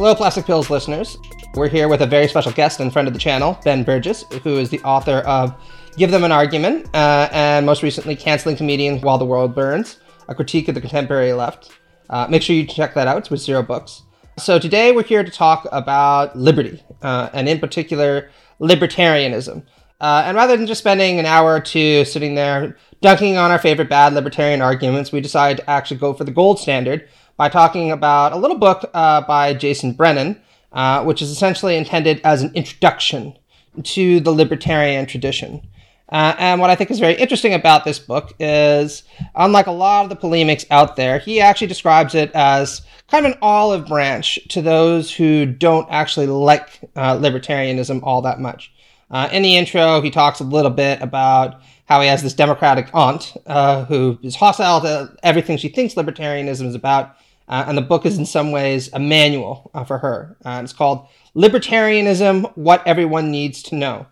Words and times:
Hello, 0.00 0.14
Plastic 0.14 0.46
Pills 0.46 0.70
listeners. 0.70 1.18
We're 1.52 1.68
here 1.68 1.86
with 1.86 2.00
a 2.00 2.06
very 2.06 2.26
special 2.26 2.52
guest 2.52 2.80
and 2.80 2.90
friend 2.90 3.06
of 3.06 3.12
the 3.12 3.20
channel, 3.20 3.60
Ben 3.66 3.84
Burgis, 3.84 4.22
who 4.40 4.56
is 4.56 4.70
the 4.70 4.80
author 4.80 5.18
of 5.26 5.54
Give 5.98 6.10
Them 6.10 6.24
an 6.24 6.32
Argument 6.32 6.88
uh, 6.94 7.28
and 7.32 7.66
most 7.66 7.82
recently 7.82 8.16
Canceling 8.16 8.56
Comedians 8.56 9.02
While 9.02 9.18
the 9.18 9.26
World 9.26 9.54
Burns, 9.54 10.00
a 10.26 10.34
critique 10.34 10.68
of 10.68 10.74
the 10.74 10.80
contemporary 10.80 11.34
left. 11.34 11.72
Uh, 12.08 12.26
make 12.30 12.40
sure 12.40 12.56
you 12.56 12.64
check 12.64 12.94
that 12.94 13.08
out. 13.08 13.18
It's 13.18 13.28
with 13.28 13.40
Zero 13.40 13.62
Books. 13.62 14.04
So 14.38 14.58
today 14.58 14.90
we're 14.92 15.02
here 15.02 15.22
to 15.22 15.30
talk 15.30 15.68
about 15.70 16.34
liberty, 16.34 16.82
uh, 17.02 17.28
and 17.34 17.46
in 17.46 17.60
particular, 17.60 18.30
libertarianism. 18.58 19.66
Uh, 20.00 20.22
and 20.24 20.34
rather 20.34 20.56
than 20.56 20.66
just 20.66 20.80
spending 20.80 21.18
an 21.18 21.26
hour 21.26 21.52
or 21.52 21.60
two 21.60 22.06
sitting 22.06 22.34
there 22.34 22.74
dunking 23.02 23.36
on 23.36 23.50
our 23.50 23.58
favorite 23.58 23.90
bad 23.90 24.14
libertarian 24.14 24.62
arguments, 24.62 25.12
we 25.12 25.20
decided 25.20 25.58
to 25.58 25.68
actually 25.68 25.98
go 25.98 26.14
for 26.14 26.24
the 26.24 26.32
gold 26.32 26.58
standard 26.58 27.06
by 27.40 27.48
talking 27.48 27.90
about 27.90 28.34
a 28.34 28.36
little 28.36 28.58
book 28.58 28.84
uh, 28.92 29.22
by 29.22 29.54
Jason 29.54 29.92
Brennan, 29.94 30.38
uh, 30.74 31.02
which 31.04 31.22
is 31.22 31.30
essentially 31.30 31.74
intended 31.74 32.20
as 32.22 32.42
an 32.42 32.52
introduction 32.54 33.34
to 33.82 34.20
the 34.20 34.30
libertarian 34.30 35.06
tradition. 35.06 35.66
Uh, 36.10 36.34
and 36.38 36.60
what 36.60 36.68
I 36.68 36.74
think 36.74 36.90
is 36.90 37.00
very 37.00 37.14
interesting 37.14 37.54
about 37.54 37.86
this 37.86 37.98
book 37.98 38.34
is, 38.38 39.04
unlike 39.34 39.68
a 39.68 39.72
lot 39.72 40.04
of 40.04 40.10
the 40.10 40.16
polemics 40.16 40.66
out 40.70 40.96
there, 40.96 41.18
he 41.18 41.40
actually 41.40 41.68
describes 41.68 42.14
it 42.14 42.30
as 42.34 42.82
kind 43.08 43.24
of 43.24 43.32
an 43.32 43.38
olive 43.40 43.86
branch 43.86 44.38
to 44.50 44.60
those 44.60 45.10
who 45.10 45.46
don't 45.46 45.88
actually 45.90 46.26
like 46.26 46.68
uh, 46.94 47.16
libertarianism 47.16 48.00
all 48.02 48.20
that 48.20 48.38
much. 48.38 48.70
Uh, 49.10 49.30
in 49.32 49.40
the 49.40 49.56
intro, 49.56 50.02
he 50.02 50.10
talks 50.10 50.40
a 50.40 50.44
little 50.44 50.70
bit 50.70 51.00
about 51.00 51.62
how 51.86 52.02
he 52.02 52.06
has 52.06 52.22
this 52.22 52.34
Democratic 52.34 52.90
aunt 52.92 53.34
uh, 53.46 53.86
who 53.86 54.18
is 54.22 54.36
hostile 54.36 54.82
to 54.82 55.16
everything 55.22 55.56
she 55.56 55.70
thinks 55.70 55.94
libertarianism 55.94 56.66
is 56.66 56.74
about, 56.74 57.16
uh, 57.50 57.64
and 57.66 57.76
the 57.76 57.82
book 57.82 58.06
is 58.06 58.16
in 58.16 58.24
some 58.24 58.52
ways 58.52 58.88
a 58.92 58.98
manual 58.98 59.70
uh, 59.74 59.84
for 59.84 59.98
her. 59.98 60.36
Uh, 60.44 60.60
it's 60.62 60.72
called 60.72 61.06
Libertarianism 61.36 62.56
What 62.56 62.86
Everyone 62.86 63.30
Needs 63.30 63.62
to 63.64 63.74
Know. 63.74 64.06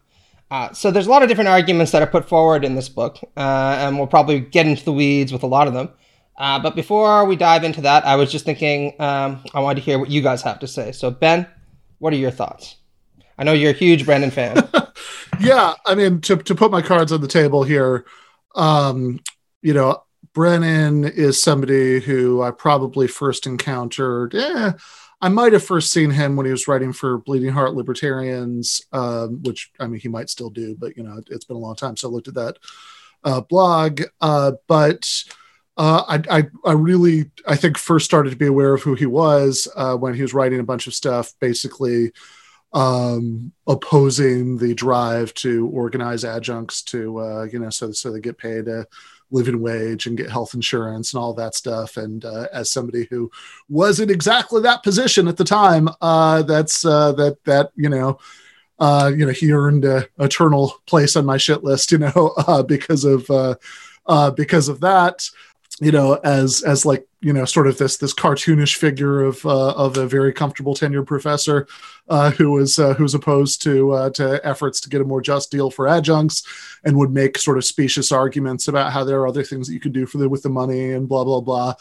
Uh, 0.50 0.72
so 0.72 0.90
there's 0.90 1.06
a 1.06 1.10
lot 1.10 1.22
of 1.22 1.28
different 1.28 1.48
arguments 1.48 1.92
that 1.92 2.02
are 2.02 2.06
put 2.06 2.28
forward 2.28 2.64
in 2.64 2.74
this 2.74 2.88
book, 2.88 3.18
uh, 3.36 3.76
and 3.78 3.96
we'll 3.96 4.08
probably 4.08 4.40
get 4.40 4.66
into 4.66 4.84
the 4.84 4.92
weeds 4.92 5.32
with 5.32 5.44
a 5.44 5.46
lot 5.46 5.68
of 5.68 5.74
them. 5.74 5.88
Uh, 6.36 6.58
but 6.58 6.74
before 6.74 7.24
we 7.26 7.36
dive 7.36 7.64
into 7.64 7.80
that, 7.82 8.04
I 8.04 8.16
was 8.16 8.32
just 8.32 8.44
thinking 8.44 8.94
um, 9.00 9.42
I 9.54 9.60
wanted 9.60 9.76
to 9.76 9.82
hear 9.82 9.98
what 9.98 10.10
you 10.10 10.20
guys 10.20 10.42
have 10.42 10.58
to 10.60 10.66
say. 10.66 10.90
So 10.92 11.10
Ben, 11.10 11.46
what 11.98 12.12
are 12.12 12.16
your 12.16 12.30
thoughts? 12.30 12.76
I 13.38 13.44
know 13.44 13.52
you're 13.52 13.70
a 13.70 13.74
huge 13.74 14.04
Brennan 14.04 14.32
fan. 14.32 14.68
yeah, 15.40 15.74
I 15.86 15.94
mean 15.94 16.20
to 16.22 16.36
to 16.36 16.54
put 16.54 16.72
my 16.72 16.82
cards 16.82 17.12
on 17.12 17.20
the 17.20 17.28
table 17.28 17.62
here, 17.62 18.04
um, 18.56 19.20
you 19.62 19.74
know, 19.74 20.02
Brennan 20.32 21.04
is 21.04 21.40
somebody 21.42 22.00
who 22.00 22.42
I 22.42 22.50
probably 22.50 23.06
first 23.06 23.46
encountered. 23.46 24.34
Yeah, 24.34 24.72
I 25.20 25.28
might 25.28 25.52
have 25.52 25.64
first 25.64 25.92
seen 25.92 26.10
him 26.10 26.36
when 26.36 26.46
he 26.46 26.52
was 26.52 26.68
writing 26.68 26.92
for 26.92 27.18
Bleeding 27.18 27.52
Heart 27.52 27.74
Libertarians, 27.74 28.82
um, 28.92 29.42
which 29.42 29.70
I 29.80 29.86
mean 29.86 30.00
he 30.00 30.08
might 30.08 30.30
still 30.30 30.50
do, 30.50 30.76
but 30.78 30.96
you 30.96 31.02
know 31.02 31.20
it's 31.28 31.44
been 31.44 31.56
a 31.56 31.60
long 31.60 31.76
time, 31.76 31.96
so 31.96 32.08
I 32.08 32.12
looked 32.12 32.28
at 32.28 32.34
that 32.34 32.58
uh, 33.24 33.40
blog. 33.40 34.02
Uh, 34.20 34.52
but 34.68 35.08
uh, 35.76 36.04
I, 36.08 36.38
I, 36.38 36.44
I 36.64 36.72
really 36.72 37.30
I 37.46 37.56
think 37.56 37.78
first 37.78 38.04
started 38.04 38.30
to 38.30 38.36
be 38.36 38.46
aware 38.46 38.74
of 38.74 38.82
who 38.82 38.94
he 38.94 39.06
was 39.06 39.68
uh, 39.76 39.96
when 39.96 40.14
he 40.14 40.22
was 40.22 40.34
writing 40.34 40.60
a 40.60 40.64
bunch 40.64 40.86
of 40.86 40.94
stuff, 40.94 41.32
basically 41.40 42.12
um, 42.72 43.52
opposing 43.66 44.58
the 44.58 44.74
drive 44.74 45.34
to 45.34 45.68
organize 45.68 46.24
adjuncts 46.24 46.82
to 46.82 47.18
uh, 47.18 47.42
you 47.44 47.58
know 47.58 47.70
so 47.70 47.90
so 47.92 48.12
they 48.12 48.20
get 48.20 48.38
paid 48.38 48.66
living 49.30 49.60
wage 49.60 50.06
and 50.06 50.16
get 50.16 50.30
health 50.30 50.54
insurance 50.54 51.12
and 51.12 51.20
all 51.20 51.34
that 51.34 51.54
stuff. 51.54 51.96
And 51.96 52.24
uh, 52.24 52.46
as 52.52 52.70
somebody 52.70 53.06
who 53.10 53.30
was 53.68 54.00
in 54.00 54.10
exactly 54.10 54.62
that 54.62 54.82
position 54.82 55.28
at 55.28 55.36
the 55.36 55.44
time, 55.44 55.88
uh, 56.00 56.42
that's 56.42 56.84
uh, 56.84 57.12
that 57.12 57.44
that 57.44 57.72
you 57.76 57.88
know. 57.88 58.18
Uh, 58.80 59.10
you 59.12 59.26
know, 59.26 59.32
he 59.32 59.50
earned 59.50 59.84
a 59.84 60.06
eternal 60.20 60.72
place 60.86 61.16
on 61.16 61.26
my 61.26 61.36
shit 61.36 61.64
list, 61.64 61.90
you 61.90 61.98
know, 61.98 62.32
uh, 62.46 62.62
because 62.62 63.02
of 63.02 63.28
uh, 63.28 63.56
uh, 64.06 64.30
because 64.30 64.68
of 64.68 64.80
that 64.80 65.28
you 65.80 65.92
know 65.92 66.14
as 66.24 66.62
as 66.62 66.84
like 66.84 67.06
you 67.20 67.32
know 67.32 67.44
sort 67.44 67.66
of 67.66 67.78
this 67.78 67.96
this 67.96 68.14
cartoonish 68.14 68.76
figure 68.76 69.22
of 69.22 69.44
uh, 69.46 69.72
of 69.72 69.96
a 69.96 70.06
very 70.06 70.32
comfortable 70.32 70.74
tenured 70.74 71.06
professor 71.06 71.66
uh, 72.08 72.30
who 72.32 72.50
was 72.50 72.78
uh, 72.78 72.94
who 72.94 73.02
was 73.04 73.14
opposed 73.14 73.62
to 73.62 73.92
uh, 73.92 74.10
to 74.10 74.40
efforts 74.44 74.80
to 74.80 74.88
get 74.88 75.00
a 75.00 75.04
more 75.04 75.20
just 75.20 75.50
deal 75.50 75.70
for 75.70 75.86
adjuncts 75.86 76.46
and 76.84 76.96
would 76.96 77.10
make 77.10 77.38
sort 77.38 77.58
of 77.58 77.64
specious 77.64 78.10
arguments 78.10 78.68
about 78.68 78.92
how 78.92 79.04
there 79.04 79.20
are 79.20 79.28
other 79.28 79.44
things 79.44 79.66
that 79.66 79.74
you 79.74 79.80
could 79.80 79.92
do 79.92 80.06
for 80.06 80.18
the 80.18 80.28
with 80.28 80.42
the 80.42 80.48
money 80.48 80.92
and 80.92 81.08
blah 81.08 81.24
blah 81.24 81.40
blah. 81.40 81.74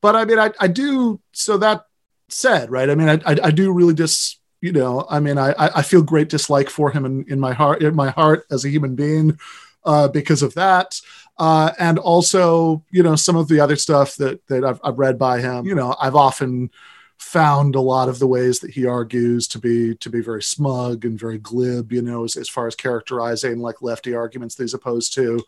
But 0.00 0.16
i 0.16 0.24
mean 0.24 0.38
i, 0.38 0.50
I 0.60 0.68
do 0.68 1.20
so 1.32 1.58
that 1.58 1.86
said 2.28 2.70
right 2.70 2.88
i 2.90 2.94
mean 2.94 3.08
i 3.08 3.20
i, 3.26 3.36
I 3.44 3.50
do 3.50 3.72
really 3.72 3.94
just 3.94 4.40
you 4.60 4.72
know 4.72 5.06
i 5.10 5.20
mean 5.20 5.36
i 5.38 5.54
i 5.58 5.82
feel 5.82 6.02
great 6.02 6.28
dislike 6.28 6.70
for 6.70 6.90
him 6.90 7.04
in, 7.04 7.24
in 7.28 7.38
my 7.38 7.52
heart 7.52 7.82
in 7.82 7.94
my 7.94 8.10
heart 8.10 8.46
as 8.50 8.64
a 8.64 8.70
human 8.70 8.94
being 8.94 9.38
uh, 9.84 10.08
because 10.08 10.42
of 10.42 10.54
that 10.54 11.00
uh, 11.42 11.72
and 11.80 11.98
also 11.98 12.84
you 12.92 13.02
know 13.02 13.16
some 13.16 13.34
of 13.34 13.48
the 13.48 13.58
other 13.58 13.74
stuff 13.74 14.14
that 14.14 14.46
that 14.46 14.64
I've, 14.64 14.80
I've 14.84 14.98
read 14.98 15.18
by 15.18 15.40
him. 15.40 15.66
You 15.66 15.74
know, 15.74 15.96
I've 16.00 16.14
often 16.14 16.70
found 17.18 17.74
a 17.74 17.80
lot 17.80 18.08
of 18.08 18.20
the 18.20 18.28
ways 18.28 18.60
that 18.60 18.70
he 18.70 18.86
argues 18.86 19.48
to 19.48 19.58
be 19.58 19.96
to 19.96 20.08
be 20.08 20.20
very 20.20 20.42
smug 20.42 21.04
and 21.04 21.18
very 21.18 21.38
glib. 21.38 21.92
You 21.92 22.00
know, 22.00 22.22
as, 22.22 22.36
as 22.36 22.48
far 22.48 22.68
as 22.68 22.76
characterizing 22.76 23.58
like 23.58 23.82
lefty 23.82 24.14
arguments 24.14 24.54
that 24.54 24.62
he's 24.62 24.74
opposed 24.74 25.14
to, 25.14 25.44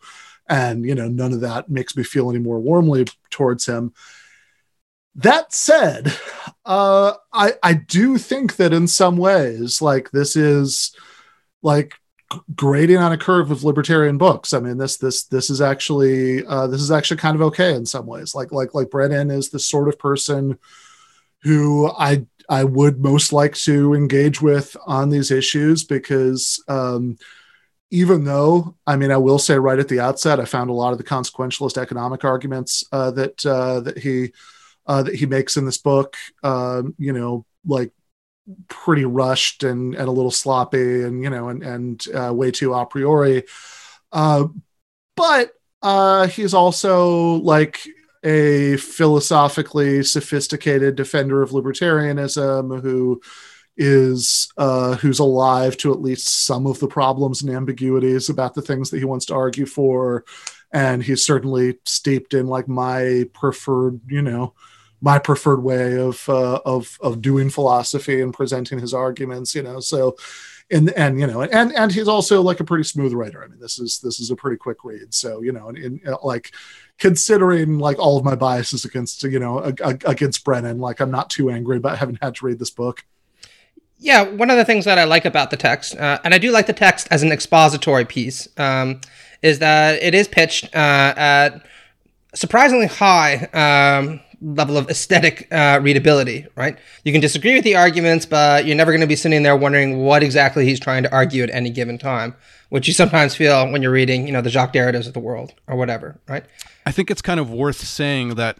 and 0.49 0.85
you 0.85 0.95
know, 0.95 1.07
none 1.07 1.31
of 1.31 1.39
that 1.39 1.69
makes 1.69 1.95
me 1.95 2.03
feel 2.03 2.29
any 2.29 2.39
more 2.39 2.59
warmly 2.59 3.05
towards 3.29 3.65
him. 3.65 3.93
That 5.15 5.53
said, 5.53 6.13
uh, 6.65 7.13
I 7.31 7.53
I 7.63 7.73
do 7.73 8.17
think 8.17 8.57
that 8.57 8.73
in 8.73 8.89
some 8.89 9.15
ways, 9.15 9.81
like 9.81 10.11
this 10.11 10.35
is 10.35 10.93
like 11.61 11.93
grading 12.55 12.97
on 12.97 13.11
a 13.11 13.17
curve 13.17 13.51
of 13.51 13.63
libertarian 13.63 14.17
books. 14.17 14.53
I 14.53 14.59
mean, 14.59 14.77
this 14.77 14.97
this 14.97 15.23
this 15.23 15.49
is 15.49 15.61
actually 15.61 16.45
uh, 16.45 16.67
this 16.67 16.81
is 16.81 16.91
actually 16.91 17.17
kind 17.17 17.35
of 17.35 17.41
okay 17.43 17.73
in 17.73 17.85
some 17.85 18.05
ways. 18.05 18.35
Like 18.35 18.51
like 18.51 18.73
like 18.73 18.89
Brennan 18.89 19.31
is 19.31 19.49
the 19.49 19.59
sort 19.59 19.87
of 19.87 19.99
person 19.99 20.57
who 21.43 21.89
I 21.89 22.25
I 22.49 22.63
would 22.63 22.99
most 22.99 23.33
like 23.33 23.55
to 23.55 23.93
engage 23.93 24.41
with 24.41 24.75
on 24.85 25.09
these 25.09 25.31
issues 25.31 25.83
because 25.83 26.63
um, 26.67 27.17
even 27.91 28.23
though 28.23 28.75
I 28.85 28.95
mean 28.95 29.11
I 29.11 29.17
will 29.17 29.39
say 29.39 29.57
right 29.57 29.79
at 29.79 29.87
the 29.87 29.99
outset 29.99 30.39
I 30.39 30.45
found 30.45 30.69
a 30.69 30.73
lot 30.73 30.91
of 30.91 30.97
the 30.97 31.03
consequentialist 31.03 31.77
economic 31.77 32.23
arguments 32.23 32.83
uh, 32.91 33.11
that 33.11 33.45
uh, 33.45 33.79
that 33.81 33.97
he 33.97 34.33
uh, 34.87 35.03
that 35.03 35.15
he 35.15 35.25
makes 35.25 35.57
in 35.57 35.65
this 35.65 35.77
book, 35.77 36.15
um, 36.43 36.93
you 36.97 37.13
know, 37.13 37.45
like 37.65 37.91
pretty 38.67 39.05
rushed 39.05 39.63
and, 39.63 39.95
and 39.95 40.07
a 40.07 40.11
little 40.11 40.31
sloppy 40.31 41.03
and 41.03 41.23
you 41.23 41.29
know 41.29 41.49
and 41.49 41.63
and 41.63 42.05
uh, 42.13 42.33
way 42.33 42.51
too 42.51 42.73
a 42.73 42.85
priori. 42.85 43.43
Uh, 44.11 44.47
but 45.15 45.51
uh, 45.81 46.27
he's 46.27 46.53
also 46.53 47.35
like 47.35 47.87
a 48.23 48.77
philosophically 48.77 50.03
sophisticated 50.03 50.95
defender 50.95 51.41
of 51.41 51.51
libertarianism 51.51 52.81
who 52.81 53.21
is 53.77 54.51
uh, 54.57 54.95
who's 54.95 55.19
alive 55.19 55.77
to 55.77 55.91
at 55.91 56.01
least 56.01 56.45
some 56.45 56.65
of 56.65 56.79
the 56.79 56.87
problems 56.87 57.41
and 57.41 57.51
ambiguities 57.51 58.29
about 58.29 58.53
the 58.53 58.61
things 58.61 58.89
that 58.89 58.99
he 58.99 59.05
wants 59.05 59.25
to 59.25 59.35
argue 59.35 59.65
for. 59.65 60.23
And 60.71 61.03
he's 61.03 61.25
certainly 61.25 61.77
steeped 61.85 62.33
in 62.33 62.47
like 62.47 62.67
my 62.67 63.25
preferred 63.33 64.01
you 64.07 64.21
know 64.21 64.53
my 65.05 65.19
preferred 65.19 65.61
way 65.61 65.97
of 65.97 66.27
uh, 66.27 66.59
of 66.65 66.97
of 66.99 67.21
doing 67.21 67.49
philosophy 67.49 68.21
and 68.21 68.33
presenting 68.33 68.79
his 68.79 68.93
arguments 68.93 69.55
you 69.55 69.61
know 69.61 69.79
so 69.79 70.17
and 70.71 70.89
and 70.91 71.19
you 71.19 71.27
know 71.27 71.43
and 71.43 71.73
and 71.75 71.91
he's 71.91 72.07
also 72.07 72.41
like 72.41 72.59
a 72.59 72.63
pretty 72.63 72.83
smooth 72.83 73.13
writer. 73.13 73.43
I 73.43 73.47
mean 73.47 73.59
this 73.59 73.77
is 73.79 73.99
this 73.99 74.19
is 74.19 74.31
a 74.31 74.35
pretty 74.35 74.57
quick 74.57 74.83
read. 74.83 75.13
So 75.13 75.41
you 75.41 75.51
know 75.51 75.69
and, 75.69 75.77
and 75.77 76.17
like 76.23 76.51
considering 76.97 77.77
like 77.77 77.99
all 77.99 78.17
of 78.17 78.25
my 78.25 78.35
biases 78.35 78.85
against 78.85 79.23
you 79.23 79.39
know 79.39 79.59
against 79.59 80.45
brennan 80.45 80.79
like 80.79 81.01
i'm 81.01 81.11
not 81.11 81.29
too 81.29 81.49
angry 81.49 81.77
about 81.77 81.97
having 81.97 82.17
had 82.21 82.35
to 82.35 82.45
read 82.45 82.59
this 82.59 82.69
book. 82.69 83.03
Yeah 83.97 84.23
one 84.23 84.49
of 84.49 84.57
the 84.57 84.65
things 84.65 84.85
that 84.85 84.97
i 84.97 85.03
like 85.03 85.25
about 85.25 85.51
the 85.51 85.57
text 85.57 85.95
uh, 85.97 86.19
and 86.23 86.33
i 86.33 86.37
do 86.37 86.51
like 86.51 86.67
the 86.67 86.73
text 86.73 87.07
as 87.11 87.21
an 87.21 87.31
expository 87.31 88.05
piece 88.05 88.47
um, 88.57 89.01
is 89.41 89.59
that 89.59 90.01
it 90.01 90.15
is 90.15 90.27
pitched 90.27 90.65
uh, 90.73 91.13
at 91.17 91.65
surprisingly 92.33 92.87
high 92.87 93.35
um, 93.53 94.21
level 94.41 94.77
of 94.77 94.89
aesthetic 94.89 95.47
uh, 95.51 95.79
readability, 95.81 96.47
right? 96.55 96.77
You 97.03 97.11
can 97.11 97.21
disagree 97.21 97.55
with 97.55 97.63
the 97.63 97.75
arguments, 97.75 98.25
but 98.25 98.65
you're 98.65 98.75
never 98.75 98.91
going 98.91 99.01
to 99.01 99.07
be 99.07 99.15
sitting 99.15 99.43
there 99.43 99.55
wondering 99.55 100.03
what 100.03 100.23
exactly 100.23 100.65
he's 100.65 100.79
trying 100.79 101.03
to 101.03 101.11
argue 101.11 101.43
at 101.43 101.49
any 101.49 101.69
given 101.69 101.97
time, 101.97 102.35
which 102.69 102.87
you 102.87 102.93
sometimes 102.93 103.35
feel 103.35 103.71
when 103.71 103.81
you're 103.81 103.91
reading, 103.91 104.25
you 104.25 104.33
know, 104.33 104.41
the 104.41 104.49
Jacques 104.49 104.73
Derridas 104.73 105.07
of 105.07 105.13
the 105.13 105.19
world 105.19 105.53
or 105.67 105.75
whatever, 105.75 106.19
right? 106.27 106.45
I 106.85 106.91
think 106.91 107.09
it's 107.09 107.21
kind 107.21 107.39
of 107.39 107.49
worth 107.49 107.77
saying 107.77 108.35
that, 108.35 108.57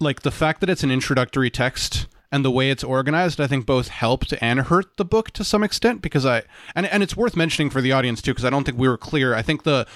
like, 0.00 0.22
the 0.22 0.30
fact 0.30 0.60
that 0.60 0.70
it's 0.70 0.82
an 0.82 0.90
introductory 0.90 1.50
text 1.50 2.06
and 2.32 2.44
the 2.44 2.50
way 2.50 2.70
it's 2.70 2.82
organized, 2.82 3.40
I 3.40 3.46
think 3.46 3.66
both 3.66 3.88
helped 3.88 4.32
and 4.40 4.60
hurt 4.60 4.96
the 4.96 5.04
book 5.04 5.30
to 5.32 5.44
some 5.44 5.62
extent 5.62 6.00
because 6.00 6.24
I 6.24 6.42
and 6.74 6.86
and 6.86 7.02
it's 7.02 7.14
worth 7.14 7.36
mentioning 7.36 7.68
for 7.68 7.82
the 7.82 7.92
audience 7.92 8.22
too 8.22 8.32
because 8.32 8.46
I 8.46 8.50
don't 8.50 8.64
think 8.64 8.78
we 8.78 8.88
were 8.88 8.96
clear. 8.96 9.34
I 9.34 9.42
think 9.42 9.64
the 9.64 9.86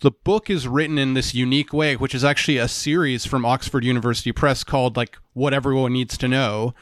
the 0.00 0.10
book 0.10 0.50
is 0.50 0.68
written 0.68 0.98
in 0.98 1.14
this 1.14 1.34
unique 1.34 1.72
way, 1.72 1.96
which 1.96 2.14
is 2.14 2.24
actually 2.24 2.58
a 2.58 2.68
series 2.68 3.24
from 3.24 3.44
Oxford 3.44 3.84
University 3.84 4.32
Press 4.32 4.64
called 4.64 4.96
like 4.96 5.18
What 5.32 5.54
Everyone 5.54 5.92
Needs 5.92 6.18
to 6.18 6.28
Know. 6.28 6.74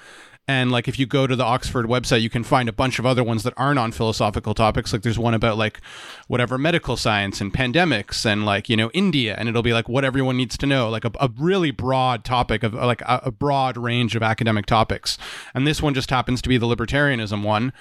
And 0.48 0.72
like 0.72 0.88
if 0.88 0.98
you 0.98 1.06
go 1.06 1.28
to 1.28 1.36
the 1.36 1.44
Oxford 1.44 1.86
website, 1.86 2.20
you 2.20 2.28
can 2.28 2.42
find 2.42 2.68
a 2.68 2.72
bunch 2.72 2.98
of 2.98 3.06
other 3.06 3.22
ones 3.22 3.44
that 3.44 3.54
aren't 3.56 3.78
on 3.78 3.92
philosophical 3.92 4.54
topics. 4.54 4.92
Like 4.92 5.02
there's 5.02 5.18
one 5.18 5.34
about 5.34 5.56
like 5.56 5.80
whatever 6.26 6.58
medical 6.58 6.96
science 6.96 7.40
and 7.40 7.54
pandemics 7.54 8.26
and 8.26 8.44
like, 8.44 8.68
you 8.68 8.76
know, 8.76 8.90
India. 8.92 9.36
And 9.38 9.48
it'll 9.48 9.62
be 9.62 9.72
like 9.72 9.88
what 9.88 10.04
everyone 10.04 10.36
needs 10.36 10.58
to 10.58 10.66
know, 10.66 10.90
like 10.90 11.04
a, 11.04 11.12
a 11.20 11.30
really 11.38 11.70
broad 11.70 12.24
topic 12.24 12.64
of 12.64 12.74
like 12.74 13.02
a, 13.02 13.22
a 13.26 13.30
broad 13.30 13.76
range 13.76 14.16
of 14.16 14.22
academic 14.22 14.66
topics. 14.66 15.16
And 15.54 15.64
this 15.64 15.80
one 15.80 15.94
just 15.94 16.10
happens 16.10 16.42
to 16.42 16.48
be 16.48 16.58
the 16.58 16.66
libertarianism 16.66 17.44
one 17.44 17.72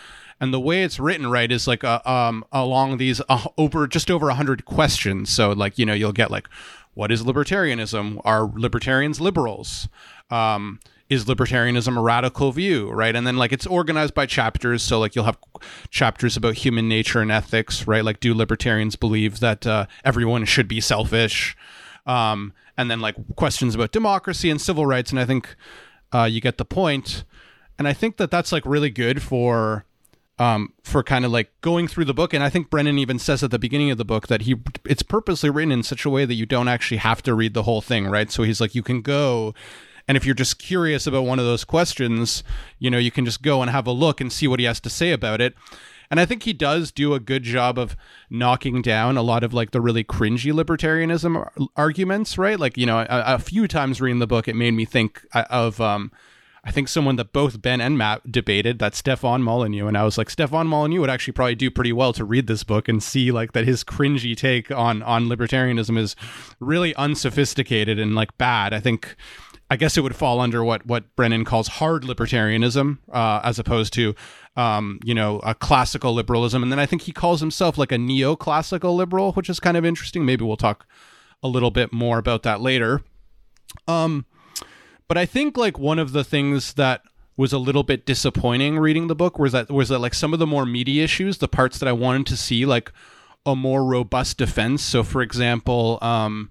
and 0.41 0.51
the 0.51 0.59
way 0.59 0.83
it's 0.83 0.99
written 0.99 1.27
right 1.27 1.51
is 1.51 1.67
like 1.67 1.83
uh, 1.83 2.01
um, 2.03 2.43
along 2.51 2.97
these 2.97 3.21
uh, 3.29 3.45
over 3.59 3.85
just 3.85 4.09
over 4.09 4.25
100 4.25 4.65
questions. 4.65 5.29
So 5.29 5.51
like 5.51 5.77
you 5.77 5.85
know 5.85 5.93
you'll 5.93 6.11
get 6.11 6.31
like 6.31 6.49
what 6.95 7.11
is 7.11 7.23
libertarianism? 7.23 8.19
Are 8.25 8.51
libertarians 8.55 9.21
liberals? 9.21 9.87
Um, 10.31 10.79
is 11.09 11.25
libertarianism 11.25 11.95
a 11.95 12.01
radical 12.01 12.51
view? 12.51 12.89
Right? 12.89 13.15
And 13.15 13.27
then 13.27 13.37
like 13.37 13.53
it's 13.53 13.67
organized 13.67 14.15
by 14.15 14.25
chapters. 14.25 14.81
So 14.81 14.99
like 14.99 15.15
you'll 15.15 15.25
have 15.25 15.37
chapters 15.91 16.35
about 16.35 16.55
human 16.55 16.89
nature 16.89 17.21
and 17.21 17.31
ethics 17.31 17.85
right? 17.85 18.03
Like 18.03 18.19
do 18.19 18.33
libertarians 18.33 18.95
believe 18.95 19.41
that 19.41 19.67
uh, 19.67 19.85
everyone 20.03 20.45
should 20.45 20.67
be 20.67 20.81
selfish? 20.81 21.55
Um, 22.07 22.53
and 22.75 22.89
then 22.89 22.99
like 22.99 23.15
questions 23.35 23.75
about 23.75 23.91
democracy 23.91 24.49
and 24.49 24.59
civil 24.59 24.87
rights. 24.87 25.11
And 25.11 25.19
i 25.19 25.25
think 25.25 25.55
uh, 26.11 26.23
you 26.23 26.41
get 26.41 26.57
the 26.57 26.65
point. 26.65 27.25
And 27.77 27.87
i 27.87 27.93
think 27.93 28.17
that 28.17 28.31
that's 28.31 28.51
like 28.51 28.65
really 28.65 28.89
good 28.89 29.21
for 29.21 29.85
um, 30.39 30.73
for 30.83 31.03
kind 31.03 31.25
of 31.25 31.31
like 31.31 31.51
going 31.61 31.87
through 31.87 32.05
the 32.05 32.13
book. 32.13 32.33
And 32.33 32.43
I 32.43 32.49
think 32.49 32.69
Brennan 32.69 32.97
even 32.97 33.19
says 33.19 33.43
at 33.43 33.51
the 33.51 33.59
beginning 33.59 33.91
of 33.91 33.97
the 33.97 34.05
book 34.05 34.27
that 34.27 34.43
he 34.43 34.55
it's 34.85 35.03
purposely 35.03 35.49
written 35.49 35.71
in 35.71 35.83
such 35.83 36.05
a 36.05 36.09
way 36.09 36.25
that 36.25 36.33
you 36.33 36.45
don't 36.45 36.67
actually 36.67 36.97
have 36.97 37.21
to 37.23 37.33
read 37.33 37.53
the 37.53 37.63
whole 37.63 37.81
thing, 37.81 38.07
right? 38.07 38.31
So 38.31 38.43
he's 38.43 38.59
like, 38.61 38.75
you 38.75 38.83
can 38.83 39.01
go. 39.01 39.53
And 40.07 40.17
if 40.17 40.25
you're 40.25 40.35
just 40.35 40.57
curious 40.57 41.05
about 41.05 41.25
one 41.25 41.39
of 41.39 41.45
those 41.45 41.63
questions, 41.63 42.43
you 42.79 42.89
know, 42.89 42.97
you 42.97 43.11
can 43.11 43.23
just 43.23 43.41
go 43.41 43.61
and 43.61 43.69
have 43.69 43.87
a 43.87 43.91
look 43.91 44.19
and 44.19 44.31
see 44.31 44.47
what 44.47 44.59
he 44.59 44.65
has 44.65 44.79
to 44.81 44.89
say 44.89 45.11
about 45.11 45.41
it. 45.41 45.53
And 46.09 46.19
I 46.19 46.25
think 46.25 46.43
he 46.43 46.51
does 46.51 46.91
do 46.91 47.13
a 47.13 47.21
good 47.21 47.43
job 47.43 47.77
of 47.77 47.95
knocking 48.29 48.81
down 48.81 49.15
a 49.15 49.21
lot 49.21 49.45
of 49.45 49.53
like 49.53 49.71
the 49.71 49.79
really 49.79 50.03
cringy 50.03 50.51
libertarianism 50.51 51.47
arguments, 51.77 52.37
right? 52.37 52.59
Like, 52.59 52.77
you 52.77 52.85
know, 52.85 52.99
a, 52.99 53.05
a 53.09 53.39
few 53.39 53.65
times 53.67 54.01
reading 54.01 54.19
the 54.19 54.27
book, 54.27 54.49
it 54.49 54.55
made 54.55 54.73
me 54.73 54.83
think 54.83 55.25
uh, 55.33 55.45
of, 55.49 55.79
um, 55.79 56.11
I 56.63 56.69
think 56.69 56.87
someone 56.87 57.15
that 57.15 57.33
both 57.33 57.61
Ben 57.61 57.81
and 57.81 57.97
Matt 57.97 58.31
debated 58.31 58.77
that 58.79 58.93
Stefan 58.93 59.41
Molyneux, 59.41 59.87
and 59.87 59.97
I 59.97 60.03
was 60.03 60.17
like, 60.17 60.29
Stefan 60.29 60.67
Molyneux 60.67 60.99
would 61.01 61.09
actually 61.09 61.33
probably 61.33 61.55
do 61.55 61.71
pretty 61.71 61.91
well 61.91 62.13
to 62.13 62.23
read 62.23 62.45
this 62.45 62.63
book 62.63 62.87
and 62.87 63.01
see 63.01 63.31
like 63.31 63.53
that 63.53 63.65
his 63.65 63.83
cringy 63.83 64.37
take 64.37 64.69
on 64.69 65.01
on 65.01 65.25
libertarianism 65.25 65.97
is 65.97 66.15
really 66.59 66.95
unsophisticated 66.95 67.97
and 67.99 68.13
like 68.15 68.37
bad. 68.37 68.73
I 68.73 68.79
think. 68.79 69.15
I 69.69 69.77
guess 69.77 69.95
it 69.95 70.01
would 70.01 70.17
fall 70.17 70.41
under 70.41 70.65
what 70.65 70.85
what 70.85 71.15
Brennan 71.15 71.45
calls 71.45 71.69
hard 71.69 72.03
libertarianism, 72.03 72.97
uh, 73.09 73.39
as 73.41 73.57
opposed 73.57 73.93
to, 73.93 74.13
um, 74.57 74.99
you 75.01 75.13
know, 75.13 75.39
a 75.45 75.55
classical 75.55 76.13
liberalism. 76.13 76.61
And 76.61 76.69
then 76.69 76.77
I 76.77 76.85
think 76.85 77.03
he 77.03 77.13
calls 77.13 77.39
himself 77.39 77.77
like 77.77 77.93
a 77.93 77.95
neoclassical 77.95 78.93
liberal, 78.93 79.31
which 79.31 79.49
is 79.49 79.61
kind 79.61 79.77
of 79.77 79.85
interesting. 79.85 80.25
Maybe 80.25 80.43
we'll 80.43 80.57
talk 80.57 80.85
a 81.41 81.47
little 81.47 81.71
bit 81.71 81.93
more 81.93 82.17
about 82.17 82.43
that 82.43 82.59
later. 82.59 83.01
Um, 83.87 84.25
but 85.11 85.17
I 85.17 85.25
think 85.25 85.57
like 85.57 85.77
one 85.77 85.99
of 85.99 86.13
the 86.13 86.23
things 86.23 86.75
that 86.75 87.01
was 87.35 87.51
a 87.51 87.57
little 87.57 87.83
bit 87.83 88.05
disappointing 88.05 88.79
reading 88.79 89.07
the 89.07 89.13
book 89.13 89.37
was 89.37 89.51
that 89.51 89.69
was 89.69 89.89
that 89.89 89.99
like 89.99 90.13
some 90.13 90.31
of 90.31 90.39
the 90.39 90.47
more 90.47 90.65
meaty 90.65 91.01
issues, 91.01 91.39
the 91.39 91.49
parts 91.49 91.79
that 91.79 91.89
I 91.89 91.91
wanted 91.91 92.27
to 92.27 92.37
see 92.37 92.65
like 92.65 92.93
a 93.45 93.53
more 93.53 93.83
robust 93.83 94.37
defense. 94.37 94.81
So 94.81 95.03
for 95.03 95.21
example, 95.21 95.99
um, 96.01 96.49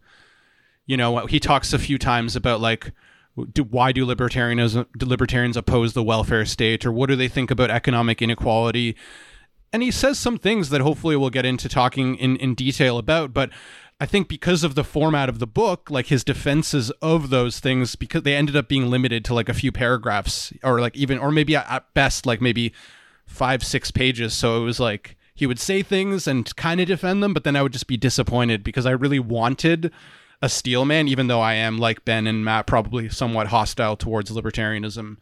you 0.84 0.98
know, 0.98 1.24
he 1.24 1.40
talks 1.40 1.72
a 1.72 1.78
few 1.78 1.96
times 1.96 2.36
about 2.36 2.60
like 2.60 2.92
do, 3.50 3.64
why 3.64 3.92
do 3.92 4.04
libertarianism 4.04 4.86
do 4.94 5.06
libertarians 5.06 5.56
oppose 5.56 5.94
the 5.94 6.02
welfare 6.02 6.44
state 6.44 6.84
or 6.84 6.92
what 6.92 7.08
do 7.08 7.16
they 7.16 7.28
think 7.28 7.50
about 7.50 7.70
economic 7.70 8.20
inequality? 8.20 8.94
And 9.72 9.82
he 9.82 9.90
says 9.90 10.18
some 10.18 10.36
things 10.36 10.68
that 10.68 10.82
hopefully 10.82 11.16
we'll 11.16 11.30
get 11.30 11.46
into 11.46 11.66
talking 11.66 12.16
in, 12.16 12.36
in 12.36 12.54
detail 12.54 12.98
about, 12.98 13.32
but 13.32 13.48
I 14.02 14.06
think 14.06 14.28
because 14.28 14.64
of 14.64 14.74
the 14.74 14.82
format 14.82 15.28
of 15.28 15.40
the 15.40 15.46
book, 15.46 15.90
like 15.90 16.06
his 16.06 16.24
defenses 16.24 16.90
of 17.02 17.28
those 17.28 17.60
things, 17.60 17.96
because 17.96 18.22
they 18.22 18.34
ended 18.34 18.56
up 18.56 18.66
being 18.66 18.88
limited 18.88 19.26
to 19.26 19.34
like 19.34 19.50
a 19.50 19.54
few 19.54 19.70
paragraphs 19.70 20.54
or 20.64 20.80
like 20.80 20.96
even, 20.96 21.18
or 21.18 21.30
maybe 21.30 21.54
at 21.54 21.92
best, 21.92 22.24
like 22.24 22.40
maybe 22.40 22.72
five, 23.26 23.62
six 23.62 23.90
pages. 23.90 24.32
So 24.32 24.62
it 24.62 24.64
was 24.64 24.80
like 24.80 25.18
he 25.34 25.46
would 25.46 25.58
say 25.58 25.82
things 25.82 26.26
and 26.26 26.54
kind 26.56 26.80
of 26.80 26.88
defend 26.88 27.22
them, 27.22 27.34
but 27.34 27.44
then 27.44 27.56
I 27.56 27.62
would 27.62 27.72
just 27.72 27.86
be 27.86 27.98
disappointed 27.98 28.64
because 28.64 28.86
I 28.86 28.92
really 28.92 29.18
wanted 29.18 29.92
a 30.40 30.48
steelman, 30.48 31.06
even 31.06 31.26
though 31.26 31.42
I 31.42 31.54
am 31.54 31.76
like 31.76 32.06
Ben 32.06 32.26
and 32.26 32.42
Matt, 32.42 32.66
probably 32.66 33.10
somewhat 33.10 33.48
hostile 33.48 33.96
towards 33.96 34.30
libertarianism. 34.30 35.18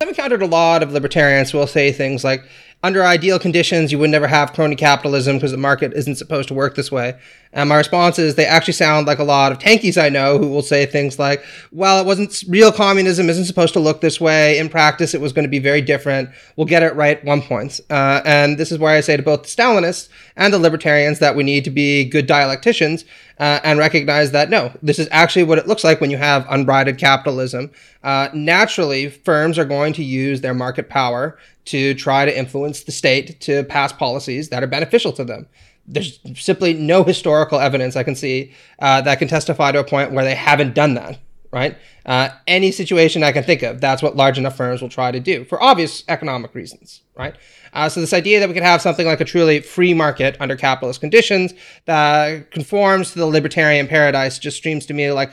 I've 0.00 0.08
encountered 0.08 0.42
a 0.42 0.46
lot 0.46 0.82
of 0.82 0.92
libertarians 0.92 1.50
who 1.50 1.58
will 1.58 1.66
say 1.66 1.90
things 1.90 2.22
like, 2.22 2.44
under 2.82 3.04
ideal 3.04 3.40
conditions, 3.40 3.90
you 3.90 3.98
would 3.98 4.10
never 4.10 4.28
have 4.28 4.52
crony 4.52 4.76
capitalism 4.76 5.36
because 5.36 5.50
the 5.50 5.56
market 5.56 5.92
isn't 5.94 6.14
supposed 6.14 6.46
to 6.48 6.54
work 6.54 6.76
this 6.76 6.92
way. 6.92 7.18
And 7.52 7.68
my 7.68 7.76
response 7.76 8.18
is 8.18 8.34
they 8.34 8.46
actually 8.46 8.74
sound 8.74 9.06
like 9.06 9.18
a 9.18 9.24
lot 9.24 9.50
of 9.50 9.58
tankies 9.58 10.00
I 10.00 10.10
know 10.10 10.38
who 10.38 10.48
will 10.48 10.62
say 10.62 10.86
things 10.86 11.18
like, 11.18 11.42
well, 11.72 12.00
it 12.00 12.06
wasn't 12.06 12.44
real 12.48 12.70
communism 12.70 13.28
isn't 13.28 13.46
supposed 13.46 13.72
to 13.72 13.80
look 13.80 14.00
this 14.00 14.20
way. 14.20 14.58
In 14.58 14.68
practice, 14.68 15.12
it 15.12 15.20
was 15.20 15.32
going 15.32 15.44
to 15.44 15.50
be 15.50 15.58
very 15.58 15.80
different. 15.80 16.30
We'll 16.56 16.66
get 16.66 16.84
it 16.84 16.94
right 16.94 17.24
one 17.24 17.42
point. 17.42 17.80
Uh, 17.90 18.20
and 18.24 18.58
this 18.58 18.70
is 18.70 18.78
why 18.78 18.96
I 18.96 19.00
say 19.00 19.16
to 19.16 19.22
both 19.24 19.42
the 19.42 19.48
Stalinists 19.48 20.08
and 20.36 20.52
the 20.52 20.58
libertarians 20.58 21.18
that 21.18 21.34
we 21.34 21.42
need 21.42 21.64
to 21.64 21.70
be 21.70 22.04
good 22.04 22.28
dialecticians 22.28 23.04
uh, 23.40 23.60
and 23.64 23.78
recognize 23.78 24.30
that 24.32 24.50
no, 24.50 24.72
this 24.82 24.98
is 24.98 25.08
actually 25.10 25.44
what 25.44 25.58
it 25.58 25.66
looks 25.66 25.84
like 25.84 26.00
when 26.00 26.10
you 26.10 26.16
have 26.16 26.46
unbridled 26.48 26.98
capitalism. 26.98 27.70
Uh, 28.04 28.28
naturally, 28.34 29.08
firms 29.08 29.58
are 29.58 29.64
going 29.64 29.92
to 29.94 30.04
use 30.04 30.42
their 30.42 30.54
market 30.54 30.88
power 30.88 31.38
to 31.68 31.94
try 31.94 32.24
to 32.24 32.36
influence 32.36 32.84
the 32.84 32.92
state 32.92 33.40
to 33.40 33.64
pass 33.64 33.92
policies 33.92 34.48
that 34.48 34.62
are 34.62 34.66
beneficial 34.66 35.12
to 35.12 35.24
them. 35.24 35.46
There's 35.86 36.20
simply 36.36 36.74
no 36.74 37.02
historical 37.02 37.58
evidence 37.58 37.96
I 37.96 38.02
can 38.02 38.14
see 38.14 38.52
uh, 38.78 39.00
that 39.02 39.18
can 39.18 39.28
testify 39.28 39.72
to 39.72 39.80
a 39.80 39.84
point 39.84 40.12
where 40.12 40.24
they 40.24 40.34
haven't 40.34 40.74
done 40.74 40.94
that, 40.94 41.18
right? 41.50 41.76
Uh, 42.04 42.28
any 42.46 42.72
situation 42.72 43.22
I 43.22 43.32
can 43.32 43.42
think 43.42 43.62
of, 43.62 43.80
that's 43.80 44.02
what 44.02 44.16
large 44.16 44.38
enough 44.38 44.56
firms 44.56 44.82
will 44.82 44.88
try 44.88 45.10
to 45.10 45.20
do 45.20 45.44
for 45.44 45.62
obvious 45.62 46.04
economic 46.08 46.54
reasons, 46.54 47.02
right? 47.16 47.34
Uh, 47.72 47.88
so 47.88 48.00
this 48.00 48.12
idea 48.12 48.40
that 48.40 48.48
we 48.48 48.54
could 48.54 48.62
have 48.62 48.82
something 48.82 49.06
like 49.06 49.20
a 49.20 49.24
truly 49.24 49.60
free 49.60 49.94
market 49.94 50.36
under 50.40 50.56
capitalist 50.56 51.00
conditions 51.00 51.54
that 51.86 52.50
conforms 52.50 53.12
to 53.12 53.18
the 53.18 53.26
libertarian 53.26 53.86
paradise 53.86 54.38
just 54.38 54.56
streams 54.56 54.86
to 54.86 54.94
me 54.94 55.10
like 55.12 55.30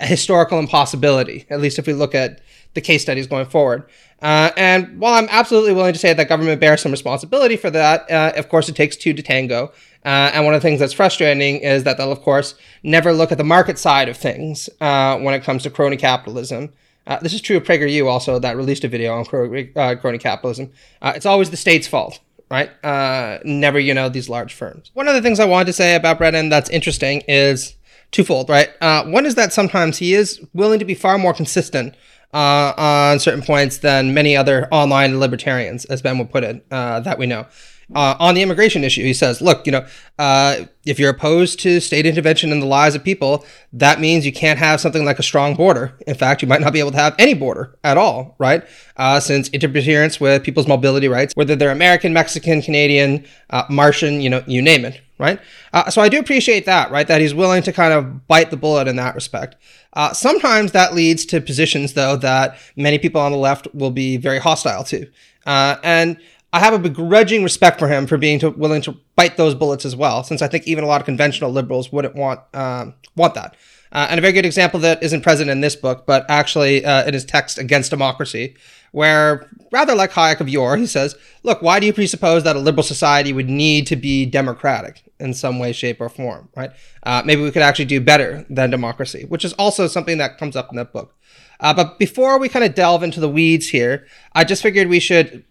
a 0.00 0.06
historical 0.06 0.58
impossibility, 0.58 1.46
at 1.50 1.60
least 1.60 1.78
if 1.78 1.86
we 1.86 1.92
look 1.92 2.14
at 2.14 2.40
the 2.74 2.80
case 2.80 3.02
studies 3.02 3.26
going 3.26 3.46
forward. 3.46 3.84
Uh, 4.20 4.50
and 4.56 4.98
while 4.98 5.14
I'm 5.14 5.28
absolutely 5.30 5.72
willing 5.72 5.92
to 5.92 5.98
say 5.98 6.12
that 6.12 6.28
government 6.28 6.60
bears 6.60 6.80
some 6.80 6.92
responsibility 6.92 7.56
for 7.56 7.70
that, 7.70 8.10
uh, 8.10 8.32
of 8.36 8.48
course, 8.48 8.68
it 8.68 8.76
takes 8.76 8.96
two 8.96 9.12
to 9.12 9.22
tango. 9.22 9.72
Uh, 10.04 10.30
and 10.32 10.44
one 10.44 10.54
of 10.54 10.62
the 10.62 10.68
things 10.68 10.80
that's 10.80 10.92
frustrating 10.92 11.58
is 11.58 11.84
that 11.84 11.98
they'll, 11.98 12.12
of 12.12 12.20
course, 12.20 12.54
never 12.82 13.12
look 13.12 13.32
at 13.32 13.38
the 13.38 13.44
market 13.44 13.78
side 13.78 14.08
of 14.08 14.16
things 14.16 14.68
uh, 14.80 15.18
when 15.18 15.34
it 15.34 15.42
comes 15.42 15.62
to 15.62 15.70
crony 15.70 15.96
capitalism. 15.96 16.72
Uh, 17.06 17.18
this 17.20 17.34
is 17.34 17.40
true 17.40 17.58
of 17.58 17.64
PragerU 17.64 18.06
also, 18.06 18.38
that 18.38 18.56
released 18.56 18.84
a 18.84 18.88
video 18.88 19.14
on 19.14 19.26
uh, 19.76 19.94
crony 19.96 20.18
capitalism. 20.18 20.72
it's 21.02 21.26
always 21.26 21.50
the 21.50 21.56
state's 21.56 21.86
fault 21.86 22.20
right? 22.50 22.70
Uh, 22.84 23.38
never, 23.44 23.78
you 23.78 23.94
know, 23.94 24.08
these 24.08 24.28
large 24.28 24.54
firms. 24.54 24.90
One 24.94 25.08
of 25.08 25.14
the 25.14 25.22
things 25.22 25.40
I 25.40 25.44
wanted 25.44 25.66
to 25.66 25.72
say 25.72 25.94
about 25.94 26.18
Brennan 26.18 26.50
that's 26.50 26.70
interesting 26.70 27.22
is 27.26 27.74
twofold, 28.10 28.48
right? 28.48 28.70
Uh, 28.80 29.04
one 29.06 29.26
is 29.26 29.34
that 29.34 29.52
sometimes 29.52 29.98
he 29.98 30.14
is 30.14 30.40
willing 30.52 30.78
to 30.78 30.84
be 30.84 30.94
far 30.94 31.18
more 31.18 31.34
consistent 31.34 31.94
uh, 32.34 32.74
on 32.76 33.18
certain 33.20 33.42
points 33.42 33.78
than 33.78 34.12
many 34.12 34.36
other 34.36 34.68
online 34.72 35.20
libertarians, 35.20 35.84
as 35.86 36.02
Ben 36.02 36.18
would 36.18 36.30
put 36.30 36.44
it, 36.44 36.66
uh, 36.70 37.00
that 37.00 37.18
we 37.18 37.26
know. 37.26 37.46
Uh, 37.94 38.16
on 38.18 38.34
the 38.34 38.42
immigration 38.42 38.82
issue, 38.82 39.02
he 39.02 39.12
says, 39.12 39.42
look, 39.42 39.66
you 39.66 39.72
know, 39.72 39.86
uh, 40.18 40.56
if 40.86 40.98
you're 40.98 41.10
opposed 41.10 41.60
to 41.60 41.80
state 41.80 42.06
intervention 42.06 42.50
in 42.50 42.60
the 42.60 42.66
lives 42.66 42.94
of 42.94 43.04
people, 43.04 43.44
that 43.72 44.00
means 44.00 44.24
you 44.24 44.32
can't 44.32 44.58
have 44.58 44.80
something 44.80 45.04
like 45.04 45.18
a 45.18 45.22
strong 45.22 45.54
border. 45.54 45.96
In 46.06 46.14
fact, 46.14 46.40
you 46.40 46.48
might 46.48 46.60
not 46.60 46.72
be 46.72 46.80
able 46.80 46.92
to 46.92 46.96
have 46.96 47.14
any 47.18 47.34
border 47.34 47.76
at 47.84 47.98
all, 47.98 48.36
right? 48.38 48.64
Uh, 48.96 49.20
since 49.20 49.48
interference 49.50 50.18
with 50.18 50.42
people's 50.42 50.66
mobility 50.66 51.08
rights, 51.08 51.34
whether 51.36 51.54
they're 51.54 51.70
American, 51.70 52.12
Mexican, 52.12 52.62
Canadian, 52.62 53.26
uh, 53.50 53.64
Martian, 53.68 54.20
you 54.20 54.30
know, 54.30 54.42
you 54.46 54.62
name 54.62 54.84
it, 54.84 55.00
right? 55.18 55.40
Uh, 55.72 55.90
so 55.90 56.02
I 56.02 56.08
do 56.08 56.18
appreciate 56.18 56.66
that, 56.66 56.90
right? 56.90 57.06
That 57.06 57.20
he's 57.20 57.34
willing 57.34 57.62
to 57.62 57.72
kind 57.72 57.92
of 57.92 58.26
bite 58.26 58.50
the 58.50 58.56
bullet 58.56 58.88
in 58.88 58.96
that 58.96 59.14
respect. 59.14 59.56
Uh, 59.92 60.12
sometimes 60.12 60.72
that 60.72 60.94
leads 60.94 61.24
to 61.26 61.40
positions, 61.40 61.94
though, 61.94 62.16
that 62.16 62.58
many 62.76 62.98
people 62.98 63.20
on 63.20 63.32
the 63.32 63.38
left 63.38 63.68
will 63.74 63.90
be 63.90 64.16
very 64.16 64.38
hostile 64.38 64.84
to. 64.84 65.08
Uh, 65.46 65.76
and 65.82 66.16
I 66.52 66.60
have 66.60 66.72
a 66.72 66.78
begrudging 66.78 67.42
respect 67.42 67.78
for 67.78 67.88
him 67.88 68.06
for 68.06 68.16
being 68.16 68.38
to, 68.40 68.50
willing 68.50 68.82
to 68.82 68.96
bite 69.16 69.36
those 69.36 69.54
bullets 69.54 69.84
as 69.84 69.96
well, 69.96 70.22
since 70.22 70.40
I 70.42 70.48
think 70.48 70.66
even 70.66 70.84
a 70.84 70.86
lot 70.86 71.00
of 71.00 71.04
conventional 71.04 71.50
liberals 71.50 71.90
wouldn't 71.90 72.14
want 72.14 72.40
um, 72.54 72.94
want 73.16 73.34
that. 73.34 73.56
Uh, 73.94 74.08
and 74.10 74.18
a 74.18 74.20
very 74.20 74.32
good 74.32 74.44
example 74.44 74.80
that 74.80 75.02
isn't 75.02 75.22
present 75.22 75.48
in 75.48 75.60
this 75.60 75.76
book, 75.76 76.04
but 76.04 76.26
actually 76.28 76.84
uh, 76.84 77.06
in 77.06 77.14
his 77.14 77.24
text 77.24 77.58
Against 77.58 77.90
Democracy, 77.90 78.56
where, 78.90 79.48
rather 79.70 79.94
like 79.94 80.10
Hayek 80.12 80.40
of 80.40 80.48
yore, 80.48 80.76
he 80.76 80.86
says, 80.86 81.16
Look, 81.44 81.62
why 81.62 81.80
do 81.80 81.86
you 81.86 81.92
presuppose 81.92 82.42
that 82.42 82.56
a 82.56 82.58
liberal 82.58 82.82
society 82.82 83.32
would 83.32 83.48
need 83.48 83.86
to 83.86 83.96
be 83.96 84.26
democratic 84.26 85.02
in 85.20 85.32
some 85.32 85.58
way, 85.58 85.72
shape, 85.72 86.00
or 86.00 86.08
form, 86.08 86.48
right? 86.56 86.72
Uh, 87.04 87.22
maybe 87.24 87.42
we 87.42 87.52
could 87.52 87.62
actually 87.62 87.84
do 87.84 88.00
better 88.00 88.44
than 88.50 88.70
democracy, 88.70 89.24
which 89.28 89.44
is 89.44 89.52
also 89.54 89.86
something 89.86 90.18
that 90.18 90.38
comes 90.38 90.56
up 90.56 90.70
in 90.70 90.76
that 90.76 90.92
book. 90.92 91.14
Uh, 91.60 91.72
but 91.72 91.98
before 91.98 92.38
we 92.38 92.48
kind 92.48 92.64
of 92.64 92.74
delve 92.74 93.02
into 93.02 93.20
the 93.20 93.28
weeds 93.28 93.68
here, 93.68 94.06
I 94.32 94.44
just 94.44 94.62
figured 94.62 94.88
we 94.88 95.00
should 95.00 95.44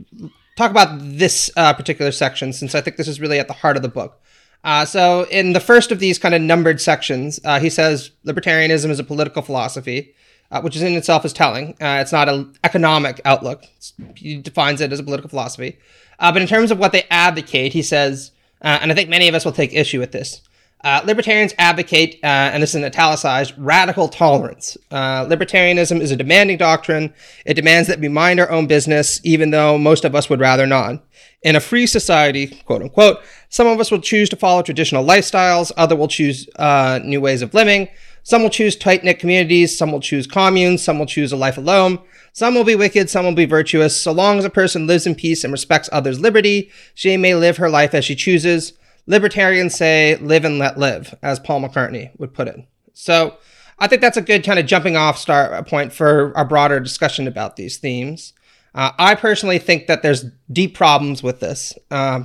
talk 0.56 0.70
about 0.70 1.00
this 1.00 1.50
uh, 1.56 1.74
particular 1.74 2.12
section 2.12 2.54
since 2.54 2.76
I 2.76 2.82
think 2.82 2.98
this 2.98 3.08
is 3.08 3.20
really 3.20 3.40
at 3.40 3.48
the 3.48 3.54
heart 3.54 3.78
of 3.78 3.84
the 3.84 3.90
book. 3.90 4.22
Uh, 4.64 4.86
so, 4.86 5.26
in 5.30 5.54
the 5.54 5.60
first 5.60 5.92
of 5.92 6.00
these 6.00 6.18
kind 6.18 6.34
of 6.34 6.42
numbered 6.42 6.80
sections, 6.80 7.40
uh, 7.44 7.60
he 7.60 7.70
says 7.70 8.12
libertarianism 8.26 8.90
is 8.90 9.00
a 9.00 9.04
political 9.04 9.42
philosophy, 9.42 10.14
uh, 10.52 10.62
which 10.62 10.76
is 10.76 10.82
in 10.82 10.94
itself 10.94 11.26
is 11.26 11.34
telling. 11.34 11.72
Uh, 11.82 12.00
it's 12.00 12.14
not 12.14 12.30
an 12.30 12.54
economic 12.64 13.20
outlook. 13.26 13.66
It's, 13.76 13.94
he 14.16 14.38
defines 14.38 14.80
it 14.80 14.94
as 14.94 15.00
a 15.00 15.04
political 15.04 15.30
philosophy. 15.30 15.78
Uh, 16.20 16.32
but 16.32 16.42
in 16.42 16.48
terms 16.48 16.72
of 16.72 16.80
what 16.80 16.94
they 16.94 17.04
advocate, 17.10 17.74
he 17.74 17.82
says, 17.82 18.32
uh, 18.62 18.80
and 18.82 18.92
I 18.92 18.96
think 18.96 19.10
many 19.10 19.28
of 19.28 19.36
us 19.36 19.44
will 19.44 19.52
take 19.52 19.74
issue 19.74 20.00
with 20.00 20.14
this. 20.14 20.42
Uh, 20.84 21.02
libertarians 21.06 21.54
advocate, 21.58 22.16
uh, 22.24 22.52
and 22.52 22.62
this 22.62 22.76
is 22.76 22.84
italicized, 22.84 23.54
radical 23.58 24.10
tolerance. 24.10 24.76
Uh, 24.92 25.26
libertarianism 25.26 26.02
is 26.02 26.12
a 26.12 26.16
demanding 26.18 26.58
doctrine. 26.58 27.14
It 27.46 27.54
demands 27.54 27.88
that 27.88 28.02
we 28.02 28.10
mind 28.10 28.42
our 28.42 28.52
own 28.52 28.68
business, 28.68 29.22
even 29.24 29.52
though 29.52 29.78
most 29.78 30.04
of 30.04 30.14
us 30.14 30.30
would 30.30 30.42
rather 30.42 30.68
not. 30.68 31.02
In 31.42 31.56
a 31.56 31.62
free 31.62 31.88
society, 31.88 32.48
quote 32.66 32.82
unquote, 32.82 33.22
some 33.48 33.66
of 33.68 33.80
us 33.80 33.92
will 33.92 34.02
choose 34.02 34.28
to 34.30 34.36
follow 34.36 34.62
traditional 34.62 35.06
lifestyles, 35.06 35.72
other 35.78 35.96
will 35.96 36.10
choose 36.10 36.50
uh, 36.58 37.00
new 37.02 37.22
ways 37.22 37.42
of 37.42 37.54
living. 37.54 37.88
Some 38.24 38.42
will 38.42 38.50
choose 38.50 38.76
tight 38.76 39.06
knit 39.06 39.20
communities, 39.20 39.78
some 39.78 39.92
will 39.92 40.00
choose 40.02 40.28
communes, 40.28 40.82
some 40.82 41.00
will 41.00 41.06
choose 41.06 41.32
a 41.32 41.38
life 41.38 41.58
alone. 41.58 42.00
Some 42.34 42.56
will 42.56 42.64
be 42.64 42.76
wicked, 42.76 43.10
some 43.10 43.26
will 43.26 43.36
be 43.36 43.46
virtuous. 43.46 43.96
So 43.96 44.12
long 44.12 44.40
as 44.40 44.46
a 44.46 44.50
person 44.50 44.88
lives 44.88 45.06
in 45.06 45.16
peace 45.16 45.44
and 45.44 45.54
respects 45.54 45.90
others' 45.92 46.20
liberty, 46.20 46.72
she 46.94 47.16
may 47.16 47.36
live 47.36 47.58
her 47.58 47.70
life 47.70 47.94
as 47.94 48.04
she 48.04 48.16
chooses. 48.16 48.74
Libertarians 49.06 49.76
say, 49.76 50.16
live 50.18 50.46
and 50.46 50.60
let 50.60 50.78
live, 50.78 51.14
as 51.22 51.40
Paul 51.40 51.62
McCartney 51.62 52.12
would 52.20 52.34
put 52.34 52.48
it. 52.48 52.58
So 52.94 53.38
I 53.80 53.88
think 53.88 54.02
that's 54.02 54.18
a 54.18 54.22
good 54.22 54.44
kind 54.44 54.60
of 54.60 54.66
jumping 54.66 54.96
off 54.96 55.18
start 55.18 55.68
point 55.68 55.92
for 55.92 56.32
a 56.36 56.46
broader 56.46 56.80
discussion 56.80 57.28
about 57.28 57.56
these 57.56 57.78
themes. 57.78 58.34
Uh, 58.76 58.92
I 58.98 59.16
personally 59.16 59.60
think 59.60 59.88
that 59.88 60.02
there's 60.02 60.26
deep 60.52 60.74
problems 60.74 61.22
with 61.22 61.40
this, 61.40 61.78
uh, 61.92 62.24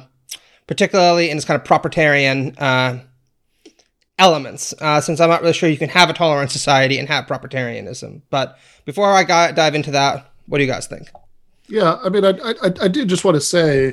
particularly 0.67 1.31
in 1.31 1.37
its 1.37 1.47
kind 1.47 1.61
of 1.61 1.67
propertarian 1.67 2.55
uh, 2.59 2.99
elements, 4.19 4.75
uh, 4.81 5.01
since 5.01 5.21
I'm 5.21 5.31
not 5.31 5.43
really 5.43 5.53
sure 5.53 5.69
you 5.69 5.79
can 5.79 5.91
have 5.91 6.11
a 6.11 6.15
tolerant 6.15 6.51
society 6.51 6.99
and 6.99 7.09
have 7.09 7.27
propertarianism. 7.27 8.23
But 8.31 8.59
before 8.85 9.13
I 9.13 9.25
got, 9.25 9.57
dive 9.57 9.75
into 9.75 9.91
that, 9.91 10.33
what 10.47 10.59
do 10.59 10.65
you 10.65 10.71
guys 10.71 10.87
think? 10.87 11.09
Yeah, 11.69 11.99
I 12.03 12.09
mean, 12.09 12.25
I, 12.25 12.31
I, 12.31 12.73
I 12.83 12.89
did 12.89 13.09
just 13.09 13.25
want 13.25 13.35
to 13.35 13.41
say, 13.41 13.93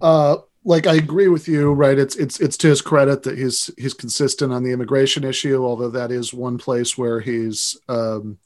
uh, 0.00 0.38
like, 0.64 0.86
I 0.86 0.94
agree 0.94 1.28
with 1.28 1.48
you, 1.48 1.72
right? 1.72 1.98
It's 1.98 2.16
it's 2.16 2.38
it's 2.40 2.56
to 2.58 2.68
his 2.68 2.82
credit 2.82 3.22
that 3.22 3.38
he's 3.38 3.70
he's 3.78 3.94
consistent 3.94 4.52
on 4.52 4.62
the 4.62 4.72
immigration 4.72 5.24
issue, 5.24 5.64
although 5.64 5.90
that 5.90 6.10
is 6.10 6.34
one 6.34 6.58
place 6.58 6.98
where 6.98 7.20
he's. 7.20 7.76
Um, 7.88 8.38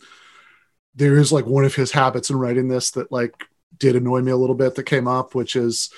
there 0.94 1.16
is 1.18 1.32
like 1.32 1.44
one 1.44 1.64
of 1.64 1.74
his 1.74 1.90
habits 1.90 2.30
in 2.30 2.36
writing 2.36 2.68
this 2.68 2.92
that 2.92 3.10
like 3.10 3.34
did 3.78 3.96
annoy 3.96 4.20
me 4.20 4.30
a 4.30 4.36
little 4.36 4.54
bit 4.54 4.76
that 4.76 4.84
came 4.84 5.08
up, 5.08 5.34
which 5.34 5.56
is 5.56 5.90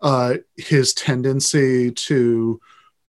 uh, 0.00 0.34
his 0.56 0.94
tendency 0.94 1.90
to 1.90 2.60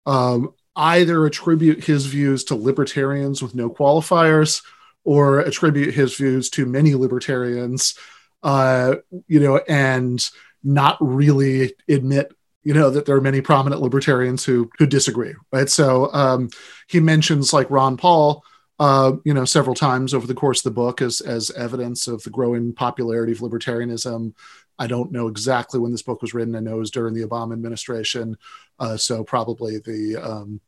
um, 0.05 0.53
either 0.75 1.25
attribute 1.25 1.83
his 1.83 2.05
views 2.07 2.43
to 2.45 2.55
libertarians 2.55 3.41
with 3.41 3.55
no 3.55 3.69
qualifiers 3.69 4.63
or 5.03 5.39
attribute 5.39 5.93
his 5.93 6.15
views 6.15 6.49
to 6.49 6.65
many 6.65 6.93
libertarians, 6.93 7.97
uh, 8.43 8.95
you 9.27 9.39
know, 9.39 9.57
and 9.67 10.29
not 10.63 10.97
really 10.99 11.73
admit 11.87 12.33
you 12.63 12.73
know 12.73 12.89
that 12.89 13.05
there 13.05 13.15
are 13.15 13.21
many 13.21 13.41
prominent 13.41 13.81
libertarians 13.81 14.43
who 14.45 14.69
who 14.77 14.85
disagree 14.85 15.33
right 15.51 15.69
so 15.69 16.11
um, 16.13 16.49
he 16.87 16.99
mentions 16.99 17.53
like 17.53 17.69
ron 17.69 17.97
paul 17.97 18.43
uh, 18.79 19.17
you 19.25 19.33
know, 19.33 19.43
several 19.43 19.75
times 19.75 20.13
over 20.13 20.25
the 20.25 20.33
course 20.33 20.59
of 20.59 20.63
the 20.63 20.71
book 20.71 21.01
as 21.01 21.19
as 21.19 21.51
evidence 21.51 22.07
of 22.07 22.23
the 22.23 22.29
growing 22.29 22.73
popularity 22.73 23.33
of 23.33 23.39
libertarianism. 23.39 24.33
I 24.79 24.87
don't 24.87 25.11
know 25.11 25.27
exactly 25.27 25.79
when 25.79 25.91
this 25.91 26.01
book 26.01 26.21
was 26.21 26.33
written. 26.33 26.55
I 26.55 26.61
know 26.61 26.75
it 26.75 26.79
was 26.79 26.91
during 26.91 27.13
the 27.13 27.27
Obama 27.27 27.51
administration, 27.51 28.37
uh, 28.79 28.95
so 28.95 29.25
probably 29.25 29.79
the 29.79 30.15
um, 30.15 30.61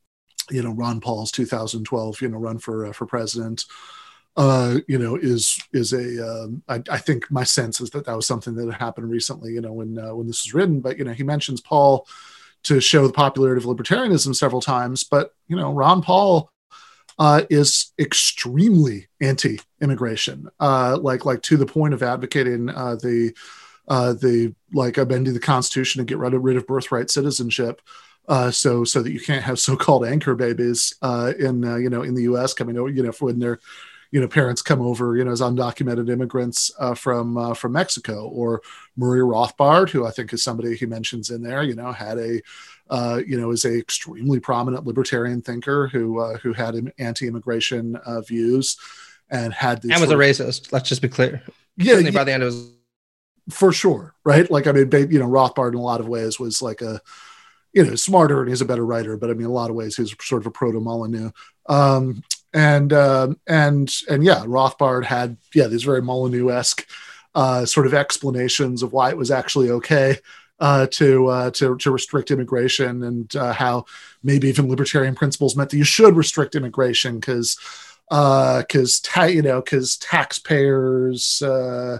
you 0.49 0.61
know 0.61 0.71
Ron 0.71 0.99
Paul's 0.99 1.31
2012 1.31 2.21
you 2.21 2.27
know 2.27 2.37
run 2.37 2.59
for 2.59 2.87
uh, 2.87 2.91
for 2.91 3.05
president. 3.05 3.63
Uh, 4.37 4.77
you 4.87 4.97
know, 4.97 5.17
is 5.17 5.59
is 5.73 5.91
a. 5.91 6.25
Um, 6.25 6.63
I, 6.69 6.81
I 6.89 6.97
think 6.97 7.29
my 7.29 7.43
sense 7.43 7.81
is 7.81 7.89
that 7.89 8.05
that 8.05 8.15
was 8.15 8.25
something 8.25 8.55
that 8.55 8.73
happened 8.73 9.09
recently. 9.09 9.51
You 9.53 9.61
know, 9.61 9.73
when 9.73 9.99
uh, 9.99 10.15
when 10.15 10.27
this 10.27 10.45
was 10.45 10.53
written, 10.53 10.79
but 10.79 10.97
you 10.97 11.03
know, 11.03 11.11
he 11.11 11.23
mentions 11.23 11.59
Paul 11.59 12.07
to 12.63 12.79
show 12.79 13.07
the 13.07 13.13
popularity 13.13 13.63
of 13.63 13.65
libertarianism 13.65 14.35
several 14.35 14.61
times. 14.61 15.03
But 15.03 15.33
you 15.47 15.55
know, 15.55 15.73
Ron 15.73 16.01
Paul 16.01 16.51
uh, 17.19 17.43
is 17.49 17.91
extremely 17.99 19.07
anti-immigration, 19.19 20.49
uh, 20.59 20.97
like 21.01 21.25
like 21.25 21.41
to 21.43 21.57
the 21.57 21.65
point 21.65 21.93
of 21.93 22.03
advocating 22.03 22.69
uh, 22.69 22.95
the 22.95 23.33
uh, 23.87 24.13
the 24.13 24.53
like 24.73 24.97
amending 24.97 25.33
the 25.33 25.39
Constitution 25.39 25.99
to 25.99 26.05
get 26.05 26.17
rid 26.17 26.33
of, 26.33 26.43
rid 26.43 26.57
of 26.57 26.67
birthright 26.67 27.09
citizenship. 27.09 27.81
Uh, 28.27 28.51
so 28.51 28.83
so 28.83 29.01
that 29.01 29.11
you 29.11 29.19
can't 29.19 29.43
have 29.43 29.59
so-called 29.59 30.05
anchor 30.05 30.35
babies 30.35 30.95
uh, 31.01 31.33
in 31.37 31.63
you 31.81 31.89
know 31.89 32.03
in 32.03 32.13
the 32.13 32.23
U.S. 32.23 32.53
coming 32.53 32.77
over 32.77 32.89
you 32.89 33.03
know 33.03 33.11
when 33.19 33.39
they're 33.39 33.59
you 34.11 34.19
know 34.19 34.27
parents 34.27 34.61
come 34.61 34.81
over 34.81 35.15
you 35.15 35.23
know 35.23 35.31
as 35.31 35.41
undocumented 35.41 36.09
immigrants 36.09 36.71
uh, 36.79 36.93
from 36.93 37.37
uh, 37.37 37.53
from 37.53 37.71
Mexico 37.71 38.27
or 38.27 38.61
Murray 38.95 39.21
Rothbard 39.21 39.89
who 39.89 40.05
I 40.05 40.11
think 40.11 40.31
is 40.33 40.43
somebody 40.43 40.75
he 40.75 40.85
mentions 40.85 41.29
in 41.29 41.41
there 41.41 41.63
you 41.63 41.75
know 41.75 41.91
had 41.91 42.17
a 42.17 42.41
uh, 42.89 43.21
you 43.25 43.39
know 43.39 43.51
is 43.51 43.65
a 43.65 43.79
extremely 43.79 44.39
prominent 44.39 44.85
libertarian 44.85 45.41
thinker 45.41 45.87
who 45.87 46.19
uh, 46.19 46.37
who 46.37 46.53
had 46.53 46.91
anti-immigration 46.99 47.95
uh, 47.95 48.21
views 48.21 48.77
and 49.29 49.53
had 49.53 49.81
these 49.81 49.91
and 49.91 50.01
was 50.01 50.11
a 50.11 50.15
racist 50.15 50.71
let's 50.71 50.89
just 50.89 51.01
be 51.01 51.09
clear. 51.09 51.41
Yeah, 51.77 51.97
yeah. 51.97 52.11
by 52.11 52.25
the 52.25 52.33
end 52.33 52.43
of 52.43 52.53
his 52.53 52.71
for 53.49 53.71
sure 53.71 54.13
right? 54.23 54.49
Like 54.51 54.67
I 54.67 54.73
mean 54.73 54.91
you 54.91 55.19
know 55.19 55.27
Rothbard 55.27 55.69
in 55.69 55.79
a 55.79 55.81
lot 55.81 56.01
of 56.01 56.07
ways 56.07 56.39
was 56.39 56.61
like 56.61 56.81
a 56.81 57.01
you 57.71 57.85
know 57.85 57.95
smarter 57.95 58.41
and 58.41 58.49
he's 58.49 58.61
a 58.61 58.65
better 58.65 58.85
writer 58.85 59.15
but 59.15 59.29
I 59.29 59.33
mean 59.33 59.47
a 59.47 59.51
lot 59.51 59.69
of 59.69 59.75
ways 59.77 59.95
he's 59.95 60.13
sort 60.21 60.41
of 60.41 60.47
a 60.47 60.51
proto 60.51 60.81
Molyneux 60.81 61.31
um, 61.67 62.23
and 62.53 62.93
um, 62.93 63.39
and 63.47 63.93
and 64.09 64.23
yeah, 64.23 64.43
Rothbard 64.45 65.05
had 65.05 65.37
yeah 65.53 65.67
these 65.67 65.83
very 65.83 66.01
Molyneux-esque 66.01 66.87
uh, 67.35 67.65
sort 67.65 67.85
of 67.85 67.93
explanations 67.93 68.83
of 68.83 68.93
why 68.93 69.09
it 69.09 69.17
was 69.17 69.31
actually 69.31 69.69
okay 69.69 70.17
uh, 70.59 70.87
to, 70.91 71.27
uh, 71.27 71.51
to 71.51 71.75
to 71.77 71.91
restrict 71.91 72.29
immigration 72.29 73.03
and 73.03 73.35
uh, 73.35 73.51
how 73.53 73.85
maybe 74.21 74.47
even 74.47 74.69
libertarian 74.69 75.15
principles 75.15 75.55
meant 75.55 75.69
that 75.71 75.77
you 75.77 75.83
should 75.83 76.15
restrict 76.15 76.55
immigration 76.55 77.19
because 77.19 77.57
because 78.09 79.01
uh, 79.03 79.09
ta- 79.09 79.23
you 79.23 79.41
know 79.41 79.61
because 79.61 79.97
taxpayers 79.97 81.41
uh, 81.41 81.99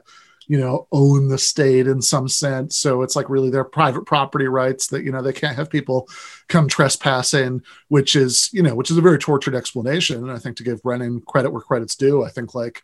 you 0.52 0.58
know 0.58 0.86
own 0.92 1.30
the 1.30 1.38
state 1.38 1.88
in 1.88 2.02
some 2.02 2.28
sense. 2.28 2.78
So 2.78 3.04
it's 3.04 3.16
like 3.16 3.30
really 3.30 3.50
their 3.50 3.64
private 3.64 4.06
property 4.06 4.50
rights 4.50 4.88
that 4.88 5.06
you 5.06 5.10
know 5.10 5.22
they 5.22 5.32
can't 5.32 5.56
have 5.56 5.70
people 5.70 6.10
come 6.50 6.68
trespassing 6.68 7.62
which 7.88 8.18
is 8.18 8.50
you 8.52 8.62
know 8.62 8.76
which 8.76 8.92
is 8.92 8.98
a 8.98 9.02
very 9.02 9.18
tortured 9.18 9.56
explanation. 9.56 10.18
And 10.18 10.30
i 10.30 10.38
think 10.38 10.58
to 10.58 10.64
give 10.66 10.84
brennan 10.84 11.22
credit 11.22 11.52
where 11.52 11.62
credit's 11.62 11.96
due 11.96 12.26
i 12.26 12.30
think 12.30 12.54
like 12.54 12.82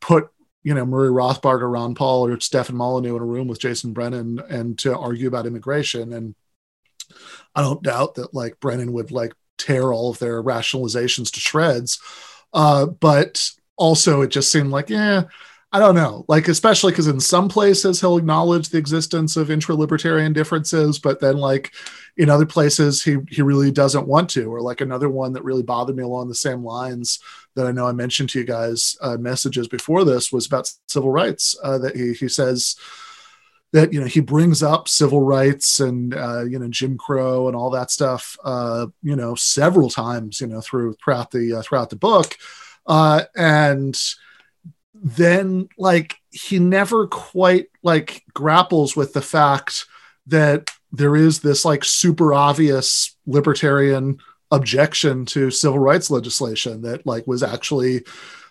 put 0.00 0.28
you 0.62 0.72
know 0.72 0.86
murray 0.86 1.10
rothbard 1.10 1.62
or 1.62 1.70
ron 1.70 1.96
paul 1.96 2.28
or 2.28 2.38
stefan 2.38 2.76
molyneux 2.76 3.16
in 3.16 3.22
a 3.22 3.24
room 3.24 3.48
with 3.48 3.58
jason 3.58 3.92
brennan 3.92 4.38
and 4.48 4.78
to 4.78 4.96
argue 4.96 5.26
about 5.26 5.46
immigration. 5.46 6.12
And 6.12 6.36
i 7.56 7.60
don't 7.60 7.82
doubt 7.82 8.14
that 8.14 8.34
like 8.34 8.60
brennan 8.60 8.92
would 8.92 9.10
like 9.10 9.32
tear 9.58 9.92
all 9.92 10.10
of 10.10 10.20
their 10.20 10.40
rationalizations 10.40 11.32
to 11.32 11.40
shreds. 11.40 11.98
Uh, 12.52 12.86
but 12.86 13.50
also 13.76 14.20
it 14.20 14.28
just 14.28 14.52
seemed 14.52 14.70
like 14.70 14.90
yeah 14.90 15.24
I 15.72 15.78
don't 15.78 15.94
know, 15.94 16.24
like 16.26 16.48
especially 16.48 16.90
because 16.90 17.06
in 17.06 17.20
some 17.20 17.48
places 17.48 18.00
he'll 18.00 18.16
acknowledge 18.16 18.70
the 18.70 18.78
existence 18.78 19.36
of 19.36 19.52
intra-libertarian 19.52 20.32
differences, 20.32 20.98
but 20.98 21.20
then 21.20 21.36
like 21.36 21.72
in 22.16 22.28
other 22.28 22.46
places 22.46 23.04
he 23.04 23.18
he 23.28 23.42
really 23.42 23.70
doesn't 23.70 24.08
want 24.08 24.28
to. 24.30 24.52
Or 24.52 24.60
like 24.60 24.80
another 24.80 25.08
one 25.08 25.32
that 25.34 25.44
really 25.44 25.62
bothered 25.62 25.94
me 25.94 26.02
along 26.02 26.28
the 26.28 26.34
same 26.34 26.64
lines 26.64 27.20
that 27.54 27.66
I 27.66 27.72
know 27.72 27.86
I 27.86 27.92
mentioned 27.92 28.30
to 28.30 28.40
you 28.40 28.44
guys 28.44 28.96
uh, 29.00 29.16
messages 29.16 29.68
before 29.68 30.04
this 30.04 30.32
was 30.32 30.46
about 30.46 30.72
civil 30.88 31.12
rights. 31.12 31.56
Uh, 31.62 31.78
that 31.78 31.94
he 31.94 32.14
he 32.14 32.28
says 32.28 32.74
that 33.72 33.92
you 33.92 34.00
know 34.00 34.06
he 34.06 34.20
brings 34.20 34.64
up 34.64 34.88
civil 34.88 35.20
rights 35.20 35.78
and 35.78 36.14
uh, 36.14 36.44
you 36.44 36.58
know 36.58 36.68
Jim 36.68 36.98
Crow 36.98 37.46
and 37.46 37.56
all 37.56 37.70
that 37.70 37.92
stuff 37.92 38.36
uh, 38.42 38.86
you 39.02 39.14
know 39.14 39.36
several 39.36 39.88
times 39.88 40.40
you 40.40 40.48
know 40.48 40.60
through 40.60 40.94
throughout 40.94 41.30
the 41.30 41.54
uh, 41.54 41.62
throughout 41.62 41.90
the 41.90 41.96
book 41.96 42.36
uh, 42.86 43.22
and 43.36 43.96
then 45.02 45.68
like 45.78 46.16
he 46.30 46.58
never 46.58 47.06
quite 47.06 47.68
like 47.82 48.22
grapples 48.34 48.94
with 48.94 49.12
the 49.12 49.22
fact 49.22 49.86
that 50.26 50.70
there 50.92 51.16
is 51.16 51.40
this 51.40 51.64
like 51.64 51.84
super 51.84 52.34
obvious 52.34 53.16
libertarian 53.26 54.18
objection 54.50 55.24
to 55.24 55.50
civil 55.50 55.78
rights 55.78 56.10
legislation 56.10 56.82
that 56.82 57.06
like 57.06 57.26
was 57.26 57.42
actually 57.42 58.04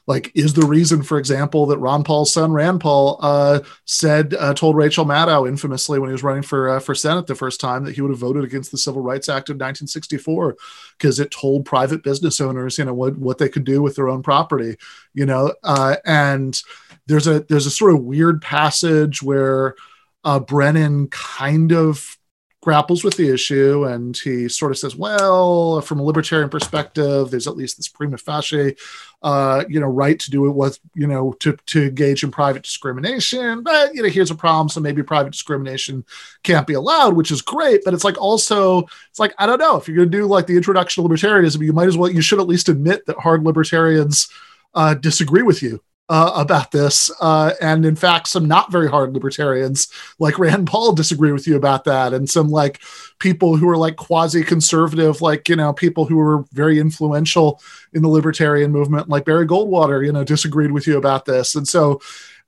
like 0.07 0.31
is 0.33 0.53
the 0.53 0.65
reason 0.65 1.03
for 1.03 1.19
example 1.19 1.65
that 1.65 1.77
ron 1.77 2.03
paul's 2.03 2.33
son 2.33 2.51
rand 2.51 2.79
paul 2.79 3.17
uh, 3.21 3.59
said 3.85 4.33
uh, 4.33 4.53
told 4.53 4.75
rachel 4.75 5.05
maddow 5.05 5.47
infamously 5.47 5.99
when 5.99 6.09
he 6.09 6.13
was 6.13 6.23
running 6.23 6.41
for 6.41 6.69
uh, 6.69 6.79
for 6.79 6.95
senate 6.95 7.27
the 7.27 7.35
first 7.35 7.59
time 7.59 7.83
that 7.83 7.95
he 7.95 8.01
would 8.01 8.11
have 8.11 8.19
voted 8.19 8.43
against 8.43 8.71
the 8.71 8.77
civil 8.77 9.01
rights 9.01 9.29
act 9.29 9.49
of 9.49 9.55
1964 9.55 10.55
because 10.97 11.19
it 11.19 11.31
told 11.31 11.65
private 11.65 12.01
business 12.01 12.39
owners 12.41 12.77
you 12.77 12.85
know 12.85 12.93
what 12.93 13.17
what 13.17 13.37
they 13.37 13.49
could 13.49 13.65
do 13.65 13.81
with 13.81 13.95
their 13.95 14.09
own 14.09 14.23
property 14.23 14.77
you 15.13 15.25
know 15.25 15.53
uh, 15.63 15.97
and 16.05 16.61
there's 17.07 17.27
a 17.27 17.41
there's 17.41 17.65
a 17.65 17.71
sort 17.71 17.93
of 17.93 18.03
weird 18.03 18.41
passage 18.41 19.21
where 19.21 19.75
uh, 20.23 20.39
brennan 20.39 21.07
kind 21.09 21.71
of 21.71 22.17
grapples 22.61 23.03
with 23.03 23.15
the 23.15 23.33
issue 23.33 23.85
and 23.85 24.17
he 24.17 24.49
sort 24.49 24.71
of 24.71 24.77
says, 24.77 24.95
well, 24.95 25.79
from 25.81 25.99
a 25.99 26.03
libertarian 26.03 26.49
perspective, 26.49 27.31
there's 27.31 27.47
at 27.47 27.55
least 27.55 27.77
this 27.77 27.87
prima 27.87 28.17
facie, 28.17 28.75
uh, 29.23 29.63
you 29.69 29.79
know, 29.79 29.87
right 29.87 30.19
to 30.19 30.29
do 30.29 30.45
it 30.45 30.51
with, 30.51 30.77
you 30.93 31.07
know, 31.07 31.33
to, 31.39 31.55
to 31.67 31.87
engage 31.87 32.23
in 32.23 32.31
private 32.31 32.63
discrimination. 32.63 33.63
But, 33.63 33.95
you 33.95 34.03
know, 34.03 34.09
here's 34.09 34.31
a 34.31 34.35
problem. 34.35 34.67
So 34.67 34.81
maybe 34.81 35.03
private 35.03 35.31
discrimination 35.31 36.03
can't 36.43 36.67
be 36.67 36.73
allowed, 36.73 37.15
which 37.15 37.31
is 37.31 37.41
great. 37.41 37.81
But 37.85 37.93
it's 37.93 38.03
like 38.03 38.19
also, 38.19 38.81
it's 39.09 39.19
like, 39.19 39.33
I 39.37 39.45
don't 39.45 39.59
know, 39.59 39.77
if 39.77 39.87
you're 39.87 39.97
going 39.97 40.11
to 40.11 40.17
do 40.17 40.25
like 40.25 40.47
the 40.47 40.57
introduction 40.57 41.01
to 41.01 41.09
libertarianism, 41.09 41.63
you 41.63 41.73
might 41.73 41.87
as 41.87 41.97
well, 41.97 42.11
you 42.11 42.21
should 42.21 42.39
at 42.39 42.47
least 42.47 42.67
admit 42.67 43.05
that 43.05 43.17
hard 43.19 43.43
libertarians 43.43 44.29
uh, 44.73 44.95
disagree 44.95 45.43
with 45.43 45.63
you 45.63 45.81
uh, 46.09 46.31
about 46.35 46.71
this. 46.71 47.11
Uh, 47.21 47.53
and 47.61 47.85
in 47.85 47.95
fact, 47.95 48.27
some 48.27 48.47
not 48.47 48.71
very 48.71 48.89
hard 48.89 49.13
libertarians 49.13 49.87
like 50.17 50.39
Rand 50.39 50.65
Paul 50.65 50.93
disagree 50.93 51.31
with 51.31 51.45
you 51.45 51.55
about 51.55 51.83
that. 51.83 52.13
And 52.13 52.27
some 52.27 52.49
like 52.49 52.81
people 53.19 53.55
who 53.55 53.69
are 53.69 53.77
like 53.77 53.95
quasi 53.95 54.43
conservative, 54.43 55.21
like, 55.21 55.47
you 55.47 55.55
know, 55.55 55.71
people 55.71 56.05
who 56.05 56.15
were 56.15 56.45
very 56.51 56.79
influential 56.79 57.61
in 57.93 58.01
the 58.01 58.09
libertarian 58.09 58.71
movement, 58.71 59.07
like 59.07 59.23
Barry 59.23 59.45
Goldwater, 59.45 60.03
you 60.03 60.11
know, 60.11 60.23
disagreed 60.23 60.71
with 60.71 60.87
you 60.87 60.97
about 60.97 61.25
this. 61.25 61.53
And 61.53 61.67
so, 61.67 62.01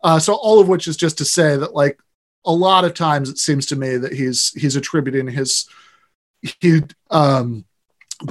uh, 0.04 0.18
so 0.18 0.34
all 0.34 0.60
of 0.60 0.68
which 0.68 0.88
is 0.88 0.98
just 0.98 1.20
to 1.20 1.26
say 1.26 1.56
that 1.56 1.76
like 1.76 2.00
a 2.44 2.52
lot 2.52 2.84
of 2.84 2.96
times 2.96 3.30
it 3.30 3.38
seems 3.38 3.68
to 3.68 3.76
me 3.76 3.98
that 3.98 4.14
he's, 4.14 4.52
he's 4.54 4.76
attributing 4.76 5.28
his, 5.28 5.70
he, 6.42 6.82
um, 7.12 7.66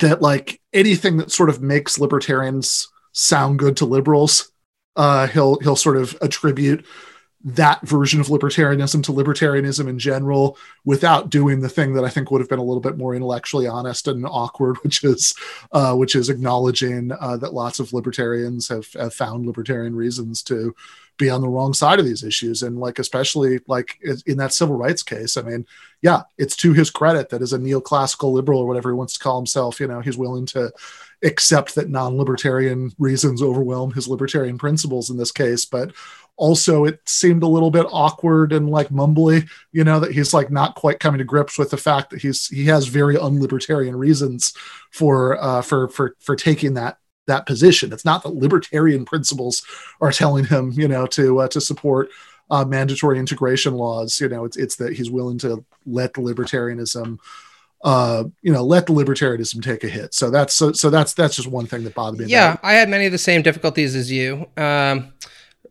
that 0.01 0.21
like 0.21 0.61
anything 0.73 1.19
that 1.19 1.31
sort 1.31 1.49
of 1.49 1.63
makes 1.63 2.01
libertarians 2.01 2.89
sound 3.13 3.61
good 3.61 3.77
to 3.77 3.85
liberals 3.85 4.51
uh, 5.01 5.27
he'll 5.29 5.59
he'll 5.61 5.77
sort 5.77 5.97
of 5.97 6.15
attribute 6.21 6.85
that 7.43 7.81
version 7.89 8.21
of 8.21 8.27
libertarianism 8.27 9.03
to 9.03 9.13
libertarianism 9.13 9.89
in 9.89 9.99
general 9.99 10.59
without 10.85 11.31
doing 11.31 11.61
the 11.61 11.71
thing 11.71 11.95
that 11.95 12.05
I 12.05 12.11
think 12.11 12.31
would 12.31 12.43
have 12.43 12.51
been 12.51 12.59
a 12.59 12.65
little 12.65 12.83
bit 12.83 12.99
more 12.99 13.15
intellectually 13.15 13.67
honest 13.67 14.09
and 14.09 14.27
awkward, 14.27 14.77
which 14.83 15.03
is 15.03 15.35
uh, 15.73 15.95
which 15.95 16.15
is 16.15 16.29
acknowledging 16.29 17.13
uh, 17.19 17.39
that 17.39 17.55
lots 17.55 17.81
of 17.81 17.95
libertarians 17.95 18.69
have, 18.69 18.93
have 18.93 19.15
found 19.15 19.47
libertarian 19.47 19.97
reasons 19.97 20.43
to 20.43 20.75
be 21.17 21.31
on 21.31 21.41
the 21.41 21.49
wrong 21.49 21.73
side 21.73 21.99
of 21.99 22.05
these 22.05 22.23
issues. 22.23 22.63
And 22.63 22.79
like 22.79 22.99
especially 22.99 23.61
like 23.67 23.99
in 24.27 24.37
that 24.37 24.53
civil 24.53 24.77
rights 24.77 25.03
case 25.03 25.37
i 25.39 25.43
mean 25.43 25.67
yeah 26.03 26.23
it's 26.37 26.57
to 26.57 26.73
his 26.75 26.91
credit 26.91 27.31
that 27.31 27.43
as 27.43 27.53
a 27.53 27.59
neoclassical 27.59 28.33
liberal 28.33 28.61
or 28.61 28.67
whatever 28.67 28.91
he 28.91 28.95
wants 28.95 29.15
to 29.15 29.19
call 29.19 29.39
himself 29.39 29.81
you 29.81 29.87
know 29.87 30.01
he's 30.01 30.19
willing 30.19 30.47
to 30.47 30.71
accept 31.23 31.75
that 31.75 31.91
non-libertarian 31.91 32.93
reasons 32.99 33.43
overwhelm 33.43 33.93
his 33.93 34.09
libertarian 34.09 34.57
principles 34.59 35.11
in 35.11 35.17
this 35.17 35.33
case 35.33 35.65
but 35.65 35.93
also 36.37 36.85
it 36.85 36.99
seemed 37.07 37.43
a 37.43 37.49
little 37.49 37.71
bit 37.71 37.87
awkward 37.91 38.53
and 38.53 38.71
like 38.71 38.89
mumbly 38.89 39.47
you 39.73 39.85
know 39.85 40.01
that 40.01 40.13
he's 40.13 40.33
like 40.33 40.51
not 40.51 40.75
quite 40.75 40.99
coming 40.99 41.19
to 41.19 41.25
grips 41.25 41.59
with 41.59 41.71
the 41.71 41.77
fact 41.77 42.11
that 42.11 42.23
he's 42.23 42.49
he 42.49 42.65
has 42.65 42.87
very 42.87 43.17
unlibertarian 43.17 43.97
reasons 43.97 44.55
for 44.91 45.43
uh 45.43 45.61
for 45.61 45.89
for 45.89 46.17
for 46.21 46.35
taking 46.35 46.75
that 46.75 46.97
that 47.31 47.47
position. 47.47 47.93
It's 47.93 48.05
not 48.05 48.23
that 48.23 48.35
libertarian 48.35 49.05
principles 49.05 49.63
are 50.01 50.13
telling 50.13 50.45
him 50.45 50.73
you 50.73 50.89
know 50.89 51.07
to 51.07 51.41
uh, 51.41 51.49
to 51.49 51.61
support 51.61 52.11
uh, 52.51 52.65
mandatory 52.65 53.19
integration 53.19 53.75
laws 53.75 54.21
you 54.21 54.29
know 54.29 54.45
it's 54.45 54.57
it's 54.57 54.77
that 54.77 54.93
he's 54.93 55.11
willing 55.11 55.39
to 55.39 55.65
let 55.87 56.15
libertarianism 56.15 57.19
uh, 57.83 58.25
you 58.43 58.53
know, 58.53 58.65
let 58.65 58.87
the 58.87 58.93
libertarianism 58.93 59.63
take 59.63 59.85
a 59.85 59.89
hit. 59.89 60.15
So 60.15 60.31
that's 60.31 60.55
so, 60.55 60.73
so 60.73 60.91
that's 60.91 61.15
that's 61.15 61.37
just 61.37 61.49
one 61.49 61.67
thing 61.67 61.85
that 61.85 61.95
bothered 61.95 62.21
me. 62.21 62.27
Yeah, 62.27 62.57
I 62.63 62.75
had 62.75 62.89
many 62.89 63.07
of 63.07 63.13
the 63.13 63.19
same 63.19 63.43
difficulties 63.43 63.95
as 63.97 64.11
you. 64.11 64.47
Um, 64.57 65.13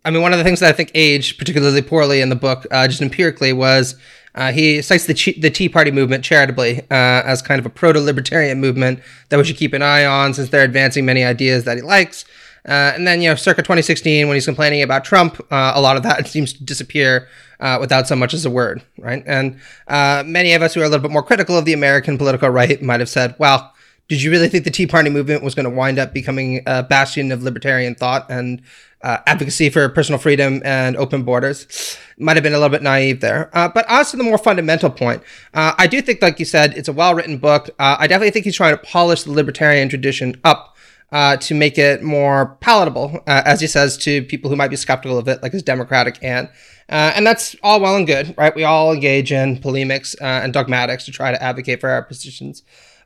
I 0.06 0.12
mean, 0.12 0.22
one 0.22 0.32
of 0.32 0.38
the 0.38 0.43
things 0.43 0.62
that 0.62 0.69
I 0.69 0.72
think 0.72 0.91
aged 0.95 1.38
particularly 1.38 1.82
poorly 1.82 2.22
in 2.22 2.30
the 2.30 2.36
book, 2.36 2.65
uh, 2.72 2.88
just 2.88 3.02
empirically, 3.02 3.54
was 3.54 3.95
uh, 4.36 4.52
he 4.52 4.82
cites 4.82 5.06
the, 5.06 5.36
the 5.39 5.50
Tea 5.50 5.69
Party 5.69 5.91
movement 5.91 6.24
charitably 6.24 6.80
uh, 6.89 7.22
as 7.26 7.41
kind 7.41 7.60
of 7.60 7.65
a 7.65 7.69
proto-libertarian 7.69 8.60
movement 8.60 9.02
that 9.30 9.38
we 9.38 9.43
should 9.43 9.58
keep 9.58 9.74
an 9.74 9.82
eye 9.82 10.06
on 10.06 10.34
since 10.34 10.50
they're 10.50 10.63
advancing 10.63 11.06
many 11.06 11.24
ideas 11.24 11.65
that 11.65 11.78
he 11.78 11.84
likes. 11.84 12.26
Uh, 12.67 12.93
and 12.95 13.08
then, 13.08 13.22
you 13.22 13.30
know, 13.30 13.36
circa 13.36 13.62
2016, 13.62 14.28
when 14.28 14.36
he's 14.36 14.45
complaining 14.45 14.82
about 14.82 15.06
Trump, 15.06 15.39
uh, 15.52 15.74
a 15.76 15.82
lot 15.82 15.98
of 15.98 16.04
that 16.04 16.28
seems 16.36 16.54
to 16.54 16.63
disappear 16.63 17.28
uh, 17.60 17.78
without 17.80 18.08
so 18.08 18.15
much 18.15 18.34
as 18.34 18.45
a 18.45 18.50
word, 18.50 18.84
right? 18.98 19.24
And 19.26 19.60
uh, 19.88 20.24
many 20.26 20.54
of 20.54 20.62
us 20.62 20.74
who 20.74 20.82
are 20.82 20.86
a 20.86 20.89
little 20.89 21.02
bit 21.02 21.12
more 21.12 21.24
critical 21.24 21.58
of 21.58 21.65
the 21.65 21.74
American 21.74 22.17
political 22.17 22.50
right 22.50 22.82
might 22.82 23.00
have 23.00 23.10
said, 23.10 23.36
well, 23.38 23.74
did 24.10 24.24
you 24.24 24.32
really 24.32 24.50
think 24.50 24.63
the 24.63 24.72
Tea 24.72 24.88
Party 24.88 25.10
movement 25.12 25.43
was 25.43 25.54
going 25.54 25.65
to 25.65 25.69
wind 25.69 26.00
up 26.00 26.13
becoming 26.13 26.62
a 26.65 26.82
bastion 26.82 27.32
of 27.32 27.43
libertarian 27.43 27.93
thought 27.93 28.26
and 28.30 28.62
uh, 29.04 29.19
advocacy 29.28 29.69
for 29.69 29.88
personal 29.88 30.17
freedom 30.19 30.62
and 30.65 30.98
open 30.98 31.24
borders? 31.24 31.95
Might 32.17 32.36
have 32.36 32.43
been 32.43 32.54
a 32.54 32.58
little 32.58 32.72
bit 32.72 32.82
naive 32.82 33.22
there. 33.22 33.50
Uh, 33.56 33.69
but 33.69 33.86
as 33.88 34.12
to 34.12 34.17
the 34.17 34.24
more 34.24 34.39
fundamental 34.39 34.89
point, 34.89 35.22
uh, 35.54 35.74
I 35.78 35.88
do 35.88 36.02
think, 36.02 36.22
like 36.22 36.39
you 36.39 36.45
said, 36.45 36.74
it's 36.76 36.89
a 36.89 36.93
well 36.93 37.13
written 37.13 37.38
book. 37.38 37.69
Uh, 37.80 37.98
I 38.00 38.08
definitely 38.08 38.32
think 38.32 38.45
he's 38.45 38.56
trying 38.56 38.76
to 38.76 38.84
polish 38.84 39.24
the 39.24 39.32
libertarian 39.32 39.88
tradition 39.89 40.41
up. 40.43 40.76
Uh, 41.12 41.36
to 41.38 41.56
make 41.56 41.80
it 41.80 42.04
more 42.04 42.56
palatable, 42.62 43.19
uh, 43.26 43.41
as 43.43 43.60
he 43.60 43.65
says, 43.65 43.98
to 43.98 44.22
people 44.26 44.48
who 44.48 44.56
might 44.56 44.67
be 44.67 44.76
skeptical 44.76 45.17
of 45.17 45.28
it, 45.28 45.41
like 45.41 45.52
his 45.52 45.63
Democratic 45.63 46.19
aunt. 46.22 46.52
Uh, 46.88 47.12
and 47.15 47.26
that's 47.26 47.56
all 47.63 47.80
well 47.80 47.95
and 47.95 48.06
good, 48.06 48.36
right? 48.38 48.56
We 48.56 48.63
all 48.63 48.93
engage 48.93 49.32
in 49.32 49.58
polemics 49.60 50.15
uh, 50.22 50.41
and 50.43 50.54
dogmatics 50.54 51.06
to 51.06 51.12
try 51.12 51.32
to 51.32 51.41
advocate 51.41 51.82
for 51.82 51.89
our 51.89 52.04
positions. 52.04 52.62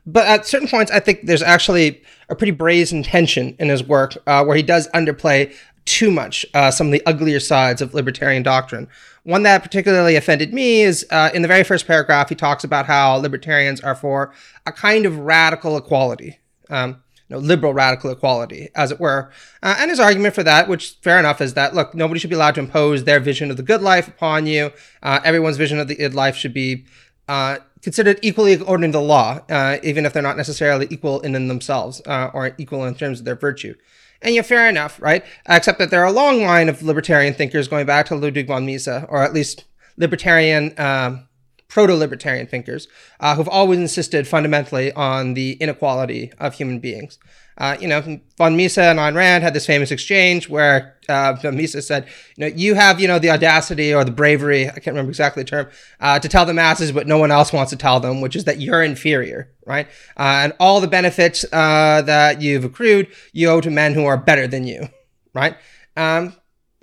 But 0.06 0.26
at 0.26 0.46
certain 0.46 0.68
points, 0.68 0.90
I 0.90 1.00
think 1.00 1.24
there's 1.24 1.42
actually 1.42 2.02
a 2.28 2.34
pretty 2.34 2.50
brazen 2.50 3.02
tension 3.02 3.56
in 3.58 3.68
his 3.68 3.82
work 3.82 4.16
uh, 4.26 4.44
where 4.44 4.56
he 4.56 4.62
does 4.62 4.88
underplay 4.88 5.54
too 5.84 6.10
much 6.10 6.46
uh, 6.54 6.70
some 6.70 6.88
of 6.88 6.92
the 6.92 7.04
uglier 7.06 7.40
sides 7.40 7.82
of 7.82 7.94
libertarian 7.94 8.42
doctrine. 8.42 8.88
One 9.22 9.42
that 9.44 9.62
particularly 9.62 10.16
offended 10.16 10.52
me 10.52 10.82
is 10.82 11.06
uh, 11.10 11.30
in 11.34 11.42
the 11.42 11.48
very 11.48 11.64
first 11.64 11.86
paragraph, 11.86 12.28
he 12.28 12.34
talks 12.34 12.64
about 12.64 12.86
how 12.86 13.16
libertarians 13.16 13.80
are 13.80 13.94
for 13.94 14.32
a 14.66 14.72
kind 14.72 15.06
of 15.06 15.18
radical 15.18 15.76
equality. 15.76 16.38
Um, 16.70 17.02
know, 17.34 17.40
liberal 17.40 17.74
radical 17.74 18.10
equality, 18.10 18.68
as 18.74 18.90
it 18.90 19.00
were. 19.00 19.30
Uh, 19.62 19.76
and 19.78 19.90
his 19.90 20.00
argument 20.00 20.34
for 20.34 20.42
that, 20.42 20.68
which 20.68 20.96
fair 21.02 21.18
enough, 21.18 21.40
is 21.40 21.54
that 21.54 21.74
look, 21.74 21.94
nobody 21.94 22.18
should 22.18 22.30
be 22.30 22.36
allowed 22.36 22.54
to 22.54 22.60
impose 22.60 23.04
their 23.04 23.20
vision 23.20 23.50
of 23.50 23.56
the 23.56 23.62
good 23.62 23.82
life 23.82 24.08
upon 24.08 24.46
you. 24.46 24.72
Uh, 25.02 25.20
everyone's 25.24 25.56
vision 25.56 25.78
of 25.78 25.88
the 25.88 25.94
good 25.94 26.14
life 26.14 26.36
should 26.36 26.54
be 26.54 26.84
uh, 27.28 27.58
considered 27.82 28.18
equally 28.22 28.54
according 28.54 28.92
to 28.92 28.98
the 28.98 29.04
law, 29.04 29.40
uh, 29.50 29.78
even 29.82 30.06
if 30.06 30.12
they're 30.12 30.22
not 30.22 30.36
necessarily 30.36 30.86
equal 30.90 31.20
in, 31.20 31.34
in 31.34 31.48
themselves 31.48 32.00
uh, 32.06 32.30
or 32.32 32.54
equal 32.58 32.84
in 32.84 32.94
terms 32.94 33.18
of 33.18 33.24
their 33.24 33.36
virtue. 33.36 33.74
And 34.22 34.34
yeah, 34.34 34.42
fair 34.42 34.68
enough, 34.68 35.00
right? 35.02 35.22
Except 35.46 35.78
that 35.78 35.90
there 35.90 36.00
are 36.02 36.08
a 36.08 36.12
long 36.12 36.42
line 36.42 36.70
of 36.70 36.82
libertarian 36.82 37.34
thinkers 37.34 37.68
going 37.68 37.84
back 37.84 38.06
to 38.06 38.14
Ludwig 38.14 38.46
von 38.46 38.64
Mises, 38.64 39.04
or 39.08 39.22
at 39.22 39.34
least 39.34 39.64
libertarian. 39.98 40.74
Um, 40.78 41.28
proto-libertarian 41.68 42.46
thinkers 42.46 42.88
uh, 43.20 43.34
who've 43.34 43.48
always 43.48 43.78
insisted 43.78 44.28
fundamentally 44.28 44.92
on 44.92 45.34
the 45.34 45.52
inequality 45.54 46.32
of 46.38 46.54
human 46.54 46.78
beings. 46.78 47.18
Uh, 47.56 47.76
you 47.80 47.86
know, 47.86 48.00
von 48.36 48.56
Mises 48.56 48.78
and 48.78 48.98
Ayn 48.98 49.14
Rand 49.14 49.44
had 49.44 49.54
this 49.54 49.66
famous 49.66 49.92
exchange 49.92 50.48
where 50.48 50.96
uh, 51.08 51.34
von 51.34 51.56
Mises 51.56 51.86
said, 51.86 52.06
you 52.36 52.44
know, 52.44 52.54
you 52.54 52.74
have, 52.74 52.98
you 52.98 53.06
know, 53.06 53.20
the 53.20 53.30
audacity 53.30 53.94
or 53.94 54.04
the 54.04 54.10
bravery, 54.10 54.68
I 54.68 54.72
can't 54.72 54.88
remember 54.88 55.10
exactly 55.10 55.44
the 55.44 55.50
term, 55.50 55.68
uh, 56.00 56.18
to 56.18 56.28
tell 56.28 56.46
the 56.46 56.54
masses 56.54 56.92
what 56.92 57.06
no 57.06 57.18
one 57.18 57.30
else 57.30 57.52
wants 57.52 57.70
to 57.70 57.76
tell 57.76 58.00
them, 58.00 58.20
which 58.20 58.34
is 58.34 58.44
that 58.44 58.60
you're 58.60 58.82
inferior, 58.82 59.52
right? 59.66 59.86
Uh, 60.16 60.42
and 60.42 60.52
all 60.58 60.80
the 60.80 60.88
benefits 60.88 61.44
uh, 61.52 62.02
that 62.02 62.42
you've 62.42 62.64
accrued, 62.64 63.06
you 63.32 63.48
owe 63.48 63.60
to 63.60 63.70
men 63.70 63.94
who 63.94 64.04
are 64.04 64.16
better 64.16 64.48
than 64.48 64.66
you, 64.66 64.88
right? 65.32 65.56
Um, 65.96 66.34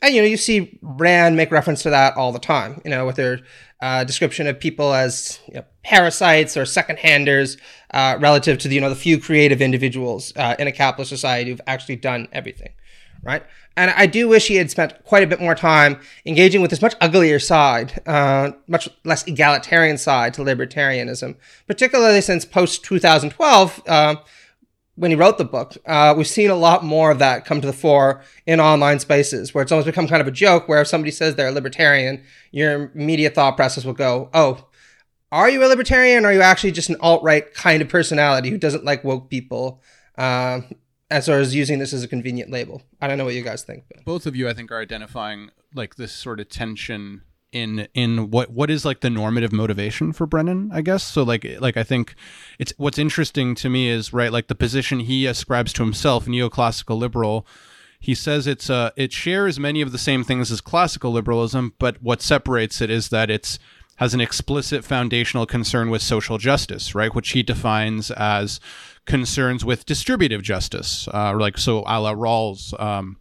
and, 0.02 0.16
you 0.16 0.22
know, 0.22 0.28
you 0.28 0.38
see 0.38 0.80
Rand 0.82 1.36
make 1.36 1.52
reference 1.52 1.84
to 1.84 1.92
that 1.92 2.18
all 2.18 2.32
the 2.32 2.40
time, 2.40 2.82
you 2.84 2.90
know, 2.90 3.06
with 3.06 3.18
their 3.18 3.40
uh, 3.82 4.04
description 4.04 4.48
of 4.48 4.60
people 4.60 4.94
as 4.94 5.40
you 5.48 5.56
know, 5.56 5.66
parasites 5.84 6.58
or 6.58 6.66
second-handers 6.66 7.58
uh, 7.94 8.18
relative 8.20 8.58
to 8.60 8.68
the, 8.68 8.76
you 8.76 8.82
know 8.82 8.90
the 8.90 8.96
few 8.96 9.20
creative 9.20 9.62
individuals 9.62 10.34
uh, 10.38 10.56
in 10.60 10.68
a 10.68 10.72
capitalist 10.72 11.10
society 11.10 11.52
who've 11.52 11.62
actually 11.68 11.96
done 11.96 12.28
everything, 12.32 12.70
right? 13.24 13.44
And 13.78 13.92
I 13.92 14.06
do 14.06 14.28
wish 14.28 14.48
he 14.48 14.56
had 14.56 14.70
spent 14.70 15.04
quite 15.06 15.24
a 15.24 15.28
bit 15.28 15.40
more 15.40 15.56
time 15.56 16.00
engaging 16.26 16.62
with 16.62 16.72
this 16.72 16.82
much 16.82 16.96
uglier 17.00 17.40
side, 17.40 18.02
uh, 18.06 18.52
much 18.68 18.90
less 19.04 19.26
egalitarian 19.28 19.98
side 19.98 20.34
to 20.36 20.42
libertarianism, 20.42 21.36
particularly 21.68 22.22
since 22.22 22.44
post 22.44 22.84
2012 22.84 23.82
when 25.02 25.10
he 25.10 25.16
wrote 25.16 25.40
the 25.40 25.44
book. 25.44 25.76
Uh, 25.88 26.14
we've 26.16 26.28
seen 26.28 26.52
a 26.52 26.56
lot 26.56 26.84
more 26.84 27.10
of 27.10 27.18
that 27.18 27.44
come 27.44 27.60
to 27.60 27.66
the 27.66 27.74
fore 27.74 28.22
in 28.46 28.60
online 28.60 29.00
spaces, 29.00 29.52
where 29.52 29.64
it's 29.64 29.72
almost 29.72 29.88
become 29.88 30.08
kind 30.08 30.22
of 30.22 30.28
a 30.28 30.32
joke. 30.32 30.68
Where 30.68 30.80
if 30.80 30.88
somebody 30.88 31.10
says 31.10 31.34
they're 31.34 31.48
a 31.48 31.52
libertarian, 31.52 32.24
your 32.52 32.92
immediate 32.94 33.34
thought 33.34 33.56
process 33.56 33.84
will 33.84 33.94
go, 33.94 34.30
"Oh, 34.32 34.68
are 35.32 35.50
you 35.50 35.66
a 35.66 35.68
libertarian? 35.68 36.24
or 36.24 36.28
Are 36.28 36.34
you 36.34 36.42
actually 36.42 36.74
just 36.74 36.90
an 36.90 36.98
alt 37.00 37.24
right 37.24 37.52
kind 37.52 37.82
of 37.82 37.90
personality 37.90 38.52
who 38.52 38.60
doesn't 38.60 38.86
like 38.86 39.04
woke 39.04 39.28
people?" 39.32 39.82
Um, 40.20 40.66
as 41.10 41.26
far 41.26 41.40
as 41.40 41.56
using 41.56 41.80
this 41.80 41.94
as 41.94 42.04
a 42.04 42.08
convenient 42.08 42.52
label. 42.52 42.84
I 43.02 43.08
don't 43.08 43.18
know 43.18 43.26
what 43.26 43.34
you 43.34 43.42
guys 43.42 43.64
think. 43.64 43.86
But. 43.90 44.06
Both 44.06 44.28
of 44.28 44.36
you, 44.36 44.48
I 44.48 44.54
think, 44.54 44.72
are 44.72 44.80
identifying 44.80 45.50
like 45.74 45.96
this 45.96 46.12
sort 46.12 46.40
of 46.40 46.48
tension 46.48 47.24
in 47.52 47.88
in 47.94 48.32
what 48.32 48.52
what 48.52 48.70
is 48.70 48.86
like 48.86 49.02
the 49.02 49.10
normative 49.10 49.52
motivation 49.52 50.14
for 50.14 50.26
Brennan, 50.26 50.72
I 50.74 50.82
guess. 50.82 51.04
So 51.04 51.24
like 51.24 51.46
like 51.60 51.78
I 51.78 51.84
think 51.84 52.16
it's 52.60 52.74
what's 52.78 52.98
interesting 52.98 53.56
to 53.56 53.70
me 53.70 53.90
is 53.90 54.14
right 54.14 54.32
like 54.32 54.48
the 54.48 54.56
position 54.56 55.02
he 55.02 55.26
ascribes 55.26 55.74
to 55.74 55.84
himself, 55.84 56.26
neoclassical 56.26 56.98
liberal. 56.98 57.46
He 58.00 58.16
says 58.16 58.48
it's 58.48 58.70
uh 58.70 58.92
it 58.96 59.12
shares 59.12 59.60
many 59.60 59.82
of 59.82 59.92
the 59.92 59.98
same 59.98 60.24
things 60.24 60.52
as 60.52 60.62
classical 60.62 61.12
liberalism, 61.12 61.74
but 61.78 62.02
what 62.02 62.22
separates 62.22 62.82
it 62.82 62.90
is 62.90 63.10
that 63.10 63.30
it's 63.30 63.60
has 63.98 64.16
an 64.16 64.22
explicit 64.22 64.84
foundational 64.84 65.46
concern 65.46 65.92
with 65.92 66.02
social 66.02 66.40
justice, 66.40 66.96
right? 66.96 67.14
Which 67.14 67.32
he 67.32 67.44
defines 67.44 68.10
as 68.10 68.60
concerns 69.06 69.64
with 69.64 69.86
distributive 69.86 70.42
justice, 70.42 71.08
uh, 71.14 71.36
like 71.38 71.58
so 71.60 71.84
a 71.86 72.00
la 72.00 72.14
Rawls, 72.14 72.80
um, 72.82 73.18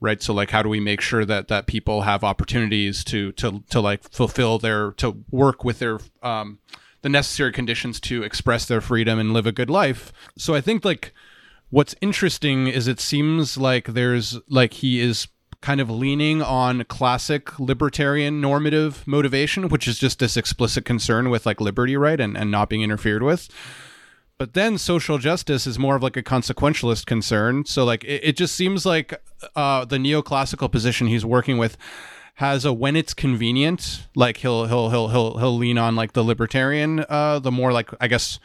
right? 0.00 0.22
So 0.22 0.32
like, 0.32 0.50
how 0.50 0.62
do 0.62 0.68
we 0.68 0.80
make 0.80 1.00
sure 1.00 1.24
that 1.24 1.48
that 1.48 1.66
people 1.66 2.02
have 2.02 2.24
opportunities 2.24 3.04
to 3.04 3.32
to 3.32 3.62
to 3.70 3.80
like 3.80 4.08
fulfill 4.10 4.58
their 4.58 4.92
to 4.92 5.24
work 5.30 5.64
with 5.64 5.78
their 5.78 5.98
um, 6.22 6.58
the 7.02 7.08
necessary 7.08 7.52
conditions 7.52 8.00
to 8.00 8.22
express 8.22 8.66
their 8.66 8.80
freedom 8.80 9.18
and 9.18 9.32
live 9.32 9.46
a 9.46 9.52
good 9.52 9.70
life? 9.70 10.12
So 10.36 10.54
I 10.54 10.60
think 10.60 10.84
like 10.84 11.12
what's 11.70 11.94
interesting 12.00 12.66
is 12.66 12.88
it 12.88 13.00
seems 13.00 13.56
like 13.56 13.86
there's 13.86 14.38
like 14.48 14.74
he 14.74 15.00
is 15.00 15.28
kind 15.60 15.80
of 15.80 15.90
leaning 15.90 16.40
on 16.40 16.84
classic 16.84 17.58
libertarian 17.58 18.40
normative 18.40 19.06
motivation, 19.06 19.68
which 19.68 19.86
is 19.86 19.98
just 19.98 20.18
this 20.18 20.36
explicit 20.36 20.84
concern 20.84 21.28
with 21.28 21.44
like 21.44 21.60
liberty, 21.60 21.96
right, 21.96 22.18
and, 22.18 22.36
and 22.36 22.50
not 22.50 22.68
being 22.68 22.82
interfered 22.82 23.22
with. 23.22 23.48
But 24.40 24.54
then 24.54 24.78
social 24.78 25.18
justice 25.18 25.66
is 25.66 25.78
more 25.78 25.96
of 25.96 26.02
like 26.02 26.16
a 26.16 26.22
consequentialist 26.22 27.04
concern. 27.04 27.66
So 27.66 27.84
like 27.84 28.04
it, 28.04 28.24
it 28.24 28.36
just 28.38 28.54
seems 28.54 28.86
like 28.86 29.22
uh, 29.54 29.84
the 29.84 29.98
neoclassical 29.98 30.72
position 30.72 31.08
he's 31.08 31.26
working 31.26 31.58
with 31.58 31.76
has 32.36 32.64
a 32.64 32.72
when 32.72 32.96
it's 32.96 33.12
convenient, 33.12 34.08
like 34.16 34.38
he'll 34.38 34.64
he'll 34.64 34.88
he'll 34.88 35.08
he'll 35.08 35.36
he'll 35.36 35.58
lean 35.58 35.76
on 35.76 35.94
like 35.94 36.14
the 36.14 36.22
libertarian, 36.22 37.04
uh, 37.10 37.38
the 37.38 37.50
more 37.50 37.70
like 37.70 37.90
I 38.00 38.08
guess 38.08 38.38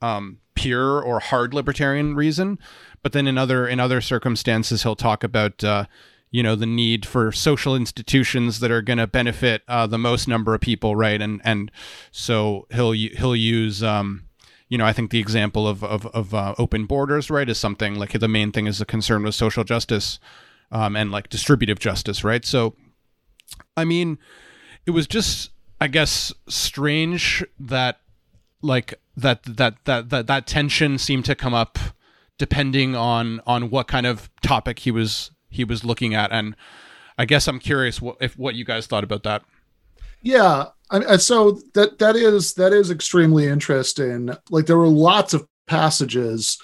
um, 0.00 0.38
pure 0.54 1.02
or 1.02 1.20
hard 1.20 1.52
libertarian 1.52 2.14
reason. 2.14 2.58
But 3.02 3.12
then 3.12 3.26
in 3.26 3.36
other 3.36 3.68
in 3.68 3.78
other 3.78 4.00
circumstances, 4.00 4.84
he'll 4.84 4.96
talk 4.96 5.22
about 5.22 5.62
uh, 5.62 5.84
you 6.30 6.42
know 6.42 6.56
the 6.56 6.64
need 6.64 7.04
for 7.04 7.30
social 7.30 7.76
institutions 7.76 8.60
that 8.60 8.70
are 8.70 8.80
going 8.80 8.96
to 8.96 9.06
benefit 9.06 9.64
uh, 9.68 9.86
the 9.86 9.98
most 9.98 10.26
number 10.26 10.54
of 10.54 10.62
people, 10.62 10.96
right? 10.96 11.20
And 11.20 11.42
and 11.44 11.70
so 12.10 12.66
he'll 12.70 12.92
he'll 12.92 13.36
use 13.36 13.82
um, 13.82 14.24
you 14.72 14.78
know, 14.78 14.86
I 14.86 14.94
think 14.94 15.10
the 15.10 15.18
example 15.18 15.68
of 15.68 15.84
of, 15.84 16.06
of 16.06 16.32
uh, 16.32 16.54
open 16.56 16.86
borders, 16.86 17.28
right, 17.28 17.46
is 17.46 17.58
something 17.58 17.96
like 17.96 18.18
the 18.18 18.26
main 18.26 18.52
thing 18.52 18.66
is 18.66 18.80
a 18.80 18.86
concern 18.86 19.22
with 19.22 19.34
social 19.34 19.64
justice 19.64 20.18
um, 20.70 20.96
and 20.96 21.12
like 21.12 21.28
distributive 21.28 21.78
justice, 21.78 22.24
right? 22.24 22.42
So, 22.42 22.74
I 23.76 23.84
mean, 23.84 24.16
it 24.86 24.92
was 24.92 25.06
just, 25.06 25.50
I 25.78 25.88
guess, 25.88 26.32
strange 26.48 27.44
that 27.60 28.00
like 28.62 28.94
that 29.14 29.42
that 29.42 29.74
that 29.84 30.08
that 30.08 30.26
that 30.26 30.46
tension 30.46 30.96
seemed 30.96 31.26
to 31.26 31.34
come 31.34 31.52
up 31.52 31.78
depending 32.38 32.96
on 32.96 33.42
on 33.46 33.68
what 33.68 33.88
kind 33.88 34.06
of 34.06 34.30
topic 34.40 34.78
he 34.78 34.90
was 34.90 35.32
he 35.50 35.64
was 35.64 35.84
looking 35.84 36.14
at, 36.14 36.32
and 36.32 36.56
I 37.18 37.26
guess 37.26 37.46
I'm 37.46 37.58
curious 37.58 38.00
what 38.00 38.16
if 38.22 38.38
what 38.38 38.54
you 38.54 38.64
guys 38.64 38.86
thought 38.86 39.04
about 39.04 39.22
that. 39.24 39.42
Yeah, 40.22 40.68
So 41.18 41.58
that 41.74 41.98
that 41.98 42.16
is 42.16 42.54
that 42.54 42.72
is 42.72 42.90
extremely 42.90 43.46
interesting. 43.46 44.30
Like 44.50 44.66
there 44.66 44.78
were 44.78 44.88
lots 44.88 45.32
of 45.34 45.46
passages 45.66 46.58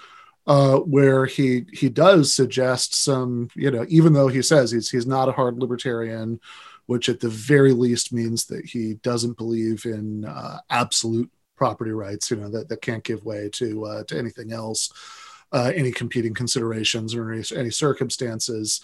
uh, 0.46 0.78
where 0.78 1.26
he 1.26 1.66
he 1.72 1.88
does 1.88 2.32
suggest 2.32 2.94
some, 2.94 3.48
you 3.54 3.70
know, 3.70 3.84
even 3.88 4.12
though 4.12 4.28
he 4.28 4.42
says 4.42 4.70
he's 4.70 4.90
he's 4.90 5.06
not 5.06 5.28
a 5.28 5.32
hard 5.32 5.58
libertarian, 5.58 6.40
which 6.86 7.08
at 7.08 7.20
the 7.20 7.28
very 7.28 7.72
least 7.72 8.12
means 8.12 8.46
that 8.46 8.64
he 8.64 8.94
doesn't 8.94 9.36
believe 9.36 9.84
in 9.84 10.24
uh, 10.24 10.58
absolute 10.70 11.30
property 11.56 11.90
rights, 11.90 12.30
you 12.30 12.36
know, 12.36 12.48
that, 12.48 12.68
that 12.68 12.80
can't 12.80 13.04
give 13.04 13.24
way 13.24 13.50
to 13.52 13.84
uh, 13.84 14.04
to 14.04 14.16
anything 14.18 14.52
else, 14.52 14.90
uh, 15.52 15.70
any 15.74 15.90
competing 15.90 16.34
considerations 16.34 17.14
or 17.14 17.32
any, 17.32 17.42
any 17.54 17.70
circumstances. 17.70 18.80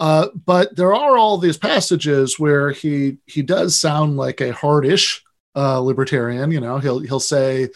Uh, 0.00 0.28
but 0.46 0.74
there 0.76 0.94
are 0.94 1.18
all 1.18 1.36
these 1.36 1.58
passages 1.58 2.38
where 2.38 2.70
he 2.70 3.18
he 3.26 3.42
does 3.42 3.76
sound 3.76 4.16
like 4.16 4.40
a 4.40 4.52
hardish 4.52 5.22
uh, 5.54 5.78
libertarian. 5.78 6.50
You 6.50 6.60
know, 6.60 6.78
he'll 6.78 7.00
he'll 7.00 7.20
say 7.20 7.68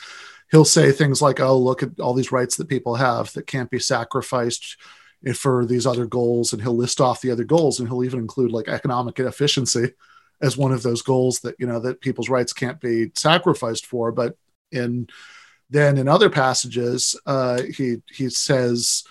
he'll 0.50 0.64
say 0.64 0.90
things 0.90 1.20
like, 1.20 1.38
"Oh, 1.38 1.58
look 1.58 1.82
at 1.82 2.00
all 2.00 2.14
these 2.14 2.32
rights 2.32 2.56
that 2.56 2.68
people 2.68 2.94
have 2.94 3.32
that 3.34 3.46
can't 3.46 3.70
be 3.70 3.78
sacrificed." 3.78 4.76
for 5.32 5.64
these 5.64 5.86
other 5.86 6.04
goals 6.04 6.52
and 6.52 6.60
he'll 6.60 6.76
list 6.76 7.00
off 7.00 7.22
the 7.22 7.30
other 7.30 7.44
goals 7.44 7.80
and 7.80 7.88
he'll 7.88 8.04
even 8.04 8.18
include 8.18 8.52
like 8.52 8.68
economic 8.68 9.18
efficiency 9.18 9.90
as 10.42 10.56
one 10.56 10.70
of 10.70 10.82
those 10.82 11.00
goals 11.00 11.40
that 11.40 11.54
you 11.58 11.66
know 11.66 11.80
that 11.80 12.02
people's 12.02 12.28
rights 12.28 12.52
can't 12.52 12.78
be 12.78 13.10
sacrificed 13.14 13.86
for 13.86 14.12
but 14.12 14.36
in 14.70 15.08
then 15.70 15.96
in 15.96 16.08
other 16.08 16.28
passages 16.28 17.18
uh, 17.24 17.62
he 17.74 18.02
he 18.12 18.28
says 18.28 19.04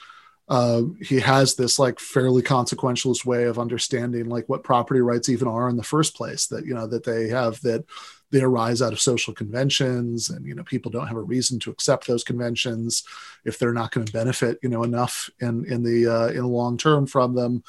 uh, 0.50 0.82
he 1.02 1.20
has 1.20 1.56
this 1.56 1.80
like 1.80 2.00
fairly 2.00 2.42
consequentialist 2.42 3.26
way 3.26 3.46
of 3.46 3.58
understanding 3.58 4.28
like 4.28 4.48
what 4.50 4.64
property 4.64 5.00
rights 5.00 5.30
even 5.30 5.48
are 5.48 5.70
in 5.70 5.78
the 5.78 5.84
first 5.84 6.16
place 6.16 6.48
that 6.48 6.66
you 6.66 6.74
know 6.74 6.86
that 6.86 7.06
they 7.06 7.30
have 7.30 7.62
that 7.62 7.86
they 8.30 8.42
arise 8.42 8.82
out 8.82 8.92
of 8.92 9.00
social 9.00 9.34
conventions 9.34 10.30
and 10.30 10.46
you 10.46 10.54
know 10.54 10.64
people 10.64 10.92
don't 10.92 11.08
have 11.08 11.18
a 11.18 11.22
reason 11.22 11.60
to 11.60 11.72
accept 11.72 12.08
those 12.08 12.24
conventions 12.24 13.04
if 13.46 13.58
they're 13.58 13.74
not 13.74 13.92
going 13.92 14.06
to 14.06 14.12
benefit 14.12 14.60
you 14.62 14.70
know 14.70 14.84
enough 14.84 15.30
in 15.40 15.66
in 15.72 15.84
the 15.84 16.08
uh, 16.08 16.28
in 16.28 16.38
the 16.38 16.48
long 16.48 16.78
term 16.78 17.08
from 17.08 17.36
them. 17.36 17.64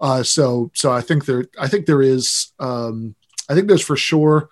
Uh, 0.00 0.22
so 0.22 0.70
so 0.74 0.92
i 0.92 1.00
think 1.00 1.24
there 1.24 1.46
i 1.58 1.68
think 1.68 1.86
there 1.86 2.02
is 2.02 2.52
um, 2.58 3.14
i 3.48 3.54
think 3.54 3.68
there's 3.68 3.84
for 3.84 3.96
sure 3.96 4.48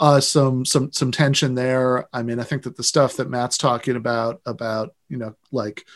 uh, 0.00 0.18
some 0.18 0.64
some 0.64 0.90
some 0.90 1.12
tension 1.12 1.54
there. 1.54 2.08
I 2.12 2.24
mean 2.24 2.40
i 2.40 2.42
think 2.42 2.64
that 2.64 2.76
the 2.76 2.82
stuff 2.82 3.16
that 3.16 3.30
matt's 3.30 3.56
talking 3.56 3.94
about 3.94 4.42
about 4.44 4.94
you 5.08 5.16
know 5.16 5.36
like 5.52 5.86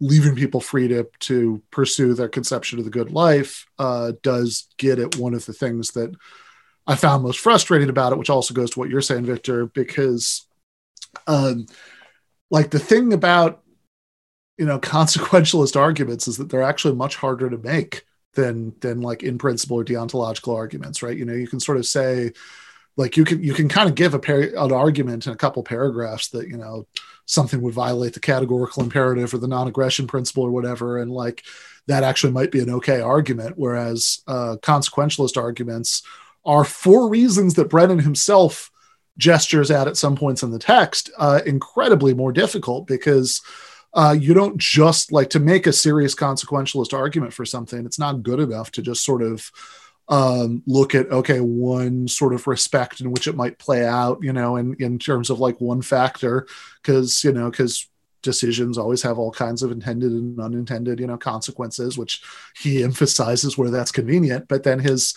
leaving 0.00 0.34
people 0.34 0.60
free 0.60 0.88
to 0.88 1.06
to 1.20 1.62
pursue 1.70 2.14
their 2.14 2.28
conception 2.28 2.78
of 2.78 2.84
the 2.84 2.90
good 2.90 3.12
life 3.12 3.66
uh, 3.78 4.12
does 4.22 4.68
get 4.76 4.98
at 4.98 5.16
one 5.16 5.34
of 5.34 5.46
the 5.46 5.52
things 5.52 5.92
that 5.92 6.14
I 6.86 6.96
found 6.96 7.22
most 7.22 7.40
frustrating 7.40 7.88
about 7.88 8.12
it, 8.12 8.18
which 8.18 8.30
also 8.30 8.52
goes 8.52 8.70
to 8.70 8.78
what 8.78 8.90
you're 8.90 9.00
saying, 9.00 9.24
Victor, 9.24 9.66
because 9.66 10.46
um, 11.26 11.66
like 12.50 12.70
the 12.70 12.78
thing 12.78 13.12
about 13.12 13.62
you 14.58 14.66
know 14.66 14.78
consequentialist 14.80 15.76
arguments 15.76 16.28
is 16.28 16.36
that 16.38 16.50
they're 16.50 16.62
actually 16.62 16.94
much 16.94 17.16
harder 17.16 17.48
to 17.48 17.58
make 17.58 18.04
than 18.34 18.74
than 18.80 19.00
like 19.00 19.22
in 19.22 19.38
principle 19.38 19.78
or 19.78 19.84
deontological 19.84 20.56
arguments, 20.56 21.02
right? 21.02 21.16
You 21.16 21.24
know, 21.24 21.34
you 21.34 21.48
can 21.48 21.60
sort 21.60 21.78
of 21.78 21.86
say 21.86 22.32
like 22.96 23.16
you 23.16 23.24
can 23.24 23.42
you 23.42 23.54
can 23.54 23.68
kind 23.68 23.88
of 23.88 23.94
give 23.94 24.14
a 24.14 24.18
par- 24.18 24.50
an 24.56 24.72
argument 24.72 25.26
in 25.26 25.32
a 25.32 25.36
couple 25.36 25.62
paragraphs 25.62 26.28
that 26.28 26.48
you 26.48 26.56
know 26.56 26.86
something 27.26 27.60
would 27.62 27.74
violate 27.74 28.12
the 28.14 28.20
categorical 28.20 28.82
imperative 28.82 29.32
or 29.32 29.38
the 29.38 29.48
non-aggression 29.48 30.06
principle 30.06 30.44
or 30.44 30.50
whatever 30.50 30.98
and 30.98 31.10
like 31.10 31.42
that 31.86 32.02
actually 32.02 32.32
might 32.32 32.50
be 32.50 32.60
an 32.60 32.70
okay 32.70 33.00
argument 33.00 33.54
whereas 33.56 34.22
uh, 34.26 34.56
consequentialist 34.62 35.36
arguments 35.40 36.02
are 36.44 36.64
for 36.64 37.08
reasons 37.08 37.54
that 37.54 37.70
brennan 37.70 37.98
himself 37.98 38.70
gestures 39.16 39.70
at 39.70 39.88
at 39.88 39.96
some 39.96 40.16
points 40.16 40.42
in 40.42 40.50
the 40.50 40.58
text 40.58 41.10
uh, 41.18 41.40
incredibly 41.46 42.14
more 42.14 42.32
difficult 42.32 42.86
because 42.86 43.40
uh, 43.94 44.14
you 44.18 44.34
don't 44.34 44.58
just 44.58 45.12
like 45.12 45.30
to 45.30 45.38
make 45.38 45.68
a 45.68 45.72
serious 45.72 46.16
consequentialist 46.16 46.92
argument 46.92 47.32
for 47.32 47.44
something 47.44 47.86
it's 47.86 47.98
not 47.98 48.22
good 48.22 48.40
enough 48.40 48.70
to 48.70 48.82
just 48.82 49.04
sort 49.04 49.22
of 49.22 49.50
um, 50.08 50.62
look 50.66 50.94
at 50.94 51.10
okay 51.10 51.40
one 51.40 52.08
sort 52.08 52.34
of 52.34 52.46
respect 52.46 53.00
in 53.00 53.10
which 53.10 53.26
it 53.26 53.36
might 53.36 53.58
play 53.58 53.86
out 53.86 54.18
you 54.22 54.32
know 54.32 54.56
in 54.56 54.74
in 54.78 54.98
terms 54.98 55.30
of 55.30 55.40
like 55.40 55.60
one 55.60 55.80
factor 55.80 56.46
because 56.82 57.24
you 57.24 57.32
know 57.32 57.50
because 57.50 57.88
decisions 58.24 58.76
always 58.76 59.02
have 59.02 59.18
all 59.18 59.30
kinds 59.30 59.62
of 59.62 59.70
intended 59.70 60.10
and 60.10 60.40
unintended 60.40 60.98
you 60.98 61.06
know 61.06 61.16
consequences 61.16 61.96
which 61.96 62.22
he 62.56 62.82
emphasizes 62.82 63.56
where 63.56 63.70
that's 63.70 63.92
convenient. 63.92 64.48
But 64.48 64.64
then 64.64 64.80
his 64.80 65.14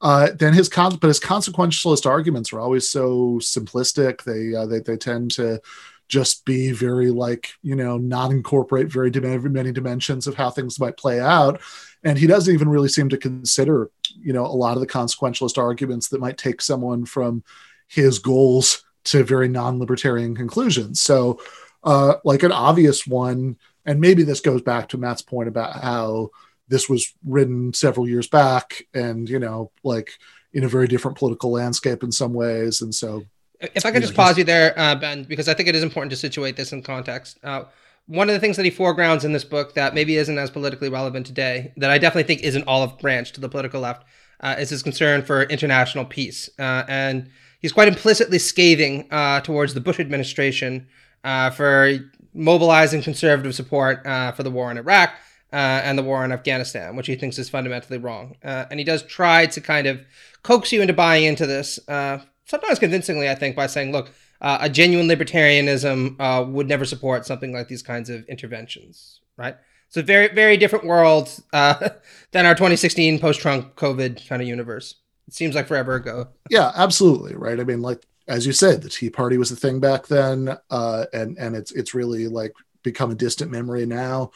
uh, 0.00 0.30
then 0.38 0.52
his 0.52 0.68
con- 0.68 0.96
but 0.96 1.08
his 1.08 1.20
consequentialist 1.20 2.06
arguments 2.06 2.52
are 2.52 2.60
always 2.60 2.88
so 2.88 3.38
simplistic. 3.40 4.22
They 4.24 4.56
uh, 4.56 4.66
they, 4.66 4.80
they 4.80 4.96
tend 4.96 5.32
to 5.32 5.60
just 6.08 6.44
be 6.44 6.72
very 6.72 7.10
like 7.10 7.50
you 7.62 7.74
know 7.74 7.96
not 7.96 8.30
incorporate 8.30 8.92
very 8.92 9.10
many 9.10 9.72
dimensions 9.72 10.26
of 10.26 10.34
how 10.34 10.50
things 10.50 10.78
might 10.78 10.96
play 10.96 11.20
out 11.20 11.60
and 12.04 12.18
he 12.18 12.26
doesn't 12.26 12.54
even 12.54 12.68
really 12.68 12.88
seem 12.88 13.08
to 13.08 13.16
consider 13.16 13.90
you 14.16 14.32
know 14.32 14.46
a 14.46 14.48
lot 14.48 14.76
of 14.76 14.80
the 14.80 14.86
consequentialist 14.86 15.58
arguments 15.58 16.08
that 16.08 16.20
might 16.20 16.38
take 16.38 16.60
someone 16.60 17.04
from 17.04 17.42
his 17.88 18.18
goals 18.18 18.84
to 19.04 19.24
very 19.24 19.48
non-libertarian 19.48 20.36
conclusions 20.36 21.00
so 21.00 21.38
uh, 21.84 22.14
like 22.24 22.42
an 22.42 22.52
obvious 22.52 23.06
one, 23.06 23.56
and 23.84 24.00
maybe 24.00 24.22
this 24.22 24.40
goes 24.40 24.62
back 24.62 24.88
to 24.88 24.98
Matt's 24.98 25.22
point 25.22 25.48
about 25.48 25.82
how 25.82 26.30
this 26.68 26.88
was 26.88 27.12
written 27.24 27.72
several 27.74 28.08
years 28.08 28.26
back, 28.26 28.82
and 28.94 29.28
you 29.28 29.38
know, 29.38 29.70
like 29.84 30.12
in 30.52 30.64
a 30.64 30.68
very 30.68 30.88
different 30.88 31.18
political 31.18 31.52
landscape 31.52 32.02
in 32.02 32.10
some 32.10 32.32
ways, 32.32 32.80
and 32.80 32.94
so. 32.94 33.24
If 33.60 33.86
I 33.86 33.92
could 33.92 34.02
just 34.02 34.14
know, 34.14 34.24
pause 34.24 34.36
you 34.36 34.44
there, 34.44 34.78
uh, 34.78 34.94
Ben, 34.94 35.24
because 35.24 35.48
I 35.48 35.54
think 35.54 35.68
it 35.68 35.76
is 35.76 35.82
important 35.82 36.10
to 36.10 36.16
situate 36.16 36.56
this 36.56 36.72
in 36.72 36.82
context. 36.82 37.38
Uh, 37.42 37.64
one 38.06 38.28
of 38.28 38.34
the 38.34 38.40
things 38.40 38.56
that 38.56 38.64
he 38.64 38.70
foregrounds 38.70 39.24
in 39.24 39.32
this 39.32 39.44
book 39.44 39.74
that 39.74 39.94
maybe 39.94 40.16
isn't 40.16 40.38
as 40.38 40.50
politically 40.50 40.88
relevant 40.88 41.26
today, 41.26 41.72
that 41.76 41.90
I 41.90 41.98
definitely 41.98 42.24
think 42.24 42.42
is 42.42 42.54
an 42.54 42.64
olive 42.66 42.98
branch 42.98 43.32
to 43.32 43.40
the 43.40 43.48
political 43.48 43.80
left, 43.80 44.04
uh, 44.40 44.56
is 44.58 44.70
his 44.70 44.82
concern 44.82 45.22
for 45.22 45.44
international 45.44 46.04
peace. 46.04 46.50
Uh, 46.58 46.84
and 46.86 47.30
he's 47.60 47.72
quite 47.72 47.88
implicitly 47.88 48.38
scathing 48.38 49.08
uh, 49.10 49.40
towards 49.40 49.72
the 49.72 49.80
Bush 49.80 49.98
administration 49.98 50.86
uh, 51.24 51.50
for 51.50 51.92
mobilizing 52.34 53.00
conservative 53.00 53.54
support 53.54 54.06
uh, 54.06 54.32
for 54.32 54.42
the 54.42 54.50
war 54.50 54.70
in 54.70 54.76
Iraq 54.76 55.10
uh, 55.52 55.56
and 55.56 55.96
the 55.96 56.02
war 56.02 56.24
in 56.24 56.32
Afghanistan, 56.32 56.96
which 56.96 57.06
he 57.06 57.14
thinks 57.14 57.38
is 57.38 57.48
fundamentally 57.48 57.96
wrong. 57.96 58.36
and 58.42 58.78
he 58.78 58.84
does 58.84 59.02
try 59.02 59.46
to 59.46 59.60
kind 59.60 59.86
of 59.86 60.00
coax 60.42 60.72
you 60.72 60.82
into 60.82 60.92
buying 60.92 61.24
into 61.24 61.46
this, 61.46 61.78
sometimes 61.86 62.78
convincingly, 62.78 63.30
I 63.30 63.34
think, 63.34 63.56
by 63.56 63.66
saying, 63.66 63.92
look, 63.92 64.10
uh, 64.44 64.58
a 64.60 64.68
genuine 64.68 65.08
libertarianism 65.08 66.20
uh, 66.20 66.44
would 66.44 66.68
never 66.68 66.84
support 66.84 67.24
something 67.24 67.50
like 67.50 67.66
these 67.66 67.82
kinds 67.82 68.10
of 68.10 68.26
interventions, 68.26 69.22
right? 69.38 69.56
So 69.88 70.02
very, 70.02 70.28
very 70.34 70.58
different 70.58 70.84
world 70.84 71.30
uh, 71.54 71.88
than 72.32 72.44
our 72.44 72.54
2016 72.54 73.18
post-Trump 73.20 73.74
COVID 73.74 74.28
kind 74.28 74.42
of 74.42 74.46
universe. 74.46 74.96
It 75.26 75.32
seems 75.32 75.54
like 75.54 75.66
forever 75.66 75.94
ago. 75.94 76.28
Yeah, 76.50 76.72
absolutely, 76.74 77.34
right. 77.34 77.58
I 77.58 77.64
mean, 77.64 77.80
like 77.80 78.04
as 78.28 78.44
you 78.44 78.52
said, 78.52 78.82
the 78.82 78.90
Tea 78.90 79.08
Party 79.08 79.38
was 79.38 79.50
a 79.50 79.56
thing 79.56 79.80
back 79.80 80.08
then, 80.08 80.54
uh, 80.68 81.06
and 81.14 81.38
and 81.38 81.56
it's 81.56 81.72
it's 81.72 81.94
really 81.94 82.28
like 82.28 82.52
become 82.82 83.10
a 83.10 83.14
distant 83.14 83.50
memory 83.50 83.86
now. 83.86 84.30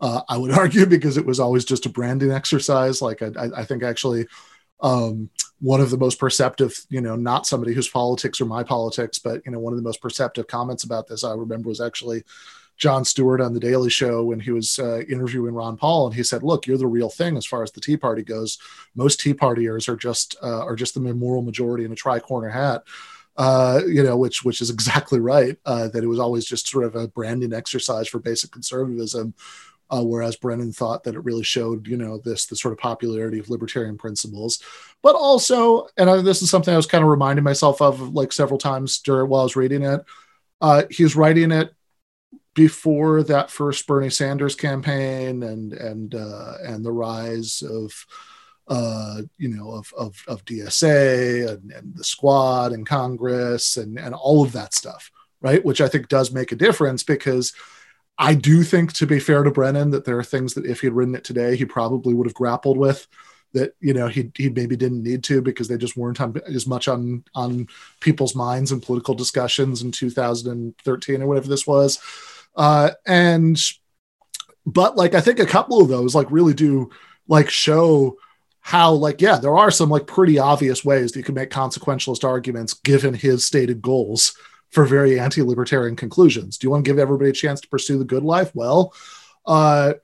Uh, 0.00 0.22
I 0.28 0.38
would 0.38 0.50
argue 0.58 0.86
because 0.86 1.16
it 1.16 1.26
was 1.26 1.38
always 1.38 1.64
just 1.64 1.86
a 1.86 1.88
branding 1.88 2.32
exercise. 2.32 3.00
Like 3.00 3.22
I, 3.22 3.30
I 3.56 3.64
think 3.64 3.84
actually 3.84 4.26
um, 4.80 5.30
one 5.62 5.80
of 5.80 5.90
the 5.90 5.96
most 5.96 6.18
perceptive, 6.18 6.84
you 6.90 7.00
know, 7.00 7.14
not 7.14 7.46
somebody 7.46 7.72
whose 7.72 7.88
politics 7.88 8.40
are 8.40 8.46
my 8.46 8.64
politics, 8.64 9.20
but 9.20 9.40
you 9.46 9.52
know, 9.52 9.60
one 9.60 9.72
of 9.72 9.76
the 9.76 9.82
most 9.82 10.02
perceptive 10.02 10.48
comments 10.48 10.82
about 10.82 11.06
this 11.06 11.22
I 11.22 11.32
remember 11.34 11.68
was 11.68 11.80
actually 11.80 12.24
Jon 12.76 13.04
Stewart 13.04 13.40
on 13.40 13.54
the 13.54 13.60
Daily 13.60 13.88
Show 13.88 14.24
when 14.24 14.40
he 14.40 14.50
was 14.50 14.80
uh, 14.80 15.02
interviewing 15.08 15.54
Ron 15.54 15.76
Paul, 15.76 16.06
and 16.06 16.16
he 16.16 16.24
said, 16.24 16.42
"Look, 16.42 16.66
you're 16.66 16.78
the 16.78 16.88
real 16.88 17.08
thing 17.08 17.36
as 17.36 17.46
far 17.46 17.62
as 17.62 17.70
the 17.70 17.80
Tea 17.80 17.96
Party 17.96 18.22
goes. 18.22 18.58
Most 18.96 19.20
Tea 19.20 19.34
Partiers 19.34 19.88
are 19.88 19.96
just 19.96 20.36
uh, 20.42 20.64
are 20.64 20.74
just 20.74 20.94
the 20.94 21.00
moral 21.00 21.42
majority 21.42 21.84
in 21.84 21.92
a 21.92 21.96
tri-corner 21.96 22.48
hat." 22.48 22.82
Uh, 23.36 23.80
you 23.86 24.02
know, 24.02 24.16
which 24.16 24.44
which 24.44 24.60
is 24.60 24.68
exactly 24.76 25.20
right. 25.20 25.58
Uh, 25.64 25.86
that 25.88 26.02
it 26.02 26.08
was 26.08 26.18
always 26.18 26.44
just 26.44 26.66
sort 26.66 26.84
of 26.84 26.96
a 26.96 27.06
branding 27.06 27.52
exercise 27.52 28.08
for 28.08 28.18
basic 28.18 28.50
conservatism, 28.50 29.32
uh, 29.92 30.02
whereas 30.02 30.36
Brennan 30.36 30.72
thought 30.72 31.04
that 31.04 31.14
it 31.14 31.24
really 31.24 31.42
showed, 31.42 31.86
you 31.86 31.98
know, 31.98 32.16
this 32.16 32.46
the 32.46 32.56
sort 32.56 32.72
of 32.72 32.78
popularity 32.78 33.38
of 33.38 33.50
libertarian 33.50 33.98
principles, 33.98 34.62
but 35.02 35.14
also, 35.14 35.86
and 35.98 36.08
I, 36.08 36.22
this 36.22 36.40
is 36.40 36.50
something 36.50 36.72
I 36.72 36.78
was 36.78 36.86
kind 36.86 37.04
of 37.04 37.10
reminding 37.10 37.44
myself 37.44 37.82
of 37.82 38.14
like 38.14 38.32
several 38.32 38.58
times 38.58 38.98
during 39.00 39.28
while 39.28 39.42
I 39.42 39.44
was 39.44 39.56
reading 39.56 39.82
it. 39.82 40.02
Uh, 40.62 40.84
he's 40.88 41.14
writing 41.14 41.52
it 41.52 41.74
before 42.54 43.22
that 43.24 43.50
first 43.50 43.86
Bernie 43.86 44.08
Sanders 44.08 44.54
campaign 44.54 45.42
and 45.42 45.74
and 45.74 46.14
uh, 46.14 46.54
and 46.64 46.82
the 46.82 46.92
rise 46.92 47.62
of 47.62 47.92
uh, 48.68 49.20
you 49.36 49.48
know 49.48 49.72
of 49.72 49.92
of, 49.94 50.24
of 50.26 50.42
DSA 50.46 51.50
and, 51.50 51.70
and 51.70 51.94
the 51.94 52.04
squad 52.04 52.72
and 52.72 52.86
Congress 52.86 53.76
and 53.76 53.98
and 53.98 54.14
all 54.14 54.42
of 54.42 54.52
that 54.52 54.72
stuff, 54.72 55.10
right? 55.42 55.62
Which 55.62 55.82
I 55.82 55.88
think 55.88 56.08
does 56.08 56.32
make 56.32 56.50
a 56.50 56.56
difference 56.56 57.02
because 57.02 57.52
I 58.18 58.34
do 58.34 58.62
think, 58.62 58.92
to 58.94 59.06
be 59.06 59.18
fair 59.18 59.42
to 59.42 59.50
Brennan, 59.50 59.90
that 59.90 60.04
there 60.04 60.18
are 60.18 60.24
things 60.24 60.54
that 60.54 60.66
if 60.66 60.80
he 60.80 60.86
had 60.86 60.94
written 60.94 61.14
it 61.14 61.24
today, 61.24 61.56
he 61.56 61.64
probably 61.64 62.14
would 62.14 62.26
have 62.26 62.34
grappled 62.34 62.76
with. 62.76 63.06
That 63.54 63.74
you 63.80 63.92
know 63.92 64.08
he 64.08 64.30
he 64.34 64.48
maybe 64.48 64.76
didn't 64.76 65.02
need 65.02 65.22
to 65.24 65.42
because 65.42 65.68
they 65.68 65.76
just 65.76 65.96
weren't 65.96 66.20
on, 66.22 66.34
as 66.46 66.66
much 66.66 66.88
on 66.88 67.22
on 67.34 67.68
people's 68.00 68.34
minds 68.34 68.72
and 68.72 68.82
political 68.82 69.14
discussions 69.14 69.82
in 69.82 69.92
2013 69.92 71.20
or 71.20 71.26
whatever 71.26 71.48
this 71.48 71.66
was, 71.66 71.98
uh, 72.56 72.92
and 73.06 73.60
but 74.64 74.96
like 74.96 75.14
I 75.14 75.20
think 75.20 75.38
a 75.38 75.44
couple 75.44 75.82
of 75.82 75.88
those 75.88 76.14
like 76.14 76.30
really 76.30 76.54
do 76.54 76.90
like 77.28 77.50
show 77.50 78.16
how 78.60 78.92
like 78.92 79.20
yeah 79.20 79.36
there 79.36 79.56
are 79.56 79.70
some 79.70 79.90
like 79.90 80.06
pretty 80.06 80.38
obvious 80.38 80.84
ways 80.84 81.12
that 81.12 81.18
you 81.18 81.24
can 81.24 81.34
make 81.34 81.50
consequentialist 81.50 82.24
arguments 82.24 82.74
given 82.74 83.12
his 83.12 83.44
stated 83.44 83.82
goals 83.82 84.36
for 84.72 84.84
very 84.84 85.20
anti-libertarian 85.20 85.96
conclusions. 85.96 86.58
Do 86.58 86.66
you 86.66 86.70
want 86.70 86.84
to 86.84 86.90
give 86.90 86.98
everybody 86.98 87.30
a 87.30 87.34
chance 87.34 87.60
to 87.60 87.68
pursue 87.68 87.98
the 87.98 88.04
good 88.04 88.24
life? 88.24 88.50
Well, 88.54 88.94
uh, 89.46 89.94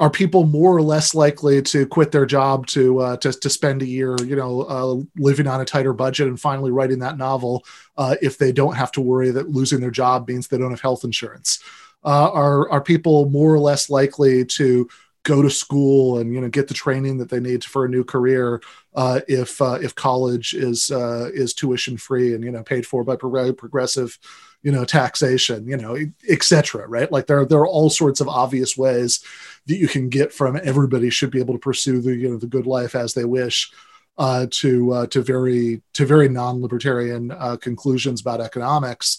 are 0.00 0.10
people 0.10 0.44
more 0.46 0.76
or 0.76 0.82
less 0.82 1.14
likely 1.14 1.60
to 1.60 1.86
quit 1.86 2.12
their 2.12 2.24
job 2.24 2.66
to 2.68 3.00
uh, 3.00 3.16
to, 3.18 3.32
to 3.32 3.50
spend 3.50 3.82
a 3.82 3.86
year, 3.86 4.16
you 4.24 4.36
know, 4.36 4.62
uh, 4.62 5.02
living 5.16 5.46
on 5.46 5.60
a 5.60 5.64
tighter 5.64 5.92
budget 5.92 6.28
and 6.28 6.40
finally 6.40 6.70
writing 6.70 7.00
that 7.00 7.18
novel 7.18 7.64
uh, 7.96 8.14
if 8.22 8.38
they 8.38 8.52
don't 8.52 8.76
have 8.76 8.92
to 8.92 9.00
worry 9.00 9.30
that 9.30 9.48
losing 9.48 9.80
their 9.80 9.90
job 9.90 10.28
means 10.28 10.46
they 10.46 10.58
don't 10.58 10.70
have 10.70 10.80
health 10.80 11.04
insurance? 11.04 11.62
Uh, 12.04 12.30
are 12.32 12.70
are 12.70 12.80
people 12.80 13.28
more 13.28 13.52
or 13.52 13.58
less 13.58 13.90
likely 13.90 14.44
to 14.44 14.88
go 15.28 15.42
to 15.42 15.50
school 15.50 16.18
and 16.18 16.32
you 16.32 16.40
know 16.40 16.48
get 16.48 16.68
the 16.68 16.74
training 16.74 17.18
that 17.18 17.28
they 17.28 17.38
need 17.38 17.62
for 17.62 17.84
a 17.84 17.88
new 17.88 18.02
career 18.02 18.62
uh, 18.94 19.20
if 19.28 19.60
uh, 19.60 19.78
if 19.82 19.94
college 19.94 20.54
is 20.54 20.90
uh, 20.90 21.28
is 21.34 21.52
tuition 21.52 21.98
free 21.98 22.34
and 22.34 22.42
you 22.42 22.50
know 22.50 22.62
paid 22.62 22.86
for 22.86 23.04
by 23.04 23.14
progressive 23.14 24.18
you 24.62 24.72
know 24.72 24.86
taxation 24.86 25.68
you 25.68 25.76
know 25.76 25.96
etc 26.30 26.88
right? 26.88 27.12
Like 27.12 27.26
there 27.26 27.44
there 27.44 27.60
are 27.60 27.66
all 27.66 27.90
sorts 27.90 28.22
of 28.22 28.28
obvious 28.28 28.76
ways 28.76 29.22
that 29.66 29.76
you 29.76 29.86
can 29.86 30.08
get 30.08 30.32
from 30.32 30.58
everybody 30.64 31.10
should 31.10 31.30
be 31.30 31.40
able 31.40 31.54
to 31.54 31.60
pursue 31.60 32.00
the 32.00 32.16
you 32.16 32.30
know 32.30 32.38
the 32.38 32.46
good 32.46 32.66
life 32.66 32.94
as 32.94 33.12
they 33.12 33.26
wish 33.26 33.70
uh, 34.16 34.46
to 34.50 34.92
uh, 34.92 35.06
to 35.08 35.20
very 35.20 35.82
to 35.92 36.06
very 36.06 36.28
non-libertarian 36.28 37.30
uh, 37.32 37.56
conclusions 37.60 38.22
about 38.22 38.40
economics. 38.40 39.18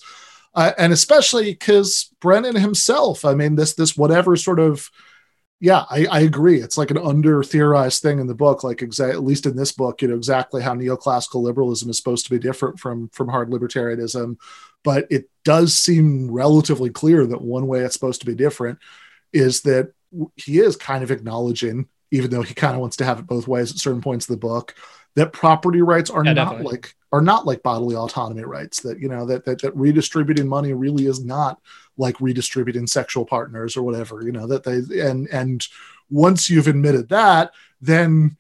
And 0.56 0.92
especially 0.92 1.54
because 1.54 2.14
Brennan 2.20 2.56
himself 2.56 3.24
I 3.24 3.36
mean 3.36 3.56
this 3.56 3.76
this 3.76 3.96
whatever 3.96 4.36
sort 4.36 4.60
of 4.60 4.90
yeah, 5.62 5.84
I, 5.90 6.06
I, 6.06 6.20
agree. 6.22 6.62
It's 6.62 6.78
like 6.78 6.90
an 6.90 6.98
under 6.98 7.44
theorized 7.44 8.02
thing 8.02 8.20
in 8.20 8.28
the 8.28 8.36
book, 8.36 8.64
like 8.64 8.82
at 8.82 9.24
least 9.24 9.46
in 9.46 9.58
this 9.58 9.74
book, 9.74 10.02
you 10.02 10.08
know, 10.08 10.16
exactly 10.16 10.62
how 10.62 10.74
neoclassical 10.74 11.42
liberalism 11.42 11.90
is 11.90 11.98
supposed 11.98 12.26
to 12.26 12.32
be 12.32 12.40
different 12.40 12.80
from 12.80 13.10
from 13.10 13.28
hard 13.28 13.50
libertarianism. 13.50 14.38
But 14.84 15.08
it 15.10 15.30
does 15.44 15.76
seem 15.76 16.32
relatively 16.32 16.90
clear 16.90 17.26
that 17.28 17.42
one 17.42 17.68
way 17.68 17.82
it's 17.82 17.94
supposed 17.94 18.22
to 18.22 18.26
be 18.26 18.36
different 18.36 18.80
is 19.34 19.62
that 19.62 19.92
he 20.38 20.60
is 20.60 20.78
kind 20.78 21.04
of 21.04 21.12
acknowledging, 21.12 21.90
even 22.12 22.32
though 22.32 22.42
he 22.42 22.54
kind 22.54 22.76
of 22.76 22.80
wants 22.80 22.98
to 22.98 23.06
have 23.06 23.20
it 23.20 23.28
both 23.28 23.48
ways 23.48 23.72
at 23.72 23.80
certain 23.80 24.02
points 24.02 24.30
of 24.30 24.34
the 24.34 24.48
book, 24.48 24.76
that 25.16 25.34
property 25.34 25.82
rights 25.82 26.10
are 26.10 26.24
yeah, 26.24 26.34
not 26.34 26.52
definitely. 26.52 26.72
like 26.72 26.96
are 27.12 27.22
not 27.22 27.46
like 27.46 27.64
bodily 27.64 27.98
autonomy 27.98 28.44
rights. 28.44 28.80
That 28.82 29.00
you 29.00 29.10
know 29.10 29.26
that, 29.26 29.44
that 29.44 29.62
that 29.62 29.76
redistributing 29.76 30.48
money 30.48 30.72
really 30.72 31.06
is 31.06 31.24
not 31.24 31.60
like 32.00 32.20
redistributing 32.20 32.88
sexual 32.88 33.26
partners 33.26 33.78
or 33.78 33.84
whatever 33.84 34.24
you 34.24 34.32
know 34.32 34.48
that 34.48 34.64
they 34.64 34.78
and 35.00 35.28
and 35.28 35.68
once 36.10 36.50
you've 36.50 36.68
admitted 36.68 37.10
that 37.10 37.52
then 37.82 38.36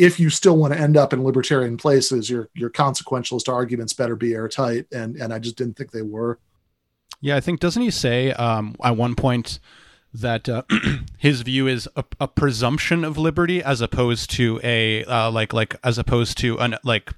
if 0.00 0.18
you 0.18 0.30
still 0.30 0.56
want 0.56 0.72
to 0.72 0.80
end 0.80 0.96
up 0.96 1.12
in 1.12 1.22
libertarian 1.22 1.76
places 1.76 2.30
your 2.30 2.48
your 2.54 2.70
consequentialist 2.70 3.52
arguments 3.52 3.92
better 3.92 4.16
be 4.16 4.32
airtight. 4.32 4.86
And 4.92 5.16
and 5.16 5.32
i 5.32 5.38
just 5.38 5.56
didn't 5.56 5.76
think 5.76 5.90
they 5.90 6.02
were. 6.02 6.38
Yeah 7.20 7.36
i 7.36 7.40
think 7.40 7.60
doesn't 7.60 7.82
he 7.82 7.90
say 7.90 8.32
um, 8.32 8.74
at 8.82 8.96
one 8.96 9.14
point 9.14 9.60
that 10.12 10.48
uh, 10.48 10.62
his 11.18 11.42
view 11.42 11.68
is 11.68 11.88
a, 11.94 12.04
a, 12.18 12.26
presumption 12.26 13.04
of 13.04 13.16
liberty 13.16 13.62
as 13.62 13.80
opposed 13.80 14.28
to 14.30 14.58
a 14.64 15.04
uh, 15.04 15.30
like 15.30 15.52
like 15.52 15.76
as 15.84 15.98
opposed 15.98 16.38
to 16.38 16.58
an 16.58 16.76
like 16.82 17.12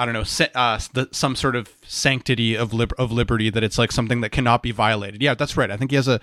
I 0.00 0.06
don't 0.06 0.14
know, 0.14 0.24
uh, 0.54 0.80
the, 0.94 1.10
some 1.12 1.36
sort 1.36 1.54
of 1.54 1.76
sanctity 1.86 2.54
of 2.54 2.72
lib- 2.72 2.94
of 2.96 3.12
liberty 3.12 3.50
that 3.50 3.62
it's 3.62 3.76
like 3.76 3.92
something 3.92 4.22
that 4.22 4.30
cannot 4.30 4.62
be 4.62 4.72
violated. 4.72 5.20
Yeah, 5.20 5.34
that's 5.34 5.58
right. 5.58 5.70
I 5.70 5.76
think 5.76 5.90
he 5.90 5.96
has 5.96 6.08
a, 6.08 6.20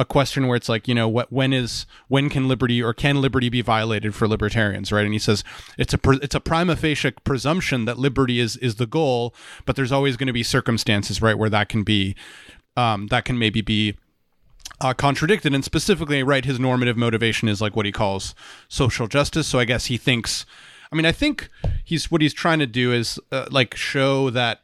a 0.00 0.04
question 0.04 0.48
where 0.48 0.56
it's 0.56 0.68
like, 0.68 0.88
you 0.88 0.96
know, 0.96 1.06
what 1.06 1.32
when 1.32 1.52
is 1.52 1.86
when 2.08 2.28
can 2.28 2.48
liberty 2.48 2.82
or 2.82 2.92
can 2.92 3.20
liberty 3.20 3.48
be 3.48 3.62
violated 3.62 4.16
for 4.16 4.26
libertarians, 4.26 4.90
right? 4.90 5.04
And 5.04 5.12
he 5.12 5.20
says 5.20 5.44
it's 5.78 5.94
a 5.94 5.98
pre- 5.98 6.18
it's 6.20 6.34
a 6.34 6.40
prima 6.40 6.74
facie 6.74 7.12
presumption 7.22 7.84
that 7.84 8.00
liberty 8.00 8.40
is 8.40 8.56
is 8.56 8.74
the 8.74 8.86
goal, 8.86 9.32
but 9.64 9.76
there's 9.76 9.92
always 9.92 10.16
going 10.16 10.26
to 10.26 10.32
be 10.32 10.42
circumstances, 10.42 11.22
right, 11.22 11.38
where 11.38 11.50
that 11.50 11.68
can 11.68 11.84
be 11.84 12.16
um, 12.76 13.06
that 13.12 13.24
can 13.24 13.38
maybe 13.38 13.60
be 13.60 13.96
uh, 14.80 14.92
contradicted. 14.92 15.54
And 15.54 15.64
specifically, 15.64 16.24
right, 16.24 16.44
his 16.44 16.58
normative 16.58 16.96
motivation 16.96 17.48
is 17.48 17.60
like 17.60 17.76
what 17.76 17.86
he 17.86 17.92
calls 17.92 18.34
social 18.68 19.06
justice. 19.06 19.46
So 19.46 19.60
I 19.60 19.66
guess 19.66 19.86
he 19.86 19.96
thinks 19.96 20.46
I 20.92 20.96
mean, 20.96 21.06
I 21.06 21.12
think 21.12 21.48
he's 21.84 22.10
what 22.10 22.20
he's 22.20 22.34
trying 22.34 22.58
to 22.58 22.66
do 22.66 22.92
is 22.92 23.18
uh, 23.30 23.46
like 23.50 23.76
show 23.76 24.30
that 24.30 24.60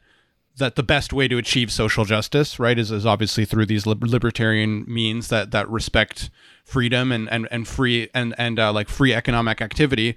that 0.58 0.74
the 0.74 0.82
best 0.82 1.12
way 1.12 1.28
to 1.28 1.36
achieve 1.36 1.70
social 1.70 2.04
justice, 2.04 2.58
right, 2.58 2.78
is, 2.78 2.90
is 2.90 3.04
obviously 3.04 3.44
through 3.44 3.66
these 3.66 3.86
libertarian 3.86 4.84
means 4.88 5.28
that 5.28 5.50
that 5.50 5.68
respect 5.68 6.30
freedom 6.64 7.12
and 7.12 7.30
and 7.30 7.46
and 7.50 7.68
free 7.68 8.08
and 8.14 8.34
and 8.38 8.58
uh, 8.58 8.72
like 8.72 8.88
free 8.88 9.14
economic 9.14 9.60
activity. 9.60 10.16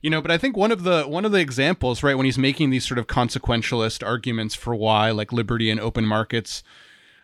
You 0.00 0.10
know, 0.10 0.20
but 0.20 0.32
I 0.32 0.38
think 0.38 0.56
one 0.56 0.72
of 0.72 0.82
the 0.82 1.04
one 1.04 1.24
of 1.24 1.32
the 1.32 1.40
examples, 1.40 2.02
right, 2.02 2.16
when 2.16 2.24
he's 2.24 2.38
making 2.38 2.70
these 2.70 2.86
sort 2.86 2.98
of 2.98 3.06
consequentialist 3.06 4.04
arguments 4.06 4.54
for 4.54 4.74
why 4.74 5.10
like 5.10 5.32
liberty 5.32 5.70
and 5.70 5.78
open 5.78 6.06
markets 6.06 6.62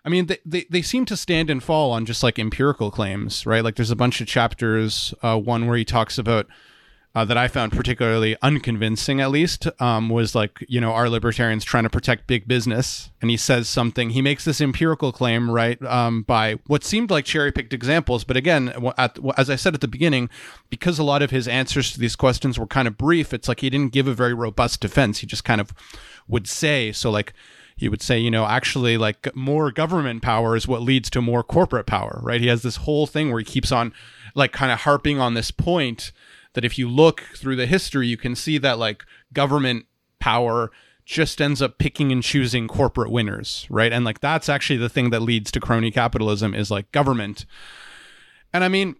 I 0.09 0.11
mean, 0.11 0.25
they, 0.25 0.39
they, 0.47 0.65
they 0.71 0.81
seem 0.81 1.05
to 1.05 1.19
stand 1.19 1.51
and 1.51 1.63
fall 1.63 1.93
on 1.93 2.07
just 2.07 2.23
like 2.23 2.39
empirical 2.39 2.91
claims, 2.91 3.45
right? 3.45 3.63
Like 3.63 3.77
there's 3.77 3.91
a 3.91 3.97
bunch 3.97 4.23
of 4.23 4.27
chapters, 4.27 5.13
uh, 5.23 5.39
one 5.39 5.67
where 5.67 5.77
he 5.77 5.85
talks 5.85 6.17
about 6.17 6.47
uh, 7.15 7.25
that 7.25 7.37
I 7.37 7.49
found 7.49 7.73
particularly 7.73 8.37
unconvincing, 8.43 9.21
at 9.21 9.31
least, 9.31 9.67
um, 9.81 10.09
was 10.09 10.35
like, 10.35 10.65
you 10.69 10.81
know, 10.81 10.93
are 10.93 11.09
libertarians 11.09 11.65
trying 11.65 11.85
to 11.85 11.91
protect 11.91 12.27
big 12.27 12.47
business? 12.47 13.11
And 13.21 13.31
he 13.31 13.37
says 13.37 13.69
something, 13.69 14.11
he 14.11 14.23
makes 14.23 14.45
this 14.45 14.61
empirical 14.61 15.11
claim, 15.11 15.51
right, 15.51 15.83
um, 15.85 16.23
by 16.23 16.59
what 16.67 16.85
seemed 16.85 17.11
like 17.11 17.25
cherry 17.25 17.51
picked 17.51 17.73
examples. 17.73 18.25
But 18.25 18.37
again, 18.37 18.73
at, 18.99 19.19
as 19.37 19.51
I 19.51 19.57
said 19.57 19.75
at 19.75 19.81
the 19.81 19.89
beginning, 19.89 20.29
because 20.71 20.99
a 20.99 21.03
lot 21.03 21.23
of 21.23 21.31
his 21.31 21.49
answers 21.49 21.93
to 21.93 21.99
these 21.99 22.15
questions 22.15 22.59
were 22.59 22.67
kind 22.67 22.87
of 22.87 22.99
brief, 22.99 23.33
it's 23.33 23.49
like 23.49 23.61
he 23.61 23.71
didn't 23.71 23.93
give 23.93 24.07
a 24.07 24.15
very 24.15 24.35
robust 24.35 24.81
defense. 24.81 25.19
He 25.19 25.27
just 25.27 25.45
kind 25.45 25.61
of 25.61 25.73
would 26.29 26.47
say, 26.47 26.93
so 26.93 27.11
like, 27.11 27.33
he 27.75 27.89
would 27.89 28.03
say, 28.03 28.19
you 28.19 28.31
know, 28.31 28.45
actually, 28.45 28.99
like 28.99 29.35
more 29.37 29.71
government 29.71 30.21
power 30.21 30.57
is 30.57 30.67
what 30.67 30.83
leads 30.83 31.09
to 31.11 31.23
more 31.23 31.45
corporate 31.45 31.87
power, 31.87 32.21
right? 32.23 32.41
He 32.41 32.49
has 32.49 32.63
this 32.63 32.77
whole 32.77 33.07
thing 33.07 33.31
where 33.31 33.39
he 33.39 33.45
keeps 33.45 33.71
on, 33.71 33.95
like, 34.35 34.53
kind 34.53 34.73
of 34.73 34.81
harping 34.81 35.21
on 35.21 35.35
this 35.35 35.53
point 35.53 36.11
that 36.59 36.65
if 36.65 36.77
you 36.77 36.89
look 36.89 37.21
through 37.37 37.55
the 37.55 37.67
history, 37.67 38.09
you 38.09 38.17
can 38.17 38.35
see 38.35 38.59
that 38.59 38.81
like 38.81 39.05
government 39.33 39.87
power 40.19 40.73
just 41.05 41.41
ends 41.41 41.63
up 41.63 41.79
picking 41.79 42.11
and 42.11 42.21
choosing 42.21 42.67
corporate 42.67 43.13
winners, 43.13 43.65
right? 43.71 43.93
And 43.93 44.05
like 44.05 44.19
that's 44.19 44.49
actually 44.49 44.79
the 44.79 44.89
thing 44.89 45.11
that 45.11 45.21
leads 45.21 45.53
to 45.53 45.61
crony 45.61 45.93
capitalism 45.93 46.53
is 46.53 46.69
like 46.69 46.91
government. 46.91 47.47
And 48.53 48.65
I 48.65 48.69
mean, 48.69 48.97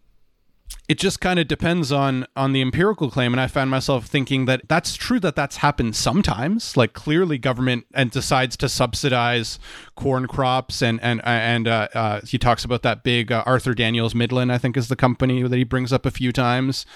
it 0.89 1.01
just 1.01 1.21
kind 1.21 1.41
of 1.41 1.49
depends 1.49 1.91
on 1.91 2.27
on 2.37 2.53
the 2.53 2.61
empirical 2.63 3.11
claim 3.11 3.33
and 3.33 3.41
i 3.41 3.47
found 3.47 3.71
myself 3.71 4.07
thinking 4.07 4.47
that 4.47 4.63
that's 4.69 4.95
true 4.95 5.21
that 5.21 5.37
that's 5.37 5.57
happened 5.57 5.95
sometimes 5.95 6.77
like 6.77 6.93
clearly 6.93 7.39
government 7.39 7.87
and 7.95 8.11
decides 8.11 8.57
to 8.57 8.69
subsidize 8.69 9.59
corn 9.97 10.27
crops 10.27 10.83
and 10.83 11.01
and 11.03 11.21
and 11.25 11.69
uh, 11.69 11.89
uh, 11.95 12.21
he 12.23 12.39
talks 12.39 12.65
about 12.65 12.83
that 12.83 13.03
big 13.03 13.31
uh, 13.31 13.43
Archer 13.47 13.75
Daniels 13.75 14.15
Midland 14.15 14.53
i 14.53 14.59
think 14.59 14.77
is 14.77 14.89
the 14.89 14.97
company 14.97 15.43
that 15.43 15.57
he 15.57 15.65
brings 15.65 15.93
up 15.93 16.05
a 16.07 16.11
few 16.11 16.33
times 16.33 16.87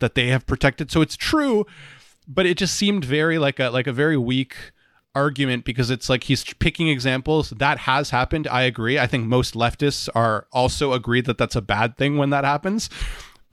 that 0.00 0.14
they 0.14 0.28
have 0.28 0.46
protected. 0.46 0.90
So 0.90 1.00
it's 1.00 1.16
true 1.16 1.66
but 2.26 2.46
it 2.46 2.56
just 2.56 2.74
seemed 2.74 3.04
very 3.04 3.38
like 3.38 3.60
a 3.60 3.70
like 3.70 3.86
a 3.86 3.92
very 3.92 4.16
weak 4.16 4.56
argument 5.14 5.64
because 5.64 5.90
it's 5.90 6.08
like 6.08 6.24
he's 6.24 6.44
picking 6.54 6.88
examples. 6.88 7.50
That 7.50 7.78
has 7.78 8.10
happened. 8.10 8.48
I 8.48 8.62
agree. 8.62 8.98
I 8.98 9.06
think 9.06 9.26
most 9.26 9.54
leftists 9.54 10.08
are 10.14 10.46
also 10.52 10.92
agreed 10.92 11.26
that 11.26 11.38
that's 11.38 11.56
a 11.56 11.62
bad 11.62 11.96
thing 11.96 12.16
when 12.16 12.30
that 12.30 12.44
happens 12.44 12.90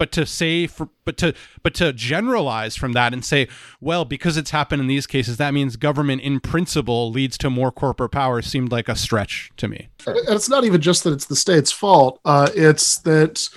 but 0.01 0.11
to 0.11 0.25
say 0.25 0.65
for 0.65 0.89
but 1.05 1.15
to 1.15 1.31
but 1.61 1.75
to 1.75 1.93
generalize 1.93 2.75
from 2.75 2.93
that 2.93 3.13
and 3.13 3.23
say 3.23 3.47
well 3.81 4.03
because 4.03 4.35
it's 4.35 4.49
happened 4.49 4.81
in 4.81 4.87
these 4.87 5.05
cases 5.05 5.37
that 5.37 5.53
means 5.53 5.75
government 5.75 6.23
in 6.23 6.39
principle 6.39 7.11
leads 7.11 7.37
to 7.37 7.51
more 7.51 7.71
corporate 7.71 8.11
power 8.11 8.41
seemed 8.41 8.71
like 8.71 8.89
a 8.89 8.95
stretch 8.95 9.51
to 9.57 9.67
me. 9.67 9.89
And 10.07 10.17
it's 10.29 10.49
not 10.49 10.63
even 10.63 10.81
just 10.81 11.03
that 11.03 11.13
it's 11.13 11.25
the 11.25 11.35
state's 11.35 11.71
fault 11.71 12.19
uh, 12.25 12.49
it's 12.55 12.97
that 13.01 13.47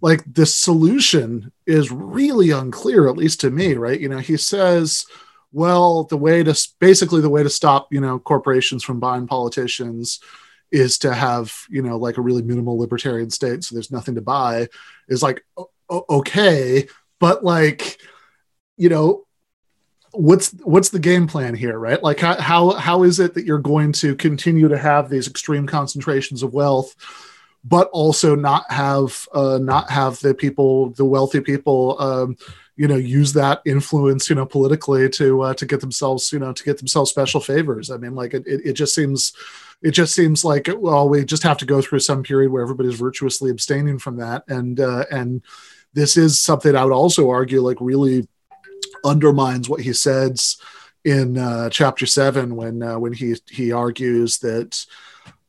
like 0.00 0.24
the 0.34 0.44
solution 0.44 1.52
is 1.68 1.92
really 1.92 2.50
unclear 2.50 3.08
at 3.08 3.16
least 3.16 3.40
to 3.42 3.52
me 3.52 3.74
right? 3.74 4.00
You 4.00 4.08
know 4.08 4.18
he 4.18 4.36
says 4.36 5.06
well 5.52 6.02
the 6.02 6.16
way 6.16 6.42
to 6.42 6.68
basically 6.80 7.20
the 7.20 7.30
way 7.30 7.44
to 7.44 7.50
stop 7.50 7.92
you 7.92 8.00
know 8.00 8.18
corporations 8.18 8.82
from 8.82 8.98
buying 8.98 9.28
politicians 9.28 10.18
is 10.72 10.98
to 10.98 11.14
have 11.14 11.54
you 11.68 11.80
know 11.80 11.96
like 11.96 12.16
a 12.16 12.22
really 12.22 12.42
minimal 12.42 12.76
libertarian 12.76 13.30
state 13.30 13.62
so 13.62 13.76
there's 13.76 13.92
nothing 13.92 14.16
to 14.16 14.22
buy 14.22 14.66
is 15.06 15.22
like 15.22 15.44
okay, 16.08 16.88
but 17.18 17.44
like, 17.44 18.00
you 18.76 18.88
know, 18.88 19.26
what's 20.12 20.50
what's 20.62 20.90
the 20.90 20.98
game 20.98 21.26
plan 21.26 21.54
here, 21.54 21.78
right? 21.78 22.02
Like, 22.02 22.20
how 22.20 22.40
how 22.40 22.70
how 22.70 23.02
is 23.02 23.20
it 23.20 23.34
that 23.34 23.44
you're 23.44 23.58
going 23.58 23.92
to 23.94 24.14
continue 24.14 24.68
to 24.68 24.78
have 24.78 25.08
these 25.08 25.28
extreme 25.28 25.66
concentrations 25.66 26.42
of 26.42 26.52
wealth? 26.52 26.94
but 27.64 27.88
also 27.92 28.34
not 28.34 28.70
have 28.70 29.28
uh, 29.32 29.58
not 29.60 29.90
have 29.90 30.18
the 30.20 30.34
people, 30.34 30.90
the 30.90 31.04
wealthy 31.04 31.40
people, 31.40 31.96
um, 32.00 32.36
you 32.76 32.88
know, 32.88 32.96
use 32.96 33.32
that 33.34 33.60
influence, 33.64 34.28
you 34.28 34.34
know, 34.34 34.46
politically 34.46 35.08
to 35.10 35.42
uh, 35.42 35.54
to 35.54 35.66
get 35.66 35.80
themselves, 35.80 36.32
you 36.32 36.38
know, 36.38 36.52
to 36.52 36.64
get 36.64 36.78
themselves 36.78 37.10
special 37.10 37.40
favors. 37.40 37.90
I 37.90 37.96
mean, 37.98 38.14
like 38.14 38.34
it, 38.34 38.44
it, 38.46 38.72
just 38.72 38.94
seems 38.94 39.32
it 39.82 39.92
just 39.92 40.14
seems 40.14 40.44
like 40.44 40.68
well, 40.76 41.08
we 41.08 41.24
just 41.24 41.44
have 41.44 41.58
to 41.58 41.66
go 41.66 41.80
through 41.80 42.00
some 42.00 42.22
period 42.22 42.50
where 42.50 42.62
everybody's 42.62 42.98
virtuously 42.98 43.50
abstaining 43.50 43.98
from 43.98 44.16
that, 44.16 44.44
and 44.48 44.80
uh, 44.80 45.04
and 45.10 45.42
this 45.94 46.16
is 46.16 46.40
something 46.40 46.74
I 46.74 46.84
would 46.84 46.94
also 46.94 47.30
argue 47.30 47.60
like 47.60 47.78
really 47.80 48.28
undermines 49.04 49.68
what 49.68 49.80
he 49.80 49.92
says 49.92 50.56
in 51.04 51.36
uh, 51.36 51.68
chapter 51.70 52.06
seven 52.06 52.56
when 52.56 52.82
uh, 52.82 52.98
when 52.98 53.12
he 53.12 53.34
he 53.50 53.72
argues 53.72 54.38
that 54.38 54.84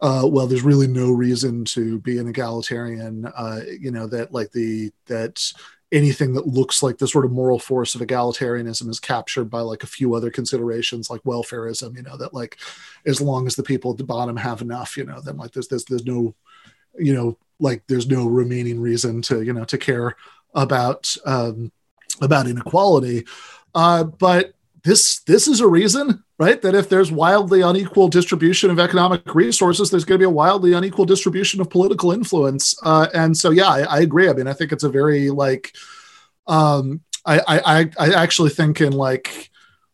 uh, 0.01 0.23
well 0.25 0.47
there's 0.47 0.63
really 0.63 0.87
no 0.87 1.11
reason 1.11 1.63
to 1.65 1.99
be 1.99 2.17
an 2.17 2.27
egalitarian 2.27 3.25
uh, 3.37 3.61
you 3.79 3.91
know 3.91 4.07
that 4.07 4.33
like 4.33 4.51
the 4.51 4.91
that 5.05 5.51
anything 5.91 6.33
that 6.33 6.47
looks 6.47 6.81
like 6.81 6.97
the 6.97 7.07
sort 7.07 7.23
of 7.23 7.31
moral 7.31 7.59
force 7.59 7.93
of 7.93 8.01
egalitarianism 8.01 8.89
is 8.89 8.99
captured 8.99 9.45
by 9.45 9.59
like 9.59 9.83
a 9.83 9.87
few 9.87 10.15
other 10.15 10.31
considerations 10.31 11.09
like 11.09 11.21
welfareism 11.21 11.95
you 11.95 12.01
know 12.01 12.17
that 12.17 12.33
like 12.33 12.57
as 13.05 13.21
long 13.21 13.45
as 13.45 13.55
the 13.55 13.63
people 13.63 13.91
at 13.91 13.97
the 13.97 14.03
bottom 14.03 14.35
have 14.35 14.61
enough 14.61 14.97
you 14.97 15.05
know 15.05 15.21
then 15.21 15.37
like 15.37 15.51
there's 15.51 15.67
there's, 15.67 15.85
there's 15.85 16.05
no 16.05 16.33
you 16.97 17.13
know 17.13 17.37
like 17.59 17.83
there's 17.87 18.07
no 18.07 18.25
remaining 18.25 18.79
reason 18.79 19.21
to 19.23 19.41
you 19.41 19.53
know 19.53 19.65
to 19.65 19.77
care 19.77 20.15
about 20.53 21.15
um, 21.25 21.71
about 22.21 22.47
inequality. 22.47 23.25
Uh, 23.75 24.03
but 24.03 24.53
this 24.83 25.19
this 25.21 25.47
is 25.47 25.61
a 25.61 25.67
reason, 25.67 26.23
right? 26.37 26.61
That 26.61 26.75
if 26.75 26.89
there's 26.89 27.11
wildly 27.11 27.61
unequal 27.61 28.09
distribution 28.09 28.69
of 28.69 28.79
economic 28.79 29.33
resources, 29.33 29.89
there's 29.89 30.05
going 30.05 30.19
to 30.19 30.23
be 30.23 30.29
a 30.29 30.29
wildly 30.29 30.73
unequal 30.73 31.05
distribution 31.05 31.61
of 31.61 31.69
political 31.69 32.11
influence. 32.11 32.75
Uh, 32.83 33.07
and 33.13 33.35
so, 33.35 33.49
yeah, 33.49 33.69
I, 33.69 33.81
I, 33.81 33.99
agree. 33.99 34.29
I 34.29 34.33
mean, 34.33 34.47
I 34.47 34.53
think 34.53 34.71
it's 34.71 34.83
a 34.83 34.89
very 34.89 35.29
like, 35.29 35.73
um, 36.47 37.01
I, 37.25 37.39
I 37.47 37.89
I 37.97 38.13
actually 38.13 38.49
think 38.49 38.81
in 38.81 38.91
like 38.91 39.49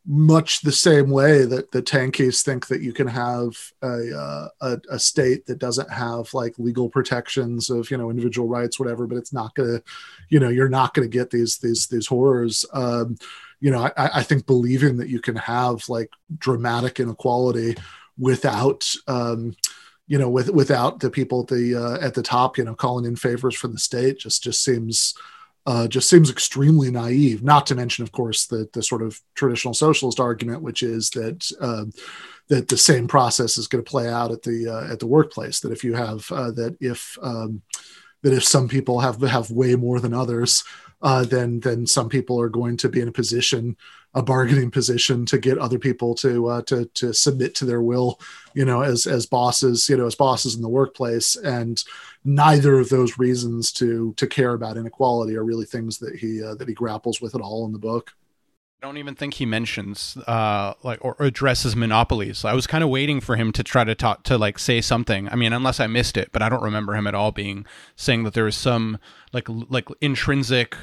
much 0.06 0.62
the 0.62 0.72
same 0.72 1.10
way 1.10 1.46
that 1.46 1.72
the 1.72 1.82
tankies 1.82 2.42
think 2.42 2.68
that 2.68 2.82
you 2.82 2.94
can 2.94 3.08
have 3.08 3.52
a, 3.84 4.18
uh, 4.18 4.48
a, 4.62 4.78
a, 4.92 5.00
state 5.00 5.46
that 5.46 5.60
doesn't 5.60 5.92
have 5.92 6.34
like 6.34 6.58
legal 6.58 6.90
protections 6.90 7.70
of 7.70 7.92
you 7.92 7.98
know 7.98 8.10
individual 8.10 8.48
rights 8.48 8.80
whatever 8.80 9.06
but 9.06 9.18
it's 9.18 9.34
not 9.34 9.54
gonna 9.56 9.82
you 10.30 10.40
know 10.40 10.50
you're 10.50 10.70
not 10.70 10.94
gonna 10.94 11.08
get 11.08 11.30
these 11.30 11.58
these 11.58 11.88
these 11.88 12.08
horrors. 12.08 12.66
Um, 12.74 13.18
you 13.60 13.72
know 13.72 13.90
I, 13.98 14.20
I 14.20 14.24
think 14.24 14.46
believing 14.46 14.98
that 14.98 15.10
you 15.10 15.20
can 15.20 15.36
have 15.36 15.88
like 15.90 16.10
dramatic 16.38 17.00
inequality 17.00 17.76
without 18.18 18.90
um, 19.08 19.56
you 20.08 20.18
know 20.18 20.30
with 20.30 20.50
without 20.50 21.00
the 21.00 21.10
people 21.10 21.42
at 21.42 21.48
the 21.48 21.76
uh, 21.76 22.06
at 22.06 22.14
the 22.14 22.24
top 22.24 22.58
you 22.58 22.64
know 22.64 22.76
calling 22.76 23.06
in 23.06 23.16
favors 23.16 23.56
for 23.56 23.68
the 23.68 23.80
state 23.80 24.20
just 24.20 24.44
just 24.44 24.64
seems 24.64 25.14
uh, 25.66 25.88
just 25.88 26.10
seems 26.10 26.30
extremely 26.30 26.90
naive. 26.90 27.44
Not 27.44 27.66
to 27.68 27.76
mention, 27.76 28.04
of 28.04 28.12
course, 28.12 28.48
the 28.48 28.70
the 28.74 28.84
sort 28.84 29.02
of 29.02 29.20
traditional 29.36 29.74
socialist 29.74 30.20
argument, 30.20 30.62
which 30.62 30.84
is 30.84 31.10
that 31.12 31.52
uh, 31.60 31.86
that 32.48 32.68
the 32.68 32.78
same 32.78 33.08
process 33.08 33.58
is 33.58 33.68
going 33.68 33.84
to 33.84 33.90
play 33.90 34.08
out 34.08 34.32
at 34.32 34.44
the 34.44 34.68
uh, 34.68 34.92
at 34.92 35.00
the 35.00 35.08
workplace. 35.08 35.60
That 35.60 35.72
if 35.72 35.84
you 35.84 35.94
have 35.94 36.30
uh, 36.32 36.52
that 36.52 36.78
if 36.80 37.18
um, 37.22 37.62
that 38.22 38.34
if 38.34 38.44
some 38.44 38.68
people 38.68 39.00
have 39.00 39.22
have 39.22 39.52
way 39.52 39.76
more 39.76 40.00
than 40.00 40.14
others, 40.14 40.64
uh, 41.02 41.24
then 41.24 41.60
then 41.62 41.86
some 41.86 42.10
people 42.10 42.40
are 42.40 42.50
going 42.50 42.78
to 42.78 42.90
be 42.90 43.00
in 43.00 43.08
a 43.08 43.12
position, 43.12 43.78
a 44.14 44.22
bargaining 44.22 44.72
position, 44.72 45.26
to 45.26 45.38
get 45.38 45.58
other 45.58 45.80
people 45.80 46.14
to 46.16 46.48
uh, 46.48 46.62
to 46.64 46.86
to 46.96 47.14
submit 47.14 47.56
to 47.56 47.66
their 47.66 47.82
will, 47.82 48.20
you 48.54 48.66
know, 48.66 48.82
as 48.82 49.08
as 49.08 49.26
bosses, 49.26 49.88
you 49.88 49.96
know, 49.96 50.06
as 50.06 50.16
bosses 50.16 50.56
in 50.56 50.62
the 50.62 50.70
workplace, 50.70 51.36
and 51.38 51.84
neither 52.26 52.80
of 52.80 52.90
those 52.90 53.18
reasons 53.18 53.72
to 53.74 54.14
to 54.18 54.28
care 54.28 54.54
about 54.54 54.78
inequality 54.78 55.36
are 55.36 55.46
really 55.46 55.66
things 55.66 55.98
that 56.00 56.16
he 56.16 56.44
uh, 56.44 56.56
that 56.56 56.68
he 56.68 56.74
grapples 56.74 57.22
with 57.22 57.36
at 57.36 57.42
all 57.42 57.66
in 57.66 57.72
the 57.72 57.80
book. 57.80 58.12
I 58.82 58.88
don't 58.88 58.98
even 58.98 59.16
think 59.16 59.34
he 59.36 59.46
mentions 59.46 60.18
uh 60.26 60.74
like 60.84 61.04
or 61.04 61.18
addresses 61.20 61.76
monopolies. 61.76 62.46
I 62.46 62.54
was 62.54 62.66
kind 62.66 62.84
of 62.84 62.90
waiting 62.90 63.20
for 63.20 63.36
him 63.36 63.52
to 63.54 63.64
try 63.64 63.84
to 63.84 63.94
talk 63.94 64.24
to 64.24 64.38
like 64.38 64.58
say 64.58 64.80
something. 64.80 65.28
I 65.30 65.36
mean, 65.36 65.52
unless 65.52 65.82
I 65.82 65.88
missed 65.88 66.16
it, 66.16 66.30
but 66.32 66.42
I 66.42 66.48
don't 66.48 66.64
remember 66.64 66.96
him 66.96 67.06
at 67.06 67.14
all 67.14 67.32
being 67.34 67.66
saying 67.98 68.24
that 68.24 68.34
there 68.34 68.46
was 68.46 68.56
some 68.56 68.98
like 69.34 69.48
like 69.50 69.90
intrinsic 70.00 70.78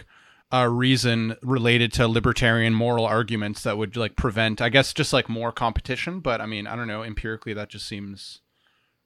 uh, 0.53 0.69
reason 0.71 1.37
related 1.43 1.93
to 1.95 2.07
libertarian 2.07 2.75
moral 2.75 3.05
arguments 3.07 3.63
that 3.63 3.79
would 3.79 3.97
like 3.97 4.15
prevent, 4.15 4.61
I 4.61 4.69
guess, 4.69 4.93
just 4.93 5.13
like 5.13 5.29
more 5.29 5.51
competition. 5.51 6.21
But 6.21 6.41
I 6.41 6.47
mean, 6.47 6.67
I 6.67 6.77
don't 6.77 6.87
know. 6.87 7.03
Empirically, 7.03 7.55
that 7.55 7.71
just 7.71 7.89
seems 7.89 8.41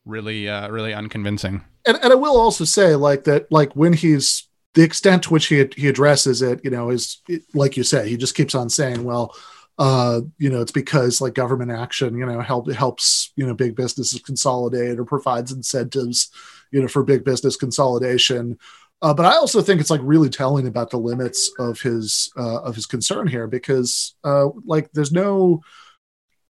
really 0.05 0.49
uh, 0.49 0.69
really 0.69 0.93
unconvincing. 0.93 1.63
And, 1.87 1.99
and 2.03 2.13
I 2.13 2.17
will 2.17 2.37
also 2.37 2.65
say 2.65 2.97
like 2.97 3.25
that 3.25 3.51
like 3.53 3.75
when 3.75 3.93
he's 3.93 4.49
the 4.75 4.83
extent 4.83 5.25
to 5.25 5.31
which 5.31 5.47
he 5.47 5.67
he 5.77 5.89
addresses 5.89 6.43
it, 6.43 6.61
you 6.65 6.71
know, 6.71 6.91
is 6.91 7.23
it, 7.29 7.43
like 7.55 7.77
you 7.77 7.83
say, 7.83 8.09
he 8.09 8.17
just 8.17 8.35
keeps 8.35 8.55
on 8.55 8.71
saying, 8.71 9.05
well, 9.05 9.35
uh, 9.79 10.21
you 10.39 10.51
know, 10.51 10.61
it's 10.61 10.73
because 10.73 11.21
like 11.21 11.35
government 11.35 11.71
action, 11.71 12.17
you 12.17 12.27
know, 12.27 12.41
help 12.41 12.71
helps 12.71 13.33
you 13.37 13.47
know 13.47 13.55
big 13.55 13.75
businesses 13.75 14.21
consolidate 14.21 14.99
or 14.99 15.05
provides 15.05 15.53
incentives, 15.53 16.31
you 16.71 16.81
know, 16.81 16.89
for 16.89 17.03
big 17.03 17.25
business 17.25 17.57
consolidation. 17.57 18.59
Uh, 19.03 19.15
but 19.15 19.25
I 19.25 19.37
also 19.37 19.63
think 19.63 19.81
it's 19.81 19.91
like 19.91 20.03
really 20.05 20.29
telling 20.29 20.67
about 20.67 20.91
the 20.91 20.99
limits 20.99 21.51
of 21.59 21.81
his 21.81 22.31
uh, 22.37 22.61
of 22.63 22.75
his 22.75 22.87
concern 22.87 23.27
here 23.27 23.47
because 23.47 24.15
uh, 24.25 24.49
like 24.67 24.91
there's 24.93 25.13
no 25.13 25.63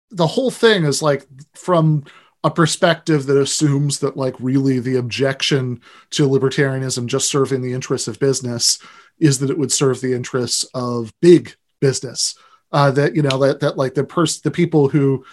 the 0.09 0.27
whole 0.27 0.51
thing 0.51 0.83
is 0.83 1.01
like 1.01 1.25
from 1.53 2.03
a 2.43 2.51
perspective 2.51 3.27
that 3.27 3.37
assumes 3.37 3.99
that 3.99 4.17
like 4.17 4.35
really 4.39 4.79
the 4.79 4.97
objection 4.97 5.79
to 6.09 6.27
libertarianism 6.27 7.05
just 7.05 7.29
serving 7.29 7.61
the 7.61 7.73
interests 7.73 8.07
of 8.07 8.19
business 8.19 8.79
is 9.19 9.39
that 9.39 9.49
it 9.51 9.57
would 9.57 9.71
serve 9.71 10.01
the 10.01 10.13
interests 10.13 10.63
of 10.73 11.13
big 11.21 11.55
business. 11.79 12.35
Uh, 12.71 12.89
that 12.89 13.15
you 13.15 13.21
know 13.21 13.37
that 13.37 13.59
that 13.59 13.77
like 13.77 13.93
the 13.93 14.03
person 14.03 14.41
the 14.43 14.51
people 14.51 14.87
who 14.87 15.23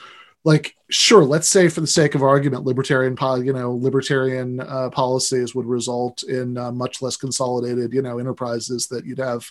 like 0.45 0.75
sure 0.91 1.25
let's 1.25 1.49
say 1.49 1.69
for 1.69 1.81
the 1.81 1.87
sake 1.87 2.15
of 2.15 2.23
argument 2.23 2.65
libertarian 2.65 3.17
you 3.45 3.53
know 3.53 3.73
libertarian 3.75 4.61
uh, 4.61 4.91
policies 4.91 5.55
would 5.55 5.67
result 5.67 6.23
in 6.25 6.59
uh, 6.59 6.73
much 6.73 7.01
less 7.01 7.17
consolidated 7.17 7.93
you 7.93 8.03
know 8.03 8.19
enterprises 8.19 8.89
that 8.89 9.05
you'd 9.05 9.19
have 9.19 9.51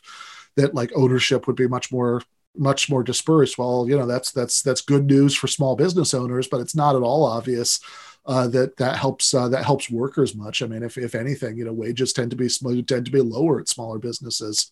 that 0.57 0.73
like 0.75 0.91
ownership 0.95 1.47
would 1.47 1.55
be 1.55 1.67
much 1.67 1.91
more 1.91 2.21
much 2.59 2.89
more 2.89 3.03
dispersed. 3.03 3.57
Well, 3.57 3.85
you 3.87 3.97
know 3.97 4.05
that's 4.05 4.31
that's 4.31 4.61
that's 4.61 4.81
good 4.81 5.05
news 5.05 5.35
for 5.35 5.47
small 5.47 5.75
business 5.75 6.13
owners, 6.13 6.47
but 6.47 6.61
it's 6.61 6.75
not 6.75 6.95
at 6.95 7.01
all 7.01 7.25
obvious 7.25 7.79
uh, 8.25 8.47
that 8.47 8.77
that 8.77 8.97
helps 8.97 9.33
uh, 9.33 9.47
that 9.49 9.65
helps 9.65 9.89
workers 9.89 10.35
much. 10.35 10.61
I 10.61 10.67
mean, 10.67 10.83
if 10.83 10.97
if 10.97 11.15
anything, 11.15 11.57
you 11.57 11.65
know, 11.65 11.73
wages 11.73 12.13
tend 12.13 12.31
to 12.31 12.37
be 12.37 12.49
tend 12.83 13.05
to 13.05 13.11
be 13.11 13.21
lower 13.21 13.59
at 13.59 13.69
smaller 13.69 13.99
businesses. 13.99 14.71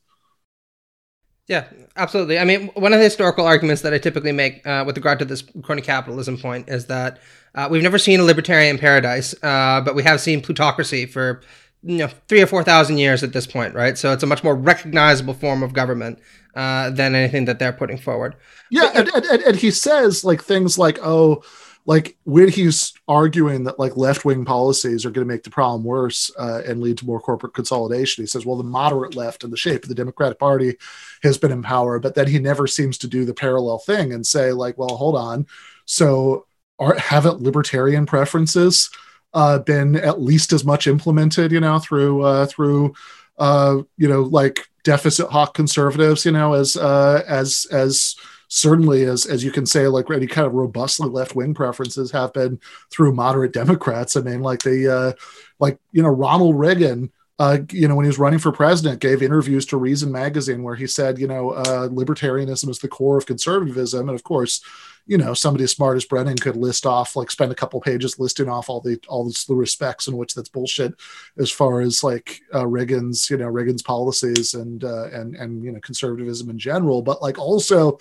Yeah, 1.47 1.67
absolutely. 1.95 2.39
I 2.39 2.43
mean, 2.43 2.69
one 2.69 2.91
of 2.91 2.97
the 2.97 3.03
historical 3.03 3.45
arguments 3.45 3.83
that 3.83 3.93
I 3.93 3.99
typically 3.99 4.31
make 4.31 4.65
uh, 4.65 4.83
with 4.85 4.97
regard 4.97 5.19
to 5.19 5.25
this 5.25 5.43
crony 5.61 5.83
capitalism 5.83 6.39
point 6.39 6.69
is 6.69 6.87
that 6.87 7.19
uh, 7.53 7.67
we've 7.69 7.83
never 7.83 7.99
seen 7.99 8.19
a 8.19 8.23
libertarian 8.23 8.79
paradise, 8.79 9.35
uh, 9.43 9.79
but 9.81 9.93
we 9.93 10.01
have 10.01 10.19
seen 10.19 10.41
plutocracy 10.41 11.05
for 11.05 11.41
you 11.85 11.99
know 11.99 12.07
three 12.27 12.41
or 12.41 12.47
four 12.47 12.63
thousand 12.63 12.97
years 12.97 13.21
at 13.23 13.31
this 13.31 13.45
point, 13.45 13.75
right? 13.75 13.97
So 13.97 14.11
it's 14.11 14.23
a 14.23 14.27
much 14.27 14.43
more 14.43 14.55
recognizable 14.55 15.35
form 15.35 15.61
of 15.61 15.73
government 15.73 16.19
uh, 16.55 16.89
than 16.89 17.13
anything 17.13 17.45
that 17.45 17.59
they're 17.59 17.71
putting 17.71 17.97
forward. 17.97 18.35
Yeah, 18.71 18.91
and, 18.95 19.07
and, 19.09 19.41
and 19.43 19.55
he 19.55 19.69
says 19.69 20.25
like 20.25 20.43
things 20.43 20.79
like, 20.79 20.97
"Oh, 21.03 21.43
like 21.85 22.17
when 22.23 22.49
he's 22.49 22.93
arguing 23.07 23.65
that 23.65 23.77
like 23.77 23.95
left 23.95 24.25
wing 24.25 24.45
policies 24.45 25.05
are 25.05 25.11
going 25.11 25.27
to 25.27 25.31
make 25.31 25.43
the 25.43 25.51
problem 25.51 25.83
worse 25.83 26.31
uh, 26.39 26.63
and 26.65 26.81
lead 26.81 26.97
to 26.97 27.05
more 27.05 27.19
corporate 27.19 27.53
consolidation, 27.53 28.23
he 28.23 28.27
says, 28.27 28.47
"Well, 28.47 28.57
the 28.57 28.63
moderate 28.63 29.15
left 29.15 29.43
in 29.43 29.51
the 29.51 29.57
shape 29.57 29.83
of 29.83 29.89
the 29.89 29.95
Democratic 29.95 30.39
Party 30.39 30.77
has 31.21 31.37
been 31.37 31.51
in 31.51 31.61
power," 31.61 31.99
but 31.99 32.15
then 32.15 32.27
he 32.27 32.39
never 32.39 32.65
seems 32.65 32.97
to 32.99 33.07
do 33.07 33.25
the 33.25 33.33
parallel 33.35 33.77
thing 33.77 34.11
and 34.11 34.25
say 34.25 34.51
like, 34.53 34.77
"Well, 34.77 34.97
hold 34.97 35.15
on, 35.15 35.45
so." 35.85 36.47
Are, 36.77 36.99
haven't 36.99 37.39
libertarian 37.39 38.05
preferences 38.05 38.89
uh, 39.35 39.59
been 39.59 39.97
at 39.97 40.21
least 40.21 40.53
as 40.53 40.63
much 40.63 40.87
implemented, 40.87 41.51
you 41.51 41.59
know, 41.59 41.77
through 41.77 42.23
uh, 42.23 42.45
through 42.47 42.95
uh, 43.37 43.77
you 43.97 44.07
know 44.07 44.23
like 44.23 44.67
deficit 44.83 45.29
hawk 45.29 45.53
conservatives, 45.53 46.25
you 46.25 46.31
know, 46.31 46.53
as 46.53 46.77
uh, 46.77 47.21
as 47.27 47.67
as 47.71 48.15
certainly 48.47 49.03
as 49.03 49.25
as 49.25 49.43
you 49.43 49.51
can 49.51 49.65
say 49.65 49.87
like 49.87 50.09
any 50.09 50.25
kind 50.25 50.47
of 50.47 50.53
robustly 50.53 51.09
left 51.09 51.35
wing 51.35 51.53
preferences 51.53 52.11
have 52.11 52.31
been 52.31 52.59
through 52.89 53.13
moderate 53.13 53.51
Democrats. 53.51 54.15
I 54.15 54.21
mean, 54.21 54.41
like 54.41 54.63
the 54.63 54.87
uh, 54.87 55.11
like 55.59 55.77
you 55.91 56.01
know 56.01 56.09
Ronald 56.09 56.57
Reagan. 56.57 57.11
Uh, 57.37 57.57
you 57.69 57.85
know, 57.85 57.95
when 57.95 58.05
he 58.05 58.07
was 58.07 58.17
running 58.17 58.39
for 58.39 58.49
president, 58.49 59.01
gave 59.01 59.21
interviews 59.21 59.65
to 59.65 59.75
Reason 59.75 60.09
magazine 60.09 60.63
where 60.63 60.75
he 60.75 60.87
said, 60.87 61.19
you 61.19 61.27
know, 61.27 61.49
uh, 61.49 61.89
libertarianism 61.89 62.69
is 62.69 62.79
the 62.79 62.87
core 62.87 63.17
of 63.17 63.25
conservatism, 63.25 64.07
and 64.07 64.17
of 64.17 64.23
course, 64.23 64.61
you 65.07 65.17
know 65.17 65.33
somebody 65.33 65.63
as 65.63 65.71
smart 65.71 65.97
as 65.97 66.05
Brennan 66.05 66.37
could 66.37 66.55
list 66.55 66.85
off 66.85 67.15
like 67.15 67.29
spend 67.29 67.51
a 67.51 67.55
couple 67.55 67.79
pages 67.79 68.19
listing 68.19 68.49
off 68.49 68.69
all 68.69 68.81
the 68.81 68.99
all 69.07 69.25
the 69.25 69.55
respects 69.55 70.07
in 70.07 70.17
which 70.17 70.33
that's 70.33 70.49
bullshit 70.49 70.93
as 71.37 71.51
far 71.51 71.81
as 71.81 72.03
like 72.03 72.41
uh, 72.53 72.65
Reagan's 72.65 73.29
you 73.29 73.37
know 73.37 73.47
Reagan's 73.47 73.83
policies 73.83 74.53
and 74.53 74.83
uh, 74.83 75.09
and 75.11 75.35
and 75.35 75.63
you 75.63 75.71
know 75.71 75.79
conservatism 75.79 76.49
in 76.49 76.57
general, 76.57 77.01
but 77.01 77.21
like 77.21 77.37
also 77.37 77.99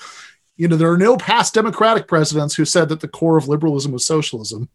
you 0.56 0.68
know 0.68 0.76
there 0.76 0.90
are 0.90 0.98
no 0.98 1.16
past 1.16 1.54
Democratic 1.54 2.08
presidents 2.08 2.54
who 2.54 2.64
said 2.64 2.88
that 2.88 3.00
the 3.00 3.08
core 3.08 3.36
of 3.36 3.48
liberalism 3.48 3.92
was 3.92 4.06
socialism. 4.06 4.68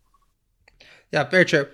Yeah, 1.12 1.24
very 1.24 1.46
true. 1.46 1.68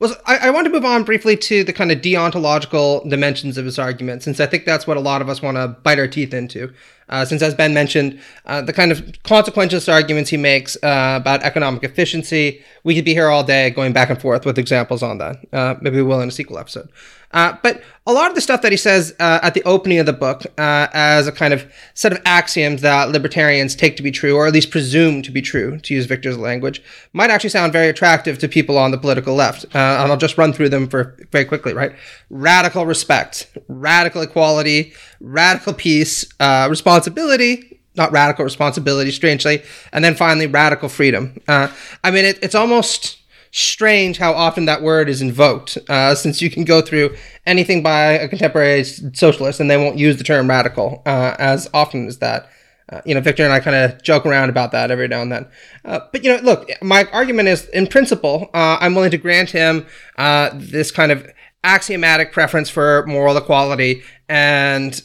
Well, 0.00 0.14
I, 0.26 0.38
I, 0.38 0.50
want 0.50 0.64
to 0.66 0.72
move 0.72 0.84
on 0.84 1.02
briefly 1.02 1.36
to 1.36 1.64
the 1.64 1.72
kind 1.72 1.90
of 1.90 1.98
deontological 1.98 3.10
dimensions 3.10 3.58
of 3.58 3.64
his 3.64 3.80
argument, 3.80 4.22
since 4.22 4.38
I 4.38 4.46
think 4.46 4.64
that's 4.64 4.86
what 4.86 4.96
a 4.96 5.00
lot 5.00 5.20
of 5.20 5.28
us 5.28 5.42
want 5.42 5.56
to 5.56 5.68
bite 5.82 5.98
our 5.98 6.06
teeth 6.06 6.32
into. 6.32 6.72
Uh, 7.08 7.24
since, 7.24 7.42
as 7.42 7.54
Ben 7.54 7.72
mentioned, 7.72 8.20
uh, 8.46 8.60
the 8.62 8.72
kind 8.72 8.92
of 8.92 8.98
consequentialist 9.24 9.90
arguments 9.92 10.30
he 10.30 10.36
makes 10.36 10.76
uh, 10.76 11.18
about 11.20 11.42
economic 11.42 11.82
efficiency, 11.84 12.62
we 12.84 12.94
could 12.94 13.04
be 13.04 13.14
here 13.14 13.28
all 13.28 13.42
day 13.42 13.70
going 13.70 13.92
back 13.92 14.10
and 14.10 14.20
forth 14.20 14.44
with 14.44 14.58
examples 14.58 15.02
on 15.02 15.18
that. 15.18 15.36
Uh, 15.52 15.74
maybe 15.80 15.96
we 15.96 16.02
will 16.02 16.20
in 16.20 16.28
a 16.28 16.32
sequel 16.32 16.58
episode. 16.58 16.88
Uh, 17.32 17.56
but 17.62 17.82
a 18.06 18.12
lot 18.12 18.30
of 18.30 18.34
the 18.34 18.40
stuff 18.40 18.62
that 18.62 18.72
he 18.72 18.78
says 18.78 19.14
uh, 19.20 19.38
at 19.42 19.52
the 19.52 19.62
opening 19.64 19.98
of 19.98 20.06
the 20.06 20.12
book 20.14 20.46
uh, 20.56 20.88
as 20.92 21.26
a 21.26 21.32
kind 21.32 21.52
of 21.52 21.70
set 21.92 22.10
of 22.10 22.18
axioms 22.24 22.80
that 22.80 23.10
libertarians 23.10 23.76
take 23.76 23.96
to 23.96 24.02
be 24.02 24.10
true, 24.10 24.34
or 24.34 24.46
at 24.46 24.52
least 24.52 24.70
presume 24.70 25.20
to 25.22 25.30
be 25.30 25.42
true, 25.42 25.78
to 25.80 25.94
use 25.94 26.06
Victor's 26.06 26.38
language, 26.38 26.82
might 27.12 27.30
actually 27.30 27.50
sound 27.50 27.72
very 27.72 27.88
attractive 27.88 28.38
to 28.38 28.48
people 28.48 28.78
on 28.78 28.92
the 28.92 28.98
political 28.98 29.34
left. 29.34 29.64
Uh, 29.66 30.00
and 30.00 30.10
I'll 30.10 30.16
just 30.16 30.38
run 30.38 30.54
through 30.54 30.70
them 30.70 30.88
for 30.88 31.16
very 31.30 31.44
quickly, 31.44 31.74
right? 31.74 31.92
Radical 32.30 32.86
respect, 32.86 33.54
radical 33.68 34.22
equality, 34.22 34.94
radical 35.20 35.74
peace, 35.74 36.24
uh, 36.40 36.66
responsibility, 36.70 37.78
not 37.94 38.10
radical 38.10 38.44
responsibility, 38.44 39.10
strangely, 39.10 39.62
and 39.92 40.02
then 40.02 40.14
finally 40.14 40.46
radical 40.46 40.88
freedom. 40.88 41.38
Uh, 41.46 41.68
I 42.02 42.10
mean, 42.10 42.24
it, 42.24 42.38
it's 42.42 42.54
almost 42.54 43.18
strange 43.50 44.18
how 44.18 44.32
often 44.32 44.66
that 44.66 44.82
word 44.82 45.08
is 45.08 45.22
invoked, 45.22 45.78
uh, 45.88 46.14
since 46.14 46.42
you 46.42 46.50
can 46.50 46.64
go 46.64 46.80
through 46.80 47.14
anything 47.46 47.82
by 47.82 48.12
a 48.12 48.28
contemporary 48.28 48.84
socialist 48.84 49.60
and 49.60 49.70
they 49.70 49.76
won't 49.76 49.98
use 49.98 50.16
the 50.16 50.24
term 50.24 50.48
radical 50.48 51.02
uh, 51.06 51.34
as 51.38 51.68
often 51.72 52.06
as 52.06 52.18
that. 52.18 52.48
Uh, 52.90 53.02
you 53.04 53.14
know, 53.14 53.20
Victor 53.20 53.44
and 53.44 53.52
I 53.52 53.60
kind 53.60 53.76
of 53.76 54.02
joke 54.02 54.24
around 54.24 54.48
about 54.48 54.72
that 54.72 54.90
every 54.90 55.08
now 55.08 55.20
and 55.20 55.30
then. 55.30 55.46
Uh, 55.84 56.00
but, 56.10 56.24
you 56.24 56.32
know, 56.34 56.42
look, 56.42 56.70
my 56.82 57.04
argument 57.12 57.48
is 57.48 57.68
in 57.68 57.86
principle, 57.86 58.48
uh, 58.54 58.78
I'm 58.80 58.94
willing 58.94 59.10
to 59.10 59.18
grant 59.18 59.50
him 59.50 59.86
uh, 60.16 60.50
this 60.54 60.90
kind 60.90 61.12
of 61.12 61.30
axiomatic 61.62 62.32
preference 62.32 62.70
for 62.70 63.04
moral 63.06 63.36
equality 63.36 64.02
and 64.28 65.02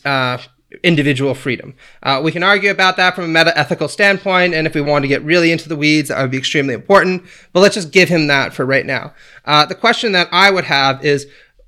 individual 0.84 1.36
freedom. 1.36 1.74
Uh, 2.01 2.21
we 2.24 2.32
can 2.32 2.43
argue 2.43 2.71
about 2.71 2.97
that 2.97 3.15
from 3.15 3.26
a 3.26 3.28
meta 3.28 3.57
ethical 3.57 3.88
standpoint, 3.88 4.53
and 4.53 4.65
if 4.65 4.74
we 4.74 4.82
want 4.82 5.03
to 5.03 5.07
get 5.07 5.24
really 5.24 5.51
into 5.51 5.69
the 5.69 5.76
weeds, 5.76 6.09
that 6.09 6.21
would 6.21 6.32
be 6.32 6.38
extremely 6.38 6.74
important. 6.74 7.24
But 7.51 7.59
let's 7.59 7.76
just 7.76 7.91
give 7.91 8.09
him 8.09 8.28
that 8.28 8.53
for 8.53 8.65
right 8.65 8.86
now. 8.86 9.13
Uh, 9.45 9.65
the 9.65 9.76
question 9.76 10.11
that 10.13 10.28
I 10.32 10.51
would 10.51 10.65
have 10.65 11.03
is 11.03 11.28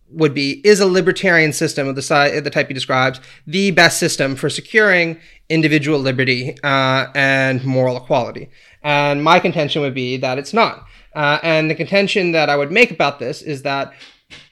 would 0.09 0.33
be 0.33 0.61
is 0.63 0.79
a 0.79 0.85
libertarian 0.85 1.51
system 1.51 1.87
of 1.87 1.95
the, 1.95 2.01
si- 2.01 2.39
the 2.39 2.49
type 2.49 2.67
he 2.67 2.73
describes 2.73 3.19
the 3.47 3.71
best 3.71 3.99
system 3.99 4.35
for 4.35 4.49
securing 4.49 5.19
individual 5.49 5.99
liberty 5.99 6.55
uh, 6.63 7.07
and 7.15 7.63
moral 7.65 7.97
equality? 7.97 8.49
And 8.83 9.23
my 9.23 9.39
contention 9.39 9.81
would 9.81 9.95
be 9.95 10.17
that 10.17 10.37
it's 10.37 10.53
not. 10.53 10.85
Uh, 11.15 11.39
and 11.43 11.69
the 11.69 11.75
contention 11.75 12.33
that 12.33 12.49
I 12.49 12.55
would 12.55 12.71
make 12.71 12.91
about 12.91 13.19
this 13.19 13.41
is 13.41 13.63
that 13.63 13.93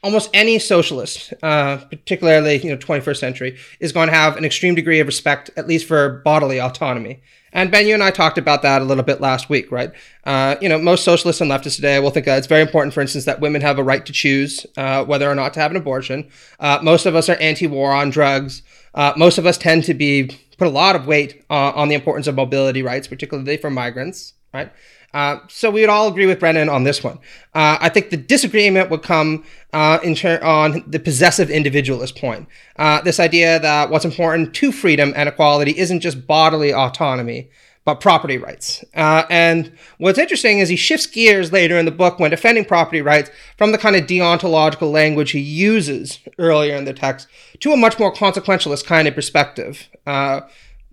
almost 0.03 0.29
any 0.33 0.59
socialist, 0.59 1.33
uh, 1.41 1.77
particularly 1.77 2.57
you 2.57 2.69
know 2.69 2.77
21st 2.77 3.17
century, 3.17 3.57
is 3.79 3.91
going 3.91 4.07
to 4.07 4.13
have 4.13 4.37
an 4.37 4.45
extreme 4.45 4.75
degree 4.75 4.99
of 4.99 5.07
respect, 5.07 5.49
at 5.57 5.67
least 5.67 5.87
for 5.87 6.21
bodily 6.23 6.59
autonomy. 6.59 7.21
And 7.55 7.69
Ben, 7.69 7.85
you 7.85 7.93
and 7.93 8.03
I 8.03 8.09
talked 8.09 8.39
about 8.39 8.63
that 8.63 8.81
a 8.81 8.85
little 8.85 9.03
bit 9.03 9.21
last 9.21 9.47
week, 9.47 9.71
right? 9.71 9.91
Uh, 10.23 10.55
you 10.59 10.67
know, 10.67 10.79
most 10.79 11.03
socialists 11.03 11.39
and 11.39 11.51
leftists 11.51 11.75
today 11.75 11.99
will 11.99 12.09
think 12.09 12.25
that 12.25 12.39
it's 12.39 12.47
very 12.47 12.63
important, 12.63 12.95
for 12.95 13.01
instance, 13.01 13.25
that 13.25 13.41
women 13.41 13.61
have 13.61 13.77
a 13.77 13.83
right 13.83 14.03
to 14.07 14.11
choose 14.11 14.65
uh, 14.75 15.05
whether 15.05 15.29
or 15.29 15.35
not 15.35 15.53
to 15.53 15.59
have 15.59 15.69
an 15.69 15.77
abortion. 15.77 16.29
Uh, 16.59 16.79
most 16.81 17.05
of 17.05 17.15
us 17.15 17.29
are 17.29 17.35
anti-war 17.35 17.91
on 17.91 18.09
drugs. 18.09 18.63
Uh, 18.95 19.13
most 19.15 19.37
of 19.37 19.45
us 19.45 19.57
tend 19.57 19.83
to 19.83 19.93
be 19.93 20.31
put 20.57 20.67
a 20.67 20.71
lot 20.71 20.95
of 20.95 21.05
weight 21.05 21.45
uh, 21.49 21.71
on 21.75 21.89
the 21.89 21.95
importance 21.95 22.25
of 22.25 22.35
mobility 22.35 22.81
rights, 22.81 23.07
particularly 23.07 23.57
for 23.57 23.69
migrants, 23.69 24.33
right? 24.51 24.71
Uh, 25.13 25.39
so 25.47 25.69
we 25.69 25.81
would 25.81 25.89
all 25.89 26.07
agree 26.07 26.25
with 26.25 26.39
Brennan 26.39 26.69
on 26.69 26.83
this 26.83 27.03
one. 27.03 27.17
Uh, 27.53 27.77
I 27.79 27.89
think 27.89 28.09
the 28.09 28.17
disagreement 28.17 28.89
would 28.89 29.03
come 29.03 29.43
uh, 29.71 29.99
ter- 30.15 30.41
on 30.41 30.83
the 30.87 30.99
possessive 30.99 31.49
individualist 31.49 32.17
point. 32.17 32.47
Uh, 32.77 33.01
this 33.01 33.19
idea 33.19 33.59
that 33.59 33.89
what's 33.89 34.05
important 34.05 34.53
to 34.55 34.71
freedom 34.71 35.13
and 35.15 35.29
equality 35.29 35.77
isn't 35.77 35.99
just 35.99 36.25
bodily 36.25 36.73
autonomy, 36.73 37.49
but 37.85 37.99
property 37.99 38.37
rights. 38.37 38.83
Uh, 38.95 39.23
and 39.29 39.71
what's 39.97 40.17
interesting 40.17 40.59
is 40.59 40.69
he 40.69 40.75
shifts 40.75 41.05
gears 41.05 41.51
later 41.51 41.77
in 41.77 41.85
the 41.85 41.91
book 41.91 42.17
when 42.17 42.31
defending 42.31 42.65
property 42.65 43.01
rights 43.01 43.29
from 43.57 43.71
the 43.71 43.77
kind 43.77 43.95
of 43.95 44.07
deontological 44.07 44.91
language 44.91 45.31
he 45.31 45.39
uses 45.39 46.19
earlier 46.39 46.75
in 46.75 46.85
the 46.85 46.93
text 46.93 47.27
to 47.59 47.71
a 47.71 47.77
much 47.77 47.99
more 47.99 48.13
consequentialist 48.13 48.85
kind 48.85 49.07
of 49.07 49.13
perspective 49.13 49.89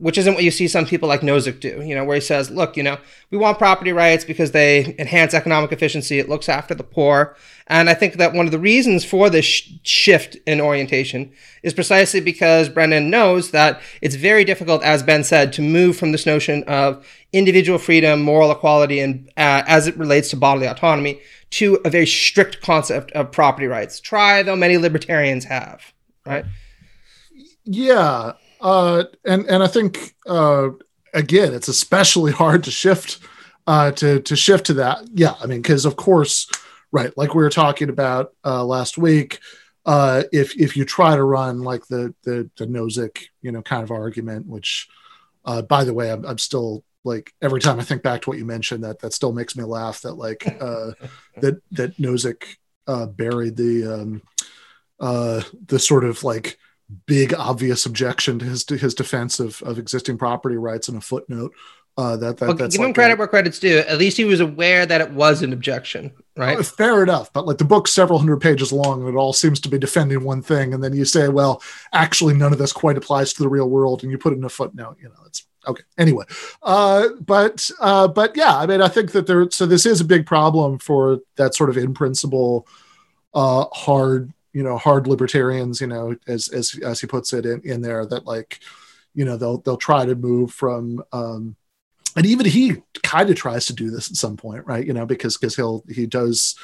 which 0.01 0.17
isn't 0.17 0.35
what 0.35 0.43
you 0.43 0.51
see 0.51 0.67
some 0.67 0.87
people 0.87 1.09
like 1.09 1.21
Nozick 1.21 1.61
do, 1.61 1.83
you 1.83 1.95
know, 1.95 2.05
where 2.05 2.15
he 2.15 2.21
says, 2.21 2.51
look, 2.51 2.77
you 2.77 2.83
know, 2.83 2.99
we 3.31 3.37
want 3.37 3.59
property 3.59 3.93
rights 3.93 4.25
because 4.25 4.53
they 4.53 4.97
enhance 4.99 5.35
economic 5.35 5.73
efficiency, 5.73 6.19
it 6.19 6.29
looks 6.29 6.49
after 6.49 6.75
the 6.75 6.83
poor. 6.83 7.37
And 7.67 7.89
I 7.89 7.95
think 7.95 8.15
that 8.15 8.33
one 8.33 8.47
of 8.47 8.53
the 8.53 8.59
reasons 8.59 9.05
for 9.05 9.29
this 9.29 9.45
sh- 9.45 9.71
shift 9.83 10.37
in 10.47 10.61
orientation 10.61 11.33
is 11.63 11.75
precisely 11.75 12.21
because 12.21 12.69
Brennan 12.69 13.11
knows 13.11 13.51
that 13.51 13.81
it's 14.01 14.15
very 14.15 14.43
difficult, 14.45 14.83
as 14.83 15.03
Ben 15.03 15.23
said, 15.23 15.53
to 15.53 15.63
move 15.63 15.97
from 15.97 16.13
this 16.13 16.27
notion 16.27 16.65
of 16.65 17.07
individual 17.33 17.79
freedom, 17.79 18.23
moral 18.23 18.51
equality, 18.51 19.01
and 19.01 19.29
uh, 19.37 19.63
as 19.67 19.87
it 19.87 19.97
relates 19.97 20.31
to 20.31 20.37
bodily 20.37 20.67
autonomy 20.67 21.21
to 21.51 21.79
a 21.85 21.91
very 21.91 22.07
strict 22.07 22.63
concept 22.63 23.13
of 23.13 23.33
property 23.33 23.67
rights. 23.67 24.01
Try, 24.01 24.43
though 24.43 24.57
many 24.57 24.79
libertarians 24.79 25.45
have, 25.45 25.93
right? 26.25 26.45
Yeah, 27.65 28.33
uh, 28.61 29.05
and 29.25 29.47
and 29.47 29.63
I 29.63 29.67
think 29.67 30.15
uh, 30.27 30.71
again, 31.15 31.55
it's 31.55 31.69
especially 31.69 32.33
hard 32.43 32.65
to 32.65 32.71
shift 32.71 33.19
uh, 33.67 33.93
to 33.93 34.21
to 34.21 34.37
shift 34.37 34.67
to 34.67 34.75
that, 34.75 35.03
yeah, 35.13 35.35
I 35.41 35.47
mean, 35.47 35.63
because 35.63 35.85
of 35.85 35.97
course, 35.97 36.49
right, 36.93 37.17
like 37.17 37.35
we 37.35 37.43
were 37.43 37.51
talking 37.51 37.89
about 37.89 38.33
uh, 38.45 38.65
last 38.65 38.99
week, 38.99 39.39
uh, 39.87 40.25
if 40.33 40.59
if 40.59 40.77
you 40.77 40.85
try 40.85 41.15
to 41.15 41.23
run 41.23 41.61
like 41.63 41.87
the 41.87 42.15
the 42.25 42.51
the 42.57 42.67
Nozick, 42.67 43.27
you 43.43 43.53
know, 43.53 43.63
kind 43.63 43.83
of 43.83 43.91
argument, 43.91 44.47
which, 44.47 44.89
uh, 45.45 45.63
by 45.63 45.85
the 45.85 45.95
way, 45.95 46.11
I'm, 46.11 46.25
I'm 46.25 46.39
still 46.39 46.85
like 47.05 47.33
every 47.41 47.61
time 47.61 47.79
I 47.79 47.85
think 47.85 48.03
back 48.03 48.23
to 48.23 48.31
what 48.31 48.39
you 48.39 48.45
mentioned, 48.45 48.85
that 48.85 48.99
that 49.01 49.13
still 49.13 49.33
makes 49.33 49.57
me 49.57 49.65
laugh. 49.65 50.01
That 50.03 50.15
like 50.15 50.47
uh, 50.61 50.93
that 51.37 51.61
that 51.73 51.97
Nozick 51.97 52.57
uh, 52.87 53.07
buried 53.07 53.57
the 53.57 53.87
um, 53.87 54.23
uh, 54.99 55.43
the 55.67 55.79
sort 55.79 56.05
of 56.05 56.25
like 56.25 56.59
big 57.07 57.35
obvious 57.35 57.87
objection 57.87 58.39
to 58.39 58.45
his 58.45 58.65
to 58.65 58.77
his 58.77 58.95
defense 58.95 59.41
of, 59.41 59.63
of 59.63 59.79
existing 59.79 60.19
property 60.19 60.57
rights 60.57 60.89
in 60.89 60.97
a 60.97 61.01
footnote. 61.01 61.53
Uh, 61.97 62.17
that, 62.17 62.39
that 62.39 62.47
well, 62.47 62.57
that's 62.57 62.77
give 62.77 62.81
like 62.81 62.89
him 62.89 62.95
credit 62.95 63.15
a- 63.15 63.17
where 63.17 63.27
credit's 63.27 63.59
due. 63.59 63.79
At 63.79 63.99
least 63.99 64.17
he 64.17 64.25
was 64.25 64.41
aware 64.41 64.87
that 64.87 65.01
it 65.01 65.11
was 65.11 65.43
an 65.43 65.53
objection, 65.53 66.13
right? 66.37 66.57
Uh, 66.59 66.63
fair 66.63 67.03
enough, 67.03 67.33
but 67.33 67.47
like 67.47 67.59
the 67.59 67.65
book's 67.65 67.93
several 67.93 68.19
hundred 68.19 68.41
pages 68.41 68.73
long, 68.73 69.01
and 69.01 69.09
it 69.09 69.19
all 69.19 69.33
seems 69.33 69.61
to 69.61 69.69
be 69.69 69.79
defending 69.79 70.25
one 70.25 70.41
thing, 70.41 70.73
and 70.73 70.83
then 70.83 70.95
you 70.95 71.05
say, 71.05 71.29
"Well, 71.29 71.63
actually, 71.93 72.35
none 72.35 72.53
of 72.53 72.59
this 72.59 72.73
quite 72.73 72.97
applies 72.97 73.33
to 73.35 73.43
the 73.43 73.49
real 73.49 73.69
world," 73.69 74.03
and 74.03 74.11
you 74.11 74.19
put 74.19 74.33
it 74.33 74.37
in 74.37 74.45
a 74.45 74.49
footnote. 74.49 74.97
You 75.03 75.09
know, 75.09 75.25
it's 75.27 75.45
okay. 75.67 75.83
Anyway, 75.99 76.25
uh, 76.63 77.09
but 77.21 77.69
uh, 77.81 78.09
but 78.09 78.37
yeah, 78.37 78.57
I 78.57 78.67
mean, 78.67 78.81
I 78.81 78.89
think 78.89 79.13
that 79.13 79.27
there. 79.27 79.51
So 79.51 79.67
this 79.67 79.85
is 79.85 80.01
a 80.01 80.05
big 80.05 80.25
problem 80.27 80.79
for 80.79 81.19
that 81.37 81.55
sort 81.55 81.71
of 81.71 81.77
in 81.77 81.93
principle, 81.93 82.67
uh, 83.35 83.67
hard, 83.73 84.33
you 84.53 84.63
know, 84.63 84.77
hard 84.77 85.07
libertarians. 85.07 85.81
You 85.81 85.89
know, 85.89 86.17
as 86.27 86.49
as 86.49 86.79
as 86.85 87.01
he 87.01 87.07
puts 87.07 87.33
it 87.33 87.47
in 87.47 87.61
in 87.63 87.83
there, 87.83 88.07
that 88.07 88.27
like, 88.27 88.61
you 89.15 89.25
know, 89.25 89.37
they'll 89.37 89.59
they'll 89.59 89.77
try 89.77 90.05
to 90.07 90.15
move 90.15 90.53
from. 90.53 91.03
Um, 91.13 91.57
and 92.17 92.27
even 92.27 92.47
he 92.47 92.77
kind 93.03 93.31
of 93.31 93.37
tries 93.37 93.67
to 93.67 93.73
do 93.73 93.91
this 93.91 94.11
at 94.11 94.17
some 94.17 94.37
point 94.37 94.67
right 94.67 94.87
you 94.87 94.93
know 94.93 95.07
because 95.07 95.37
because 95.37 95.57
he'll 95.57 95.85
he 95.89 96.07
does 96.07 96.57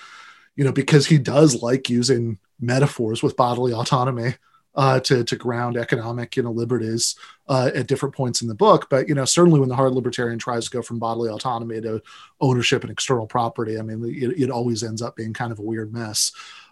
you 0.57 0.65
know 0.65 0.73
because 0.73 1.07
he 1.07 1.19
does 1.19 1.63
like 1.63 1.89
using 1.89 2.39
metaphors 2.61 3.23
with 3.23 3.37
bodily 3.37 3.73
autonomy 3.73 4.35
uh, 4.75 5.01
to 5.01 5.25
to 5.25 5.37
ground 5.37 5.77
economic 5.77 6.37
you 6.37 6.43
know 6.43 6.51
liberties 6.51 7.17
uh, 7.49 7.71
at 7.75 7.87
different 7.87 8.15
points 8.15 8.43
in 8.43 8.49
the 8.49 8.55
book 8.55 8.89
but 8.91 9.09
you 9.09 9.15
know 9.15 9.25
certainly 9.25 9.59
when 9.59 9.71
the 9.71 9.77
hard 9.77 9.93
libertarian 9.93 10.39
tries 10.39 10.65
to 10.65 10.71
go 10.71 10.83
from 10.83 10.99
bodily 10.99 11.31
autonomy 11.31 11.81
to 11.81 12.03
ownership 12.41 12.83
and 12.83 12.91
external 12.91 13.27
property 13.27 13.79
i 13.79 13.83
mean 13.83 14.05
it, 14.05 14.39
it 14.39 14.51
always 14.51 14.83
ends 14.83 15.01
up 15.01 15.17
being 15.17 15.33
kind 15.33 15.51
of 15.51 15.59
a 15.59 15.63
weird 15.63 15.93
mess 15.93 16.31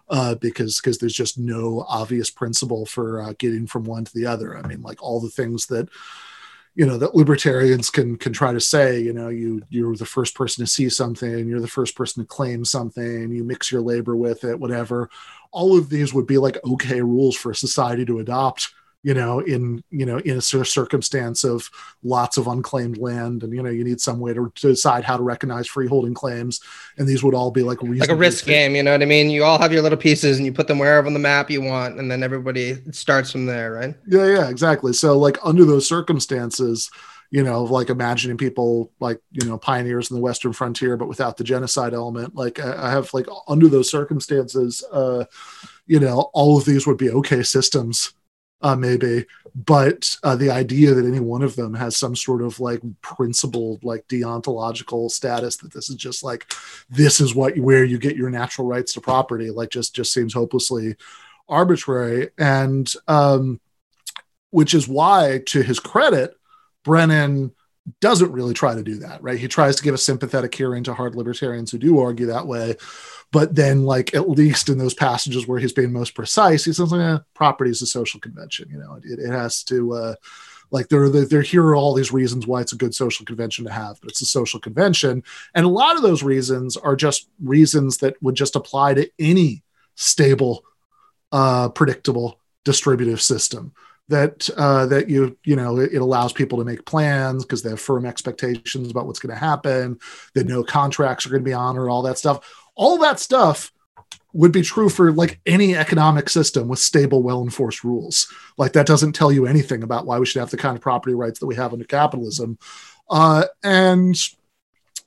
uh, 0.09 0.35
because 0.35 0.79
because 0.79 0.97
there's 0.97 1.13
just 1.13 1.37
no 1.37 1.85
obvious 1.87 2.29
principle 2.29 2.85
for 2.85 3.21
uh, 3.21 3.33
getting 3.37 3.67
from 3.67 3.83
one 3.83 4.05
to 4.05 4.13
the 4.13 4.25
other. 4.25 4.57
I 4.57 4.67
mean 4.67 4.81
like 4.81 5.01
all 5.01 5.19
the 5.19 5.29
things 5.29 5.65
that 5.67 5.89
you 6.75 6.85
know 6.85 6.97
that 6.97 7.15
libertarians 7.15 7.89
can 7.89 8.17
can 8.17 8.33
try 8.33 8.51
to 8.51 8.59
say 8.59 8.99
you 8.99 9.13
know 9.13 9.29
you 9.29 9.61
you're 9.69 9.95
the 9.95 10.05
first 10.05 10.35
person 10.35 10.63
to 10.63 10.69
see 10.69 10.89
something 10.89 11.47
you're 11.47 11.61
the 11.61 11.67
first 11.67 11.95
person 11.95 12.21
to 12.21 12.27
claim 12.27 12.65
something 12.65 13.31
you 13.31 13.43
mix 13.43 13.71
your 13.71 13.81
labor 13.81 14.15
with 14.15 14.43
it 14.43 14.59
whatever. 14.59 15.09
All 15.51 15.77
of 15.77 15.89
these 15.89 16.13
would 16.13 16.27
be 16.27 16.37
like 16.37 16.57
okay 16.65 17.01
rules 17.01 17.35
for 17.35 17.51
a 17.51 17.55
society 17.55 18.05
to 18.05 18.19
adopt 18.19 18.73
you 19.05 19.13
know 19.13 19.39
in 19.39 19.83
you 19.91 20.05
know 20.05 20.17
in 20.17 20.37
a 20.37 20.41
cir- 20.41 20.65
circumstance 20.65 21.43
of 21.43 21.69
lots 22.03 22.37
of 22.37 22.47
unclaimed 22.47 22.97
land 22.97 23.43
and 23.43 23.53
you 23.53 23.61
know 23.61 23.69
you 23.69 23.83
need 23.83 24.01
some 24.01 24.19
way 24.19 24.33
to, 24.33 24.51
to 24.55 24.69
decide 24.69 25.03
how 25.03 25.15
to 25.15 25.23
recognize 25.23 25.67
freeholding 25.67 26.15
claims 26.15 26.59
and 26.97 27.07
these 27.07 27.23
would 27.23 27.35
all 27.35 27.51
be 27.51 27.61
like 27.61 27.81
like 27.83 28.09
a 28.09 28.15
risk 28.15 28.45
game, 28.45 28.75
you 28.75 28.83
know 28.83 28.91
what 28.91 29.01
I 29.01 29.05
mean? 29.05 29.29
You 29.29 29.43
all 29.43 29.59
have 29.59 29.71
your 29.71 29.81
little 29.81 29.97
pieces 29.97 30.37
and 30.37 30.45
you 30.45 30.53
put 30.53 30.67
them 30.67 30.79
wherever 30.79 31.07
on 31.07 31.13
the 31.13 31.19
map 31.19 31.49
you 31.49 31.61
want, 31.61 31.99
and 31.99 32.09
then 32.09 32.23
everybody 32.23 32.77
starts 32.91 33.31
from 33.31 33.45
there, 33.45 33.73
right? 33.73 33.95
Yeah, 34.07 34.25
yeah, 34.25 34.49
exactly. 34.49 34.93
So 34.93 35.17
like 35.17 35.37
under 35.43 35.65
those 35.65 35.87
circumstances, 35.87 36.89
you 37.31 37.43
know, 37.43 37.63
like 37.63 37.89
imagining 37.89 38.37
people 38.37 38.91
like, 38.99 39.19
you 39.31 39.47
know, 39.47 39.57
pioneers 39.57 40.09
in 40.09 40.15
the 40.15 40.21
Western 40.21 40.53
frontier, 40.53 40.97
but 40.97 41.07
without 41.07 41.37
the 41.37 41.43
genocide 41.43 41.93
element, 41.93 42.35
like 42.35 42.59
I 42.59 42.87
I 42.87 42.91
have 42.91 43.13
like 43.13 43.27
under 43.47 43.67
those 43.67 43.89
circumstances, 43.89 44.83
uh, 44.91 45.25
you 45.87 45.99
know, 45.99 46.29
all 46.33 46.57
of 46.57 46.65
these 46.65 46.87
would 46.87 46.97
be 46.97 47.09
okay 47.09 47.43
systems, 47.43 48.13
uh, 48.65 48.75
maybe, 48.75 49.27
but 49.53 50.17
uh, 50.23 50.35
the 50.35 50.49
idea 50.49 50.95
that 50.95 51.05
any 51.05 51.19
one 51.19 51.43
of 51.43 51.55
them 51.55 51.75
has 51.75 51.95
some 51.95 52.15
sort 52.15 52.41
of 52.41 52.59
like 52.59 52.81
principled, 53.01 53.83
like 53.83 54.07
deontological 54.07 55.11
status 55.11 55.57
that 55.57 55.71
this 55.71 55.87
is 55.87 55.95
just 55.95 56.23
like, 56.23 56.51
this 56.89 57.21
is 57.21 57.35
what 57.35 57.55
where 57.59 57.83
you 57.83 57.99
get 57.99 58.15
your 58.15 58.31
natural 58.31 58.67
rights 58.67 58.93
to 58.93 59.01
property, 59.01 59.51
like 59.51 59.69
just 59.69 59.93
just 59.93 60.11
seems 60.11 60.33
hopelessly 60.33 60.95
arbitrary. 61.47 62.31
And 62.39 62.91
um, 63.07 63.61
which 64.49 64.73
is 64.73 64.87
why, 64.87 65.43
to 65.45 65.61
his 65.61 65.79
credit, 65.79 66.35
Brennan 66.83 67.51
doesn't 68.01 68.31
really 68.31 68.55
try 68.55 68.73
to 68.73 68.81
do 68.81 68.95
that, 68.95 69.21
right? 69.21 69.37
He 69.37 69.47
tries 69.47 69.75
to 69.75 69.83
give 69.83 69.93
a 69.93 69.99
sympathetic 69.99 70.55
hearing 70.55 70.83
to 70.85 70.95
hard 70.95 71.13
libertarians 71.13 71.71
who 71.71 71.77
do 71.77 71.99
argue 71.99 72.25
that 72.27 72.47
way. 72.47 72.77
But 73.35 73.53
then, 73.53 73.83
like, 73.83 74.13
at 74.15 74.29
least 74.29 74.69
in 74.69 74.77
those 74.77 74.93
passages 74.93 75.45
where 75.45 75.59
he's 75.59 75.73
being 75.73 75.91
most 75.91 76.15
precise, 76.15 76.63
he 76.63 76.71
says, 76.71 76.93
eh, 76.93 77.17
property 77.33 77.69
is 77.69 77.81
a 77.81 77.85
social 77.85 78.21
convention. 78.21 78.69
You 78.71 78.77
know, 78.77 78.97
it, 79.03 79.19
it 79.19 79.29
has 79.29 79.61
to, 79.63 79.91
uh, 79.91 80.15
like, 80.71 80.87
there, 80.87 81.09
there, 81.09 81.41
here 81.41 81.65
are 81.65 81.75
all 81.75 81.93
these 81.93 82.13
reasons 82.13 82.47
why 82.47 82.61
it's 82.61 82.71
a 82.71 82.77
good 82.77 82.95
social 82.95 83.25
convention 83.25 83.65
to 83.65 83.73
have, 83.73 83.99
but 83.99 84.09
it's 84.09 84.21
a 84.21 84.25
social 84.25 84.61
convention. 84.61 85.21
And 85.53 85.65
a 85.65 85.69
lot 85.69 85.97
of 85.97 86.01
those 86.01 86.23
reasons 86.23 86.77
are 86.77 86.95
just 86.95 87.27
reasons 87.43 87.97
that 87.97 88.15
would 88.23 88.35
just 88.35 88.55
apply 88.55 88.93
to 88.93 89.11
any 89.19 89.63
stable, 89.95 90.63
uh, 91.33 91.67
predictable 91.67 92.39
distributive 92.63 93.21
system 93.21 93.73
that 94.07 94.49
uh, 94.55 94.85
that 94.85 95.09
you 95.09 95.35
you 95.43 95.55
know 95.55 95.79
it, 95.79 95.93
it 95.93 95.97
allows 95.97 96.31
people 96.31 96.59
to 96.59 96.63
make 96.63 96.85
plans 96.85 97.43
because 97.43 97.63
they 97.63 97.71
have 97.71 97.79
firm 97.79 98.05
expectations 98.05 98.91
about 98.91 99.07
what's 99.07 99.19
going 99.19 99.33
to 99.33 99.39
happen 99.39 99.99
that 100.35 100.47
no 100.47 100.63
contracts 100.63 101.25
are 101.25 101.29
going 101.29 101.41
to 101.41 101.49
be 101.49 101.53
honored 101.53 101.89
all 101.89 102.03
that 102.03 102.17
stuff 102.17 102.64
all 102.75 102.97
that 102.97 103.19
stuff 103.19 103.71
would 104.33 104.51
be 104.51 104.61
true 104.61 104.89
for 104.89 105.11
like 105.11 105.39
any 105.45 105.75
economic 105.75 106.29
system 106.29 106.67
with 106.67 106.79
stable 106.79 107.23
well 107.23 107.41
enforced 107.41 107.83
rules 107.83 108.31
like 108.57 108.73
that 108.73 108.85
doesn't 108.85 109.13
tell 109.13 109.31
you 109.31 109.45
anything 109.45 109.81
about 109.81 110.05
why 110.05 110.19
we 110.19 110.25
should 110.25 110.39
have 110.39 110.51
the 110.51 110.57
kind 110.57 110.75
of 110.75 110.81
property 110.81 111.15
rights 111.15 111.39
that 111.39 111.47
we 111.47 111.55
have 111.55 111.71
under 111.71 111.85
capitalism 111.85 112.57
uh, 113.09 113.45
and 113.63 114.17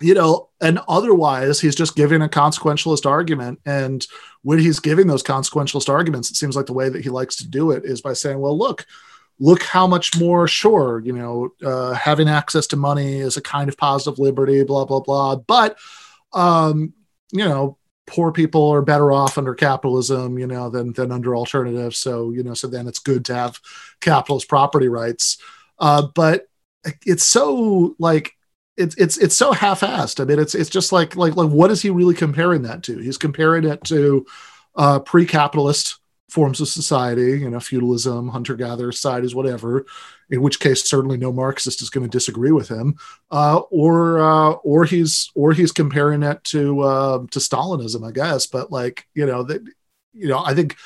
you 0.01 0.14
know, 0.14 0.49
and 0.61 0.79
otherwise 0.89 1.61
he's 1.61 1.75
just 1.75 1.97
giving 1.97 2.23
a 2.23 2.29
consequentialist 2.29 3.05
argument. 3.05 3.61
And 3.66 4.07
when 4.43 4.59
he's 4.59 4.81
giving 4.81 5.07
those 5.07 5.23
consequentialist 5.23 5.89
arguments, 5.89 6.31
it 6.31 6.37
seems 6.37 6.57
like 6.57 6.66
the 6.66 6.73
way 6.73 6.89
that 6.89 7.03
he 7.03 7.11
likes 7.11 7.37
to 7.37 7.49
do 7.49 7.73
it 7.73 7.85
is 7.85 8.01
by 8.01 8.12
saying, 8.12 8.39
well, 8.39 8.57
look, 8.57 8.87
look 9.41 9.62
how 9.62 9.87
much 9.87 10.19
more 10.19 10.47
sure, 10.47 11.01
you 11.01 11.12
know, 11.12 11.51
uh, 11.64 11.95
having 11.95 12.29
access 12.29 12.66
to 12.69 12.77
money 12.77 13.19
is 13.19 13.37
a 13.37 13.43
kind 13.43 13.69
of 13.69 13.77
positive 13.77 14.19
liberty, 14.19 14.62
blah, 14.62 14.85
blah, 14.85 15.01
blah. 15.01 15.37
But, 15.37 15.77
um, 16.33 16.93
you 17.33 17.45
know, 17.45 17.76
poor 18.07 18.33
people 18.33 18.70
are 18.70 18.83
better 18.83 19.12
off 19.12 19.39
under 19.39 19.55
capitalism, 19.55 20.39
you 20.39 20.47
know, 20.47 20.70
than, 20.70 20.93
than 20.95 21.12
under 21.12 21.37
alternatives. 21.37 21.99
So, 21.99 22.31
you 22.31 22.43
know, 22.43 22.55
so 22.55 22.66
then 22.66 22.89
it's 22.89 22.99
good 22.99 23.24
to 23.26 23.35
have 23.35 23.61
capitalist 24.01 24.49
property 24.49 24.89
rights. 24.89 25.39
Uh, 25.79 26.07
but 26.14 26.49
it's 27.05 27.24
so 27.24 27.95
like, 27.99 28.33
it's 28.76 28.95
it's 28.95 29.18
it's 29.18 29.35
so 29.35 29.51
half-assed. 29.51 30.20
I 30.20 30.24
mean, 30.24 30.39
it's 30.39 30.55
it's 30.55 30.70
just 30.70 30.93
like 30.93 31.16
like 31.16 31.35
like 31.35 31.51
what 31.51 31.72
is 31.72 31.83
he 31.83 31.91
really 31.91 32.14
comparing 32.14 32.62
that 32.62 32.85
to? 32.85 32.97
He's 32.99 33.18
comparing 33.18 33.64
it 33.64 33.83
to 33.85 34.24
uh, 34.76 35.01
pre-capitalist 35.01 35.99
forms 36.29 36.61
of 36.61 36.68
society, 36.68 37.41
you 37.41 37.51
know, 37.51 37.59
feudalism, 37.59 38.29
hunter-gatherer 38.29 38.93
societies, 38.93 39.35
whatever. 39.35 39.85
In 40.31 40.43
which 40.43 40.61
case, 40.61 40.85
certainly 40.89 41.16
no 41.16 41.33
Marxist 41.33 41.81
is 41.81 41.91
going 41.91 42.05
to 42.05 42.11
disagree 42.11 42.53
with 42.53 42.68
him. 42.68 42.97
Uh, 43.31 43.61
or 43.70 44.20
uh, 44.20 44.51
or 44.51 44.85
he's 44.85 45.31
or 45.35 45.53
he's 45.53 45.72
comparing 45.72 46.22
it 46.22 46.43
to 46.45 46.81
uh, 46.81 47.18
to 47.31 47.39
Stalinism, 47.39 48.07
I 48.07 48.12
guess. 48.12 48.47
But 48.47 48.70
like 48.70 49.07
you 49.14 49.26
know 49.26 49.43
that 49.45 49.62
you 50.12 50.29
know, 50.29 50.43
I 50.45 50.55
think. 50.55 50.76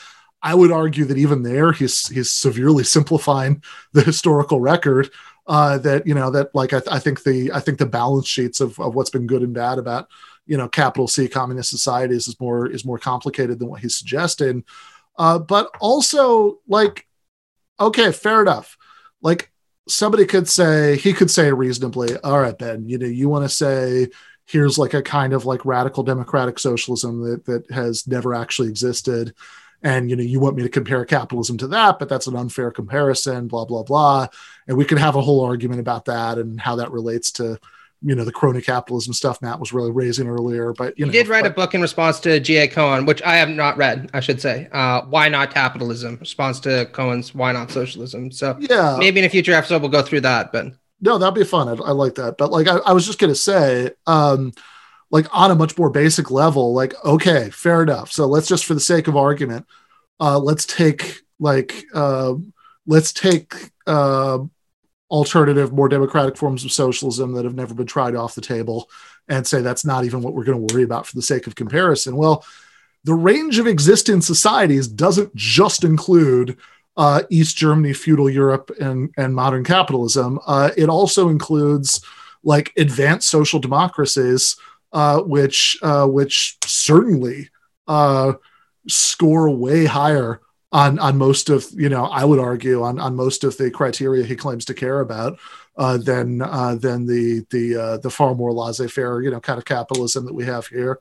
I 0.45 0.57
would 0.57 0.73
argue 0.73 1.05
that 1.05 1.19
even 1.19 1.45
there, 1.45 1.71
he's 1.71 2.09
he's 2.09 2.33
severely 2.33 2.83
simplifying 2.83 3.63
the 3.93 4.03
historical 4.03 4.61
record 4.61 5.09
uh, 5.47 5.79
that 5.79 6.07
you 6.07 6.15
know 6.15 6.31
that 6.31 6.55
like 6.55 6.73
I, 6.73 6.81
th- 6.81 6.93
I, 6.93 6.99
think 6.99 7.23
the 7.25 7.51
I 7.53 7.61
think 7.61 7.79
the 7.79 7.87
balance 7.87 8.29
sheets 8.29 8.61
of, 8.61 8.79
of 8.79 8.95
what's 8.95 9.11
been 9.11 9.27
good 9.27 9.43
and 9.43 9.55
bad 9.55 9.79
about 9.79 10.09
you 10.47 10.57
know 10.57 10.69
capital 10.69 11.09
C 11.09 11.29
communist 11.29 11.71
societies 11.71 12.29
is 12.29 12.39
more 12.41 12.67
is 12.67 12.85
more 12.85 12.99
complicated 12.99 13.59
than 13.59 13.69
what 13.69 13.81
he's 13.81 13.97
suggesting. 13.97 14.65
Uh, 15.19 15.39
but 15.39 15.71
also 15.81 16.61
like 16.69 17.07
okay, 17.81 18.13
fair 18.13 18.41
enough. 18.41 18.77
Like 19.23 19.51
somebody 19.89 20.27
could 20.27 20.49
say 20.49 20.97
he 20.97 21.13
could 21.13 21.31
say 21.31 21.53
reasonably, 21.53 22.17
all 22.19 22.41
right, 22.41 22.57
Ben, 22.57 22.89
you 22.89 22.99
know, 22.99 23.07
you 23.07 23.29
want 23.29 23.45
to 23.45 23.49
say 23.49 24.09
here's 24.47 24.79
like 24.79 24.95
a 24.95 25.03
kind 25.03 25.33
of 25.33 25.47
like 25.47 25.65
radical 25.65 26.03
democratic 26.03 26.59
socialism 26.59 27.23
that 27.23 27.45
that 27.47 27.71
has 27.71 28.07
never 28.07 28.35
actually 28.35 28.69
existed 28.69 29.35
and 29.83 30.11
you 30.11 30.17
know 30.17 30.23
you 30.23 30.41
want 30.41 30.57
me 30.57 30.63
to 30.63 30.69
compare 30.69 31.05
capitalism 31.05 31.57
to 31.57 31.69
that 31.69 31.99
but 31.99 32.09
that's 32.09 32.27
an 32.27 32.37
unfair 32.37 32.71
comparison 32.71 33.47
blah 33.47 33.65
blah 33.65 33.83
blah 33.83 34.27
and 34.67 34.77
we 34.77 34.85
could 34.85 34.99
have 34.99 35.17
a 35.17 35.21
whole 35.21 35.45
argument 35.45 35.81
about 35.81 36.05
that 36.07 36.39
and 36.39 36.61
how 36.61 36.77
that 36.77 36.91
relates 36.91 37.31
to 37.33 37.59
you 38.03 38.15
know 38.15 38.25
the 38.25 38.33
crony 38.33 38.61
capitalism 38.61 39.13
stuff 39.13 39.41
matt 39.43 39.61
was 39.61 39.73
really 39.73 39.91
raising 39.91 40.29
earlier 40.29 40.73
but 40.73 40.99
you, 40.99 41.05
You 41.05 41.07
know 41.07 41.13
did 41.13 41.29
write 41.29 41.45
but, 41.45 41.53
a 41.53 41.55
book 41.55 41.75
in 41.75 41.81
response 41.81 42.19
to 42.21 42.41
G.A. 42.41 42.69
Cohen, 42.69 43.07
which 43.07 43.23
I 43.23 43.37
have 43.37 43.49
not 43.49 43.77
read, 43.77 44.11
I 44.13 44.21
should 44.21 44.41
say. 44.41 44.69
Uh, 44.73 45.03
why 45.03 45.29
not 45.29 45.53
capitalism? 45.53 46.17
Response 46.19 46.61
to 46.61 46.87
Cohen's 46.87 47.35
Why 47.35 47.53
not 47.53 47.71
socialism? 47.71 48.31
So 48.31 48.57
yeah 48.61 48.97
maybe 48.99 49.21
in 49.21 49.27
a 49.27 49.29
future 49.29 49.53
episode 49.53 49.83
we'll 49.83 49.91
go 49.91 50.03
through 50.03 50.23
that. 50.23 50.53
But 50.53 50.73
no, 51.03 51.19
that'd 51.19 51.35
be 51.35 51.45
fun. 51.45 51.69
I, 51.69 51.73
I 51.73 51.91
like 51.91 52.15
that. 52.15 52.39
But 52.39 52.53
like, 52.53 52.69
I, 52.69 52.77
I 52.79 52.93
was 52.93 53.05
just 53.05 53.19
gonna 53.19 53.35
say, 53.35 53.91
um, 54.07 54.53
like 55.11 55.27
on 55.33 55.51
a 55.51 55.55
much 55.55 55.77
more 55.77 55.91
basic 55.91 56.31
level, 56.31 56.73
like, 56.73 56.95
okay, 57.05 57.51
fair 57.51 57.83
enough. 57.83 58.11
So 58.11 58.27
let's 58.27 58.49
just, 58.49 58.65
for 58.65 58.75
the 58.75 58.81
sake 58.81 59.09
of 59.09 59.17
argument, 59.17 59.67
uh, 60.21 60.39
let's 60.39 60.65
take 60.65 61.21
like, 61.39 61.85
uh, 61.93 62.35
let's 62.87 63.13
take 63.13 63.55
uh, 63.87 64.39
alternative, 65.13 65.73
more 65.73 65.91
democratic 65.91 66.39
forms 66.39 66.65
of 66.65 66.73
socialism 66.73 67.35
that 67.35 67.45
have 67.45 67.55
never 67.55 67.75
been 67.75 67.87
tried 67.87 68.17
off 68.17 68.35
the 68.35 68.41
table, 68.41 68.91
and 69.29 69.47
say 69.47 69.61
that's 69.61 69.85
not 69.85 70.05
even 70.05 70.23
what 70.23 70.33
we're 70.33 70.43
going 70.43 70.67
to 70.67 70.75
worry 70.75 70.83
about 70.83 71.07
for 71.07 71.15
the 71.15 71.23
sake 71.23 71.47
of 71.47 71.55
comparison. 71.55 72.17
Well, 72.17 72.45
the 73.05 73.15
range 73.15 73.59
of 73.59 73.67
existing 73.67 74.23
societies 74.23 74.89
doesn't 74.89 75.35
just 75.37 75.85
include 75.85 76.57
uh, 76.97 77.23
East 77.31 77.57
Germany, 77.57 77.93
feudal 77.93 78.31
Europe, 78.31 78.71
and 78.81 79.11
and 79.17 79.35
modern 79.35 79.65
capitalism. 79.65 80.41
Uh, 80.47 80.71
it 80.77 80.89
also 80.89 81.29
includes 81.29 82.05
like 82.43 82.73
advanced 82.77 83.29
social 83.29 83.61
democracies, 83.61 84.57
uh, 84.93 85.21
which 85.21 85.79
uh, 85.83 86.07
which 86.07 86.57
certainly 86.65 87.51
uh, 87.87 88.33
score 88.89 89.51
way 89.51 89.85
higher 89.85 90.41
on 90.73 90.99
on 90.99 91.19
most 91.19 91.51
of 91.51 91.67
you 91.77 91.89
know 91.89 92.07
I 92.07 92.25
would 92.25 92.39
argue 92.39 92.83
on 92.83 92.99
on 92.99 93.15
most 93.15 93.45
of 93.45 93.57
the 93.59 93.71
criteria 93.71 94.25
he 94.25 94.37
claims 94.37 94.65
to 94.67 94.75
care 94.75 95.01
about 95.01 95.39
uh, 95.77 95.99
than 95.99 96.43
uh, 96.43 96.75
than 96.75 97.07
the 97.07 97.47
the 97.51 97.77
uh, 97.77 97.97
the 97.99 98.11
far 98.11 98.35
more 98.35 98.53
laissez 98.53 98.89
faire 98.89 99.21
you 99.21 99.31
know 99.31 99.41
kind 99.41 99.59
of 99.59 99.65
capitalism 99.65 100.25
that 100.27 100.35
we 100.35 100.45
have 100.45 100.67
here. 100.67 101.01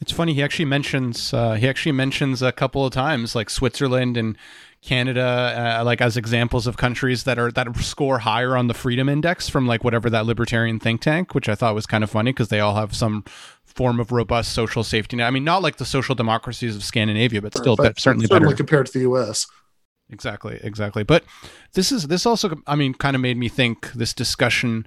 It's 0.00 0.10
funny. 0.10 0.34
He 0.34 0.42
actually 0.42 0.64
mentions 0.64 1.32
uh, 1.32 1.54
he 1.54 1.68
actually 1.68 1.92
mentions 1.92 2.42
a 2.42 2.50
couple 2.50 2.84
of 2.84 2.92
times 2.92 3.36
like 3.36 3.48
Switzerland 3.48 4.16
and 4.16 4.36
Canada, 4.82 5.78
uh, 5.78 5.84
like 5.84 6.00
as 6.00 6.16
examples 6.16 6.66
of 6.66 6.76
countries 6.76 7.22
that 7.22 7.38
are 7.38 7.52
that 7.52 7.76
score 7.76 8.18
higher 8.18 8.56
on 8.56 8.66
the 8.66 8.74
Freedom 8.74 9.08
Index 9.08 9.48
from 9.48 9.68
like 9.68 9.84
whatever 9.84 10.10
that 10.10 10.26
libertarian 10.26 10.80
think 10.80 11.00
tank, 11.02 11.36
which 11.36 11.48
I 11.48 11.54
thought 11.54 11.76
was 11.76 11.86
kind 11.86 12.02
of 12.02 12.10
funny 12.10 12.32
because 12.32 12.48
they 12.48 12.58
all 12.58 12.74
have 12.74 12.96
some 12.96 13.24
form 13.74 14.00
of 14.00 14.12
robust 14.12 14.52
social 14.52 14.84
safety 14.84 15.16
net. 15.16 15.26
I 15.26 15.30
mean, 15.30 15.44
not 15.44 15.62
like 15.62 15.76
the 15.76 15.84
social 15.84 16.14
democracies 16.14 16.76
of 16.76 16.84
Scandinavia, 16.84 17.42
but 17.42 17.56
still, 17.56 17.76
but 17.76 17.98
certainly, 17.98 18.26
certainly 18.26 18.50
better 18.50 18.56
compared 18.56 18.86
to 18.86 18.92
the 18.92 19.00
U.S. 19.00 19.46
Exactly, 20.10 20.60
exactly. 20.62 21.02
But 21.02 21.24
this 21.72 21.90
is 21.90 22.08
this 22.08 22.26
also, 22.26 22.60
I 22.66 22.76
mean, 22.76 22.94
kind 22.94 23.16
of 23.16 23.22
made 23.22 23.36
me 23.36 23.48
think 23.48 23.92
this 23.92 24.12
discussion 24.12 24.86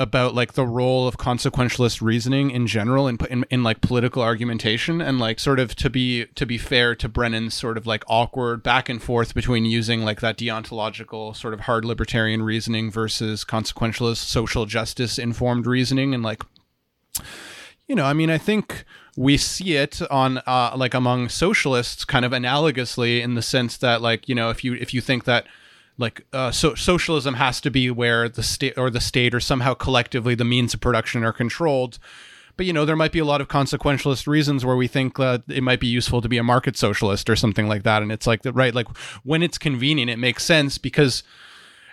about 0.00 0.34
like 0.34 0.54
the 0.54 0.66
role 0.66 1.06
of 1.06 1.18
consequentialist 1.18 2.00
reasoning 2.00 2.50
in 2.50 2.66
general 2.66 3.06
in, 3.06 3.18
in, 3.28 3.44
in 3.50 3.62
like 3.62 3.82
political 3.82 4.22
argumentation 4.22 5.02
and 5.02 5.18
like 5.18 5.38
sort 5.38 5.60
of 5.60 5.76
to 5.76 5.90
be 5.90 6.24
to 6.34 6.46
be 6.46 6.56
fair 6.56 6.94
to 6.94 7.06
Brennan's 7.06 7.52
sort 7.52 7.76
of 7.76 7.86
like 7.86 8.02
awkward 8.08 8.62
back 8.62 8.88
and 8.88 9.02
forth 9.02 9.34
between 9.34 9.66
using 9.66 10.00
like 10.00 10.20
that 10.20 10.38
deontological 10.38 11.36
sort 11.36 11.52
of 11.52 11.60
hard 11.60 11.84
libertarian 11.84 12.42
reasoning 12.42 12.90
versus 12.90 13.44
consequentialist 13.44 14.24
social 14.24 14.64
justice 14.64 15.18
informed 15.18 15.66
reasoning 15.66 16.14
and 16.14 16.22
like 16.22 16.42
you 17.90 17.96
know 17.96 18.04
I 18.04 18.12
mean 18.12 18.30
I 18.30 18.38
think 18.38 18.84
we 19.16 19.36
see 19.36 19.74
it 19.74 20.00
on 20.12 20.38
uh, 20.46 20.72
like 20.76 20.94
among 20.94 21.28
socialists 21.28 22.04
kind 22.04 22.24
of 22.24 22.30
analogously 22.30 23.20
in 23.20 23.34
the 23.34 23.42
sense 23.42 23.76
that 23.78 24.00
like 24.00 24.28
you 24.28 24.34
know 24.36 24.48
if 24.48 24.62
you 24.62 24.74
if 24.74 24.94
you 24.94 25.00
think 25.00 25.24
that 25.24 25.44
like 25.98 26.24
uh, 26.32 26.52
so 26.52 26.76
socialism 26.76 27.34
has 27.34 27.60
to 27.60 27.68
be 27.70 27.90
where 27.90 28.28
the 28.28 28.44
state 28.44 28.78
or 28.78 28.90
the 28.90 29.00
state 29.00 29.34
or 29.34 29.40
somehow 29.40 29.74
collectively 29.74 30.36
the 30.36 30.44
means 30.44 30.72
of 30.72 30.80
production 30.80 31.24
are 31.24 31.32
controlled. 31.32 31.98
But 32.56 32.64
you 32.64 32.72
know 32.72 32.84
there 32.84 32.94
might 32.94 33.10
be 33.10 33.18
a 33.18 33.24
lot 33.24 33.40
of 33.40 33.48
consequentialist 33.48 34.28
reasons 34.28 34.64
where 34.64 34.76
we 34.76 34.86
think 34.86 35.16
that 35.16 35.42
it 35.48 35.64
might 35.64 35.80
be 35.80 35.88
useful 35.88 36.20
to 36.20 36.28
be 36.28 36.38
a 36.38 36.44
market 36.44 36.76
socialist 36.76 37.28
or 37.28 37.34
something 37.34 37.66
like 37.66 37.82
that. 37.82 38.02
And 38.02 38.12
it's 38.12 38.26
like 38.26 38.42
the 38.42 38.52
right 38.52 38.72
like 38.72 38.86
when 39.24 39.42
it's 39.42 39.58
convenient 39.58 40.12
it 40.12 40.18
makes 40.18 40.44
sense 40.44 40.78
because 40.78 41.24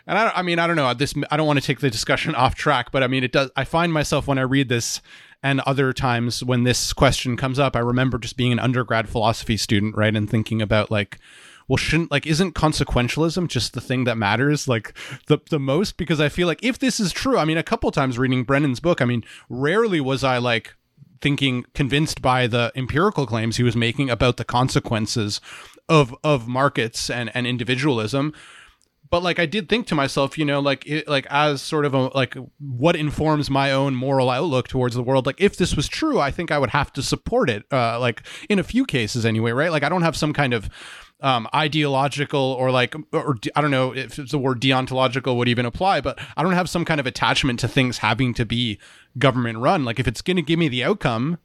and 0.05 0.17
I, 0.17 0.31
I 0.35 0.41
mean 0.41 0.57
i 0.57 0.65
don't 0.65 0.77
know 0.77 0.93
this 0.93 1.13
i 1.29 1.37
don't 1.37 1.45
want 1.45 1.59
to 1.59 1.65
take 1.65 1.81
the 1.81 1.89
discussion 1.89 2.33
off 2.43 2.55
track 2.55 2.91
but 2.91 3.03
i 3.03 3.07
mean 3.07 3.23
it 3.23 3.31
does 3.31 3.51
i 3.55 3.63
find 3.65 3.91
myself 3.93 4.25
when 4.25 4.37
i 4.37 4.41
read 4.41 4.69
this 4.69 5.01
and 5.43 5.59
other 5.61 5.93
times 5.93 6.43
when 6.43 6.63
this 6.63 6.93
question 6.93 7.37
comes 7.37 7.59
up 7.59 7.75
i 7.75 7.79
remember 7.79 8.17
just 8.17 8.37
being 8.37 8.51
an 8.51 8.59
undergrad 8.59 9.07
philosophy 9.07 9.57
student 9.57 9.95
right 9.95 10.15
and 10.15 10.29
thinking 10.29 10.61
about 10.61 10.91
like 10.91 11.19
well 11.67 11.77
shouldn't 11.77 12.11
like 12.11 12.25
isn't 12.25 12.55
consequentialism 12.55 13.47
just 13.47 13.73
the 13.73 13.81
thing 13.81 14.05
that 14.05 14.17
matters 14.17 14.67
like 14.67 14.93
the 15.27 15.37
the 15.49 15.59
most? 15.59 15.97
Because 15.97 16.19
i 16.19 16.29
feel 16.29 16.47
like 16.47 16.63
if 16.63 16.79
this 16.79 16.99
is 16.99 17.11
true 17.11 17.37
i 17.37 17.45
mean 17.45 17.57
a 17.57 17.63
couple 17.63 17.91
times 17.91 18.17
reading 18.17 18.43
brennan's 18.43 18.79
book 18.79 19.01
i 19.01 19.05
mean 19.05 19.23
rarely 19.49 20.01
was 20.01 20.23
i 20.23 20.37
like 20.37 20.75
thinking 21.21 21.65
convinced 21.73 22.21
by 22.21 22.47
the 22.47 22.71
empirical 22.75 23.25
claims 23.25 23.57
he 23.57 23.63
was 23.63 23.75
making 23.75 24.09
about 24.09 24.37
the 24.37 24.45
consequences 24.45 25.41
of 25.89 26.15
of 26.23 26.47
markets 26.47 27.09
and 27.09 27.31
and 27.33 27.47
individualism 27.47 28.33
but 29.09 29.23
like 29.23 29.39
I 29.39 29.45
did 29.45 29.69
think 29.69 29.87
to 29.87 29.95
myself, 29.95 30.37
you 30.37 30.45
know, 30.45 30.59
like 30.59 30.85
it, 30.85 31.07
like 31.07 31.25
as 31.29 31.61
sort 31.61 31.85
of 31.85 31.93
a 31.93 32.07
like 32.15 32.35
what 32.59 32.95
informs 32.95 33.49
my 33.49 33.71
own 33.71 33.95
moral 33.95 34.29
outlook 34.29 34.67
towards 34.67 34.95
the 34.95 35.03
world. 35.03 35.25
Like 35.25 35.39
if 35.39 35.57
this 35.57 35.75
was 35.75 35.87
true, 35.87 36.19
I 36.19 36.31
think 36.31 36.51
I 36.51 36.57
would 36.57 36.71
have 36.71 36.91
to 36.93 37.01
support 37.01 37.49
it. 37.49 37.65
Uh, 37.71 37.99
like 37.99 38.23
in 38.49 38.59
a 38.59 38.63
few 38.63 38.85
cases 38.85 39.25
anyway, 39.25 39.51
right? 39.51 39.71
Like 39.71 39.83
I 39.83 39.89
don't 39.89 40.01
have 40.01 40.17
some 40.17 40.33
kind 40.33 40.53
of 40.53 40.69
um, 41.21 41.47
ideological 41.53 42.39
or 42.39 42.71
like 42.71 42.95
or 43.11 43.37
I 43.55 43.61
don't 43.61 43.71
know 43.71 43.95
if 43.95 44.15
the 44.15 44.37
word 44.37 44.61
deontological 44.61 45.35
would 45.37 45.47
even 45.47 45.65
apply, 45.65 46.01
but 46.01 46.19
I 46.35 46.43
don't 46.43 46.53
have 46.53 46.69
some 46.69 46.85
kind 46.85 46.99
of 46.99 47.07
attachment 47.07 47.59
to 47.61 47.67
things 47.67 47.99
having 47.99 48.33
to 48.35 48.45
be 48.45 48.79
government 49.17 49.59
run. 49.59 49.85
Like 49.85 49.99
if 49.99 50.07
it's 50.07 50.21
going 50.21 50.37
to 50.37 50.43
give 50.43 50.59
me 50.59 50.67
the 50.67 50.83
outcome, 50.83 51.39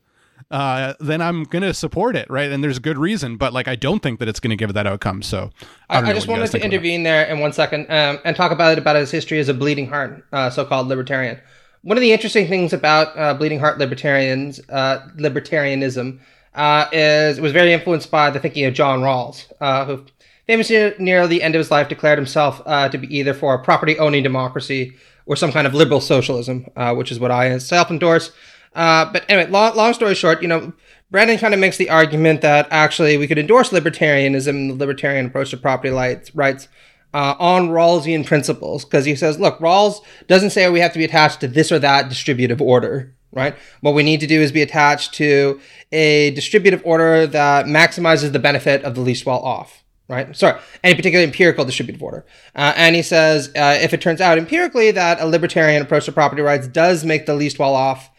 uh, 0.50 0.94
then 1.00 1.20
I'm 1.20 1.44
going 1.44 1.62
to 1.62 1.74
support 1.74 2.16
it, 2.16 2.28
right? 2.30 2.50
And 2.50 2.62
there's 2.62 2.78
a 2.78 2.80
good 2.80 2.98
reason, 2.98 3.36
but 3.36 3.52
like 3.52 3.68
I 3.68 3.76
don't 3.76 4.02
think 4.02 4.18
that 4.18 4.28
it's 4.28 4.40
going 4.40 4.50
to 4.50 4.56
give 4.56 4.72
that 4.74 4.86
outcome. 4.86 5.22
So 5.22 5.50
I, 5.88 6.00
I, 6.00 6.10
I 6.10 6.12
just 6.12 6.28
wanted 6.28 6.50
to 6.50 6.62
intervene 6.62 7.02
there 7.02 7.24
in 7.26 7.40
one 7.40 7.52
second 7.52 7.90
um, 7.90 8.18
and 8.24 8.36
talk 8.36 8.52
about 8.52 8.72
it 8.72 8.78
about 8.78 8.96
his 8.96 9.10
history 9.10 9.38
as 9.38 9.48
a 9.48 9.54
bleeding 9.54 9.88
heart, 9.88 10.24
uh, 10.32 10.50
so-called 10.50 10.88
libertarian. 10.88 11.38
One 11.82 11.96
of 11.96 12.00
the 12.00 12.12
interesting 12.12 12.46
things 12.46 12.72
about 12.72 13.16
uh, 13.18 13.34
bleeding 13.34 13.58
heart 13.58 13.78
libertarians, 13.78 14.60
uh, 14.68 15.08
libertarianism, 15.16 16.20
uh, 16.54 16.86
is 16.92 17.38
it 17.38 17.40
was 17.40 17.52
very 17.52 17.72
influenced 17.72 18.10
by 18.10 18.30
the 18.30 18.38
thinking 18.38 18.64
of 18.66 18.74
John 18.74 19.00
Rawls, 19.00 19.50
uh, 19.60 19.84
who 19.84 20.04
famously 20.46 20.94
near 20.98 21.26
the 21.26 21.42
end 21.42 21.54
of 21.54 21.58
his 21.60 21.70
life 21.70 21.88
declared 21.88 22.18
himself 22.18 22.60
uh, 22.66 22.88
to 22.88 22.98
be 22.98 23.16
either 23.16 23.34
for 23.34 23.54
a 23.54 23.62
property 23.62 23.98
owning 23.98 24.22
democracy 24.22 24.94
or 25.26 25.36
some 25.36 25.52
kind 25.52 25.66
of 25.66 25.74
liberal 25.74 26.00
socialism, 26.00 26.66
uh, 26.76 26.94
which 26.94 27.10
is 27.10 27.20
what 27.20 27.30
I 27.30 27.56
self 27.58 27.90
endorse. 27.90 28.32
Uh, 28.74 29.10
but 29.12 29.24
anyway, 29.28 29.50
long, 29.50 29.76
long 29.76 29.92
story 29.94 30.14
short, 30.14 30.42
you 30.42 30.48
know, 30.48 30.72
Brennan 31.10 31.38
kind 31.38 31.52
of 31.52 31.60
makes 31.60 31.76
the 31.76 31.90
argument 31.90 32.40
that 32.40 32.66
actually 32.70 33.18
we 33.18 33.26
could 33.26 33.38
endorse 33.38 33.70
libertarianism, 33.70 34.68
the 34.68 34.74
libertarian 34.74 35.26
approach 35.26 35.50
to 35.50 35.56
property 35.56 35.90
rights, 35.90 36.68
uh, 37.14 37.34
on 37.38 37.68
Rawlsian 37.68 38.24
principles, 38.24 38.86
because 38.86 39.04
he 39.04 39.14
says, 39.14 39.38
look, 39.38 39.58
Rawls 39.58 40.00
doesn't 40.26 40.50
say 40.50 40.68
we 40.70 40.80
have 40.80 40.94
to 40.94 40.98
be 40.98 41.04
attached 41.04 41.40
to 41.40 41.48
this 41.48 41.70
or 41.70 41.78
that 41.78 42.08
distributive 42.08 42.62
order 42.62 43.14
right? 43.32 43.56
What 43.80 43.94
we 43.94 44.02
need 44.02 44.20
to 44.20 44.26
do 44.26 44.40
is 44.40 44.52
be 44.52 44.62
attached 44.62 45.14
to 45.14 45.60
a 45.90 46.30
distributive 46.32 46.82
order 46.84 47.26
that 47.26 47.66
maximizes 47.66 48.32
the 48.32 48.38
benefit 48.38 48.84
of 48.84 48.94
the 48.94 49.00
least 49.00 49.26
well 49.26 49.40
off, 49.40 49.82
right? 50.08 50.34
Sorry, 50.36 50.60
any 50.84 50.94
particular 50.94 51.24
empirical 51.24 51.64
distributive 51.64 52.02
order. 52.02 52.24
Uh, 52.54 52.74
and 52.76 52.94
he 52.94 53.02
says 53.02 53.48
uh, 53.56 53.78
if 53.80 53.94
it 53.94 54.00
turns 54.00 54.20
out 54.20 54.38
empirically 54.38 54.90
that 54.90 55.20
a 55.20 55.26
libertarian 55.26 55.82
approach 55.82 56.04
to 56.04 56.12
property 56.12 56.42
rights 56.42 56.68
does 56.68 57.04
make 57.04 57.26
the 57.26 57.34
least 57.34 57.58
well 57.58 57.74
off 57.74 58.10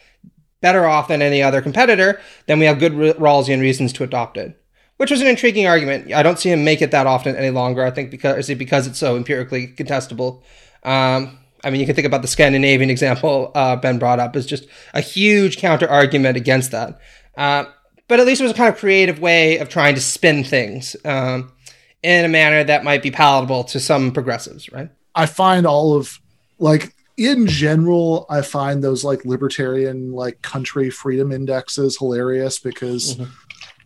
better 0.63 0.85
off 0.85 1.09
than 1.09 1.21
any 1.21 1.43
other 1.43 1.61
competitor, 1.61 2.19
then 2.47 2.57
we 2.57 2.65
have 2.65 2.79
good 2.79 2.93
Rawlsian 2.93 3.59
reasons 3.61 3.93
to 3.93 4.03
adopt 4.03 4.37
it. 4.37 4.59
Which 4.97 5.11
was 5.11 5.21
an 5.21 5.27
intriguing 5.27 5.67
argument. 5.67 6.11
I 6.13 6.23
don't 6.23 6.39
see 6.39 6.49
him 6.49 6.63
make 6.63 6.81
it 6.81 6.91
that 6.91 7.05
often 7.05 7.35
any 7.35 7.49
longer. 7.49 7.83
I 7.83 7.91
think 7.91 8.09
because 8.09 8.47
because 8.47 8.87
it's 8.87 8.99
so 8.99 9.17
empirically 9.17 9.67
contestable. 9.67 10.43
Um, 10.83 11.39
I 11.63 11.69
mean, 11.69 11.79
you 11.79 11.85
can 11.85 11.95
think 11.95 12.07
about 12.07 12.21
the 12.21 12.27
Scandinavian 12.27 12.89
example 12.89 13.51
uh, 13.55 13.75
Ben 13.75 13.99
brought 13.99 14.19
up 14.19 14.35
as 14.35 14.45
just 14.45 14.67
a 14.93 15.01
huge 15.01 15.57
counter 15.57 15.89
argument 15.89 16.37
against 16.37 16.71
that. 16.71 16.99
Uh, 17.35 17.65
but 18.07 18.19
at 18.19 18.25
least 18.25 18.41
it 18.41 18.45
was 18.45 18.53
a 18.53 18.55
kind 18.55 18.73
of 18.73 18.79
creative 18.79 19.19
way 19.19 19.57
of 19.57 19.67
trying 19.67 19.95
to 19.95 20.01
spin 20.01 20.43
things 20.43 20.95
um, 21.03 21.51
in 22.01 22.23
a 22.23 22.29
manner 22.29 22.63
that 22.63 22.83
might 22.83 23.01
be 23.01 23.11
palatable 23.11 23.63
to 23.65 23.79
some 23.79 24.11
progressives, 24.11 24.71
right? 24.71 24.89
I 25.15 25.25
find 25.25 25.65
all 25.65 25.95
of 25.95 26.19
like 26.59 26.93
in 27.17 27.47
general, 27.47 28.25
I 28.29 28.41
find 28.41 28.83
those 28.83 29.03
like 29.03 29.25
libertarian 29.25 30.11
like 30.11 30.41
country 30.41 30.89
freedom 30.89 31.31
indexes 31.31 31.97
hilarious 31.97 32.59
because 32.59 33.15
mm-hmm. 33.15 33.31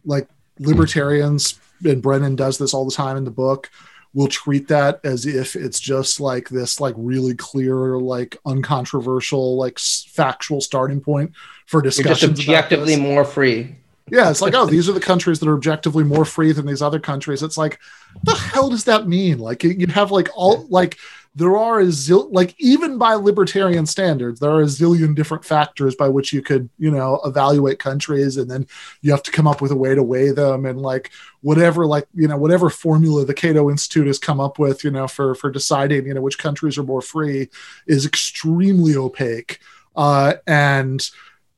like 0.06 0.28
libertarians 0.60 1.60
and 1.84 2.02
Brennan 2.02 2.36
does 2.36 2.58
this 2.58 2.74
all 2.74 2.86
the 2.86 2.96
time 2.96 3.18
in 3.18 3.26
the 3.26 3.32
book 3.32 3.70
will 4.14 4.28
treat 4.28 4.68
that 4.70 5.00
as 5.04 5.26
if 5.26 5.56
it's 5.56 5.80
just 5.80 6.20
like 6.20 6.50
this 6.50 6.80
like 6.80 6.96
really 6.98 7.36
clear 7.36 7.98
like 8.00 8.38
uncontroversial 8.46 9.58
like 9.58 9.78
factual 9.78 10.62
starting 10.62 11.02
point 11.02 11.32
for 11.66 11.82
discussions 11.82 12.40
just 12.40 12.50
objectively 12.50 12.96
more 12.96 13.26
free. 13.26 13.76
Yeah 14.10 14.32
it's 14.32 14.42
like 14.42 14.56
oh 14.56 14.66
these 14.66 14.88
are 14.88 14.94
the 14.94 15.02
countries 15.02 15.40
that 15.40 15.50
are 15.50 15.54
objectively 15.54 16.06
more 16.06 16.26
free 16.26 16.54
than 16.54 16.66
these 16.66 16.82
other 16.82 17.00
countries. 17.00 17.44
It's 17.44 17.58
like 17.58 17.80
the 18.24 18.34
hell 18.34 18.70
does 18.70 18.86
that 18.86 19.08
mean? 19.08 19.38
Like 19.38 19.64
you'd 19.64 19.92
have 19.92 20.12
like 20.12 20.30
all 20.34 20.66
like 20.70 20.98
there 21.38 21.56
are 21.56 21.80
a 21.80 21.92
zil- 21.92 22.30
like 22.32 22.56
even 22.60 22.98
by 22.98 23.14
libertarian 23.14 23.86
standards 23.86 24.40
there 24.40 24.50
are 24.50 24.62
a 24.62 24.66
zillion 24.66 25.16
different 25.16 25.46
factors 25.46 25.96
by 25.96 26.10
which 26.10 26.34
you 26.34 26.42
could 26.42 26.70
you 26.78 26.92
know 26.92 27.20
evaluate 27.24 27.80
countries 27.80 28.38
and 28.38 28.50
then 28.50 28.66
you 29.02 29.12
have 29.12 29.24
to 29.24 29.32
come 29.32 29.48
up 29.48 29.62
with 29.62 29.72
a 29.72 29.76
way 29.76 29.94
to 29.96 30.04
weigh 30.04 30.32
them 30.32 30.66
and 30.66 30.82
like 30.82 31.12
whatever 31.42 31.86
like 31.86 32.08
you 32.14 32.28
know 32.28 32.38
whatever 32.38 32.70
formula 32.70 33.24
the 33.24 33.34
cato 33.34 33.70
institute 33.70 34.08
has 34.08 34.20
come 34.20 34.40
up 34.40 34.60
with 34.60 34.84
you 34.84 34.92
know 34.92 35.08
for 35.08 35.36
for 35.36 35.52
deciding 35.52 36.06
you 36.08 36.14
know 36.14 36.22
which 36.22 36.40
countries 36.40 36.78
are 36.78 36.84
more 36.84 37.02
free 37.02 37.48
is 37.86 38.06
extremely 38.06 38.96
opaque 38.96 39.60
uh 39.96 40.34
and 40.48 41.10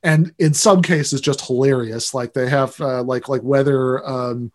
and 0.03 0.33
in 0.39 0.53
some 0.53 0.81
cases 0.81 1.21
just 1.21 1.45
hilarious. 1.45 2.13
Like 2.13 2.33
they 2.33 2.49
have 2.49 2.79
uh, 2.79 3.03
like 3.03 3.27
like 3.27 3.41
whether 3.41 4.05
um 4.07 4.51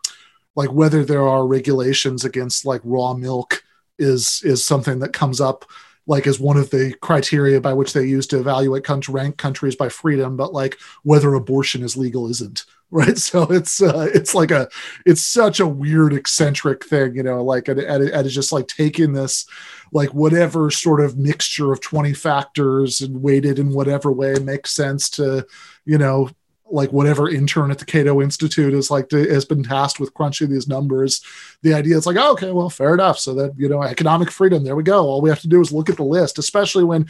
like 0.55 0.71
whether 0.71 1.03
there 1.03 1.27
are 1.27 1.45
regulations 1.45 2.25
against 2.25 2.65
like 2.65 2.81
raw 2.83 3.13
milk 3.13 3.63
is 3.97 4.41
is 4.43 4.63
something 4.63 4.99
that 4.99 5.13
comes 5.13 5.39
up 5.41 5.65
like 6.07 6.27
as 6.27 6.39
one 6.39 6.57
of 6.57 6.69
the 6.69 6.93
criteria 7.01 7.59
by 7.59 7.73
which 7.73 7.93
they 7.93 8.05
use 8.05 8.27
to 8.27 8.39
evaluate 8.39 8.83
country, 8.83 9.13
rank 9.13 9.37
countries 9.37 9.75
by 9.75 9.89
freedom 9.89 10.37
but 10.37 10.53
like 10.53 10.77
whether 11.03 11.33
abortion 11.33 11.83
is 11.83 11.97
legal 11.97 12.29
isn't 12.29 12.65
right? 12.91 13.17
So 13.17 13.43
it's 13.43 13.81
uh, 13.81 14.09
it's 14.13 14.35
like 14.35 14.51
a 14.51 14.69
it's 15.05 15.25
such 15.25 15.59
a 15.59 15.67
weird 15.67 16.13
eccentric 16.13 16.85
thing 16.85 17.15
you 17.15 17.23
know 17.23 17.43
like 17.43 17.67
and, 17.67 17.79
and, 17.79 18.03
and 18.09 18.25
it's 18.25 18.35
just 18.35 18.51
like 18.51 18.67
taking 18.67 19.13
this 19.13 19.45
like 19.91 20.13
whatever 20.13 20.69
sort 20.69 21.01
of 21.01 21.17
mixture 21.17 21.71
of 21.73 21.81
20 21.81 22.13
factors 22.13 23.01
and 23.01 23.21
weighted 23.21 23.59
in 23.59 23.73
whatever 23.73 24.11
way 24.11 24.35
makes 24.35 24.71
sense 24.71 25.09
to 25.09 25.45
you 25.85 25.97
know 25.97 26.29
like 26.69 26.91
whatever 26.91 27.29
intern 27.29 27.71
at 27.71 27.77
the 27.77 27.85
Cato 27.85 28.21
Institute 28.21 28.73
is 28.73 28.89
like 28.89 29.09
to, 29.09 29.17
has 29.29 29.45
been 29.45 29.63
tasked 29.63 29.99
with 29.99 30.13
crunching 30.13 30.49
these 30.49 30.67
numbers. 30.67 31.21
The 31.61 31.73
idea 31.73 31.97
is 31.97 32.05
like, 32.05 32.17
oh, 32.17 32.31
okay, 32.33 32.51
well, 32.51 32.69
fair 32.69 32.93
enough. 32.93 33.19
So 33.19 33.33
that 33.35 33.53
you 33.57 33.69
know, 33.69 33.83
economic 33.83 34.31
freedom. 34.31 34.63
There 34.63 34.75
we 34.75 34.83
go. 34.83 35.05
All 35.05 35.21
we 35.21 35.29
have 35.29 35.41
to 35.41 35.47
do 35.47 35.61
is 35.61 35.71
look 35.71 35.89
at 35.89 35.97
the 35.97 36.03
list, 36.03 36.39
especially 36.39 36.83
when, 36.83 37.07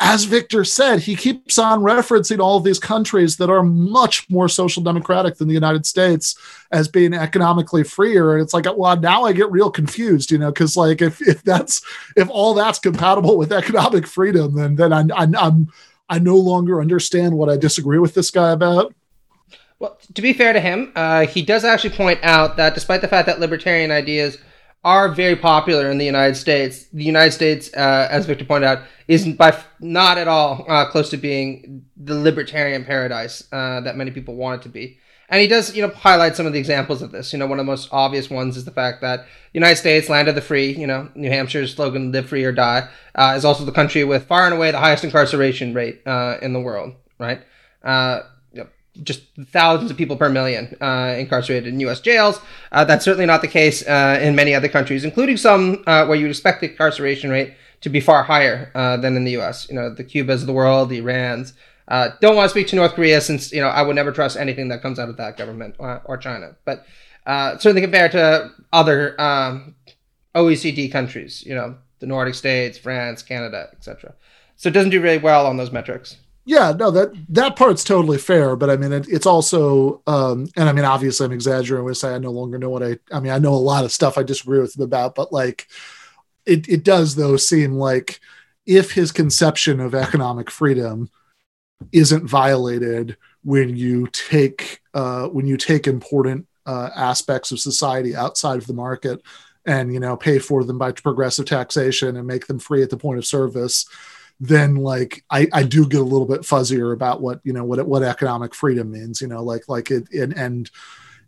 as 0.00 0.24
Victor 0.24 0.64
said, 0.64 1.00
he 1.00 1.16
keeps 1.16 1.58
on 1.58 1.80
referencing 1.80 2.38
all 2.38 2.56
of 2.56 2.64
these 2.64 2.78
countries 2.78 3.36
that 3.36 3.50
are 3.50 3.64
much 3.64 4.28
more 4.30 4.48
social 4.48 4.82
democratic 4.82 5.36
than 5.36 5.48
the 5.48 5.54
United 5.54 5.86
States 5.86 6.36
as 6.70 6.86
being 6.86 7.12
economically 7.12 7.82
freer. 7.82 8.34
And 8.34 8.42
it's 8.42 8.54
like, 8.54 8.66
well, 8.76 8.96
now 8.96 9.24
I 9.24 9.32
get 9.32 9.50
real 9.50 9.70
confused, 9.70 10.30
you 10.30 10.38
know, 10.38 10.52
because 10.52 10.76
like 10.76 11.02
if 11.02 11.20
if 11.26 11.42
that's 11.42 11.82
if 12.16 12.28
all 12.30 12.54
that's 12.54 12.78
compatible 12.78 13.36
with 13.36 13.52
economic 13.52 14.06
freedom, 14.06 14.54
then 14.54 14.76
then 14.76 14.92
I, 14.92 15.02
I, 15.14 15.26
I'm 15.36 15.68
I 16.08 16.18
no 16.18 16.36
longer 16.36 16.80
understand 16.80 17.36
what 17.36 17.48
I 17.48 17.56
disagree 17.56 17.98
with 17.98 18.14
this 18.14 18.30
guy 18.30 18.52
about. 18.52 18.94
Well, 19.78 19.98
to 20.14 20.22
be 20.22 20.32
fair 20.32 20.52
to 20.52 20.60
him, 20.60 20.92
uh, 20.96 21.26
he 21.26 21.42
does 21.42 21.64
actually 21.64 21.94
point 21.94 22.18
out 22.22 22.56
that 22.56 22.74
despite 22.74 23.00
the 23.00 23.08
fact 23.08 23.26
that 23.26 23.38
libertarian 23.38 23.90
ideas 23.90 24.38
are 24.84 25.08
very 25.08 25.36
popular 25.36 25.90
in 25.90 25.98
the 25.98 26.04
United 26.04 26.36
States, 26.36 26.86
the 26.92 27.04
United 27.04 27.32
States, 27.32 27.70
uh, 27.74 28.08
as 28.10 28.26
Victor 28.26 28.44
pointed 28.44 28.66
out, 28.66 28.82
is 29.06 29.26
by 29.34 29.48
f- 29.48 29.66
not 29.80 30.18
at 30.18 30.28
all 30.28 30.64
uh, 30.68 30.88
close 30.90 31.10
to 31.10 31.16
being 31.16 31.84
the 31.96 32.14
libertarian 32.14 32.84
paradise 32.84 33.46
uh, 33.52 33.80
that 33.80 33.96
many 33.96 34.10
people 34.10 34.34
want 34.34 34.60
it 34.60 34.62
to 34.64 34.68
be. 34.68 34.98
And 35.30 35.42
he 35.42 35.46
does, 35.46 35.76
you 35.76 35.86
know, 35.86 35.92
highlight 35.92 36.36
some 36.36 36.46
of 36.46 36.54
the 36.54 36.58
examples 36.58 37.02
of 37.02 37.12
this. 37.12 37.32
You 37.32 37.38
know, 37.38 37.46
one 37.46 37.58
of 37.58 37.66
the 37.66 37.70
most 37.70 37.88
obvious 37.92 38.30
ones 38.30 38.56
is 38.56 38.64
the 38.64 38.70
fact 38.70 39.02
that 39.02 39.26
United 39.52 39.76
States, 39.76 40.08
land 40.08 40.28
of 40.28 40.34
the 40.34 40.40
free, 40.40 40.72
you 40.72 40.86
know, 40.86 41.08
New 41.14 41.28
Hampshire's 41.28 41.74
slogan, 41.74 42.12
live 42.12 42.28
free 42.28 42.44
or 42.44 42.52
die, 42.52 42.88
uh, 43.14 43.34
is 43.36 43.44
also 43.44 43.64
the 43.64 43.72
country 43.72 44.04
with 44.04 44.26
far 44.26 44.46
and 44.46 44.54
away 44.54 44.70
the 44.70 44.78
highest 44.78 45.04
incarceration 45.04 45.74
rate 45.74 46.00
uh, 46.06 46.38
in 46.40 46.54
the 46.54 46.60
world, 46.60 46.94
right? 47.18 47.42
Uh, 47.82 48.20
you 48.52 48.62
know, 48.62 48.68
just 49.02 49.22
thousands 49.48 49.90
of 49.90 49.98
people 49.98 50.16
per 50.16 50.30
million 50.30 50.74
uh, 50.80 51.14
incarcerated 51.18 51.74
in 51.74 51.80
U.S. 51.80 52.00
jails. 52.00 52.40
Uh, 52.72 52.84
that's 52.84 53.04
certainly 53.04 53.26
not 53.26 53.42
the 53.42 53.48
case 53.48 53.86
uh, 53.86 54.18
in 54.22 54.34
many 54.34 54.54
other 54.54 54.68
countries, 54.68 55.04
including 55.04 55.36
some 55.36 55.82
where 55.84 56.14
you 56.14 56.22
would 56.22 56.30
expect 56.30 56.62
the 56.62 56.70
incarceration 56.70 57.28
rate 57.28 57.54
to 57.82 57.90
be 57.90 58.00
far 58.00 58.22
higher 58.22 58.70
than 58.74 59.14
in 59.14 59.24
the 59.24 59.32
U.S. 59.32 59.68
You 59.68 59.74
know, 59.74 59.92
the 59.92 60.04
Cubas 60.04 60.40
of 60.40 60.46
the 60.46 60.54
world, 60.54 60.88
the 60.88 61.02
Irans, 61.02 61.52
uh, 61.88 62.10
don't 62.20 62.36
want 62.36 62.46
to 62.46 62.50
speak 62.50 62.68
to 62.68 62.76
North 62.76 62.92
Korea 62.92 63.20
since 63.20 63.50
you 63.50 63.60
know 63.60 63.68
I 63.68 63.82
would 63.82 63.96
never 63.96 64.12
trust 64.12 64.36
anything 64.36 64.68
that 64.68 64.82
comes 64.82 64.98
out 64.98 65.08
of 65.08 65.16
that 65.16 65.36
government 65.36 65.74
uh, 65.80 66.00
or 66.04 66.16
China. 66.18 66.56
But 66.64 66.84
uh, 67.26 67.58
certainly 67.58 67.80
compared 67.82 68.12
to 68.12 68.50
other 68.72 69.20
um, 69.20 69.74
OECD 70.34 70.92
countries, 70.92 71.42
you 71.44 71.54
know, 71.54 71.76
the 71.98 72.06
Nordic 72.06 72.34
states, 72.34 72.78
France, 72.78 73.22
Canada, 73.22 73.68
etc. 73.72 74.14
So 74.56 74.68
it 74.68 74.72
doesn't 74.72 74.90
do 74.90 75.00
really 75.00 75.18
well 75.18 75.46
on 75.46 75.56
those 75.56 75.72
metrics. 75.72 76.16
Yeah, 76.44 76.72
no 76.72 76.90
that 76.90 77.12
that 77.28 77.56
part's 77.56 77.84
totally 77.84 78.16
fair, 78.16 78.56
but 78.56 78.70
I 78.70 78.76
mean 78.76 78.92
it, 78.92 79.06
it's 79.08 79.26
also, 79.26 80.02
um, 80.06 80.48
and 80.56 80.68
I 80.68 80.72
mean 80.72 80.86
obviously 80.86 81.26
I'm 81.26 81.32
exaggerating 81.32 81.84
when 81.84 81.92
I 81.92 81.94
say 81.94 82.14
I 82.14 82.18
no 82.18 82.30
longer 82.30 82.58
know 82.58 82.70
what 82.70 82.82
I. 82.82 82.98
I 83.12 83.20
mean 83.20 83.32
I 83.32 83.38
know 83.38 83.52
a 83.52 83.56
lot 83.56 83.84
of 83.84 83.92
stuff 83.92 84.16
I 84.16 84.22
disagree 84.22 84.58
with 84.58 84.76
him 84.76 84.82
about, 84.82 85.14
but 85.14 85.30
like 85.32 85.68
it 86.46 86.66
it 86.68 86.84
does 86.84 87.16
though 87.16 87.36
seem 87.36 87.72
like 87.74 88.20
if 88.64 88.92
his 88.92 89.12
conception 89.12 89.78
of 89.80 89.94
economic 89.94 90.50
freedom 90.50 91.10
isn't 91.92 92.26
violated 92.26 93.16
when 93.44 93.76
you 93.76 94.06
take 94.08 94.80
uh, 94.94 95.28
when 95.28 95.46
you 95.46 95.56
take 95.56 95.86
important 95.86 96.46
uh, 96.66 96.90
aspects 96.94 97.50
of 97.50 97.60
society 97.60 98.14
outside 98.14 98.58
of 98.58 98.66
the 98.66 98.74
market 98.74 99.22
and 99.64 99.92
you 99.92 100.00
know 100.00 100.16
pay 100.16 100.38
for 100.38 100.64
them 100.64 100.78
by 100.78 100.92
progressive 100.92 101.46
taxation 101.46 102.16
and 102.16 102.26
make 102.26 102.46
them 102.46 102.58
free 102.58 102.82
at 102.82 102.90
the 102.90 102.96
point 102.96 103.18
of 103.18 103.26
service 103.26 103.86
then 104.40 104.76
like 104.76 105.24
I, 105.30 105.48
I 105.52 105.62
do 105.64 105.86
get 105.86 106.00
a 106.00 106.04
little 106.04 106.26
bit 106.26 106.42
fuzzier 106.42 106.92
about 106.92 107.20
what 107.20 107.40
you 107.42 107.52
know 107.52 107.64
what 107.64 107.86
what 107.86 108.02
economic 108.02 108.54
freedom 108.54 108.90
means 108.90 109.20
you 109.20 109.28
know 109.28 109.42
like 109.42 109.68
like 109.68 109.90
it 109.90 110.10
and 110.12 110.36
and 110.36 110.70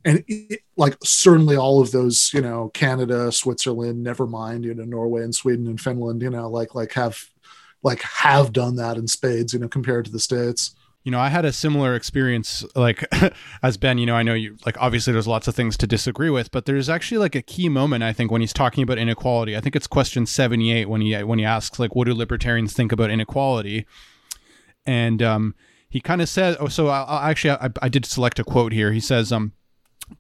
and 0.05 0.25
it, 0.29 0.61
like 0.77 0.97
certainly 1.03 1.57
all 1.57 1.81
of 1.81 1.91
those 1.91 2.31
you 2.33 2.41
know 2.41 2.69
canada 2.69 3.33
switzerland 3.33 4.03
never 4.03 4.27
mind 4.27 4.65
you 4.65 4.75
know 4.75 4.85
norway 4.85 5.23
and 5.23 5.35
sweden 5.35 5.67
and 5.67 5.81
finland 5.81 6.23
you 6.23 6.31
know 6.31 6.49
like 6.49 6.75
like 6.75 6.93
have 6.93 7.19
like 7.83 8.03
have 8.03 8.53
done 8.53 8.77
that 8.77 8.97
in 8.97 9.09
spades, 9.09 9.53
you 9.53 9.59
know, 9.59 9.69
compared 9.69 10.05
to 10.05 10.11
the 10.11 10.21
states. 10.21 10.75
You 11.03 11.11
know, 11.11 11.19
I 11.19 11.31
had 11.31 11.47
a 11.47 11.53
similar 11.53 11.95
experience, 11.95 12.63
like 12.77 13.05
as 13.63 13.79
Ben. 13.79 13.97
You 13.97 14.05
know, 14.05 14.17
I 14.17 14.23
know 14.23 14.35
you 14.35 14.59
like 14.67 14.77
obviously 14.79 15.15
there's 15.15 15.27
lots 15.27 15.49
of 15.49 15.55
things 15.55 15.79
to 15.79 15.87
disagree 15.87 16.29
with, 16.29 16.51
but 16.51 16.67
there's 16.67 16.91
actually 16.91 17.19
like 17.19 17.35
a 17.35 17.43
key 17.43 17.71
moment 17.71 18.05
I 18.05 18.13
think 18.13 18.31
when 18.31 18.43
he's 18.43 18.53
talking 18.53 18.83
about 18.83 18.99
inequality. 18.99 19.57
I 19.57 19.61
think 19.61 19.75
it's 19.77 19.87
question 19.87 20.27
78 20.27 20.91
when 20.91 21.01
he 21.01 21.17
when 21.23 21.39
he 21.39 21.45
asks 21.45 21.79
like, 21.79 21.95
what 21.95 22.05
do 22.05 22.15
libertarians 22.15 22.75
think 22.75 22.93
about 22.93 23.11
inequality? 23.11 23.87
And 24.85 25.23
um, 25.23 25.55
he 25.89 26.01
kind 26.01 26.21
of 26.21 26.29
says, 26.29 26.57
oh, 26.61 26.69
so 26.69 26.89
I, 26.89 27.03
I 27.03 27.31
actually 27.31 27.53
I, 27.53 27.71
I 27.81 27.89
did 27.89 28.05
select 28.05 28.39
a 28.39 28.45
quote 28.45 28.73
here. 28.73 28.93
He 28.93 29.01
says, 29.01 29.33
um, 29.33 29.53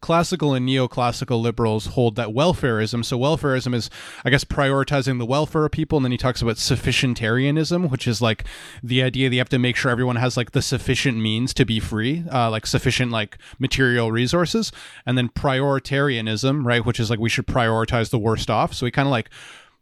classical 0.00 0.54
and 0.54 0.68
neoclassical 0.68 1.40
liberals 1.40 1.86
hold 1.86 2.16
that 2.16 2.28
welfarism. 2.28 3.04
So 3.04 3.18
welfarism 3.18 3.74
is, 3.74 3.90
I 4.24 4.30
guess, 4.30 4.44
prioritizing 4.44 5.18
the 5.18 5.26
welfare 5.26 5.64
of 5.64 5.72
people. 5.72 5.98
And 5.98 6.04
then 6.04 6.12
he 6.12 6.18
talks 6.18 6.42
about 6.42 6.56
sufficientarianism, 6.56 7.90
which 7.90 8.06
is 8.06 8.22
like 8.22 8.44
the 8.82 9.02
idea 9.02 9.28
that 9.28 9.34
you 9.34 9.40
have 9.40 9.48
to 9.50 9.58
make 9.58 9.76
sure 9.76 9.90
everyone 9.90 10.16
has 10.16 10.36
like 10.36 10.52
the 10.52 10.62
sufficient 10.62 11.18
means 11.18 11.52
to 11.54 11.64
be 11.64 11.80
free, 11.80 12.24
uh, 12.32 12.50
like 12.50 12.66
sufficient 12.66 13.10
like 13.10 13.38
material 13.58 14.12
resources. 14.12 14.72
And 15.06 15.18
then 15.18 15.28
prioritarianism, 15.28 16.64
right, 16.64 16.84
which 16.84 17.00
is 17.00 17.10
like 17.10 17.18
we 17.18 17.28
should 17.28 17.46
prioritize 17.46 18.10
the 18.10 18.18
worst 18.18 18.50
off. 18.50 18.74
So 18.74 18.86
he 18.86 18.92
kind 18.92 19.06
of 19.06 19.12
like 19.12 19.30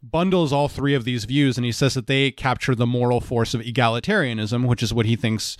bundles 0.03 0.53
all 0.53 0.69
three 0.69 0.95
of 0.95 1.05
these 1.05 1.25
views 1.25 1.57
and 1.59 1.65
he 1.65 1.73
says 1.73 1.95
that 1.95 2.07
they 2.07 2.31
capture 2.31 2.75
the 2.75 2.87
moral 2.87 3.21
force 3.21 3.55
of 3.55 3.61
egalitarianism, 3.61 4.67
which 4.67 4.83
is 4.83 4.95
what 4.95 5.07
he 5.07 5.17
thinks 5.17 5.57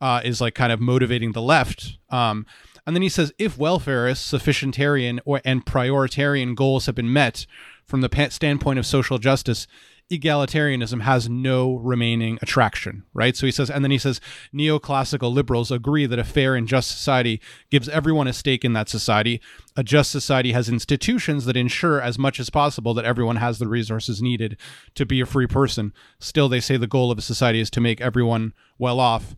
uh, 0.00 0.20
is 0.24 0.40
like 0.40 0.54
kind 0.54 0.72
of 0.72 0.80
motivating 0.80 1.32
the 1.32 1.42
left. 1.42 1.98
Um, 2.10 2.46
and 2.88 2.96
then 2.96 3.02
he 3.02 3.10
says 3.10 3.34
if 3.38 3.58
welfarist, 3.58 4.32
sufficientarian, 4.32 5.20
or 5.26 5.42
and 5.44 5.66
prioritarian 5.66 6.56
goals 6.56 6.86
have 6.86 6.94
been 6.94 7.12
met 7.12 7.44
from 7.84 8.00
the 8.00 8.30
standpoint 8.30 8.78
of 8.78 8.86
social 8.86 9.18
justice, 9.18 9.66
egalitarianism 10.10 11.02
has 11.02 11.28
no 11.28 11.74
remaining 11.76 12.38
attraction, 12.40 13.02
right? 13.12 13.36
So 13.36 13.44
he 13.44 13.52
says, 13.52 13.68
and 13.68 13.84
then 13.84 13.90
he 13.90 13.98
says, 13.98 14.22
neoclassical 14.54 15.30
liberals 15.30 15.70
agree 15.70 16.06
that 16.06 16.18
a 16.18 16.24
fair 16.24 16.54
and 16.54 16.66
just 16.66 16.90
society 16.90 17.42
gives 17.68 17.90
everyone 17.90 18.26
a 18.26 18.32
stake 18.32 18.64
in 18.64 18.72
that 18.72 18.88
society. 18.88 19.42
A 19.76 19.84
just 19.84 20.10
society 20.10 20.52
has 20.52 20.70
institutions 20.70 21.44
that 21.44 21.58
ensure 21.58 22.00
as 22.00 22.18
much 22.18 22.40
as 22.40 22.48
possible 22.48 22.94
that 22.94 23.04
everyone 23.04 23.36
has 23.36 23.58
the 23.58 23.68
resources 23.68 24.22
needed 24.22 24.56
to 24.94 25.04
be 25.04 25.20
a 25.20 25.26
free 25.26 25.46
person. 25.46 25.92
Still, 26.20 26.48
they 26.48 26.60
say 26.60 26.78
the 26.78 26.86
goal 26.86 27.10
of 27.10 27.18
a 27.18 27.20
society 27.20 27.60
is 27.60 27.68
to 27.68 27.82
make 27.82 28.00
everyone 28.00 28.54
well 28.78 28.98
off 28.98 29.36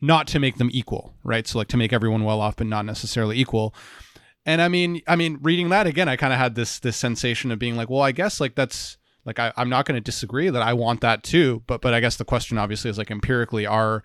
not 0.00 0.26
to 0.28 0.38
make 0.38 0.58
them 0.58 0.70
equal, 0.72 1.14
right? 1.24 1.46
So 1.46 1.58
like 1.58 1.68
to 1.68 1.76
make 1.76 1.92
everyone 1.92 2.24
well 2.24 2.40
off, 2.40 2.56
but 2.56 2.66
not 2.66 2.84
necessarily 2.84 3.38
equal. 3.38 3.74
And 4.46 4.60
I 4.60 4.68
mean, 4.68 5.00
I 5.06 5.16
mean, 5.16 5.38
reading 5.40 5.70
that 5.70 5.86
again, 5.86 6.08
I 6.08 6.16
kind 6.16 6.32
of 6.32 6.38
had 6.38 6.54
this 6.54 6.78
this 6.78 6.96
sensation 6.96 7.50
of 7.50 7.58
being 7.58 7.76
like, 7.76 7.88
well, 7.88 8.02
I 8.02 8.12
guess 8.12 8.40
like 8.40 8.54
that's 8.54 8.98
like 9.24 9.38
I, 9.38 9.52
I'm 9.56 9.70
not 9.70 9.86
going 9.86 9.96
to 9.96 10.02
disagree 10.02 10.50
that 10.50 10.62
I 10.62 10.74
want 10.74 11.00
that 11.00 11.22
too, 11.22 11.62
but 11.66 11.80
but 11.80 11.94
I 11.94 12.00
guess 12.00 12.16
the 12.16 12.24
question 12.24 12.58
obviously 12.58 12.90
is 12.90 12.98
like 12.98 13.10
empirically 13.10 13.66
are 13.66 14.02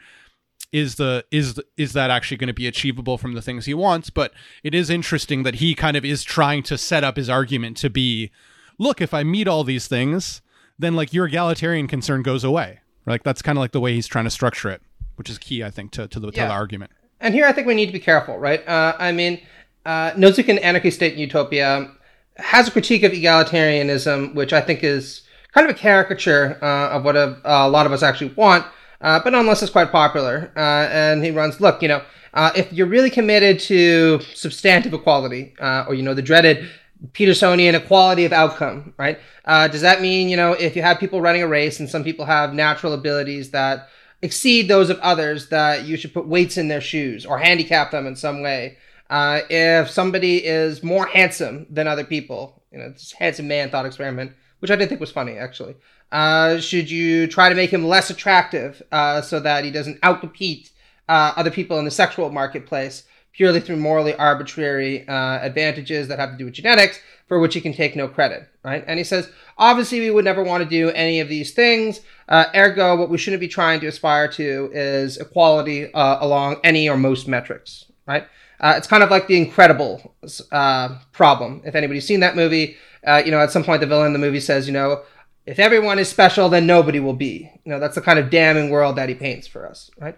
is 0.72 0.96
the 0.96 1.26
is 1.32 1.56
the, 1.56 1.66
is 1.78 1.94
that 1.94 2.10
actually 2.10 2.38
going 2.38 2.48
to 2.48 2.54
be 2.54 2.68
achievable 2.68 3.18
from 3.18 3.34
the 3.34 3.42
things 3.42 3.66
he 3.66 3.74
wants? 3.74 4.10
But 4.10 4.32
it 4.64 4.74
is 4.74 4.90
interesting 4.90 5.44
that 5.44 5.56
he 5.56 5.76
kind 5.76 5.98
of 5.98 6.06
is 6.06 6.24
trying 6.24 6.64
to 6.64 6.78
set 6.78 7.04
up 7.04 7.18
his 7.18 7.30
argument 7.30 7.76
to 7.78 7.90
be, 7.90 8.32
look, 8.78 9.02
if 9.02 9.14
I 9.14 9.24
meet 9.24 9.48
all 9.48 9.64
these 9.64 9.88
things, 9.88 10.42
then 10.78 10.96
like 10.96 11.14
your 11.14 11.26
egalitarian 11.26 11.88
concern 11.88 12.22
goes 12.22 12.46
away. 12.46 12.80
Like 13.06 13.24
that's 13.24 13.42
kind 13.42 13.58
of 13.58 13.62
like 13.62 13.72
the 13.72 13.82
way 13.82 13.94
he's 13.94 14.08
trying 14.08 14.26
to 14.26 14.32
structure 14.32 14.70
it 14.70 14.82
which 15.20 15.30
is 15.30 15.38
key, 15.38 15.64
I 15.64 15.70
think, 15.70 15.92
to, 15.92 16.08
to, 16.08 16.20
the, 16.20 16.28
yeah. 16.28 16.44
to 16.44 16.48
the 16.48 16.54
argument. 16.54 16.92
And 17.20 17.34
here 17.34 17.46
I 17.46 17.52
think 17.52 17.68
we 17.68 17.76
need 17.76 17.88
to 17.88 17.92
be 17.92 18.00
careful, 18.00 18.40
right? 18.40 18.66
Uh, 18.66 18.96
I 18.98 19.12
mean, 19.12 19.42
uh, 19.86 20.12
Nozick 20.12 20.48
in 20.48 20.58
Anarchy 20.60 20.90
State 20.90 21.12
and 21.12 21.22
Utopia 21.22 21.92
has 22.38 22.70
a 22.70 22.72
critique 22.72 23.04
of 23.04 23.12
egalitarianism, 23.12 24.34
which 24.34 24.54
I 24.54 24.62
think 24.62 24.82
is 24.82 25.24
kind 25.54 25.70
of 25.70 25.76
a 25.76 25.78
caricature 25.78 26.58
uh, 26.62 26.92
of 26.92 27.04
what 27.04 27.18
a, 27.18 27.38
a, 27.44 27.70
lot 27.70 27.86
of 27.86 27.92
us 27.92 28.02
actually 28.02 28.34
want, 28.36 28.66
uh, 29.02 29.20
but 29.22 29.32
nonetheless 29.32 29.62
is 29.62 29.70
quite 29.70 29.92
popular. 29.92 30.54
Uh, 30.56 30.88
and 30.90 31.22
he 31.22 31.32
runs, 31.32 31.60
look, 31.60 31.82
you 31.82 31.90
know, 31.90 32.02
uh, 32.34 32.52
if 32.56 32.72
you're 32.72 32.88
really 32.88 33.10
committed 33.10 33.60
to 33.60 34.22
substantive 34.34 34.94
equality, 34.94 35.54
uh, 35.60 35.84
or 35.86 35.96
you 35.96 36.04
know, 36.04 36.14
the 36.14 36.22
dreaded 36.22 36.66
Petersonian 37.12 37.74
equality 37.74 38.24
of 38.24 38.32
outcome, 38.32 38.94
right? 38.98 39.20
does 39.46 39.82
that 39.82 40.02
mean, 40.02 40.30
you 40.30 40.38
know, 40.38 40.54
if 40.54 40.78
you 40.78 40.82
have 40.82 40.98
people 40.98 41.20
running 41.20 41.42
a 41.42 41.48
race 41.48 41.82
and 41.82 41.90
some 41.90 42.06
people 42.06 42.24
have 42.24 42.54
natural 42.54 42.94
abilities 42.94 43.52
that 43.52 43.90
exceed 44.22 44.68
those 44.68 44.90
of 44.90 45.00
others, 45.00 45.50
that 45.50 45.86
you 45.86 45.98
should 45.98 46.14
put 46.14 46.28
weights 46.28 46.58
in 46.58 46.68
their 46.68 46.82
shoes 46.82 47.26
or 47.26 47.38
handicap 47.38 47.92
them 47.92 48.08
in 48.08 48.16
some 48.16 48.42
way? 48.42 48.78
Uh, 49.10 49.42
if 49.50 49.90
somebody 49.90 50.46
is 50.46 50.84
more 50.84 51.08
handsome 51.08 51.66
than 51.70 51.88
other 51.88 52.04
people, 52.04 52.62
you 52.72 52.78
know, 52.78 52.90
this 52.90 53.12
handsome 53.14 53.48
man 53.48 53.70
thought 53.70 53.86
experiment, 53.86 54.34
which 54.60 54.70
I 54.70 54.76
did 54.76 54.90
think 54.90 55.02
was 55.02 55.12
funny 55.12 55.38
actually. 55.38 55.76
Uh, 56.12 56.60
should 56.60 56.90
you 56.90 57.28
try 57.28 57.50
to 57.50 57.56
make 57.56 57.72
him 57.72 57.88
less 57.88 58.10
attractive 58.10 58.82
uh, 58.92 59.22
so 59.22 59.40
that 59.40 59.64
he 59.64 59.72
doesn't 59.72 60.02
outcompete 60.02 60.72
uh, 61.08 61.34
other 61.36 61.52
people 61.52 61.80
in 61.80 61.86
the 61.86 61.92
sexual 61.92 62.30
marketplace 62.30 63.04
purely 63.40 63.62
through 63.62 63.78
morally 63.78 64.14
arbitrary 64.16 65.08
uh, 65.08 65.40
advantages 65.40 66.10
that 66.10 66.20
have 66.20 66.30
to 66.30 66.38
do 66.38 66.44
with 66.44 66.54
genetics 66.54 67.00
for 67.30 67.40
which 67.40 67.54
he 67.54 67.62
can 67.62 67.72
take 67.72 67.96
no 67.96 68.06
credit, 68.06 68.50
right? 68.66 68.84
And 68.86 68.98
he 68.98 69.06
says, 69.06 69.30
obviously, 69.58 70.02
we 70.02 70.12
would 70.12 70.26
never 70.26 70.44
want 70.44 70.62
to 70.62 70.70
do 70.70 70.90
any 70.90 71.22
of 71.22 71.30
these 71.30 71.54
things. 71.54 72.02
Uh, 72.28 72.48
ergo, 72.54 72.98
what 72.98 73.10
we 73.10 73.18
shouldn't 73.18 73.40
be 73.40 73.48
trying 73.48 73.80
to 73.80 73.88
aspire 73.88 74.28
to 74.34 74.70
is 74.74 75.16
equality 75.16 75.90
along 75.94 76.58
any 76.66 76.90
or 76.90 76.98
most 76.98 77.30
metrics, 77.30 77.86
right? 78.06 78.28
Uh, 78.60 78.74
it's 78.76 78.88
kind 78.88 79.04
of 79.04 79.10
like 79.10 79.28
the 79.28 79.38
Incredible 79.38 80.14
uh, 80.52 80.98
problem. 81.14 81.62
If 81.64 81.76
anybody's 81.76 82.06
seen 82.06 82.20
that 82.20 82.36
movie, 82.36 82.76
uh, 83.08 83.22
you 83.24 83.32
know, 83.32 83.40
at 83.40 83.52
some 83.52 83.64
point 83.64 83.80
the 83.80 83.88
villain 83.88 84.08
in 84.08 84.14
the 84.14 84.20
movie 84.20 84.42
says, 84.42 84.68
you 84.68 84.74
know, 84.74 85.04
if 85.46 85.60
everyone 85.60 85.98
is 85.98 86.10
special, 86.10 86.50
then 86.50 86.68
nobody 86.68 87.00
will 87.00 87.14
be. 87.14 87.50
You 87.64 87.72
know, 87.72 87.80
that's 87.80 87.96
the 87.96 88.02
kind 88.02 88.20
of 88.20 88.30
damning 88.30 88.70
world 88.70 88.98
that 88.98 89.08
he 89.08 89.16
paints 89.16 89.48
for 89.48 89.66
us, 89.66 89.90
right? 89.98 90.18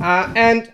Uh, 0.00 0.32
and 0.34 0.72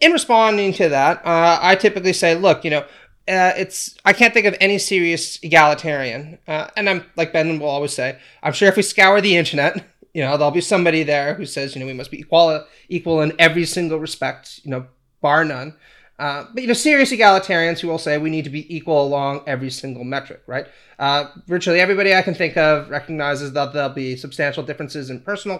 in 0.00 0.12
responding 0.12 0.72
to 0.74 0.88
that, 0.88 1.24
uh, 1.24 1.58
I 1.60 1.74
typically 1.76 2.12
say, 2.12 2.34
look, 2.34 2.64
you 2.64 2.70
know, 2.70 2.84
uh, 3.28 3.52
it's 3.56 3.96
I 4.04 4.12
can't 4.12 4.34
think 4.34 4.46
of 4.46 4.56
any 4.60 4.78
serious 4.78 5.38
egalitarian, 5.42 6.38
and 6.46 6.88
I'm 6.88 7.04
like 7.16 7.32
Ben 7.32 7.58
will 7.60 7.68
always 7.68 7.92
say, 7.92 8.18
I'm 8.42 8.52
sure 8.52 8.68
if 8.68 8.76
we 8.76 8.82
scour 8.82 9.20
the 9.20 9.36
internet, 9.36 9.84
you 10.14 10.22
know, 10.22 10.36
there'll 10.36 10.50
be 10.50 10.60
somebody 10.60 11.02
there 11.02 11.34
who 11.34 11.46
says, 11.46 11.74
you 11.74 11.80
know, 11.80 11.86
we 11.86 11.92
must 11.92 12.10
be 12.10 12.18
equal 12.18 12.64
equal 12.88 13.20
in 13.20 13.32
every 13.38 13.66
single 13.66 13.98
respect, 13.98 14.60
you 14.64 14.70
know, 14.70 14.86
bar 15.20 15.44
none. 15.44 15.76
Uh, 16.18 16.44
but 16.52 16.62
you 16.62 16.66
know, 16.66 16.74
serious 16.74 17.12
egalitarians 17.12 17.78
who 17.78 17.88
will 17.88 17.96
say 17.96 18.18
we 18.18 18.28
need 18.28 18.44
to 18.44 18.50
be 18.50 18.74
equal 18.74 19.06
along 19.06 19.42
every 19.46 19.70
single 19.70 20.04
metric, 20.04 20.42
right? 20.46 20.66
Uh, 20.98 21.24
virtually 21.46 21.80
everybody 21.80 22.14
I 22.14 22.20
can 22.20 22.34
think 22.34 22.58
of 22.58 22.90
recognizes 22.90 23.54
that 23.54 23.72
there'll 23.72 23.88
be 23.88 24.16
substantial 24.16 24.62
differences 24.62 25.08
in 25.08 25.20
personal 25.20 25.58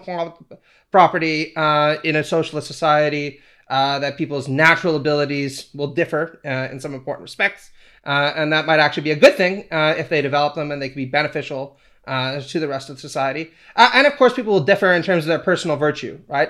property 0.91 1.55
uh, 1.55 1.97
in 2.03 2.15
a 2.15 2.23
socialist 2.23 2.67
society. 2.67 3.39
Uh, 3.71 3.99
that 3.99 4.17
people's 4.17 4.49
natural 4.49 4.97
abilities 4.97 5.69
will 5.73 5.93
differ 5.93 6.41
uh, 6.43 6.67
in 6.71 6.77
some 6.77 6.93
important 6.93 7.23
respects, 7.23 7.71
and 8.03 8.51
that 8.51 8.65
might 8.65 8.81
actually 8.81 9.03
be 9.03 9.11
a 9.11 9.15
good 9.15 9.35
thing 9.35 9.65
if 9.71 10.09
they 10.09 10.21
develop 10.21 10.55
them 10.55 10.71
and 10.71 10.81
they 10.81 10.89
can 10.89 10.97
be 10.97 11.05
beneficial 11.05 11.77
to 12.05 12.59
the 12.59 12.67
rest 12.67 12.89
of 12.89 12.99
society. 12.99 13.49
and 13.77 14.05
of 14.05 14.17
course, 14.17 14.33
people 14.33 14.51
will 14.51 14.67
differ 14.73 14.91
in 14.91 15.01
terms 15.01 15.23
of 15.23 15.29
their 15.29 15.39
personal 15.39 15.77
virtue, 15.77 16.19
right? 16.27 16.49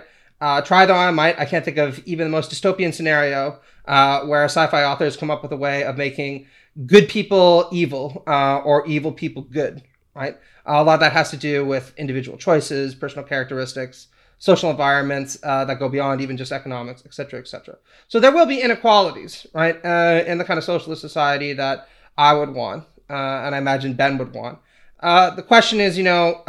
try 0.66 0.88
though 0.88 0.96
I 0.96 1.12
might, 1.12 1.38
I 1.38 1.46
can't 1.46 1.64
think 1.64 1.78
of 1.78 2.00
even 2.08 2.26
the 2.26 2.32
most 2.32 2.50
dystopian 2.50 2.92
scenario 2.92 3.60
uh, 3.86 4.22
where 4.22 4.44
sci-fi 4.46 4.84
authors 4.84 5.16
come 5.16 5.30
up 5.30 5.44
with 5.44 5.52
a 5.52 5.58
way 5.58 5.84
of 5.84 5.98
making 5.98 6.48
good 6.86 7.08
people 7.08 7.70
evil 7.72 8.24
uh, 8.26 8.58
or 8.60 8.86
evil 8.88 9.12
people 9.12 9.44
good. 9.44 9.84
Right. 10.14 10.38
A 10.66 10.84
lot 10.84 10.96
of 10.96 11.00
that 11.00 11.14
has 11.14 11.32
to 11.32 11.38
do 11.38 11.66
with 11.66 11.94
individual 11.98 12.38
choices, 12.38 12.94
personal 12.94 13.26
characteristics, 13.26 14.08
social 14.50 14.70
environments 14.72 15.32
uh, 15.44 15.64
that 15.68 15.78
go 15.84 15.88
beyond 15.88 16.20
even 16.20 16.36
just 16.36 16.52
economics, 16.52 17.04
et 17.06 17.14
cetera, 17.18 17.40
et 17.40 17.48
cetera. 17.48 17.76
So 18.08 18.20
there 18.20 18.34
will 18.38 18.48
be 18.56 18.60
inequalities, 18.68 19.34
right, 19.54 19.78
uh, 19.86 20.24
in 20.32 20.40
the 20.40 20.46
kind 20.50 20.58
of 20.58 20.64
socialist 20.64 21.02
society 21.10 21.54
that 21.54 21.78
I 22.18 22.32
would 22.34 22.52
want, 22.62 22.82
uh, 23.08 23.46
and 23.46 23.54
I 23.56 23.60
imagine 23.66 23.94
Ben 23.94 24.18
would 24.18 24.34
want. 24.34 24.58
Uh, 25.00 25.30
the 25.40 25.44
question 25.54 25.80
is, 25.80 25.92
you 26.00 26.04
know, 26.04 26.42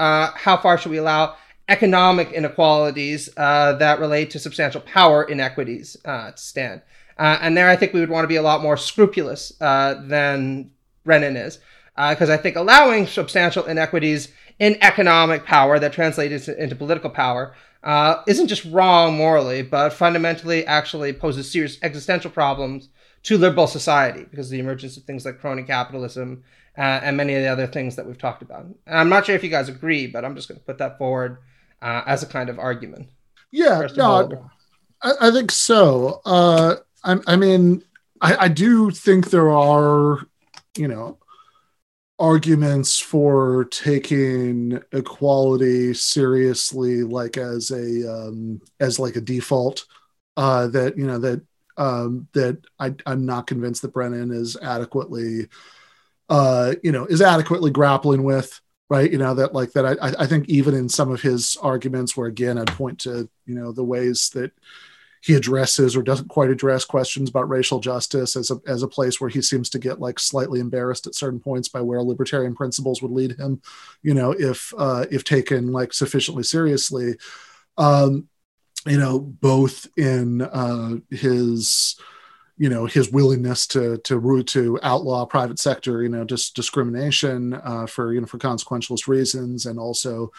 how 0.46 0.56
far 0.64 0.78
should 0.78 0.94
we 0.96 1.02
allow 1.04 1.36
economic 1.68 2.32
inequalities 2.32 3.28
that 3.36 4.00
relate 4.00 4.28
to 4.30 4.38
substantial 4.38 4.80
power 4.80 5.18
inequities 5.34 5.96
to 6.04 6.32
stand? 6.36 6.80
Uh, 7.18 7.38
and 7.42 7.56
there, 7.56 7.68
I 7.68 7.76
think 7.76 7.92
we 7.92 8.00
would 8.00 8.14
want 8.14 8.24
to 8.24 8.34
be 8.34 8.36
a 8.36 8.48
lot 8.50 8.62
more 8.62 8.78
scrupulous 8.78 9.52
uh, 9.60 10.00
than 10.14 10.70
Brennan 11.04 11.36
is, 11.36 11.58
because 11.94 12.30
uh, 12.30 12.34
I 12.34 12.38
think 12.38 12.56
allowing 12.56 13.06
substantial 13.06 13.64
inequities 13.66 14.28
in 14.58 14.78
economic 14.80 15.44
power 15.44 15.78
that 15.78 15.92
translates 15.92 16.48
into 16.48 16.74
political 16.74 17.10
power 17.10 17.54
uh, 17.82 18.22
isn't 18.26 18.48
just 18.48 18.64
wrong 18.66 19.16
morally, 19.16 19.62
but 19.62 19.92
fundamentally 19.92 20.66
actually 20.66 21.12
poses 21.12 21.50
serious 21.50 21.78
existential 21.82 22.30
problems 22.30 22.88
to 23.24 23.38
liberal 23.38 23.66
society 23.66 24.24
because 24.30 24.46
of 24.46 24.52
the 24.52 24.58
emergence 24.58 24.96
of 24.96 25.04
things 25.04 25.24
like 25.24 25.40
crony 25.40 25.62
capitalism 25.62 26.42
uh, 26.78 26.80
and 26.80 27.16
many 27.16 27.34
of 27.34 27.42
the 27.42 27.48
other 27.48 27.66
things 27.66 27.96
that 27.96 28.06
we've 28.06 28.18
talked 28.18 28.42
about. 28.42 28.64
And 28.64 28.76
I'm 28.86 29.08
not 29.08 29.26
sure 29.26 29.34
if 29.34 29.44
you 29.44 29.50
guys 29.50 29.68
agree, 29.68 30.06
but 30.06 30.24
I'm 30.24 30.34
just 30.34 30.48
going 30.48 30.58
to 30.58 30.64
put 30.64 30.78
that 30.78 30.98
forward 30.98 31.38
uh, 31.80 32.02
as 32.06 32.22
a 32.22 32.26
kind 32.26 32.48
of 32.48 32.58
argument. 32.58 33.08
Yeah, 33.50 33.86
no, 33.96 34.50
I, 35.02 35.12
I, 35.20 35.30
think 35.30 35.50
so. 35.50 36.22
I, 36.24 36.76
I 37.04 37.36
mean, 37.36 37.84
I, 38.20 38.36
I 38.44 38.48
do 38.48 38.90
think 38.90 39.30
there 39.30 39.50
are, 39.50 40.20
you 40.76 40.88
know, 40.88 41.18
arguments 42.18 42.98
for 42.98 43.64
taking 43.64 44.80
equality 44.92 45.94
seriously, 45.94 47.02
like 47.02 47.36
as 47.36 47.70
a 47.70 48.10
um, 48.10 48.60
as 48.80 48.98
like 48.98 49.16
a 49.16 49.20
default. 49.20 49.84
Uh, 50.36 50.66
that 50.68 50.96
you 50.96 51.06
know 51.06 51.18
that 51.18 51.42
um, 51.76 52.28
that 52.32 52.58
I, 52.78 52.94
I'm 53.06 53.26
not 53.26 53.46
convinced 53.46 53.82
that 53.82 53.92
Brennan 53.92 54.30
is 54.30 54.56
adequately, 54.56 55.48
uh, 56.28 56.74
you 56.82 56.92
know, 56.92 57.06
is 57.06 57.22
adequately 57.22 57.70
grappling 57.70 58.22
with. 58.22 58.60
Right, 58.88 59.10
you 59.10 59.16
know 59.16 59.34
that 59.34 59.54
like 59.54 59.72
that. 59.72 59.86
I, 59.86 60.22
I 60.22 60.26
think 60.26 60.50
even 60.50 60.74
in 60.74 60.86
some 60.88 61.10
of 61.10 61.22
his 61.22 61.56
arguments, 61.62 62.14
where 62.14 62.28
again 62.28 62.58
I'd 62.58 62.66
point 62.68 62.98
to 63.00 63.28
you 63.46 63.54
know 63.54 63.72
the 63.72 63.84
ways 63.84 64.28
that 64.34 64.52
he 65.22 65.34
addresses 65.34 65.96
or 65.96 66.02
doesn't 66.02 66.28
quite 66.28 66.50
address 66.50 66.84
questions 66.84 67.30
about 67.30 67.48
racial 67.48 67.78
justice 67.78 68.34
as 68.34 68.50
a, 68.50 68.60
as 68.66 68.82
a 68.82 68.88
place 68.88 69.20
where 69.20 69.30
he 69.30 69.40
seems 69.40 69.70
to 69.70 69.78
get 69.78 70.00
like 70.00 70.18
slightly 70.18 70.58
embarrassed 70.58 71.06
at 71.06 71.14
certain 71.14 71.38
points 71.38 71.68
by 71.68 71.80
where 71.80 72.02
libertarian 72.02 72.54
principles 72.54 73.00
would 73.00 73.12
lead 73.12 73.38
him, 73.38 73.62
you 74.02 74.14
know, 74.14 74.32
if 74.32 74.74
uh, 74.76 75.06
if 75.10 75.22
taken 75.22 75.72
like 75.72 75.92
sufficiently 75.92 76.42
seriously. 76.42 77.14
Um, 77.78 78.28
you 78.84 78.98
know, 78.98 79.20
both 79.20 79.86
in 79.96 80.42
uh, 80.42 80.96
his 81.10 81.96
you 82.58 82.68
know 82.68 82.86
his 82.86 83.10
willingness 83.10 83.66
to 83.66 83.98
to 83.98 84.42
to 84.44 84.78
outlaw 84.82 85.24
private 85.24 85.58
sector 85.58 86.02
you 86.02 86.08
know 86.08 86.22
just 86.22 86.54
discrimination 86.54 87.54
uh, 87.54 87.86
for 87.86 88.12
you 88.12 88.20
know 88.20 88.26
for 88.26 88.38
consequentialist 88.38 89.08
reasons 89.08 89.66
and 89.66 89.78
also 89.78 90.30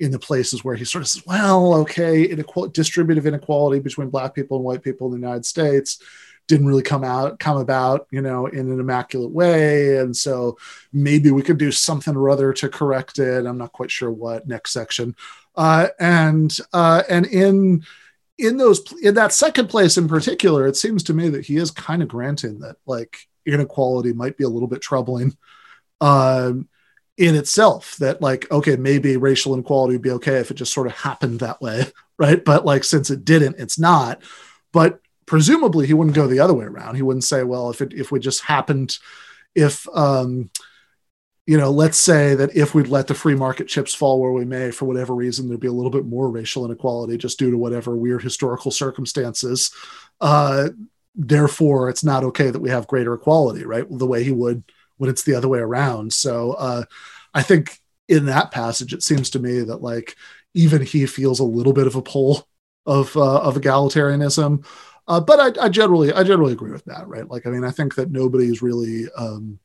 in 0.00 0.10
the 0.10 0.18
places 0.18 0.64
where 0.64 0.74
he 0.74 0.84
sort 0.84 1.02
of 1.02 1.08
says, 1.08 1.24
well, 1.26 1.74
okay, 1.74 2.24
inequality, 2.24 2.72
distributive 2.72 3.26
inequality 3.26 3.78
between 3.80 4.08
black 4.08 4.34
people 4.34 4.56
and 4.56 4.64
white 4.64 4.82
people 4.82 5.06
in 5.06 5.12
the 5.12 5.26
United 5.26 5.44
States 5.46 6.02
didn't 6.48 6.66
really 6.66 6.82
come 6.82 7.04
out 7.04 7.38
come 7.38 7.58
about 7.58 8.08
you 8.10 8.20
know 8.20 8.46
in 8.46 8.72
an 8.72 8.80
immaculate 8.80 9.30
way. 9.30 9.98
And 9.98 10.16
so 10.16 10.58
maybe 10.92 11.30
we 11.30 11.42
could 11.42 11.58
do 11.58 11.70
something 11.70 12.16
or 12.16 12.28
other 12.28 12.52
to 12.54 12.68
correct 12.68 13.20
it. 13.20 13.46
I'm 13.46 13.58
not 13.58 13.72
quite 13.72 13.90
sure 13.90 14.10
what 14.10 14.48
next 14.48 14.72
section. 14.72 15.14
Uh, 15.54 15.88
and 16.00 16.56
uh, 16.72 17.04
and 17.08 17.26
in 17.26 17.84
in 18.36 18.56
those 18.56 18.82
in 19.00 19.14
that 19.14 19.32
second 19.32 19.68
place 19.68 19.96
in 19.96 20.08
particular 20.08 20.66
it 20.66 20.76
seems 20.76 21.04
to 21.04 21.14
me 21.14 21.28
that 21.28 21.44
he 21.44 21.56
is 21.56 21.70
kind 21.70 22.02
of 22.02 22.08
granting 22.08 22.58
that 22.60 22.76
like 22.84 23.18
inequality 23.46 24.12
might 24.12 24.36
be 24.36 24.44
a 24.44 24.48
little 24.48 24.68
bit 24.68 24.80
troubling. 24.80 25.36
Um, 26.00 26.69
in 27.20 27.36
itself 27.36 27.96
that 27.98 28.22
like 28.22 28.50
okay 28.50 28.76
maybe 28.76 29.18
racial 29.18 29.52
inequality 29.52 29.94
would 29.94 30.02
be 30.02 30.10
okay 30.10 30.36
if 30.36 30.50
it 30.50 30.54
just 30.54 30.72
sort 30.72 30.86
of 30.86 30.94
happened 30.94 31.38
that 31.40 31.60
way 31.60 31.84
right? 32.18 32.44
But 32.44 32.64
like 32.64 32.84
since 32.84 33.10
it 33.10 33.24
didn't 33.24 33.56
it's 33.58 33.78
not. 33.78 34.22
But 34.72 35.00
presumably 35.26 35.86
he 35.86 35.94
wouldn't 35.94 36.16
go 36.16 36.26
the 36.26 36.40
other 36.40 36.54
way 36.54 36.64
around. 36.64 36.94
He 36.94 37.02
wouldn't 37.02 37.24
say 37.24 37.42
well 37.42 37.70
if 37.70 37.80
it 37.80 37.92
if 37.92 38.10
we 38.10 38.20
just 38.20 38.42
happened 38.42 38.98
if 39.54 39.86
um 39.94 40.50
you 41.46 41.58
know 41.58 41.70
let's 41.70 41.98
say 41.98 42.34
that 42.34 42.56
if 42.56 42.74
we'd 42.74 42.88
let 42.88 43.06
the 43.06 43.14
free 43.14 43.34
market 43.34 43.68
chips 43.68 43.94
fall 43.94 44.20
where 44.20 44.32
we 44.32 44.44
may 44.44 44.70
for 44.70 44.86
whatever 44.86 45.14
reason 45.14 45.48
there'd 45.48 45.60
be 45.60 45.66
a 45.66 45.72
little 45.72 45.90
bit 45.90 46.06
more 46.06 46.30
racial 46.30 46.64
inequality 46.64 47.18
just 47.18 47.38
due 47.38 47.50
to 47.50 47.58
whatever 47.58 47.96
weird 47.96 48.22
historical 48.22 48.70
circumstances. 48.70 49.74
Uh 50.22 50.70
therefore 51.14 51.90
it's 51.90 52.04
not 52.04 52.24
okay 52.24 52.50
that 52.50 52.60
we 52.60 52.70
have 52.70 52.86
greater 52.86 53.12
equality 53.12 53.64
right? 53.64 53.84
The 53.90 54.06
way 54.06 54.24
he 54.24 54.30
would 54.30 54.62
when 55.00 55.08
it's 55.08 55.22
the 55.22 55.34
other 55.34 55.48
way 55.48 55.60
around. 55.60 56.12
So 56.12 56.52
uh, 56.52 56.84
I 57.32 57.40
think 57.40 57.78
in 58.06 58.26
that 58.26 58.50
passage, 58.50 58.92
it 58.92 59.02
seems 59.02 59.30
to 59.30 59.38
me 59.38 59.60
that 59.60 59.80
like 59.80 60.14
even 60.52 60.82
he 60.82 61.06
feels 61.06 61.40
a 61.40 61.44
little 61.44 61.72
bit 61.72 61.86
of 61.86 61.96
a 61.96 62.02
pull 62.02 62.46
of 62.84 63.16
uh, 63.16 63.40
of 63.40 63.54
egalitarianism. 63.54 64.66
Uh, 65.08 65.20
but 65.20 65.58
I, 65.58 65.64
I, 65.64 65.68
generally 65.70 66.12
I 66.12 66.22
generally 66.22 66.52
agree 66.52 66.70
with 66.70 66.84
that, 66.84 67.08
right? 67.08 67.26
Like 67.26 67.46
I 67.46 67.50
mean, 67.50 67.64
I 67.64 67.70
think 67.70 67.94
that 67.94 68.10
nobody's 68.10 68.60
really. 68.60 69.06
Um, 69.16 69.58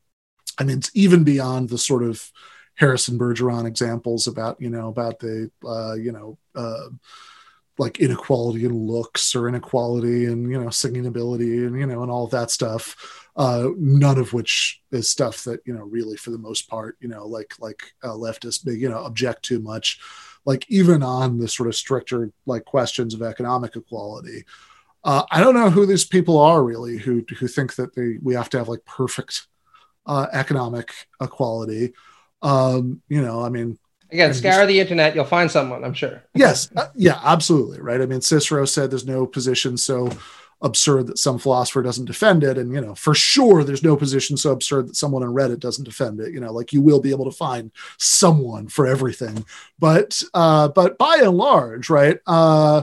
I 0.58 0.64
mean, 0.64 0.78
it's 0.78 0.90
even 0.94 1.22
beyond 1.22 1.68
the 1.68 1.76
sort 1.76 2.02
of 2.02 2.32
Harrison 2.76 3.18
Bergeron 3.18 3.66
examples 3.66 4.26
about 4.26 4.58
you 4.58 4.70
know 4.70 4.88
about 4.88 5.18
the 5.18 5.50
uh, 5.66 5.92
you 5.92 6.12
know 6.12 6.38
uh, 6.54 6.88
like 7.76 8.00
inequality 8.00 8.64
in 8.64 8.74
looks 8.74 9.34
or 9.34 9.48
inequality 9.48 10.24
in 10.24 10.50
you 10.50 10.58
know 10.58 10.70
singing 10.70 11.04
ability 11.04 11.66
and 11.66 11.78
you 11.78 11.84
know 11.84 12.02
and 12.02 12.10
all 12.10 12.26
that 12.28 12.50
stuff. 12.50 13.25
Uh, 13.36 13.68
none 13.76 14.16
of 14.16 14.32
which 14.32 14.80
is 14.92 15.10
stuff 15.10 15.44
that 15.44 15.60
you 15.66 15.74
know 15.74 15.84
really 15.84 16.16
for 16.16 16.30
the 16.30 16.38
most 16.38 16.70
part 16.70 16.96
you 17.00 17.08
know 17.08 17.26
like 17.26 17.52
like 17.60 17.92
uh, 18.02 18.08
leftists 18.08 18.64
big 18.64 18.80
you 18.80 18.88
know 18.88 19.00
object 19.00 19.42
too 19.42 19.60
much 19.60 20.00
like 20.46 20.64
even 20.70 21.02
on 21.02 21.38
the 21.38 21.46
sort 21.46 21.68
of 21.68 21.76
stricter 21.76 22.32
like 22.46 22.64
questions 22.64 23.12
of 23.12 23.20
economic 23.20 23.76
equality 23.76 24.42
uh, 25.04 25.22
i 25.30 25.38
don't 25.38 25.54
know 25.54 25.68
who 25.68 25.84
these 25.84 26.06
people 26.06 26.38
are 26.38 26.64
really 26.64 26.96
who 26.96 27.22
who 27.38 27.46
think 27.46 27.74
that 27.74 27.94
they 27.94 28.16
we 28.22 28.32
have 28.32 28.48
to 28.48 28.56
have 28.56 28.68
like 28.68 28.82
perfect 28.86 29.48
uh, 30.06 30.28
economic 30.32 30.94
equality 31.20 31.92
um 32.40 33.02
you 33.06 33.20
know 33.20 33.42
i 33.42 33.50
mean 33.50 33.78
Again, 34.12 34.32
scour 34.34 34.52
just, 34.52 34.68
the 34.68 34.78
internet, 34.78 35.16
you'll 35.16 35.24
find 35.24 35.50
someone, 35.50 35.82
I'm 35.82 35.92
sure. 35.92 36.22
yes. 36.32 36.70
Uh, 36.76 36.86
yeah, 36.94 37.18
absolutely. 37.24 37.80
Right. 37.80 38.00
I 38.00 38.06
mean, 38.06 38.20
Cicero 38.20 38.64
said 38.64 38.88
there's 38.88 39.04
no 39.04 39.26
position 39.26 39.76
so 39.76 40.08
absurd 40.62 41.06
that 41.06 41.18
some 41.18 41.38
philosopher 41.38 41.82
doesn't 41.82 42.06
defend 42.06 42.42
it. 42.42 42.56
And 42.56 42.72
you 42.72 42.80
know 42.80 42.94
for 42.94 43.14
sure 43.14 43.62
there's 43.62 43.82
no 43.82 43.96
position 43.96 44.36
so 44.36 44.52
absurd 44.52 44.88
that 44.88 44.96
someone 44.96 45.22
on 45.22 45.34
reddit 45.34 45.60
doesn't 45.60 45.84
defend 45.84 46.20
it. 46.20 46.32
You 46.32 46.40
know 46.40 46.52
like 46.52 46.72
you 46.72 46.80
will 46.80 47.00
be 47.00 47.10
able 47.10 47.26
to 47.26 47.36
find 47.36 47.70
someone 47.98 48.68
for 48.68 48.86
everything. 48.86 49.44
But 49.78 50.22
uh 50.34 50.68
but 50.68 50.98
by 50.98 51.20
and 51.22 51.36
large 51.36 51.90
right 51.90 52.18
uh 52.26 52.82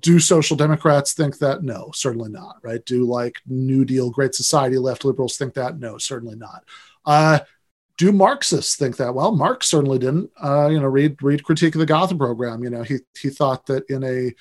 do 0.00 0.20
social 0.20 0.56
democrats 0.56 1.12
think 1.12 1.38
that? 1.38 1.64
No 1.64 1.90
certainly 1.92 2.30
not 2.30 2.56
right? 2.62 2.84
Do 2.84 3.04
like 3.04 3.40
new 3.46 3.84
deal 3.84 4.10
great 4.10 4.34
society 4.34 4.78
left 4.78 5.04
liberals 5.04 5.36
think 5.36 5.54
that? 5.54 5.78
No 5.78 5.98
certainly 5.98 6.36
not. 6.36 6.64
Uh 7.04 7.40
do 7.96 8.12
Marxists 8.12 8.76
think 8.76 8.96
that? 8.98 9.12
Well, 9.12 9.34
Marx 9.34 9.66
certainly 9.66 9.98
didn't. 9.98 10.30
Uh, 10.40 10.68
you 10.68 10.78
know, 10.78 10.86
read 10.86 11.20
read 11.20 11.42
Critique 11.42 11.74
of 11.74 11.80
the 11.80 11.86
Gotha 11.86 12.14
Program. 12.14 12.62
You 12.62 12.70
know, 12.70 12.84
he 12.84 12.98
he 13.20 13.28
thought 13.28 13.66
that 13.66 13.90
in 13.90 14.04
a 14.04 14.32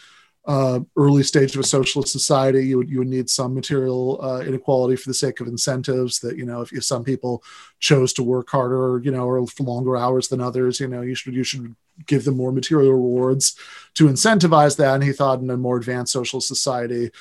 uh, 0.48 0.80
early 0.95 1.24
stage 1.24 1.54
of 1.56 1.60
a 1.60 1.64
socialist 1.64 2.12
society, 2.12 2.66
you 2.66 2.78
would 2.78 2.89
you 2.89 3.00
would 3.00 3.10
need 3.10 3.30
some 3.30 3.54
material 3.54 4.18
uh, 4.24 4.39
inequality 4.39 4.95
for 4.95 5.10
the 5.10 5.14
sake 5.14 5.41
of 5.41 5.48
incentives. 5.48 6.20
That 6.22 6.38
you 6.38 6.45
know, 6.45 6.62
if, 6.62 6.72
if 6.72 6.86
some 6.86 7.04
people 7.04 7.43
chose 7.80 8.14
to 8.14 8.24
work 8.24 8.50
harder, 8.50 9.02
you 9.04 9.12
know, 9.12 9.26
or 9.26 9.45
for 9.45 9.64
longer 9.64 9.98
hours 9.98 10.30
than 10.30 10.39
others, 10.39 10.80
you 10.80 10.88
know, 10.88 11.02
you 11.02 11.16
should 11.16 11.34
you 11.34 11.43
should 11.43 11.76
give 12.06 12.24
them 12.24 12.38
more 12.38 12.54
material 12.54 12.93
rewards 12.93 13.58
to 13.95 14.08
incentivize 14.08 14.78
that. 14.78 14.95
And 14.95 15.04
he 15.04 15.12
thought 15.12 15.41
in 15.41 15.50
a 15.50 15.58
more 15.58 15.78
advanced 15.78 16.14
social 16.14 16.41
society. 16.41 17.12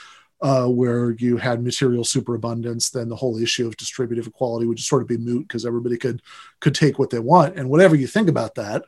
Uh, 0.43 0.67
where 0.67 1.13
you 1.13 1.39
had 1.39 1.65
material 1.65 2.05
superabundance, 2.05 2.91
then 2.91 3.09
the 3.09 3.17
whole 3.17 3.39
issue 3.39 3.67
of 3.67 3.75
distributive 3.79 4.27
equality 4.27 4.67
would 4.67 4.77
just 4.77 4.91
sort 4.91 5.01
of 5.01 5.09
be 5.09 5.17
moot 5.17 5.49
because 5.49 5.65
everybody 5.65 5.97
could 5.97 6.21
could 6.61 6.75
take 6.75 6.99
what 6.99 7.09
they 7.09 7.19
want. 7.19 7.57
And 7.57 7.71
whatever 7.71 7.97
you 7.97 8.07
think 8.07 8.29
about 8.29 8.55
that, 8.57 8.83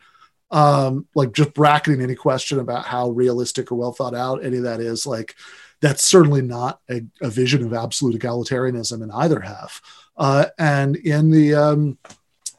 um, 0.51 1.07
like 1.15 1.33
just 1.33 1.55
bracketing 1.55 2.01
any 2.01 2.15
question 2.15 2.59
about 2.59 2.87
how 2.87 3.11
realistic 3.11 3.71
or 3.71 3.77
well 3.77 3.93
thought 3.93 4.15
out 4.15 4.45
any 4.45 4.59
of 4.59 4.63
that 4.65 4.81
is, 4.81 5.07
like 5.07 5.35
that's 5.81 6.05
certainly 6.05 6.43
not 6.43 6.81
a, 6.91 7.03
a 7.23 7.31
vision 7.31 7.65
of 7.65 7.75
absolute 7.75 8.21
egalitarianism 8.21 9.03
in 9.03 9.11
either 9.13 9.41
half. 9.41 9.81
Uh, 10.17 10.47
and 10.59 10.97
in 10.97 11.31
the 11.31 11.55
um, 11.55 11.99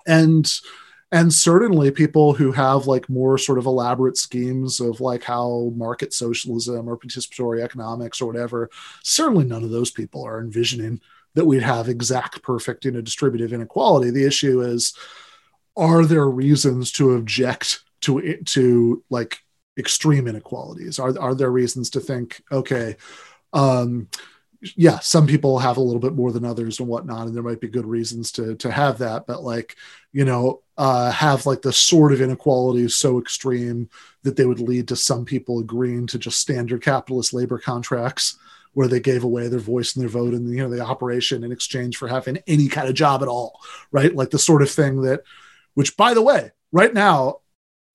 and 0.07 0.59
and 1.11 1.33
certainly 1.33 1.89
people 1.89 2.33
who 2.33 2.51
have 2.51 2.85
like 2.85 3.09
more 3.09 3.37
sort 3.37 3.57
of 3.57 3.65
elaborate 3.65 4.17
schemes 4.17 4.79
of 4.79 5.01
like 5.01 5.23
how 5.23 5.71
market 5.75 6.13
socialism 6.13 6.87
or 6.87 6.97
participatory 6.97 7.63
economics 7.63 8.21
or 8.21 8.27
whatever 8.27 8.69
certainly 9.03 9.45
none 9.45 9.63
of 9.63 9.71
those 9.71 9.91
people 9.91 10.23
are 10.23 10.39
envisioning 10.39 11.01
that 11.33 11.45
we'd 11.45 11.63
have 11.63 11.89
exact 11.89 12.41
perfect 12.43 12.85
you 12.85 12.91
know 12.91 13.01
distributive 13.01 13.53
inequality 13.53 14.11
the 14.11 14.25
issue 14.25 14.61
is 14.61 14.93
are 15.80 16.05
there 16.05 16.27
reasons 16.30 16.91
to 16.93 17.15
object 17.15 17.82
to 18.01 18.38
to 18.45 19.03
like 19.09 19.39
extreme 19.77 20.27
inequalities? 20.27 20.99
Are 20.99 21.17
are 21.19 21.34
there 21.34 21.49
reasons 21.49 21.89
to 21.91 21.99
think 21.99 22.43
okay? 22.51 22.97
Um, 23.53 24.09
yeah, 24.75 24.99
some 24.99 25.25
people 25.25 25.59
have 25.59 25.77
a 25.77 25.82
little 25.82 26.01
bit 26.01 26.13
more 26.13 26.34
than 26.34 26.43
others 26.43 26.80
and 26.80 26.89
whatnot, 26.89 27.27
and 27.27 27.36
there 27.36 27.43
might 27.43 27.61
be 27.61 27.69
good 27.69 27.86
reasons 27.86 28.32
to 28.34 28.55
to 28.55 28.69
have 28.69 28.97
that. 28.97 29.25
But 29.25 29.41
like, 29.41 29.77
you 30.11 30.25
know, 30.25 30.61
uh, 30.77 31.11
have 31.11 31.45
like 31.45 31.61
the 31.61 31.71
sort 31.71 32.11
of 32.11 32.21
inequality 32.21 32.88
so 32.89 33.19
extreme 33.19 33.89
that 34.23 34.36
they 34.36 34.45
would 34.45 34.59
lead 34.59 34.89
to 34.89 34.97
some 34.97 35.23
people 35.23 35.59
agreeing 35.59 36.07
to 36.07 36.19
just 36.19 36.39
standard 36.39 36.82
capitalist 36.82 37.34
labor 37.34 37.57
contracts 37.57 38.38
where 38.73 38.88
they 38.88 38.99
gave 38.99 39.23
away 39.23 39.47
their 39.47 39.59
voice 39.59 39.95
and 39.95 40.01
their 40.01 40.09
vote 40.09 40.34
and 40.34 40.49
you 40.49 40.61
know 40.61 40.69
the 40.69 40.82
operation 40.82 41.43
in 41.43 41.51
exchange 41.53 41.95
for 41.95 42.07
having 42.07 42.38
any 42.45 42.67
kind 42.67 42.89
of 42.89 42.95
job 42.95 43.21
at 43.21 43.30
all, 43.30 43.61
right? 43.91 44.13
Like 44.13 44.30
the 44.30 44.39
sort 44.39 44.61
of 44.61 44.69
thing 44.69 45.01
that 45.03 45.23
which 45.74 45.97
by 45.97 46.13
the 46.13 46.22
way, 46.22 46.51
right 46.72 46.93
now, 46.93 47.39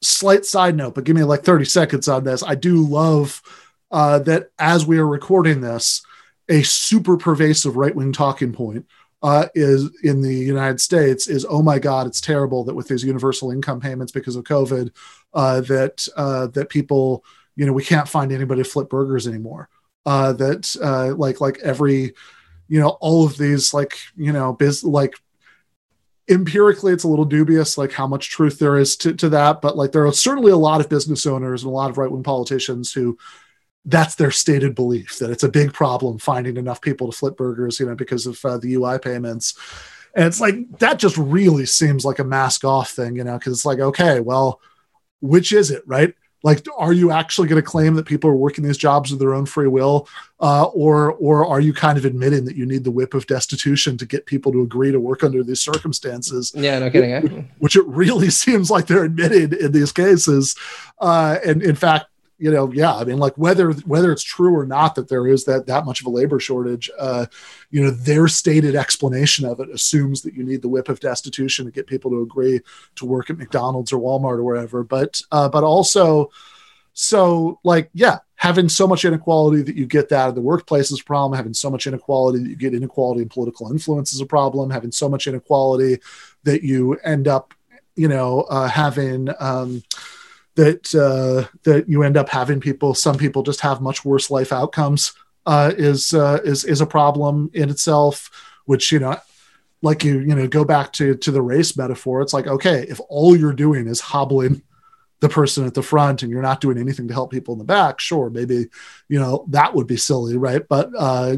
slight 0.02 0.44
side 0.44 0.76
note, 0.76 0.94
but 0.94 1.04
give 1.04 1.16
me 1.16 1.24
like 1.24 1.42
30 1.42 1.64
seconds 1.64 2.08
on 2.08 2.24
this. 2.24 2.42
I 2.42 2.54
do 2.54 2.86
love 2.86 3.42
uh, 3.90 4.18
that 4.20 4.50
as 4.58 4.86
we 4.86 4.98
are 4.98 5.06
recording 5.06 5.60
this, 5.60 6.02
a 6.48 6.62
super 6.62 7.16
pervasive 7.16 7.76
right 7.76 7.94
wing 7.94 8.12
talking 8.12 8.52
point 8.52 8.86
uh, 9.22 9.46
is 9.54 9.90
in 10.02 10.20
the 10.20 10.34
United 10.34 10.80
States 10.80 11.28
is 11.28 11.46
oh 11.48 11.62
my 11.62 11.78
god 11.78 12.06
it's 12.06 12.20
terrible 12.20 12.62
that 12.64 12.74
with 12.74 12.86
these 12.88 13.02
universal 13.02 13.50
income 13.50 13.80
payments 13.80 14.12
because 14.12 14.36
of 14.36 14.44
COVID 14.44 14.90
uh, 15.32 15.62
that 15.62 16.06
uh, 16.16 16.48
that 16.48 16.68
people 16.68 17.24
you 17.56 17.64
know 17.64 17.72
we 17.72 17.82
can't 17.82 18.08
find 18.08 18.32
anybody 18.32 18.62
to 18.62 18.68
flip 18.68 18.90
burgers 18.90 19.26
anymore 19.26 19.70
uh, 20.04 20.34
that 20.34 20.76
uh, 20.82 21.14
like 21.16 21.40
like 21.40 21.58
every 21.60 22.12
you 22.68 22.78
know 22.78 22.98
all 23.00 23.24
of 23.24 23.38
these 23.38 23.72
like 23.72 23.96
you 24.14 24.32
know 24.32 24.52
biz 24.52 24.84
like 24.84 25.14
empirically 26.28 26.92
it's 26.92 27.04
a 27.04 27.08
little 27.08 27.24
dubious 27.24 27.76
like 27.76 27.92
how 27.92 28.06
much 28.06 28.30
truth 28.30 28.58
there 28.58 28.78
is 28.78 28.96
to, 28.96 29.12
to 29.12 29.28
that 29.28 29.60
but 29.60 29.76
like 29.76 29.92
there 29.92 30.06
are 30.06 30.12
certainly 30.12 30.50
a 30.50 30.56
lot 30.56 30.80
of 30.80 30.88
business 30.88 31.26
owners 31.26 31.62
and 31.62 31.70
a 31.70 31.74
lot 31.74 31.90
of 31.90 31.98
right-wing 31.98 32.22
politicians 32.22 32.92
who 32.92 33.16
that's 33.84 34.14
their 34.14 34.30
stated 34.30 34.74
belief 34.74 35.18
that 35.18 35.30
it's 35.30 35.42
a 35.42 35.48
big 35.48 35.72
problem 35.72 36.18
finding 36.18 36.56
enough 36.56 36.80
people 36.80 37.10
to 37.10 37.16
flip 37.16 37.36
burgers 37.36 37.78
you 37.78 37.86
know 37.86 37.94
because 37.94 38.26
of 38.26 38.42
uh, 38.44 38.56
the 38.58 38.74
ui 38.74 38.98
payments. 38.98 39.58
And 40.16 40.26
it's 40.26 40.40
like 40.40 40.78
that 40.78 40.98
just 40.98 41.18
really 41.18 41.66
seems 41.66 42.04
like 42.04 42.20
a 42.20 42.24
mask 42.24 42.64
off 42.64 42.90
thing 42.90 43.16
you 43.16 43.24
know 43.24 43.36
because 43.36 43.52
it's 43.52 43.66
like 43.66 43.80
okay 43.80 44.20
well 44.20 44.60
which 45.20 45.52
is 45.52 45.70
it 45.70 45.82
right 45.86 46.14
like 46.44 46.64
are 46.78 46.92
you 46.92 47.10
actually 47.10 47.48
going 47.48 47.60
to 47.60 47.66
claim 47.66 47.94
that 47.94 48.06
people 48.06 48.30
are 48.30 48.36
working 48.36 48.62
these 48.62 48.78
jobs 48.78 49.10
of 49.10 49.18
their 49.18 49.34
own 49.34 49.46
free 49.46 49.66
will? 49.66 50.08
Uh, 50.38 50.64
or 50.66 51.12
or 51.14 51.46
are 51.46 51.60
you 51.60 51.72
kind 51.72 51.96
of 51.96 52.04
admitting 52.04 52.44
that 52.44 52.54
you 52.54 52.66
need 52.66 52.84
the 52.84 52.90
whip 52.90 53.14
of 53.14 53.26
destitution 53.26 53.96
to 53.96 54.04
get 54.04 54.26
people 54.26 54.52
to 54.52 54.60
agree 54.60 54.92
to 54.92 55.00
work 55.00 55.24
under 55.24 55.42
these 55.42 55.60
circumstances? 55.60 56.52
Yeah 56.54 56.78
no 56.78 56.90
kidding 56.90 57.22
which, 57.22 57.44
which 57.58 57.76
it 57.76 57.86
really 57.86 58.30
seems 58.44 58.70
like 58.70 58.86
they're 58.86 59.04
admitted 59.04 59.54
in 59.54 59.72
these 59.72 59.90
cases. 59.90 60.54
Uh, 61.00 61.38
and 61.44 61.62
in 61.62 61.74
fact 61.74 62.06
you 62.44 62.50
know, 62.50 62.70
yeah, 62.72 62.94
I 62.94 63.04
mean, 63.04 63.16
like 63.16 63.38
whether 63.38 63.72
whether 63.72 64.12
it's 64.12 64.22
true 64.22 64.54
or 64.54 64.66
not 64.66 64.96
that 64.96 65.08
there 65.08 65.26
is 65.26 65.46
that 65.46 65.66
that 65.66 65.86
much 65.86 66.02
of 66.02 66.06
a 66.06 66.10
labor 66.10 66.38
shortage, 66.38 66.90
uh, 66.98 67.24
you 67.70 67.82
know, 67.82 67.90
their 67.90 68.28
stated 68.28 68.76
explanation 68.76 69.46
of 69.46 69.60
it 69.60 69.70
assumes 69.70 70.20
that 70.20 70.34
you 70.34 70.44
need 70.44 70.60
the 70.60 70.68
whip 70.68 70.90
of 70.90 71.00
destitution 71.00 71.64
to 71.64 71.72
get 71.72 71.86
people 71.86 72.10
to 72.10 72.20
agree 72.20 72.60
to 72.96 73.06
work 73.06 73.30
at 73.30 73.38
McDonald's 73.38 73.94
or 73.94 73.98
Walmart 73.98 74.40
or 74.40 74.44
wherever. 74.44 74.84
But 74.84 75.22
uh, 75.32 75.48
but 75.48 75.64
also, 75.64 76.30
so 76.92 77.60
like, 77.64 77.88
yeah, 77.94 78.18
having 78.34 78.68
so 78.68 78.86
much 78.86 79.06
inequality 79.06 79.62
that 79.62 79.76
you 79.76 79.86
get 79.86 80.10
that 80.10 80.28
in 80.28 80.34
the 80.34 80.42
workplace 80.42 80.90
is 80.90 81.00
a 81.00 81.04
problem. 81.04 81.34
Having 81.34 81.54
so 81.54 81.70
much 81.70 81.86
inequality 81.86 82.40
that 82.40 82.50
you 82.50 82.56
get 82.56 82.74
inequality 82.74 83.22
in 83.22 83.30
political 83.30 83.72
influence 83.72 84.12
is 84.12 84.20
a 84.20 84.26
problem. 84.26 84.68
Having 84.68 84.92
so 84.92 85.08
much 85.08 85.26
inequality 85.26 85.98
that 86.42 86.62
you 86.62 86.96
end 87.04 87.26
up, 87.26 87.54
you 87.96 88.08
know, 88.08 88.42
uh, 88.50 88.68
having. 88.68 89.30
Um, 89.40 89.82
that 90.56 90.94
uh, 90.94 91.48
that 91.64 91.88
you 91.88 92.02
end 92.02 92.16
up 92.16 92.28
having 92.28 92.60
people. 92.60 92.94
Some 92.94 93.16
people 93.16 93.42
just 93.42 93.60
have 93.60 93.80
much 93.80 94.04
worse 94.04 94.30
life 94.30 94.52
outcomes. 94.52 95.12
Uh, 95.46 95.72
is 95.76 96.14
uh, 96.14 96.40
is 96.44 96.64
is 96.64 96.80
a 96.80 96.86
problem 96.86 97.50
in 97.54 97.70
itself. 97.70 98.30
Which 98.66 98.92
you 98.92 98.98
know, 98.98 99.16
like 99.82 100.04
you 100.04 100.20
you 100.20 100.34
know, 100.34 100.46
go 100.46 100.64
back 100.64 100.92
to 100.94 101.16
to 101.16 101.30
the 101.30 101.42
race 101.42 101.76
metaphor. 101.76 102.22
It's 102.22 102.32
like 102.32 102.46
okay, 102.46 102.86
if 102.88 103.00
all 103.08 103.36
you're 103.36 103.52
doing 103.52 103.86
is 103.86 104.00
hobbling 104.00 104.62
the 105.20 105.28
person 105.28 105.66
at 105.66 105.74
the 105.74 105.82
front 105.82 106.22
and 106.22 106.30
you're 106.30 106.42
not 106.42 106.60
doing 106.60 106.78
anything 106.78 107.08
to 107.08 107.14
help 107.14 107.30
people 107.30 107.54
in 107.54 107.58
the 107.58 107.64
back, 107.64 108.00
sure, 108.00 108.30
maybe 108.30 108.68
you 109.08 109.18
know 109.18 109.44
that 109.48 109.74
would 109.74 109.86
be 109.86 109.96
silly, 109.96 110.36
right? 110.36 110.66
But 110.68 110.90
uh, 110.96 111.36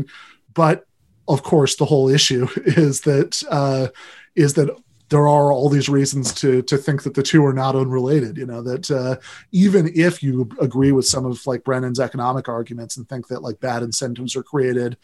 but 0.52 0.86
of 1.28 1.42
course, 1.42 1.76
the 1.76 1.84
whole 1.84 2.08
issue 2.08 2.46
is 2.64 3.00
that 3.02 3.42
uh, 3.50 3.88
is 4.34 4.54
that 4.54 4.76
there 5.08 5.28
are 5.28 5.52
all 5.52 5.68
these 5.68 5.88
reasons 5.88 6.32
to 6.34 6.62
to 6.62 6.76
think 6.76 7.02
that 7.04 7.14
the 7.14 7.22
two 7.22 7.44
are 7.44 7.52
not 7.52 7.76
unrelated. 7.76 8.36
You 8.36 8.46
know 8.46 8.60
that 8.62 8.90
uh, 8.90 9.16
even 9.52 9.90
if 9.94 10.22
you 10.22 10.48
agree 10.60 10.92
with 10.92 11.06
some 11.06 11.24
of 11.24 11.46
like 11.46 11.64
Brennan's 11.64 12.00
economic 12.00 12.48
arguments 12.48 12.96
and 12.96 13.08
think 13.08 13.28
that 13.28 13.42
like 13.42 13.60
bad 13.60 13.82
incentives 13.82 14.34
are 14.34 14.42
created, 14.42 14.96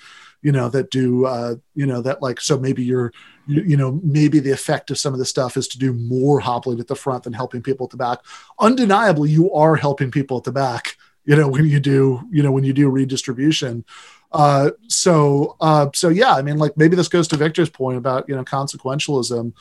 you 0.43 0.51
know 0.51 0.69
that 0.71 0.91
do 0.91 1.27
uh, 1.27 1.55
you 1.75 1.87
know 1.87 2.03
that 2.03 2.21
like 2.21 2.41
so 2.41 2.59
maybe 2.59 2.83
you're 2.83 3.13
you, 3.47 3.63
you 3.63 3.77
know 3.77 4.01
maybe 4.03 4.41
the 4.41 4.51
effect 4.51 4.91
of 4.91 4.99
some 4.99 5.13
of 5.13 5.21
the 5.21 5.25
stuff 5.25 5.57
is 5.57 5.69
to 5.69 5.79
do 5.79 5.93
more 5.93 6.41
hobbling 6.41 6.81
at 6.81 6.89
the 6.89 6.97
front 6.97 7.23
than 7.23 7.33
helping 7.33 7.63
people 7.63 7.87
at 7.87 7.91
the 7.91 7.97
back. 7.97 8.19
Undeniably, 8.59 9.31
you 9.31 9.53
are 9.53 9.77
helping 9.77 10.11
people 10.11 10.37
at 10.37 10.45
the 10.45 10.53
back. 10.53 10.97
You 11.25 11.37
know 11.37 11.47
when 11.47 11.67
you 11.67 11.79
do 11.79 12.23
you 12.31 12.43
know 12.43 12.51
when 12.51 12.65
you 12.65 12.73
do 12.73 12.91
redistribution. 12.91 13.85
Uh, 14.33 14.71
so 14.89 15.57
uh, 15.61 15.89
so 15.95 16.09
yeah, 16.09 16.35
I 16.35 16.43
mean 16.43 16.59
like 16.59 16.77
maybe 16.77 16.97
this 16.97 17.07
goes 17.07 17.29
to 17.29 17.37
Victor's 17.37 17.71
point 17.71 17.99
about 17.99 18.29
you 18.29 18.35
know 18.35 18.45
consequentialism 18.45 19.53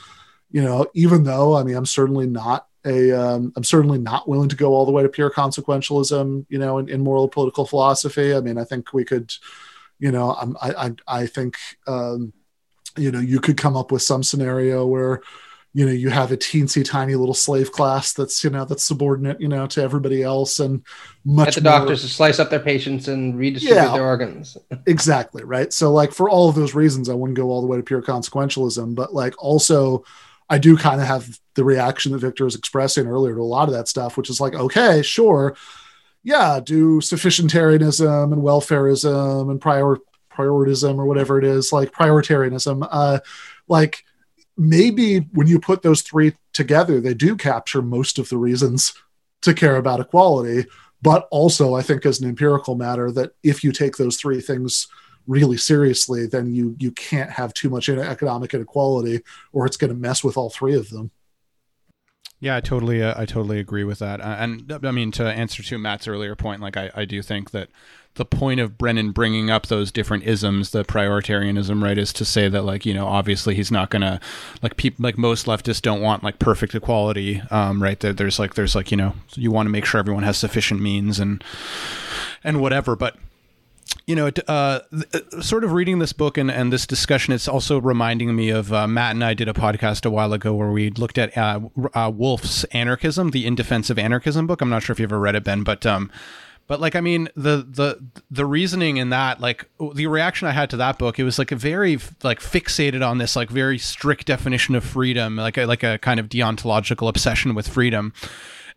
you 0.51 0.61
know, 0.61 0.87
even 0.93 1.23
though 1.23 1.55
I 1.55 1.63
mean, 1.63 1.75
I'm 1.75 1.85
certainly 1.85 2.27
not 2.27 2.67
a, 2.85 3.11
um, 3.11 3.53
I'm 3.55 3.63
certainly 3.63 3.99
not 3.99 4.27
willing 4.27 4.49
to 4.49 4.55
go 4.55 4.73
all 4.73 4.85
the 4.85 4.91
way 4.91 5.03
to 5.03 5.09
pure 5.09 5.29
consequentialism, 5.29 6.45
you 6.49 6.57
know, 6.57 6.79
in, 6.79 6.89
in 6.89 7.01
moral 7.01 7.27
political 7.27 7.65
philosophy. 7.65 8.33
I 8.33 8.39
mean, 8.41 8.57
I 8.57 8.63
think 8.63 8.91
we 8.91 9.05
could, 9.05 9.33
you 9.99 10.11
know, 10.11 10.33
I'm, 10.33 10.57
I, 10.61 10.71
I, 10.71 10.95
I 11.21 11.25
think, 11.27 11.57
um, 11.87 12.33
you 12.97 13.11
know, 13.11 13.19
you 13.19 13.39
could 13.39 13.55
come 13.57 13.77
up 13.77 13.91
with 13.91 14.01
some 14.01 14.23
scenario 14.23 14.85
where, 14.87 15.21
you 15.73 15.85
know, 15.85 15.91
you 15.91 16.09
have 16.09 16.31
a 16.31 16.37
teensy 16.37 16.83
tiny 16.83 17.13
little 17.15 17.35
slave 17.35 17.71
class 17.71 18.13
that's, 18.13 18.43
you 18.43 18.49
know, 18.49 18.65
that's 18.65 18.83
subordinate, 18.83 19.39
you 19.39 19.47
know, 19.47 19.67
to 19.67 19.81
everybody 19.81 20.23
else 20.23 20.59
and 20.59 20.83
much 21.23 21.53
Get 21.55 21.63
the 21.63 21.69
more- 21.69 21.79
doctors 21.79 22.01
to 22.01 22.07
slice 22.09 22.39
up 22.39 22.49
their 22.49 22.59
patients 22.59 23.07
and 23.07 23.37
redistribute 23.37 23.77
Yeah. 23.77 23.93
their 23.93 24.05
organs. 24.05 24.57
exactly 24.87 25.43
right 25.43 25.71
so 25.71 25.91
like 25.93 26.11
for 26.11 26.29
all 26.29 26.49
of 26.49 26.55
those 26.55 26.73
reasons 26.73 27.07
i 27.09 27.13
wouldn't 27.13 27.37
go 27.37 27.49
all 27.51 27.61
the 27.61 27.67
way 27.67 27.77
to 27.77 27.83
pure 27.83 28.01
consequentialism 28.01 28.95
but 28.95 29.13
like 29.13 29.35
also 29.41 30.03
i 30.51 30.59
do 30.59 30.77
kind 30.77 31.01
of 31.01 31.07
have 31.07 31.39
the 31.55 31.63
reaction 31.63 32.11
that 32.11 32.19
victor 32.19 32.45
was 32.45 32.55
expressing 32.55 33.07
earlier 33.07 33.33
to 33.33 33.41
a 33.41 33.43
lot 33.43 33.67
of 33.67 33.73
that 33.73 33.87
stuff 33.87 34.17
which 34.17 34.29
is 34.29 34.39
like 34.39 34.53
okay 34.53 35.01
sure. 35.01 35.55
Yeah 36.23 36.59
do 36.59 36.99
sufficientarianism 36.99 38.31
and 38.31 38.43
welfareism 38.43 39.49
and 39.49 39.59
prior 39.59 39.97
prioritism 40.31 40.99
or 40.99 41.05
whatever 41.05 41.39
it 41.39 41.43
is 41.43 41.73
like 41.73 41.91
prioritarianism 41.91 42.87
uh 42.91 43.19
like 43.67 44.05
maybe 44.55 45.19
when 45.33 45.47
you 45.47 45.59
put 45.59 45.81
those 45.81 46.03
three 46.03 46.35
together 46.53 47.01
they 47.01 47.15
do 47.15 47.35
capture 47.35 47.81
most 47.81 48.19
of 48.19 48.29
the 48.29 48.37
reasons 48.37 48.93
to 49.41 49.55
care 49.55 49.77
about 49.77 49.99
equality. 49.99 50.67
But 51.01 51.27
also 51.31 51.73
i 51.73 51.81
think 51.81 52.05
as 52.05 52.21
an 52.21 52.29
empirical 52.29 52.75
matter 52.75 53.11
that 53.13 53.31
if 53.41 53.63
you 53.63 53.71
take 53.71 53.97
those 53.97 54.17
three 54.17 54.41
things 54.41 54.87
really 55.27 55.57
seriously 55.57 56.25
then 56.25 56.53
you 56.53 56.75
you 56.79 56.91
can't 56.91 57.29
have 57.29 57.53
too 57.53 57.69
much 57.69 57.89
economic 57.89 58.53
inequality 58.53 59.21
or 59.53 59.65
it's 59.65 59.77
going 59.77 59.93
to 59.93 59.99
mess 59.99 60.23
with 60.23 60.37
all 60.37 60.49
three 60.49 60.75
of 60.75 60.89
them 60.89 61.11
Yeah, 62.43 62.55
I 62.55 62.61
totally, 62.61 63.03
uh, 63.03 63.13
I 63.15 63.27
totally 63.27 63.59
agree 63.59 63.83
with 63.83 63.99
that. 63.99 64.19
And 64.19 64.79
I 64.83 64.89
mean, 64.89 65.11
to 65.11 65.23
answer 65.23 65.61
to 65.61 65.77
Matt's 65.77 66.07
earlier 66.07 66.35
point, 66.35 66.59
like 66.59 66.75
I, 66.75 66.89
I 66.95 67.05
do 67.05 67.21
think 67.21 67.51
that 67.51 67.69
the 68.15 68.25
point 68.25 68.59
of 68.59 68.77
Brennan 68.77 69.11
bringing 69.11 69.49
up 69.49 69.67
those 69.67 69.91
different 69.91 70.25
isms, 70.25 70.71
the 70.71 70.83
prioritarianism, 70.83 71.81
right, 71.81 71.97
is 71.97 72.11
to 72.13 72.25
say 72.25 72.49
that 72.49 72.63
like 72.63 72.85
you 72.85 72.93
know, 72.93 73.07
obviously 73.07 73.55
he's 73.55 73.71
not 73.71 73.89
gonna 73.89 74.19
like 74.61 74.75
people 74.75 75.03
like 75.03 75.17
most 75.17 75.45
leftists 75.45 75.81
don't 75.81 76.01
want 76.01 76.23
like 76.23 76.39
perfect 76.39 76.75
equality, 76.75 77.41
um, 77.51 77.81
right? 77.81 77.99
There, 77.99 78.11
there's 78.11 78.39
like 78.39 78.55
there's 78.55 78.75
like 78.75 78.91
you 78.91 78.97
know, 78.97 79.13
you 79.35 79.51
want 79.51 79.67
to 79.67 79.71
make 79.71 79.85
sure 79.85 79.99
everyone 79.99 80.23
has 80.23 80.37
sufficient 80.37 80.81
means 80.81 81.19
and 81.19 81.43
and 82.43 82.59
whatever, 82.59 82.95
but 82.95 83.17
you 84.07 84.15
know, 84.15 84.31
uh, 84.47 84.79
sort 85.41 85.63
of 85.63 85.71
reading 85.73 85.99
this 85.99 86.13
book 86.13 86.37
and, 86.37 86.49
and 86.49 86.71
this 86.71 86.85
discussion, 86.85 87.33
it's 87.33 87.47
also 87.47 87.79
reminding 87.79 88.35
me 88.35 88.49
of 88.49 88.73
uh, 88.73 88.87
Matt 88.87 89.11
and 89.11 89.23
I 89.23 89.33
did 89.33 89.47
a 89.47 89.53
podcast 89.53 90.05
a 90.05 90.09
while 90.09 90.33
ago 90.33 90.53
where 90.53 90.71
we 90.71 90.89
looked 90.89 91.17
at 91.17 91.35
uh, 91.37 91.59
uh, 91.93 92.11
Wolff's 92.13 92.63
Anarchism, 92.65 93.31
the 93.31 93.45
In 93.45 93.55
Defense 93.55 93.89
of 93.89 93.99
Anarchism 93.99 94.47
book. 94.47 94.61
I'm 94.61 94.69
not 94.69 94.83
sure 94.83 94.93
if 94.93 94.99
you've 94.99 95.11
ever 95.11 95.19
read 95.19 95.35
it, 95.35 95.43
Ben, 95.43 95.63
but 95.63 95.85
um, 95.85 96.11
but 96.67 96.79
like 96.79 96.95
I 96.95 97.01
mean 97.01 97.27
the 97.35 97.67
the 97.69 98.01
the 98.29 98.45
reasoning 98.45 98.97
in 98.97 99.09
that, 99.09 99.41
like 99.41 99.69
the 99.93 100.07
reaction 100.07 100.47
I 100.47 100.51
had 100.51 100.69
to 100.69 100.77
that 100.77 100.97
book, 100.97 101.19
it 101.19 101.23
was 101.23 101.37
like 101.37 101.51
a 101.51 101.55
very 101.55 101.97
like 102.23 102.39
fixated 102.39 103.05
on 103.05 103.17
this 103.17 103.35
like 103.35 103.49
very 103.49 103.77
strict 103.77 104.25
definition 104.25 104.75
of 104.75 104.83
freedom, 104.83 105.35
like 105.35 105.57
a, 105.57 105.65
like 105.65 105.83
a 105.83 105.97
kind 105.97 106.19
of 106.19 106.29
deontological 106.29 107.09
obsession 107.09 107.55
with 107.55 107.67
freedom. 107.67 108.13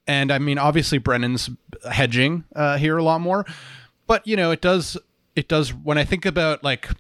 And 0.07 0.33
I 0.33 0.39
mean, 0.39 0.59
obviously 0.59 0.99
Brennan's 0.99 1.51
hedging 1.91 2.45
uh, 2.55 2.79
here 2.79 2.99
a 2.99 3.03
lot 3.03 3.21
more, 3.21 3.47
but 4.07 4.27
you 4.27 4.37
know, 4.37 4.51
it 4.51 4.61
does 4.61 4.97
it 5.37 5.49
does 5.49 5.75
when 5.75 5.99
I 5.99 6.05
think 6.05 6.25
about 6.25 6.63
like 6.63 6.89
th- 6.89 6.97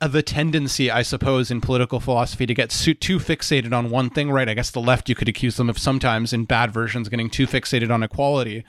uh, 0.00 0.08
the 0.08 0.22
tendency, 0.22 0.90
I 0.90 1.02
suppose, 1.02 1.50
in 1.50 1.60
political 1.60 2.00
philosophy 2.00 2.46
to 2.46 2.54
get 2.54 2.70
too 2.70 3.18
fixated 3.18 3.72
on 3.72 3.90
one 3.90 4.10
thing, 4.10 4.30
right? 4.30 4.48
I 4.48 4.54
guess 4.54 4.70
the 4.70 4.80
left, 4.80 5.08
you 5.08 5.14
could 5.14 5.28
accuse 5.28 5.56
them 5.56 5.70
of 5.70 5.78
sometimes 5.78 6.32
in 6.32 6.44
bad 6.44 6.72
versions 6.72 7.08
getting 7.08 7.30
too 7.30 7.46
fixated 7.46 7.90
on 7.90 8.02
equality. 8.02 8.64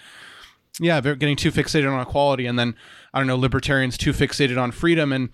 Yeah, 0.79 1.01
they're 1.01 1.15
getting 1.15 1.35
too 1.35 1.51
fixated 1.51 1.91
on 1.91 1.99
equality, 1.99 2.45
and 2.45 2.57
then 2.57 2.75
I 3.13 3.19
don't 3.19 3.27
know, 3.27 3.37
libertarians 3.37 3.97
too 3.97 4.13
fixated 4.13 4.61
on 4.61 4.71
freedom, 4.71 5.11
and 5.11 5.29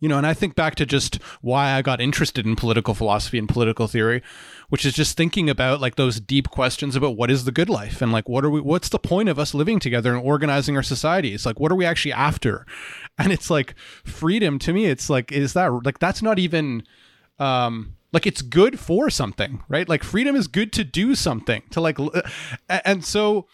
you 0.00 0.08
know, 0.08 0.18
and 0.18 0.26
I 0.26 0.34
think 0.34 0.54
back 0.54 0.74
to 0.76 0.86
just 0.86 1.16
why 1.40 1.72
I 1.72 1.82
got 1.82 2.00
interested 2.00 2.46
in 2.46 2.56
political 2.56 2.94
philosophy 2.94 3.38
and 3.38 3.48
political 3.48 3.88
theory, 3.88 4.22
which 4.68 4.84
is 4.84 4.92
just 4.92 5.16
thinking 5.16 5.48
about 5.48 5.80
like 5.80 5.96
those 5.96 6.20
deep 6.20 6.50
questions 6.50 6.96
about 6.96 7.16
what 7.16 7.30
is 7.30 7.44
the 7.44 7.52
good 7.52 7.70
life 7.70 8.02
and 8.02 8.12
like 8.12 8.28
what 8.28 8.44
are 8.44 8.50
we 8.50 8.60
what's 8.60 8.90
the 8.90 8.98
point 8.98 9.28
of 9.28 9.38
us 9.38 9.54
living 9.54 9.78
together 9.78 10.14
and 10.14 10.22
organizing 10.24 10.76
our 10.76 10.82
societies? 10.82 11.46
Like 11.46 11.58
what 11.58 11.72
are 11.72 11.76
we 11.76 11.86
actually 11.86 12.12
after? 12.12 12.66
And 13.18 13.32
it's 13.32 13.48
like 13.48 13.74
freedom 14.04 14.58
to 14.58 14.74
me, 14.74 14.84
it's 14.86 15.08
like 15.08 15.32
is 15.32 15.54
that 15.54 15.68
like 15.86 15.98
that's 15.98 16.20
not 16.20 16.38
even 16.38 16.82
um 17.38 17.96
like 18.12 18.26
it's 18.26 18.42
good 18.42 18.78
for 18.78 19.08
something, 19.08 19.62
right? 19.68 19.88
Like 19.88 20.04
freedom 20.04 20.36
is 20.36 20.46
good 20.46 20.70
to 20.74 20.84
do 20.84 21.14
something, 21.14 21.62
to 21.70 21.80
like 21.80 21.98
and 22.68 23.02
so 23.02 23.46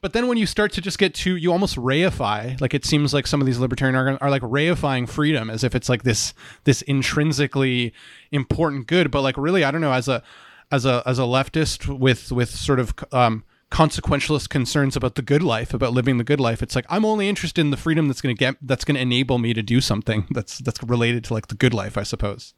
but 0.00 0.12
then 0.12 0.28
when 0.28 0.38
you 0.38 0.46
start 0.46 0.72
to 0.72 0.80
just 0.80 0.98
get 0.98 1.14
to, 1.14 1.36
you 1.36 1.52
almost 1.52 1.76
reify. 1.76 2.60
Like 2.60 2.74
it 2.74 2.84
seems 2.84 3.12
like 3.12 3.26
some 3.26 3.40
of 3.40 3.46
these 3.46 3.58
libertarian 3.58 3.96
arguments 3.96 4.22
are 4.22 4.30
like 4.30 4.42
reifying 4.42 5.08
freedom 5.08 5.50
as 5.50 5.64
if 5.64 5.74
it's 5.74 5.88
like 5.88 6.04
this 6.04 6.34
this 6.64 6.82
intrinsically 6.82 7.92
important 8.30 8.86
good. 8.86 9.10
But 9.10 9.22
like 9.22 9.36
really, 9.36 9.64
I 9.64 9.70
don't 9.70 9.80
know. 9.80 9.92
As 9.92 10.08
a 10.08 10.22
as 10.70 10.86
a 10.86 11.02
as 11.06 11.18
a 11.18 11.22
leftist 11.22 11.98
with 11.98 12.30
with 12.30 12.50
sort 12.50 12.78
of 12.78 12.94
um, 13.12 13.44
consequentialist 13.70 14.48
concerns 14.48 14.96
about 14.96 15.16
the 15.16 15.22
good 15.22 15.42
life, 15.42 15.74
about 15.74 15.92
living 15.92 16.18
the 16.18 16.24
good 16.24 16.40
life, 16.40 16.62
it's 16.62 16.76
like 16.76 16.86
I'm 16.88 17.04
only 17.04 17.28
interested 17.28 17.60
in 17.60 17.70
the 17.70 17.76
freedom 17.76 18.06
that's 18.06 18.20
going 18.20 18.34
to 18.34 18.38
get 18.38 18.56
that's 18.62 18.84
going 18.84 18.94
to 18.94 19.00
enable 19.00 19.38
me 19.38 19.52
to 19.52 19.62
do 19.62 19.80
something 19.80 20.26
that's 20.30 20.58
that's 20.58 20.82
related 20.82 21.24
to 21.24 21.34
like 21.34 21.48
the 21.48 21.56
good 21.56 21.74
life, 21.74 21.98
I 21.98 22.04
suppose. 22.04 22.54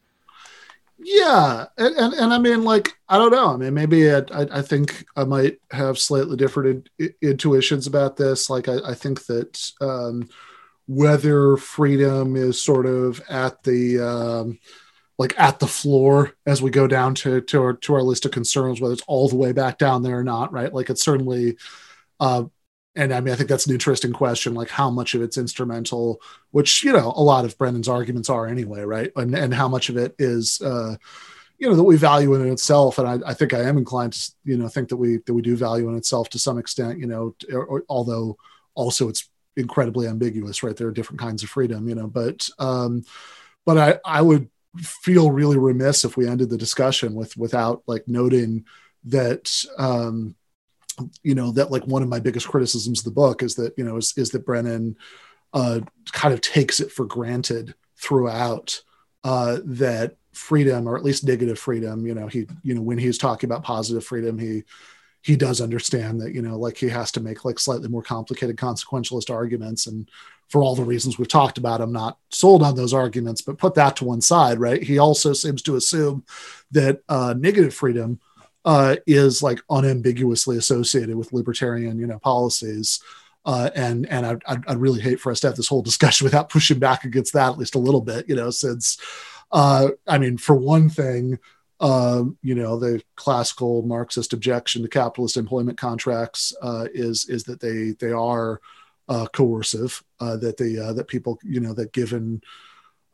Yeah 1.02 1.66
and, 1.78 1.96
and 1.96 2.14
and 2.14 2.32
i 2.32 2.38
mean 2.38 2.62
like 2.62 2.96
i 3.08 3.16
don't 3.16 3.32
know. 3.32 3.54
I 3.54 3.56
mean 3.56 3.74
maybe 3.74 4.12
i 4.12 4.22
i, 4.30 4.62
think 4.62 5.04
i 5.16 5.24
might 5.24 5.58
have 5.70 5.98
slightly 5.98 6.36
different 6.36 6.88
in, 6.98 7.14
intuitions 7.22 7.86
about 7.86 8.16
this. 8.16 8.50
Like 8.50 8.68
i, 8.68 8.76
I 8.84 8.94
think 8.94 9.24
that 9.26 9.72
um 9.80 10.28
whether 10.86 11.56
freedom 11.56 12.36
is 12.36 12.62
sort 12.62 12.84
of 12.84 13.22
at 13.28 13.62
the 13.62 14.00
um 14.00 14.58
like 15.18 15.38
at 15.38 15.58
the 15.58 15.66
floor 15.66 16.32
as 16.46 16.60
we 16.60 16.70
go 16.70 16.86
down 16.86 17.14
to 17.14 17.40
to 17.42 17.62
our, 17.62 17.72
to 17.74 17.94
our 17.94 18.02
list 18.02 18.26
of 18.26 18.32
concerns 18.32 18.80
whether 18.80 18.92
it's 18.92 19.04
all 19.06 19.28
the 19.28 19.36
way 19.36 19.52
back 19.52 19.78
down 19.78 20.02
there 20.02 20.18
or 20.18 20.24
not 20.24 20.52
right? 20.52 20.74
Like 20.74 20.90
it's 20.90 21.04
certainly 21.04 21.56
uh 22.18 22.44
and 22.96 23.14
I 23.14 23.20
mean, 23.20 23.32
I 23.32 23.36
think 23.36 23.48
that's 23.48 23.66
an 23.66 23.72
interesting 23.72 24.12
question, 24.12 24.54
like 24.54 24.68
how 24.68 24.90
much 24.90 25.14
of 25.14 25.22
it's 25.22 25.38
instrumental, 25.38 26.20
which 26.50 26.82
you 26.82 26.92
know 26.92 27.12
a 27.14 27.22
lot 27.22 27.44
of 27.44 27.56
Brennan's 27.56 27.88
arguments 27.88 28.28
are 28.28 28.46
anyway, 28.46 28.82
right? 28.82 29.12
And 29.16 29.34
and 29.34 29.54
how 29.54 29.68
much 29.68 29.88
of 29.88 29.96
it 29.96 30.14
is, 30.18 30.60
uh, 30.60 30.96
you 31.58 31.68
know, 31.68 31.76
that 31.76 31.84
we 31.84 31.96
value 31.96 32.34
in 32.34 32.50
itself. 32.50 32.98
And 32.98 33.06
I, 33.06 33.30
I 33.30 33.34
think 33.34 33.54
I 33.54 33.60
am 33.62 33.78
inclined 33.78 34.14
to, 34.14 34.32
you 34.44 34.56
know, 34.56 34.68
think 34.68 34.88
that 34.88 34.96
we 34.96 35.18
that 35.18 35.34
we 35.34 35.42
do 35.42 35.56
value 35.56 35.88
in 35.88 35.96
itself 35.96 36.30
to 36.30 36.38
some 36.38 36.58
extent, 36.58 36.98
you 36.98 37.06
know, 37.06 37.36
or, 37.52 37.64
or, 37.64 37.84
although 37.88 38.36
also 38.74 39.08
it's 39.08 39.28
incredibly 39.56 40.08
ambiguous, 40.08 40.62
right? 40.62 40.76
There 40.76 40.88
are 40.88 40.92
different 40.92 41.20
kinds 41.20 41.42
of 41.42 41.50
freedom, 41.50 41.88
you 41.88 41.94
know, 41.94 42.08
but 42.08 42.48
um, 42.58 43.04
but 43.64 43.78
I 43.78 43.98
I 44.04 44.22
would 44.22 44.48
feel 44.78 45.30
really 45.30 45.58
remiss 45.58 46.04
if 46.04 46.16
we 46.16 46.26
ended 46.28 46.50
the 46.50 46.58
discussion 46.58 47.14
with 47.14 47.36
without 47.36 47.82
like 47.86 48.08
noting 48.08 48.64
that 49.04 49.64
um 49.78 50.34
you 51.22 51.34
know 51.34 51.52
that 51.52 51.70
like 51.70 51.84
one 51.86 52.02
of 52.02 52.08
my 52.08 52.20
biggest 52.20 52.48
criticisms 52.48 53.00
of 53.00 53.04
the 53.04 53.10
book 53.10 53.42
is 53.42 53.54
that 53.54 53.72
you 53.76 53.84
know 53.84 53.96
is, 53.96 54.14
is 54.16 54.30
that 54.30 54.46
brennan 54.46 54.96
uh 55.52 55.80
kind 56.12 56.34
of 56.34 56.40
takes 56.40 56.80
it 56.80 56.92
for 56.92 57.04
granted 57.04 57.74
throughout 57.96 58.82
uh 59.24 59.58
that 59.64 60.16
freedom 60.32 60.88
or 60.88 60.96
at 60.96 61.04
least 61.04 61.24
negative 61.24 61.58
freedom 61.58 62.06
you 62.06 62.14
know 62.14 62.26
he 62.26 62.46
you 62.62 62.74
know 62.74 62.82
when 62.82 62.98
he's 62.98 63.18
talking 63.18 63.48
about 63.48 63.62
positive 63.64 64.04
freedom 64.04 64.38
he 64.38 64.62
he 65.22 65.36
does 65.36 65.60
understand 65.60 66.20
that 66.20 66.34
you 66.34 66.42
know 66.42 66.56
like 66.58 66.76
he 66.76 66.88
has 66.88 67.12
to 67.12 67.20
make 67.20 67.44
like 67.44 67.58
slightly 67.58 67.88
more 67.88 68.02
complicated 68.02 68.56
consequentialist 68.56 69.30
arguments. 69.30 69.86
And 69.86 70.08
for 70.48 70.62
all 70.62 70.74
the 70.74 70.82
reasons 70.82 71.16
we've 71.16 71.28
talked 71.28 71.58
about 71.58 71.80
i'm 71.80 71.92
not 71.92 72.18
sold 72.30 72.60
on 72.60 72.74
those 72.74 72.92
arguments 72.92 73.40
but 73.40 73.56
put 73.56 73.74
that 73.74 73.94
to 73.96 74.04
one 74.04 74.20
side 74.20 74.58
right? 74.58 74.82
He 74.82 74.98
also 74.98 75.32
seems 75.32 75.62
to 75.62 75.76
assume 75.76 76.24
that 76.72 77.02
uh 77.08 77.34
negative 77.38 77.74
freedom 77.74 78.20
uh, 78.64 78.96
is 79.06 79.42
like 79.42 79.60
unambiguously 79.70 80.56
associated 80.56 81.16
with 81.16 81.32
libertarian, 81.32 81.98
you 81.98 82.06
know, 82.06 82.18
policies. 82.18 83.00
Uh, 83.44 83.70
and 83.74 84.06
and 84.08 84.26
I, 84.26 84.36
I'd, 84.46 84.66
I'd 84.66 84.76
really 84.76 85.00
hate 85.00 85.18
for 85.18 85.32
us 85.32 85.40
to 85.40 85.46
have 85.48 85.56
this 85.56 85.68
whole 85.68 85.82
discussion 85.90 86.24
without 86.24 86.50
pushing 86.50 86.78
back 86.78 87.04
against 87.04 87.32
that 87.32 87.52
at 87.52 87.58
least 87.58 87.74
a 87.74 87.78
little 87.80 88.02
bit, 88.02 88.28
you 88.28 88.36
know, 88.36 88.50
since, 88.50 88.98
uh, 89.52 89.88
I 90.06 90.18
mean, 90.18 90.36
for 90.36 90.54
one 90.54 90.88
thing, 90.90 91.38
um, 91.80 92.36
you 92.42 92.54
know, 92.54 92.78
the 92.78 93.02
classical 93.16 93.82
Marxist 93.82 94.34
objection 94.34 94.82
to 94.82 94.88
capitalist 94.88 95.38
employment 95.38 95.78
contracts 95.78 96.54
uh, 96.60 96.86
is 96.92 97.28
is 97.28 97.44
that 97.44 97.60
they 97.60 97.92
they 97.92 98.12
are 98.12 98.60
uh, 99.08 99.26
coercive, 99.32 100.02
uh, 100.20 100.36
that 100.36 100.58
they 100.58 100.78
uh, 100.78 100.92
that 100.92 101.08
people, 101.08 101.38
you 101.42 101.60
know, 101.60 101.72
that 101.72 101.92
given 101.92 102.42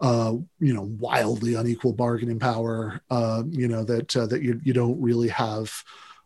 uh, 0.01 0.35
you 0.59 0.75
know, 0.75 0.83
wildly 0.99 1.55
unequal 1.55 1.93
bargaining 1.93 2.39
power. 2.39 3.01
Uh, 3.11 3.43
you 3.49 3.69
know 3.69 3.85
that 3.85 4.15
uh, 4.17 4.27
that 4.27 4.43
you 4.43 4.61
you 4.65 4.73
don't 4.73 5.01
really 5.01 5.29
have. 5.29 5.73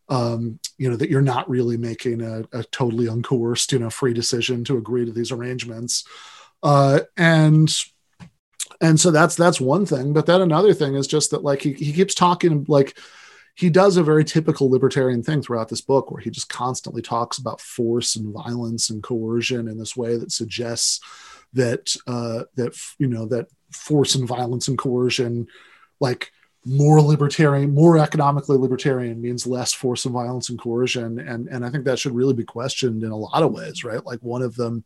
Um, 0.09 0.59
you 0.77 0.91
know 0.91 0.97
that 0.97 1.09
you're 1.09 1.23
not 1.23 1.49
really 1.49 1.77
making 1.77 2.21
a, 2.21 2.43
a, 2.53 2.65
totally 2.65 3.07
uncoerced, 3.07 3.71
you 3.71 3.79
know, 3.79 3.91
free 3.91 4.13
decision 4.13 4.65
to 4.65 4.77
agree 4.77 5.05
to 5.05 5.13
these 5.13 5.31
arrangements, 5.31 6.05
uh, 6.65 7.01
and 7.17 7.73
and 8.81 8.99
so 8.99 9.13
that's 9.13 9.37
that's 9.37 9.61
one 9.61 9.87
thing. 9.87 10.13
But 10.13 10.27
then 10.27 10.41
another 10.41 10.75
thing 10.75 10.97
is 10.97 11.07
just 11.07 11.31
that 11.31 11.45
like 11.45 11.63
he 11.63 11.75
he 11.75 11.93
keeps 11.93 12.15
talking 12.15 12.65
like 12.67 12.99
he 13.55 13.71
does 13.71 13.97
a 13.97 14.03
very 14.03 14.25
typical 14.25 14.71
libertarian 14.71 15.23
thing 15.23 15.43
throughout 15.43 15.69
this 15.69 15.81
book 15.81 16.11
where 16.11 16.21
he 16.21 16.31
just 16.31 16.49
constantly 16.49 17.03
talks 17.03 17.39
about 17.39 17.61
force 17.61 18.17
and 18.17 18.33
violence 18.33 18.91
and 18.91 19.03
coercion 19.03 19.69
in 19.69 19.79
this 19.79 19.97
way 19.97 20.17
that 20.17 20.33
suggests 20.33 21.01
that 21.53 21.95
uh, 22.07 22.45
that 22.57 22.77
you 22.99 23.07
know 23.07 23.27
that 23.27 23.47
force 23.71 24.15
and 24.15 24.27
violence 24.27 24.69
and 24.69 24.79
coercion 24.79 25.47
like 26.01 26.33
more 26.65 27.01
libertarian 27.01 27.73
more 27.73 27.99
economically 27.99 28.57
libertarian 28.57 29.21
means 29.21 29.47
less 29.47 29.73
force 29.73 30.05
and 30.05 30.13
violence 30.13 30.51
and 30.51 30.61
coercion. 30.61 31.19
And 31.19 31.49
and 31.49 31.65
i 31.65 31.71
think 31.71 31.85
that 31.85 31.99
should 31.99 32.15
really 32.15 32.35
be 32.35 32.45
questioned 32.45 33.03
in 33.03 33.11
a 33.11 33.17
lot 33.17 33.43
of 33.43 33.53
ways 33.53 33.85
right? 33.85 34.05
Like 34.05 34.21
one 34.21 34.43
of 34.43 34.57
them 34.57 34.85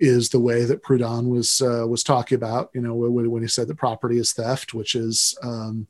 is 0.00 0.30
the 0.30 0.40
way 0.40 0.64
that 0.64 0.82
Proudhon 0.82 1.28
was 1.28 1.60
uh, 1.60 1.86
was 1.86 2.02
talking 2.02 2.34
about, 2.36 2.70
you 2.74 2.80
know, 2.80 2.94
when, 2.94 3.30
when, 3.30 3.42
he 3.42 3.48
said 3.48 3.68
that 3.68 3.76
property 3.76 4.18
is 4.18 4.32
theft, 4.32 4.72
which 4.72 4.94
is, 4.94 5.36
um, 5.42 5.86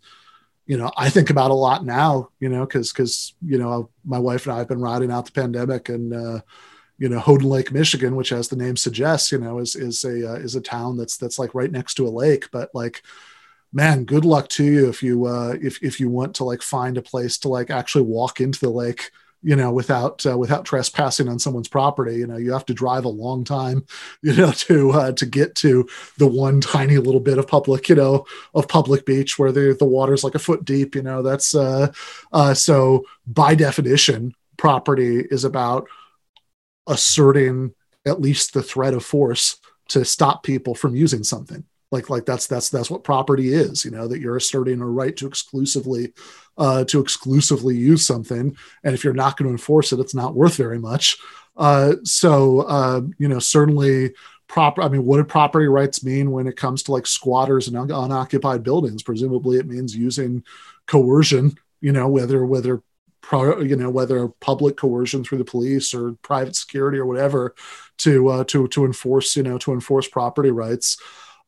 you 0.66 0.76
know, 0.76 0.90
I 0.96 1.08
think 1.08 1.30
about 1.30 1.52
a 1.52 1.54
lot 1.54 1.84
now, 1.84 2.30
you 2.40 2.48
know, 2.48 2.66
because 2.66 2.92
because 2.92 3.34
you 3.40 3.56
know 3.56 3.88
my 4.04 4.18
wife 4.18 4.46
and 4.46 4.54
I 4.54 4.58
have 4.58 4.68
been 4.68 4.80
riding 4.80 5.12
out 5.12 5.26
the 5.26 5.32
pandemic, 5.32 5.88
and 5.88 6.12
uh, 6.12 6.40
you 7.00 7.08
know, 7.08 7.18
Houghton 7.18 7.48
Lake, 7.48 7.72
Michigan, 7.72 8.14
which 8.14 8.30
as 8.30 8.48
the 8.48 8.56
name 8.56 8.76
suggests, 8.76 9.32
you 9.32 9.38
know, 9.38 9.58
is 9.58 9.74
is 9.74 10.04
a 10.04 10.34
uh, 10.34 10.36
is 10.36 10.54
a 10.54 10.60
town 10.60 10.96
that's 10.96 11.16
that's 11.16 11.40
like 11.40 11.54
right 11.54 11.72
next 11.72 11.94
to 11.94 12.06
a 12.06 12.10
lake, 12.10 12.48
but 12.52 12.70
like 12.74 13.02
man 13.72 14.04
good 14.04 14.24
luck 14.24 14.48
to 14.48 14.64
you 14.64 14.88
if 14.88 15.00
you 15.00 15.26
uh 15.26 15.54
if 15.62 15.80
if 15.80 16.00
you 16.00 16.08
want 16.08 16.34
to 16.34 16.42
like 16.42 16.60
find 16.60 16.98
a 16.98 17.02
place 17.02 17.38
to 17.38 17.48
like 17.48 17.70
actually 17.70 18.02
walk 18.02 18.40
into 18.40 18.58
the 18.58 18.68
lake 18.68 19.12
you 19.42 19.56
know 19.56 19.70
without 19.70 20.24
uh, 20.26 20.36
without 20.36 20.64
trespassing 20.64 21.28
on 21.28 21.38
someone's 21.38 21.68
property. 21.68 22.16
You 22.16 22.26
know 22.26 22.36
you 22.36 22.52
have 22.52 22.66
to 22.66 22.74
drive 22.74 23.04
a 23.04 23.08
long 23.08 23.44
time 23.44 23.84
you 24.22 24.34
know 24.34 24.52
to 24.52 24.90
uh, 24.90 25.12
to 25.12 25.26
get 25.26 25.54
to 25.56 25.88
the 26.18 26.26
one 26.26 26.60
tiny 26.60 26.98
little 26.98 27.20
bit 27.20 27.38
of 27.38 27.46
public 27.46 27.88
you 27.88 27.94
know 27.94 28.26
of 28.54 28.68
public 28.68 29.06
beach 29.06 29.38
where 29.38 29.52
the 29.52 29.76
the 29.78 29.84
water's 29.84 30.24
like 30.24 30.34
a 30.34 30.40
foot 30.40 30.64
deep 30.64 30.94
you 30.94 31.02
know 31.02 31.22
that's 31.22 31.54
uh 31.54 31.92
uh 32.32 32.54
so 32.54 33.04
by 33.26 33.54
definition 33.54 34.34
property 34.56 35.20
is 35.30 35.44
about 35.44 35.88
asserting 36.86 37.74
at 38.06 38.20
least 38.20 38.54
the 38.54 38.62
threat 38.62 38.94
of 38.94 39.04
force 39.04 39.58
to 39.88 40.04
stop 40.04 40.42
people 40.42 40.74
from 40.74 40.96
using 40.96 41.24
something. 41.24 41.64
Like 41.92 42.08
like 42.08 42.24
that's 42.24 42.46
that's 42.46 42.68
that's 42.68 42.90
what 42.90 43.02
property 43.02 43.52
is 43.52 43.84
you 43.84 43.90
know 43.90 44.06
that 44.06 44.20
you're 44.20 44.36
asserting 44.36 44.80
a 44.80 44.86
right 44.86 45.16
to 45.16 45.26
exclusively 45.26 46.12
uh, 46.56 46.84
to 46.84 47.00
exclusively 47.00 47.76
use 47.76 48.06
something. 48.06 48.56
And 48.84 48.94
if 48.94 49.02
you're 49.02 49.12
not 49.12 49.36
going 49.36 49.48
to 49.48 49.52
enforce 49.52 49.92
it 49.92 49.98
it's 49.98 50.14
not 50.14 50.36
worth 50.36 50.56
very 50.56 50.78
much. 50.78 51.18
Uh, 51.56 51.94
so 52.04 52.60
uh, 52.60 53.00
you 53.18 53.26
know 53.26 53.40
certainly 53.40 54.12
proper 54.46 54.82
i 54.82 54.88
mean 54.88 55.04
what 55.04 55.16
do 55.16 55.22
property 55.22 55.68
rights 55.68 56.02
mean 56.02 56.32
when 56.32 56.48
it 56.48 56.56
comes 56.56 56.82
to 56.82 56.90
like 56.90 57.06
squatters 57.06 57.68
and 57.68 57.76
un- 57.76 57.90
unoccupied 57.90 58.62
buildings? 58.62 59.02
Presumably 59.02 59.58
it 59.58 59.66
means 59.66 59.96
using 59.96 60.44
coercion 60.86 61.56
you 61.80 61.90
know 61.90 62.08
whether 62.08 62.44
whether 62.46 62.82
you 63.32 63.76
know 63.76 63.90
whether 63.90 64.28
public 64.28 64.76
coercion 64.76 65.22
through 65.22 65.38
the 65.38 65.44
police 65.44 65.94
or 65.94 66.12
private 66.22 66.56
security 66.56 66.98
or 66.98 67.06
whatever 67.06 67.54
to 67.98 68.28
uh, 68.28 68.44
to 68.44 68.66
to 68.68 68.84
enforce 68.84 69.36
you 69.36 69.42
know 69.42 69.58
to 69.58 69.72
enforce 69.72 70.08
property 70.08 70.50
rights. 70.50 70.98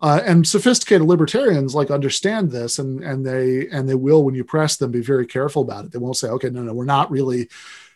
Uh, 0.00 0.20
and 0.26 0.48
sophisticated 0.48 1.06
libertarians 1.06 1.76
like 1.76 1.90
understand 1.90 2.50
this 2.50 2.80
and 2.80 3.04
and 3.04 3.24
they 3.24 3.68
and 3.68 3.88
they 3.88 3.94
will 3.94 4.24
when 4.24 4.34
you 4.34 4.42
press 4.42 4.76
them 4.76 4.90
be 4.90 5.00
very 5.00 5.26
careful 5.26 5.62
about 5.62 5.84
it. 5.84 5.92
They 5.92 5.98
won't 5.98 6.16
say 6.16 6.28
okay 6.28 6.50
no 6.50 6.62
no 6.62 6.74
we're 6.74 6.84
not 6.84 7.10
really 7.10 7.48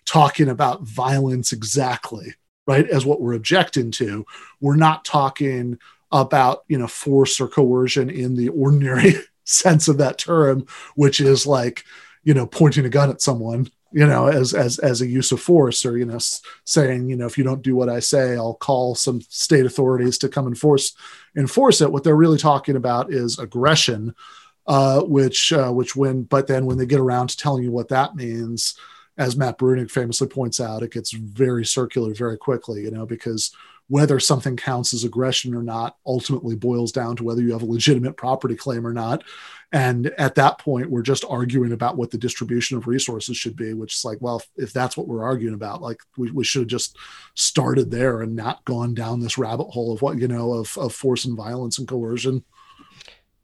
talking 0.04 0.48
about 0.48 0.82
violence 0.82 1.52
exactly 1.52 2.34
right 2.66 2.88
as 2.88 3.04
what 3.04 3.20
we're 3.20 3.34
objecting 3.34 3.90
to. 3.92 4.24
We're 4.60 4.76
not 4.76 5.04
talking 5.04 5.78
about 6.12 6.64
you 6.68 6.78
know 6.78 6.86
force 6.86 7.40
or 7.40 7.48
coercion 7.48 8.08
in 8.08 8.36
the 8.36 8.48
ordinary 8.50 9.14
sense 9.44 9.88
of 9.88 9.98
that 9.98 10.18
term 10.18 10.66
which 10.94 11.20
is 11.20 11.46
like 11.46 11.84
you 12.26 12.34
know 12.34 12.44
pointing 12.46 12.84
a 12.84 12.90
gun 12.90 13.08
at 13.08 13.22
someone 13.22 13.70
you 13.92 14.04
know 14.04 14.26
as 14.26 14.52
as 14.52 14.80
as 14.80 15.00
a 15.00 15.06
use 15.06 15.30
of 15.30 15.40
force 15.40 15.86
or 15.86 15.96
you 15.96 16.04
know 16.04 16.18
saying 16.64 17.08
you 17.08 17.16
know 17.16 17.24
if 17.24 17.38
you 17.38 17.44
don't 17.44 17.62
do 17.62 17.76
what 17.76 17.88
i 17.88 18.00
say 18.00 18.36
i'll 18.36 18.52
call 18.54 18.96
some 18.96 19.20
state 19.22 19.64
authorities 19.64 20.18
to 20.18 20.28
come 20.28 20.46
enforce 20.46 20.94
enforce 21.36 21.80
it. 21.80 21.92
What 21.92 22.02
they're 22.02 22.16
really 22.16 22.38
talking 22.38 22.76
about 22.76 23.12
is 23.12 23.38
aggression 23.38 24.14
uh, 24.66 25.02
which 25.02 25.52
uh, 25.52 25.70
which 25.70 25.94
when 25.94 26.24
but 26.24 26.48
then 26.48 26.66
when 26.66 26.78
they 26.78 26.86
get 26.86 26.98
around 26.98 27.28
to 27.28 27.36
telling 27.36 27.62
you 27.62 27.70
what 27.70 27.88
that 27.88 28.16
means 28.16 28.76
as 29.16 29.36
matt 29.36 29.56
bruenig 29.56 29.90
famously 29.90 30.26
points 30.26 30.58
out 30.60 30.82
it 30.82 30.92
gets 30.92 31.12
very 31.12 31.64
circular 31.64 32.12
very 32.12 32.36
quickly 32.36 32.82
you 32.82 32.90
know 32.90 33.06
because 33.06 33.54
whether 33.88 34.18
something 34.18 34.56
counts 34.56 34.92
as 34.92 35.04
aggression 35.04 35.54
or 35.54 35.62
not 35.62 35.96
ultimately 36.04 36.56
boils 36.56 36.90
down 36.90 37.16
to 37.16 37.24
whether 37.24 37.42
you 37.42 37.52
have 37.52 37.62
a 37.62 37.66
legitimate 37.66 38.16
property 38.16 38.56
claim 38.56 38.86
or 38.86 38.92
not. 38.92 39.22
And 39.72 40.06
at 40.18 40.36
that 40.36 40.58
point, 40.58 40.90
we're 40.90 41.02
just 41.02 41.24
arguing 41.28 41.72
about 41.72 41.96
what 41.96 42.10
the 42.10 42.18
distribution 42.18 42.76
of 42.76 42.86
resources 42.86 43.36
should 43.36 43.56
be, 43.56 43.74
which 43.74 43.94
is 43.94 44.04
like, 44.04 44.18
well, 44.20 44.42
if 44.56 44.72
that's 44.72 44.96
what 44.96 45.08
we're 45.08 45.24
arguing 45.24 45.54
about, 45.54 45.82
like 45.82 46.00
we, 46.16 46.30
we 46.30 46.44
should 46.44 46.62
have 46.62 46.68
just 46.68 46.96
started 47.34 47.90
there 47.90 48.22
and 48.22 48.34
not 48.34 48.64
gone 48.64 48.94
down 48.94 49.20
this 49.20 49.38
rabbit 49.38 49.68
hole 49.70 49.92
of 49.92 50.02
what, 50.02 50.18
you 50.18 50.28
know, 50.28 50.52
of, 50.52 50.76
of 50.78 50.94
force 50.94 51.24
and 51.24 51.36
violence 51.36 51.78
and 51.78 51.88
coercion. 51.88 52.44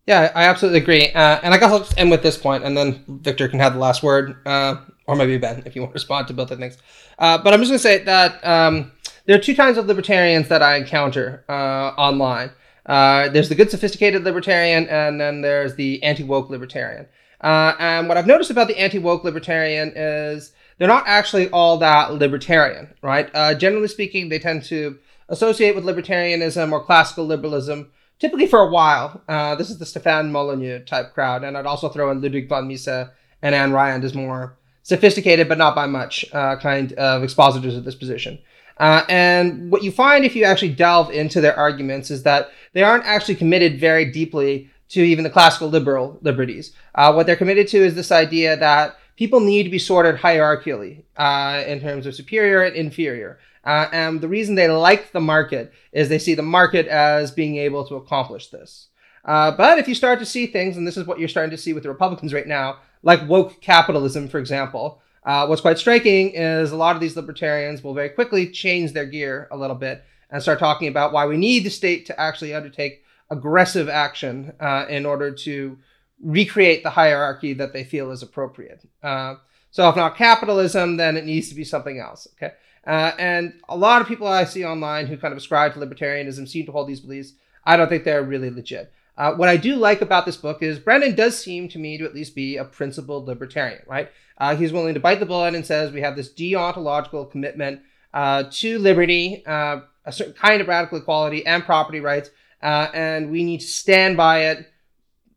Yeah, 0.07 0.33
I 0.35 0.45
absolutely 0.45 0.81
agree. 0.81 1.13
Uh, 1.13 1.39
and 1.43 1.55
I 1.55 1.59
guess 1.59 1.71
I'll 1.71 1.79
just 1.79 1.99
end 1.99 2.11
with 2.11 2.23
this 2.23 2.37
point, 2.37 2.65
and 2.65 2.77
then 2.77 3.05
Victor 3.09 3.49
can 3.49 3.61
have 3.61 3.75
the 3.75 3.79
last 3.79 4.03
word, 4.03 4.37
uh, 4.47 4.77
or 5.07 5.15
maybe 5.15 5.39
Ben, 5.39 5.63
if 5.65 5.77
you 5.77 5.83
want 5.83 5.93
to 5.93 5.95
respond 5.95 6.27
to 6.29 6.35
both 6.35 6.51
of 6.51 6.59
things. 6.59 6.79
Uh, 7.19 7.39
but 7.39 7.53
I'm 7.53 7.61
just 7.61 7.71
going 7.71 7.79
to 7.79 7.83
say 7.83 8.05
that 8.05 8.45
um, 8.45 8.91
there 9.27 9.37
are 9.37 9.41
two 9.41 9.55
kinds 9.55 9.79
of 9.79 9.87
libertarians 9.87 10.49
that 10.49 10.63
I 10.63 10.77
encounter 10.77 11.45
uh, 11.49 11.93
online. 11.97 12.51
Uh, 12.87 13.29
there's 13.29 13.49
the 13.49 13.55
good 13.55 13.71
sophisticated 13.71 14.25
libertarian, 14.25 14.89
and 14.89 15.21
then 15.21 15.41
there's 15.41 15.77
the 15.77 16.03
anti 16.03 16.25
woke 16.25 16.51
libertarian. 16.51 17.07
Uh, 17.41 17.75
and 17.79 18.09
what 18.09 18.17
I've 18.17 18.27
noticed 18.27 18.51
about 18.51 18.69
the 18.69 18.79
anti 18.79 18.99
woke 18.99 19.25
libertarian 19.25 19.93
is 19.95 20.53
they're 20.79 20.89
not 20.89 21.05
actually 21.07 21.49
all 21.51 21.79
that 21.79 22.13
libertarian, 22.13 22.93
right? 23.03 23.31
Uh, 23.35 23.55
generally 23.55 23.89
speaking, 23.89 24.29
they 24.29 24.39
tend 24.39 24.65
to 24.65 24.99
associate 25.29 25.75
with 25.75 25.85
libertarianism 25.85 26.73
or 26.73 26.83
classical 26.83 27.25
liberalism, 27.25 27.91
typically 28.19 28.47
for 28.47 28.61
a 28.61 28.71
while. 28.71 29.23
Uh, 29.29 29.55
this 29.55 29.71
is 29.71 29.79
the 29.79 29.87
Stefan 29.87 30.33
Molyneux 30.33 30.81
type 30.81 31.15
crowd, 31.15 31.45
and 31.45 31.57
I'd 31.57 31.67
also 31.67 31.89
throw 31.89 32.11
in 32.11 32.21
Ludwig 32.21 32.49
von 32.49 32.67
Mises 32.67 33.09
and 33.43 33.55
Ayn 33.55 33.73
Rand 33.73 34.05
as 34.05 34.15
more 34.15 34.57
sophisticated, 34.83 35.49
but 35.49 35.59
not 35.59 35.77
by 35.77 35.87
much, 35.87 36.25
uh, 36.33 36.57
kind 36.57 36.93
of 36.95 37.23
expositors 37.23 37.77
of 37.77 37.85
this 37.85 37.95
position. 37.95 38.39
Uh, 38.83 39.05
and 39.09 39.71
what 39.71 39.85
you 39.85 39.93
find 39.93 40.25
if 40.25 40.35
you 40.35 40.43
actually 40.43 40.73
delve 40.73 41.09
into 41.13 41.41
their 41.41 41.57
arguments 41.57 42.11
is 42.11 42.25
that 42.25 42.51
they 42.73 42.83
aren't 42.83 43.05
actually 43.05 43.37
committed 43.37 43.79
very 43.79 44.11
deeply 44.11 44.69
to 44.89 45.01
even 45.01 45.23
the 45.23 45.31
classical 45.31 45.69
liberal 45.69 46.19
liberties. 46.23 46.73
Uh, 46.97 47.13
what 47.13 47.25
they're 47.25 47.37
committed 47.37 47.69
to 47.69 47.79
is 47.79 47.95
this 47.95 48.11
idea 48.11 48.57
that 48.57 48.97
people 49.15 49.39
need 49.39 49.63
to 49.63 49.71
be 49.71 49.79
sorted 49.79 50.17
hierarchically 50.17 51.05
uh, 51.17 51.63
in 51.65 51.79
terms 51.81 52.07
of 52.07 52.15
superior 52.17 52.65
and 52.65 52.75
inferior. 52.75 53.39
Uh, 53.63 53.87
and 53.93 54.21
the 54.21 54.27
reason 54.27 54.57
they 54.57 54.69
like 54.69 55.13
the 55.13 55.21
market 55.21 55.73
is 55.93 56.09
they 56.09 56.19
see 56.19 56.35
the 56.35 56.43
market 56.43 56.89
as 56.89 57.31
being 57.31 57.59
able 57.59 57.87
to 57.87 57.95
accomplish 57.95 58.49
this. 58.49 58.89
Uh, 59.25 59.53
but 59.53 59.79
if 59.79 59.87
you 59.87 59.95
start 59.95 60.19
to 60.19 60.27
see 60.27 60.49
things, 60.49 60.77
and 60.77 60.85
this 60.85 60.97
is 60.97 61.07
what 61.07 61.21
you're 61.21 61.29
starting 61.29 61.53
to 61.53 61.57
see 61.57 61.73
with 61.73 61.85
the 61.85 61.89
Republicans 61.89 62.35
right 62.35 62.49
now, 62.49 62.79
like 63.05 63.29
woke 63.29 63.61
capitalism, 63.61 64.27
for 64.27 64.41
example, 64.41 65.01
uh, 65.25 65.47
what's 65.47 65.61
quite 65.61 65.79
striking 65.79 66.31
is 66.31 66.73
a 66.73 66.77
lot 66.77 66.97
of 66.97 67.01
these 67.01 67.17
libertarians 67.17 67.83
will 67.83 67.95
very 67.95 68.09
quickly 68.09 68.49
change 68.49 68.93
their 68.93 69.07
gear 69.07 69.49
a 69.51 69.57
little 69.57 69.77
bit 69.77 70.05
and 70.31 70.43
start 70.43 70.59
talking 70.59 70.89
about 70.89 71.13
why 71.13 71.27
we 71.27 71.37
need 71.37 71.65
the 71.65 71.71
state 71.71 72.07
to 72.07 72.21
actually 72.21 72.55
undertake 72.55 73.05
aggressive 73.31 73.89
action 73.89 74.53
uh, 74.61 74.87
in 74.89 75.07
order 75.07 75.33
to 75.33 75.79
recreate 76.23 76.83
the 76.83 76.91
hierarchy 76.91 77.53
that 77.53 77.73
they 77.73 77.85
feel 77.85 78.11
is 78.11 78.23
appropriate. 78.23 78.85
Uh, 79.03 79.35
so 79.71 79.89
if 79.89 79.97
not 79.97 80.17
capitalism, 80.17 80.97
then 80.97 81.17
it 81.17 81.25
needs 81.25 81.49
to 81.49 81.55
be 81.55 81.65
something 81.65 81.99
else. 81.99 82.27
Okay. 82.35 82.55
Uh, 82.87 83.13
and 83.19 83.55
a 83.69 83.77
lot 83.77 84.03
of 84.03 84.09
people 84.09 84.27
I 84.27 84.45
see 84.45 84.65
online 84.65 85.07
who 85.07 85.17
kind 85.17 85.33
of 85.33 85.39
ascribe 85.39 85.75
to 85.75 85.81
libertarianism 85.81 86.49
seem 86.49 86.67
to 86.67 86.73
hold 86.73 86.89
these 86.89 87.01
beliefs. 87.01 87.35
I 87.65 87.77
don't 87.77 87.89
think 87.89 88.05
they're 88.05 88.23
really 88.23 88.51
legit. 88.51 88.93
Uh, 89.17 89.35
what 89.35 89.49
I 89.49 89.57
do 89.57 89.77
like 89.77 90.01
about 90.01 90.25
this 90.25 90.37
book 90.37 90.63
is 90.63 90.79
Brennan 90.79 91.15
does 91.15 91.39
seem 91.39 91.69
to 91.69 91.79
me 91.79 91.99
to 91.99 92.05
at 92.05 92.15
least 92.15 92.35
be 92.35 92.57
a 92.57 92.65
principled 92.65 93.27
libertarian, 93.27 93.83
right? 93.87 94.11
Uh, 94.39 94.57
he's 94.57 94.73
willing 94.73 94.95
to 94.95 95.01
bite 95.01 95.21
the 95.21 95.27
bullet 95.27 95.55
and 95.55 95.67
says 95.67 95.93
we 95.93 96.01
have 96.01 96.17
this 96.17 96.33
deontological 96.33 97.31
commitment 97.31 97.83
uh, 98.15 98.45
to 98.51 98.79
liberty, 98.79 99.45
uh, 99.47 99.81
a 100.05 100.13
certain 100.13 100.33
kind 100.33 100.61
of 100.61 100.69
radical 100.69 100.99
equality 100.99 101.45
and 101.47 101.65
property 101.65 102.01
rights, 102.01 102.31
uh, 102.63 102.89
and 102.95 103.31
we 103.31 103.45
need 103.45 103.61
to 103.61 103.67
stand 103.67 104.17
by 104.17 104.47
it, 104.47 104.67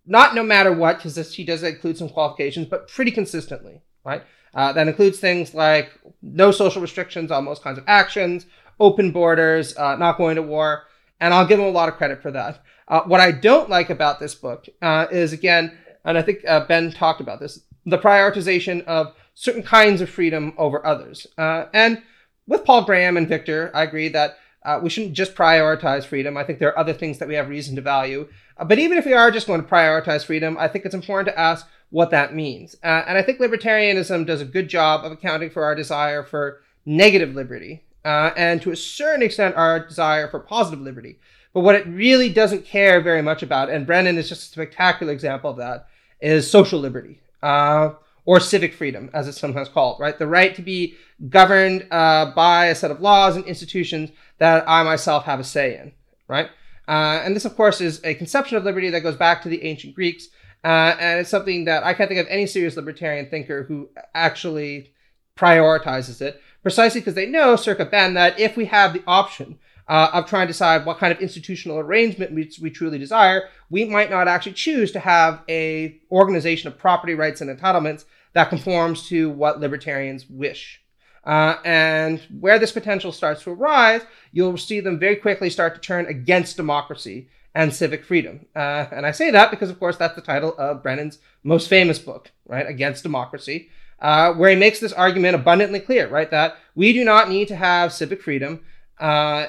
not 0.05 0.35
no 0.35 0.43
matter 0.43 0.71
what, 0.71 0.97
because 0.97 1.33
he 1.33 1.43
does 1.43 1.63
include 1.63 1.97
some 1.97 2.09
qualifications, 2.09 2.67
but 2.67 2.87
pretty 2.87 3.11
consistently, 3.11 3.81
right? 4.03 4.23
Uh, 4.53 4.71
that 4.71 4.87
includes 4.87 5.19
things 5.19 5.53
like 5.53 5.91
no 6.21 6.51
social 6.51 6.81
restrictions 6.81 7.29
on 7.29 7.43
most 7.43 7.61
kinds 7.61 7.77
of 7.77 7.83
actions, 7.87 8.45
open 8.79 9.11
borders, 9.11 9.75
not 9.77 10.17
going 10.17 10.37
to 10.37 10.41
war, 10.41 10.83
and 11.19 11.33
I'll 11.33 11.45
give 11.45 11.59
him 11.59 11.65
a 11.65 11.69
lot 11.69 11.89
of 11.89 11.95
credit 11.95 12.21
for 12.21 12.31
that. 12.31 12.63
Uh, 12.87 13.01
what 13.01 13.19
I 13.19 13.31
don't 13.31 13.69
like 13.69 13.89
about 13.89 14.19
this 14.19 14.35
book 14.35 14.65
uh, 14.81 15.07
is, 15.11 15.33
again, 15.33 15.77
and 16.03 16.17
I 16.17 16.21
think 16.21 16.39
uh, 16.47 16.65
Ben 16.65 16.91
talked 16.91 17.21
about 17.21 17.39
this, 17.39 17.61
the 17.85 17.97
prioritization 17.97 18.83
of 18.85 19.13
certain 19.33 19.63
kinds 19.63 20.01
of 20.01 20.09
freedom 20.09 20.53
over 20.57 20.85
others. 20.85 21.27
Uh, 21.37 21.65
and 21.73 22.01
with 22.47 22.65
Paul 22.65 22.83
Graham 22.83 23.17
and 23.17 23.27
Victor, 23.27 23.71
I 23.73 23.83
agree 23.83 24.09
that 24.09 24.37
Uh, 24.65 24.79
we 24.81 24.89
shouldn't 24.89 25.13
just 25.13 25.35
prioritize 25.35 26.05
freedom. 26.07 26.37
I 26.37 26.43
think 26.43 26.57
there 26.57 26.71
are 26.73 26.81
other 26.81 26.97
things 26.97 27.17
that 27.17 27.27
we 27.27 27.37
have 27.37 27.49
reason 27.49 27.75
to 27.75 27.83
value. 27.83 28.27
But 28.57 28.79
even 28.79 28.97
if 28.97 29.05
we 29.05 29.13
are 29.13 29.29
just 29.29 29.45
going 29.45 29.61
to 29.61 29.69
prioritize 29.75 30.25
freedom, 30.25 30.57
I 30.57 30.67
think 30.67 30.85
it's 30.85 30.95
important 31.01 31.27
to 31.29 31.39
ask 31.39 31.67
what 31.91 32.09
that 32.09 32.33
means. 32.33 32.75
And 32.81 33.15
I 33.15 33.21
think 33.23 33.39
libertarianism 33.39 34.25
does 34.25 34.41
a 34.41 34.51
good 34.55 34.67
job 34.67 35.05
of 35.05 35.11
accounting 35.11 35.51
for 35.51 35.63
our 35.63 35.75
desire 35.75 36.23
for 36.23 36.61
negative 36.83 37.35
liberty 37.35 37.83
uh, 38.03 38.31
and 38.35 38.59
to 38.61 38.71
a 38.71 38.75
certain 38.75 39.21
extent 39.21 39.55
our 39.55 39.85
desire 39.85 40.27
for 40.29 40.39
positive 40.39 40.81
liberty. 40.81 41.19
But 41.55 41.61
what 41.61 41.75
it 41.75 41.87
really 41.87 42.27
doesn't 42.27 42.65
care 42.65 42.99
very 42.99 43.21
much 43.21 43.41
about, 43.41 43.69
and 43.69 43.87
Brennan 43.87 44.17
is 44.17 44.27
just 44.27 44.41
a 44.41 44.51
spectacular 44.51 45.13
example 45.13 45.51
of 45.51 45.55
that, 45.55 45.87
is 46.19 46.51
social 46.51 46.81
liberty 46.81 47.21
uh, 47.41 47.91
or 48.25 48.41
civic 48.41 48.73
freedom, 48.73 49.09
as 49.13 49.29
it's 49.29 49.39
sometimes 49.39 49.69
called, 49.69 50.01
right? 50.01 50.19
The 50.19 50.27
right 50.27 50.53
to 50.53 50.61
be 50.61 50.95
governed 51.29 51.87
uh, 51.91 52.33
by 52.35 52.65
a 52.65 52.75
set 52.75 52.91
of 52.91 52.99
laws 52.99 53.37
and 53.37 53.45
institutions 53.45 54.11
that 54.37 54.65
I 54.67 54.83
myself 54.83 55.23
have 55.23 55.39
a 55.39 55.45
say 55.45 55.77
in, 55.77 55.93
right? 56.27 56.49
Uh, 56.89 57.21
and 57.23 57.33
this, 57.33 57.45
of 57.45 57.55
course, 57.55 57.79
is 57.79 58.01
a 58.03 58.15
conception 58.15 58.57
of 58.57 58.65
liberty 58.65 58.89
that 58.89 58.99
goes 58.99 59.15
back 59.15 59.41
to 59.43 59.49
the 59.49 59.63
ancient 59.63 59.95
Greeks. 59.95 60.27
Uh, 60.61 60.97
and 60.99 61.21
it's 61.21 61.29
something 61.29 61.63
that 61.65 61.85
I 61.85 61.93
can't 61.93 62.09
think 62.09 62.19
of 62.19 62.27
any 62.29 62.47
serious 62.47 62.75
libertarian 62.75 63.29
thinker 63.29 63.63
who 63.63 63.87
actually 64.13 64.91
prioritizes 65.37 66.21
it, 66.21 66.41
precisely 66.63 66.99
because 66.99 67.13
they 67.13 67.27
know, 67.27 67.55
circa 67.55 67.85
Ben, 67.85 68.13
that 68.15 68.37
if 68.41 68.57
we 68.57 68.65
have 68.65 68.91
the 68.91 69.03
option 69.07 69.57
uh, 69.87 70.09
of 70.13 70.25
trying 70.25 70.47
to 70.47 70.53
decide 70.53 70.85
what 70.85 70.97
kind 70.97 71.11
of 71.11 71.19
institutional 71.19 71.77
arrangement 71.77 72.33
we, 72.33 72.51
we 72.61 72.69
truly 72.69 72.97
desire, 72.97 73.49
we 73.69 73.85
might 73.85 74.09
not 74.09 74.27
actually 74.27 74.53
choose 74.53 74.91
to 74.91 74.99
have 74.99 75.41
a 75.47 75.99
organization 76.11 76.67
of 76.67 76.77
property 76.77 77.13
rights 77.13 77.41
and 77.41 77.55
entitlements 77.55 78.05
that 78.33 78.49
conforms 78.49 79.07
to 79.07 79.29
what 79.29 79.59
libertarians 79.59 80.29
wish. 80.29 80.81
Uh, 81.23 81.57
and 81.65 82.19
where 82.39 82.59
this 82.59 82.71
potential 82.71 83.11
starts 83.11 83.43
to 83.43 83.51
arise, 83.51 84.01
you'll 84.31 84.57
see 84.57 84.79
them 84.79 84.99
very 84.99 85.15
quickly 85.15 85.49
start 85.49 85.73
to 85.73 85.81
turn 85.81 86.05
against 86.05 86.55
democracy 86.55 87.27
and 87.55 87.73
civic 87.73 88.03
freedom. 88.03 88.45
Uh, 88.55 88.85
and 88.91 89.05
I 89.05 89.11
say 89.11 89.31
that 89.31 89.49
because, 89.49 89.69
of 89.69 89.79
course, 89.79 89.97
that's 89.97 90.13
the 90.13 90.21
title 90.21 90.53
of 90.57 90.83
Brennan's 90.83 91.19
most 91.43 91.69
famous 91.69 91.97
book, 91.97 92.29
right? 92.45 92.67
Against 92.67 93.01
Democracy, 93.01 93.69
uh, 93.99 94.33
where 94.33 94.49
he 94.49 94.55
makes 94.55 94.79
this 94.79 94.93
argument 94.93 95.35
abundantly 95.35 95.79
clear, 95.79 96.07
right? 96.07 96.29
That 96.29 96.57
we 96.75 96.93
do 96.93 97.03
not 97.03 97.29
need 97.29 97.47
to 97.47 97.55
have 97.55 97.93
civic 97.93 98.21
freedom 98.21 98.61
uh, 98.99 99.47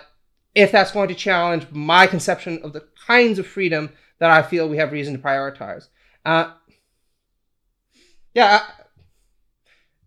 if 0.56 0.72
that's 0.72 0.90
going 0.90 1.06
to 1.06 1.14
challenge 1.14 1.66
my 1.70 2.06
conception 2.06 2.58
of 2.64 2.72
the 2.72 2.82
kinds 3.06 3.38
of 3.38 3.46
freedom 3.46 3.90
that 4.18 4.30
I 4.30 4.42
feel 4.42 4.68
we 4.68 4.78
have 4.78 4.90
reason 4.90 5.12
to 5.12 5.22
prioritize. 5.22 5.88
Uh, 6.24 6.52
yeah, 8.34 8.64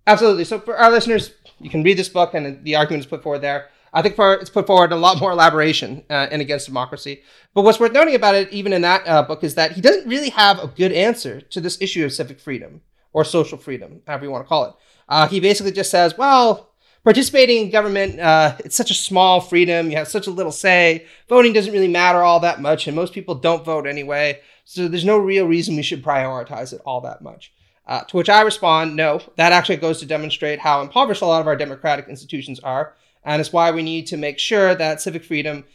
absolutely. 0.08 0.44
So 0.44 0.60
for 0.60 0.76
our 0.76 0.90
listeners, 0.90 1.32
you 1.60 1.70
can 1.70 1.84
read 1.84 1.98
this 1.98 2.10
book 2.10 2.34
and 2.34 2.66
the 2.66 2.76
argument 2.76 3.06
is 3.06 3.10
put 3.10 3.22
forward 3.22 3.40
there. 3.40 3.70
I 3.94 4.02
think 4.02 4.16
for 4.16 4.34
it's 4.34 4.50
put 4.50 4.66
forward 4.66 4.92
a 4.92 4.96
lot 4.96 5.20
more 5.20 5.32
elaboration 5.32 6.04
uh, 6.10 6.28
in 6.32 6.42
Against 6.42 6.66
Democracy. 6.66 7.22
But 7.54 7.62
what's 7.62 7.80
worth 7.80 7.92
noting 7.92 8.16
about 8.16 8.34
it, 8.34 8.52
even 8.52 8.74
in 8.74 8.82
that 8.82 9.08
uh, 9.08 9.22
book, 9.22 9.44
is 9.44 9.54
that 9.54 9.74
he 9.74 9.82
doesn't 9.82 10.08
really 10.08 10.30
have 10.30 10.58
a 10.60 10.68
good 10.68 10.92
answer 10.92 11.42
to 11.42 11.62
this 11.62 11.80
issue 11.80 12.06
of 12.06 12.12
civic 12.12 12.40
freedom 12.40 12.82
or 13.14 13.24
social 13.24 13.58
freedom, 13.58 14.02
however 14.08 14.26
you 14.26 14.32
want 14.32 14.46
to 14.46 14.50
call 14.50 14.66
it. 14.66 14.74
Uh, 15.08 15.28
he 15.28 15.40
basically 15.40 15.72
just 15.72 15.92
says, 15.92 16.18
well, 16.18 16.69
participating 17.04 17.64
in 17.64 17.70
government, 17.70 18.20
uh, 18.20 18.56
it's 18.60 18.76
such 18.76 18.92
a 18.92 18.96
small 18.96 19.42
freedom. 19.42 19.90
You 19.90 19.98
have 19.98 20.08
such 20.08 20.28
a 20.28 20.32
little 20.32 20.52
say. 20.52 21.06
Voting 21.28 21.54
doesn't 21.54 21.74
really 21.74 21.88
matter 21.88 22.22
all 22.22 22.40
that 22.42 22.62
much, 22.62 22.88
and 22.88 22.96
most 22.96 23.14
people 23.14 23.36
don't 23.36 23.66
vote 23.66 23.88
anyway. 23.88 24.42
So 24.66 24.88
there's 24.88 25.06
no 25.06 25.18
real 25.18 25.46
reason 25.46 25.76
we 25.76 25.82
should 25.82 26.04
prioritize 26.04 26.74
it 26.74 26.82
all 26.86 27.02
that 27.02 27.22
much. 27.22 27.54
Uh, 27.88 28.02
to 28.02 28.18
which 28.18 28.30
I 28.30 28.42
respond, 28.42 28.96
no, 28.96 29.20
that 29.36 29.52
actually 29.52 29.78
goes 29.78 30.00
to 30.00 30.06
demonstrate 30.06 30.60
how 30.60 30.82
impoverished 30.82 31.24
a 31.24 31.26
lot 31.26 31.42
of 31.42 31.48
our 31.48 31.56
democratic 31.56 32.08
institutions 32.08 32.60
are. 32.60 32.94
And 33.24 33.40
it's 33.40 33.52
why 33.52 33.72
we 33.72 33.82
need 33.82 34.06
to 34.08 34.18
make 34.18 34.38
sure 34.38 34.76
that 34.76 35.02
civic 35.02 35.24
freedom 35.24 35.66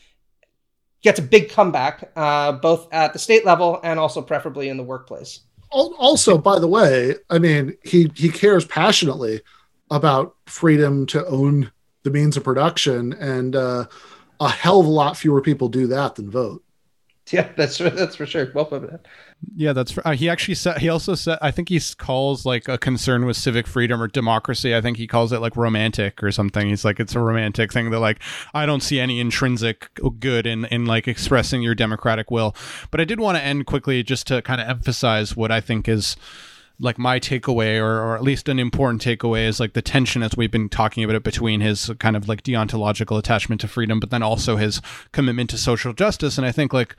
gets 1.03 1.19
a 1.19 1.23
big 1.23 1.51
comeback, 1.51 2.11
uh, 2.15 2.53
both 2.53 2.87
at 2.93 3.13
the 3.13 3.19
state 3.19 3.45
level 3.45 3.81
and 3.83 3.99
also 3.99 4.23
preferably 4.23 4.69
in 4.69 4.77
the 4.77 4.83
workplace. 4.83 5.41
Also, 5.71 6.39
by 6.39 6.61
the 6.61 6.69
way, 6.69 7.17
I 7.31 7.41
mean, 7.41 7.77
he, 7.83 8.11
he 8.15 8.29
cares 8.29 8.65
passionately 8.65 9.41
about 9.95 10.35
freedom 10.47 11.07
to 11.07 11.25
own 11.27 11.71
the 12.03 12.11
means 12.11 12.37
of 12.37 12.45
production, 12.45 13.13
and 13.15 13.55
uh, 13.55 13.87
a 14.41 14.49
hell 14.49 14.81
of 14.81 14.87
a 14.87 14.91
lot 14.91 15.17
fewer 15.17 15.41
people 15.41 15.69
do 15.69 15.87
that 15.87 16.17
than 16.17 16.31
vote. 16.31 16.63
Yeah, 17.31 17.49
that's 17.57 17.79
that's 17.79 18.17
for 18.17 18.27
sure. 18.27 18.51
Well 18.55 18.67
put. 18.67 19.01
Yeah, 19.57 19.73
that's 19.73 19.93
for, 19.93 20.07
uh, 20.07 20.13
he 20.13 20.29
actually 20.29 20.57
said 20.57 20.79
he 20.79 20.91
also 20.91 21.15
said 21.15 21.39
I 21.41 21.53
think 21.53 21.71
he 21.71 21.81
calls 21.97 22.45
like 22.45 22.69
a 22.69 22.77
concern 22.77 23.25
with 23.25 23.37
civic 23.39 23.67
freedom 23.67 24.03
or 24.03 24.09
democracy. 24.09 24.77
I 24.77 24.83
think 24.83 24.99
he 24.99 25.07
calls 25.07 25.33
it 25.33 25.39
like 25.39 25.57
romantic 25.57 26.23
or 26.23 26.31
something. 26.33 26.69
He's 26.69 26.85
like 26.85 27.01
it's 27.01 27.15
a 27.15 27.21
romantic 27.21 27.73
thing 27.73 27.91
that 27.91 28.01
like 28.01 28.21
I 28.53 28.67
don't 28.67 28.83
see 28.83 29.01
any 29.01 29.21
intrinsic 29.21 29.89
good 30.19 30.47
in 30.47 30.67
in 30.67 30.85
like 30.85 31.09
expressing 31.09 31.63
your 31.63 31.75
democratic 31.75 32.31
will. 32.31 32.55
But 32.91 33.01
I 33.01 33.05
did 33.05 33.21
want 33.21 33.39
to 33.39 33.43
end 33.43 33.65
quickly 33.65 34.03
just 34.03 34.27
to 34.27 34.43
kind 34.43 34.61
of 34.61 34.69
emphasize 34.69 35.35
what 35.35 35.51
I 35.51 35.63
think 35.63 35.89
is 35.89 36.17
like 36.81 36.99
my 36.99 37.21
takeaway 37.21 37.81
or, 37.81 38.01
or 38.01 38.17
at 38.17 38.23
least 38.23 38.49
an 38.49 38.59
important 38.59 39.03
takeaway 39.03 39.47
is 39.47 39.61
like 39.61 39.75
the 39.75 39.83
tension 39.83 40.23
as 40.23 40.37
we've 40.37 40.51
been 40.51 40.69
talking 40.69 41.05
about 41.05 41.17
it 41.17 41.23
between 41.23 41.61
his 41.61 41.91
kind 41.99 42.17
of 42.17 42.29
like 42.29 42.43
deontological 42.43 43.19
attachment 43.19 43.61
to 43.61 43.69
freedom 43.69 44.01
but 44.01 44.11
then 44.11 44.23
also 44.23 44.57
his 44.57 44.81
commitment 45.13 45.51
to 45.51 45.59
social 45.59 45.93
justice 45.93 46.37
and 46.37 46.47
i 46.47 46.53
think 46.53 46.73
like 46.73 46.97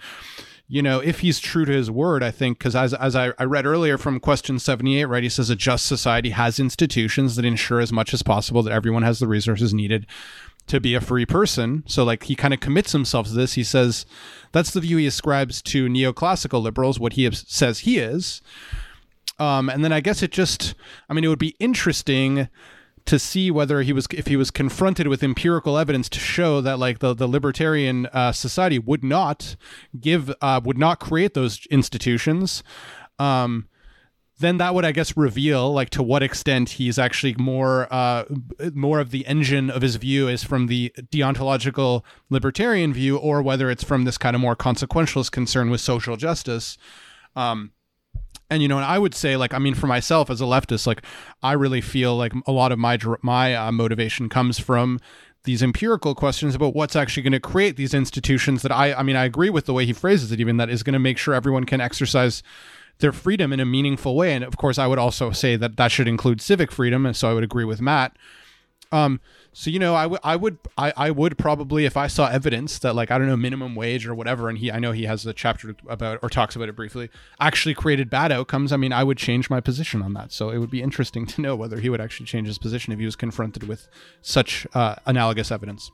you 0.68 0.82
know 0.82 1.00
if 1.00 1.20
he's 1.20 1.40
true 1.40 1.66
to 1.66 1.74
his 1.74 1.92
word 1.92 2.24
i 2.24 2.32
think 2.32 2.58
because 2.58 2.76
as, 2.76 2.94
as 2.94 3.16
I, 3.16 3.34
I 3.38 3.44
read 3.44 3.66
earlier 3.66 3.98
from 3.98 4.20
question 4.20 4.60
78 4.60 5.06
right 5.06 5.24
he 5.24 5.30
says 5.30 5.50
a 5.50 5.56
just 5.56 5.86
society 5.86 6.30
has 6.30 6.60
institutions 6.60 7.36
that 7.36 7.46
ensure 7.46 7.82
as 7.82 7.92
much 7.92 8.14
as 8.14 8.24
possible 8.24 8.64
that 8.64 8.74
everyone 8.74 9.04
has 9.04 9.20
the 9.20 9.28
resources 9.28 9.74
needed 9.74 10.08
to 10.68 10.80
be 10.80 10.96
a 10.96 11.02
free 11.02 11.28
person. 11.28 11.84
So 11.86 12.04
like 12.04 12.24
he 12.24 12.36
kind 12.36 12.52
of 12.52 12.60
commits 12.60 12.92
himself 12.92 13.28
to 13.28 13.34
this. 13.34 13.54
He 13.54 13.64
says 13.64 14.06
that's 14.52 14.72
the 14.72 14.82
view 14.82 14.98
he 14.98 15.06
ascribes 15.06 15.62
to 15.64 15.88
neoclassical 15.88 16.62
liberals, 16.62 17.00
what 17.00 17.14
he 17.14 17.30
says 17.32 17.80
he 17.80 18.00
is. 18.00 18.42
Um, 19.38 19.70
and 19.70 19.84
then 19.84 19.92
I 19.92 20.00
guess 20.00 20.24
it 20.24 20.32
just, 20.32 20.76
I 21.10 21.14
mean, 21.14 21.24
it 21.24 21.28
would 21.28 21.40
be 21.40 21.56
interesting 21.60 22.48
to 23.06 23.20
see 23.20 23.52
whether 23.52 23.82
he 23.82 23.94
was, 23.94 24.08
if 24.12 24.28
he 24.28 24.36
was 24.36 24.50
confronted 24.50 25.08
with 25.08 25.22
empirical 25.22 25.78
evidence 25.78 26.10
to 26.10 26.20
show 26.20 26.62
that 26.62 26.80
like 26.80 27.00
the, 27.00 27.14
the 27.14 27.28
libertarian 27.28 28.08
uh, 28.08 28.32
society 28.32 28.80
would 28.80 29.04
not 29.04 29.56
give, 30.00 30.34
uh, 30.42 30.60
would 30.64 30.78
not 30.78 31.00
create 31.00 31.34
those 31.34 31.66
institutions. 31.68 32.64
Um, 33.20 33.68
then 34.40 34.58
that 34.58 34.74
would 34.74 34.86
i 34.86 34.92
guess 34.92 35.16
reveal 35.16 35.72
like 35.74 35.90
to 35.90 36.04
what 36.04 36.24
extent 36.24 36.72
he's 36.72 37.00
actually 37.00 37.34
more 37.38 37.92
uh 37.92 38.26
more 38.74 39.00
of 39.00 39.12
the 39.12 39.26
engine 39.26 39.70
of 39.70 39.82
his 39.82 39.96
view 39.96 40.28
is 40.28 40.44
from 40.44 40.68
the 40.68 40.92
deontological 41.12 42.04
libertarian 42.30 42.94
view 42.94 43.18
or 43.18 43.42
whether 43.42 43.70
it's 43.70 43.84
from 43.84 44.04
this 44.04 44.18
kind 44.18 44.36
of 44.36 44.42
more 44.42 44.56
consequentialist 44.56 45.32
concern 45.32 45.70
with 45.70 45.82
social 45.82 46.18
justice 46.18 46.78
um 47.36 47.72
and 48.50 48.62
you 48.62 48.68
know 48.68 48.78
and 48.78 48.86
i 48.86 48.98
would 48.98 49.14
say 49.14 49.38
like 49.38 49.54
i 49.54 49.60
mean 49.60 49.74
for 49.74 49.88
myself 49.88 50.30
as 50.30 50.42
a 50.42 50.46
leftist 50.46 50.86
like 50.88 51.02
i 51.44 51.54
really 51.54 51.82
feel 51.82 52.16
like 52.16 52.34
a 52.46 52.52
lot 52.52 52.72
of 52.72 52.80
my 52.80 52.98
my 53.22 53.56
uh, 53.56 53.72
motivation 53.72 54.30
comes 54.30 54.60
from 54.60 55.00
these 55.44 55.62
empirical 55.62 56.16
questions 56.16 56.56
about 56.56 56.76
what's 56.76 56.96
actually 56.96 57.24
going 57.24 57.32
to 57.32 57.40
create 57.40 57.78
these 57.78 57.94
institutions 57.94 58.62
that 58.62 58.72
i 58.72 58.94
i 58.94 59.04
mean 59.04 59.16
i 59.16 59.26
agree 59.26 59.50
with 59.50 59.66
the 59.66 59.74
way 59.74 59.86
he 59.86 59.94
phrases 59.94 60.32
it 60.32 60.40
even 60.40 60.58
that 60.58 60.70
is 60.70 60.84
going 60.84 60.94
to 60.94 61.00
make 61.00 61.18
sure 61.18 61.34
everyone 61.34 61.66
can 61.66 61.82
exercise 61.82 62.44
their 63.00 63.12
freedom 63.12 63.52
in 63.52 63.60
a 63.60 63.66
meaningful 63.66 64.16
way. 64.16 64.34
And 64.34 64.44
of 64.44 64.58
course 64.58 64.78
i 64.78 64.88
would 64.88 65.00
also 65.00 65.32
say 65.32 65.56
that 65.56 65.78
that 65.78 65.92
should 65.92 66.08
include 66.08 66.42
civic 66.42 66.72
freedom 66.72 67.06
and 67.06 67.16
so 67.16 67.30
i 67.30 67.34
would 67.34 67.44
agree 67.44 67.66
with 67.66 67.82
matt 67.82 68.16
um 68.92 69.20
so 69.58 69.70
you 69.70 69.80
know, 69.80 69.96
I 69.96 70.06
would 70.06 70.20
I 70.22 70.36
would 70.36 70.58
I, 70.78 70.92
I 70.98 71.12
would 71.12 71.38
probably 71.38 71.86
if 71.86 71.96
I 71.96 72.08
saw 72.08 72.28
evidence 72.28 72.78
that 72.80 72.94
like 72.94 73.10
I 73.10 73.18
don't 73.18 73.28
know 73.28 73.38
minimum 73.38 73.74
wage 73.74 74.06
or 74.06 74.14
whatever, 74.14 74.50
and 74.50 74.58
he 74.58 74.70
I 74.70 74.80
know 74.80 74.92
he 74.92 75.06
has 75.06 75.26
a 75.26 75.32
chapter 75.32 75.74
about 75.88 76.20
or 76.22 76.30
talks 76.30 76.58
about 76.58 76.68
it 76.68 76.76
briefly, 76.76 77.10
actually 77.40 77.74
created 77.74 78.10
bad 78.10 78.34
outcomes. 78.34 78.74
I 78.74 78.78
mean, 78.78 78.92
I 78.92 79.06
would 79.06 79.18
change 79.18 79.50
my 79.50 79.62
position 79.62 80.02
on 80.02 80.14
that. 80.16 80.34
So 80.34 80.50
it 80.50 80.58
would 80.58 80.70
be 80.70 80.82
interesting 80.82 81.26
to 81.28 81.40
know 81.40 81.56
whether 81.56 81.80
he 81.80 81.90
would 81.90 82.02
actually 82.02 82.26
change 82.26 82.48
his 82.48 82.58
position 82.58 82.92
if 82.92 83.00
he 83.00 83.06
was 83.06 83.16
confronted 83.16 83.64
with 83.64 83.88
such 84.22 84.68
uh, 84.74 84.96
analogous 85.06 85.54
evidence. 85.54 85.90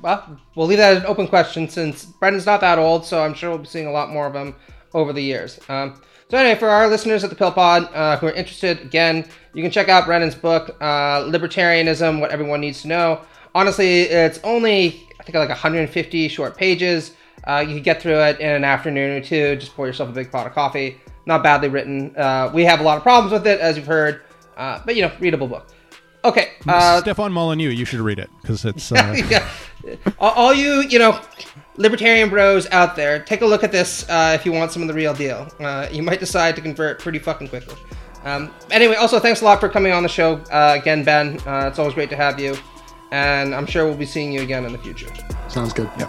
Well, 0.00 0.40
we'll 0.56 0.66
leave 0.66 0.78
that 0.78 0.96
as 0.96 1.02
an 1.02 1.06
open 1.06 1.28
question 1.28 1.68
since 1.68 2.06
Brennan's 2.06 2.46
not 2.46 2.62
that 2.62 2.78
old, 2.78 3.04
so 3.04 3.22
I'm 3.22 3.34
sure 3.34 3.50
we'll 3.50 3.58
be 3.58 3.66
seeing 3.66 3.86
a 3.86 3.92
lot 3.92 4.08
more 4.08 4.26
of 4.26 4.34
him 4.34 4.56
over 4.94 5.12
the 5.12 5.22
years. 5.22 5.60
Um, 5.68 6.00
so 6.30 6.38
anyway, 6.38 6.58
for 6.58 6.70
our 6.70 6.88
listeners 6.88 7.22
at 7.24 7.30
the 7.30 7.36
Pill 7.36 7.52
Pod 7.52 7.92
uh, 7.92 8.16
who 8.16 8.28
are 8.28 8.32
interested, 8.32 8.80
again, 8.80 9.28
you 9.54 9.62
can 9.62 9.70
check 9.70 9.88
out 9.88 10.06
Brennan's 10.06 10.34
book, 10.34 10.76
uh, 10.80 11.24
Libertarianism: 11.24 12.20
What 12.20 12.30
Everyone 12.30 12.60
Needs 12.60 12.82
to 12.82 12.88
Know. 12.88 13.20
Honestly, 13.54 14.02
it's 14.02 14.40
only 14.44 15.06
I 15.20 15.24
think 15.24 15.34
like 15.34 15.48
150 15.48 16.28
short 16.28 16.56
pages. 16.56 17.14
Uh, 17.44 17.64
you 17.66 17.74
can 17.74 17.82
get 17.82 18.00
through 18.00 18.20
it 18.20 18.40
in 18.40 18.50
an 18.50 18.64
afternoon 18.64 19.20
or 19.20 19.24
two. 19.24 19.56
Just 19.56 19.74
pour 19.74 19.86
yourself 19.86 20.08
a 20.08 20.12
big 20.12 20.30
pot 20.30 20.46
of 20.46 20.52
coffee. 20.52 21.00
Not 21.26 21.42
badly 21.42 21.68
written. 21.68 22.16
Uh, 22.16 22.50
we 22.52 22.64
have 22.64 22.80
a 22.80 22.82
lot 22.82 22.96
of 22.96 23.02
problems 23.02 23.32
with 23.32 23.46
it, 23.46 23.60
as 23.60 23.76
you've 23.76 23.86
heard, 23.86 24.22
uh, 24.56 24.80
but 24.84 24.96
you 24.96 25.02
know, 25.02 25.12
readable 25.20 25.46
book. 25.46 25.68
Okay, 26.24 26.52
uh, 26.68 27.00
Stefan 27.00 27.32
Molyneux, 27.32 27.70
you 27.70 27.84
should 27.84 28.00
read 28.00 28.20
it 28.20 28.30
because 28.40 28.64
it's 28.64 28.90
yeah. 29.30 29.48
all 30.20 30.54
you 30.54 30.82
you 30.82 30.98
know 30.98 31.20
libertarian 31.76 32.28
bros 32.28 32.68
out 32.70 32.96
there, 32.96 33.20
take 33.20 33.40
a 33.42 33.46
look 33.46 33.64
at 33.64 33.72
this 33.72 34.08
uh, 34.08 34.32
if 34.34 34.46
you 34.46 34.52
want 34.52 34.70
some 34.70 34.82
of 34.82 34.88
the 34.88 34.94
real 34.94 35.14
deal. 35.14 35.48
Uh, 35.58 35.88
you 35.90 36.02
might 36.02 36.20
decide 36.20 36.54
to 36.56 36.62
convert 36.62 37.00
pretty 37.00 37.18
fucking 37.18 37.48
quickly. 37.48 37.76
Um, 38.24 38.52
anyway, 38.70 38.94
also 38.94 39.18
thanks 39.18 39.40
a 39.40 39.44
lot 39.44 39.60
for 39.60 39.68
coming 39.68 39.92
on 39.92 40.02
the 40.02 40.08
show 40.08 40.36
uh, 40.50 40.76
again, 40.80 41.04
Ben. 41.04 41.38
Uh, 41.46 41.68
it's 41.68 41.78
always 41.78 41.94
great 41.94 42.10
to 42.10 42.16
have 42.16 42.38
you, 42.38 42.56
and 43.10 43.54
I'm 43.54 43.66
sure 43.66 43.86
we'll 43.86 43.96
be 43.96 44.06
seeing 44.06 44.32
you 44.32 44.42
again 44.42 44.64
in 44.64 44.72
the 44.72 44.78
future. 44.78 45.12
Sounds 45.48 45.72
good. 45.72 45.90
Yeah. 45.98 46.06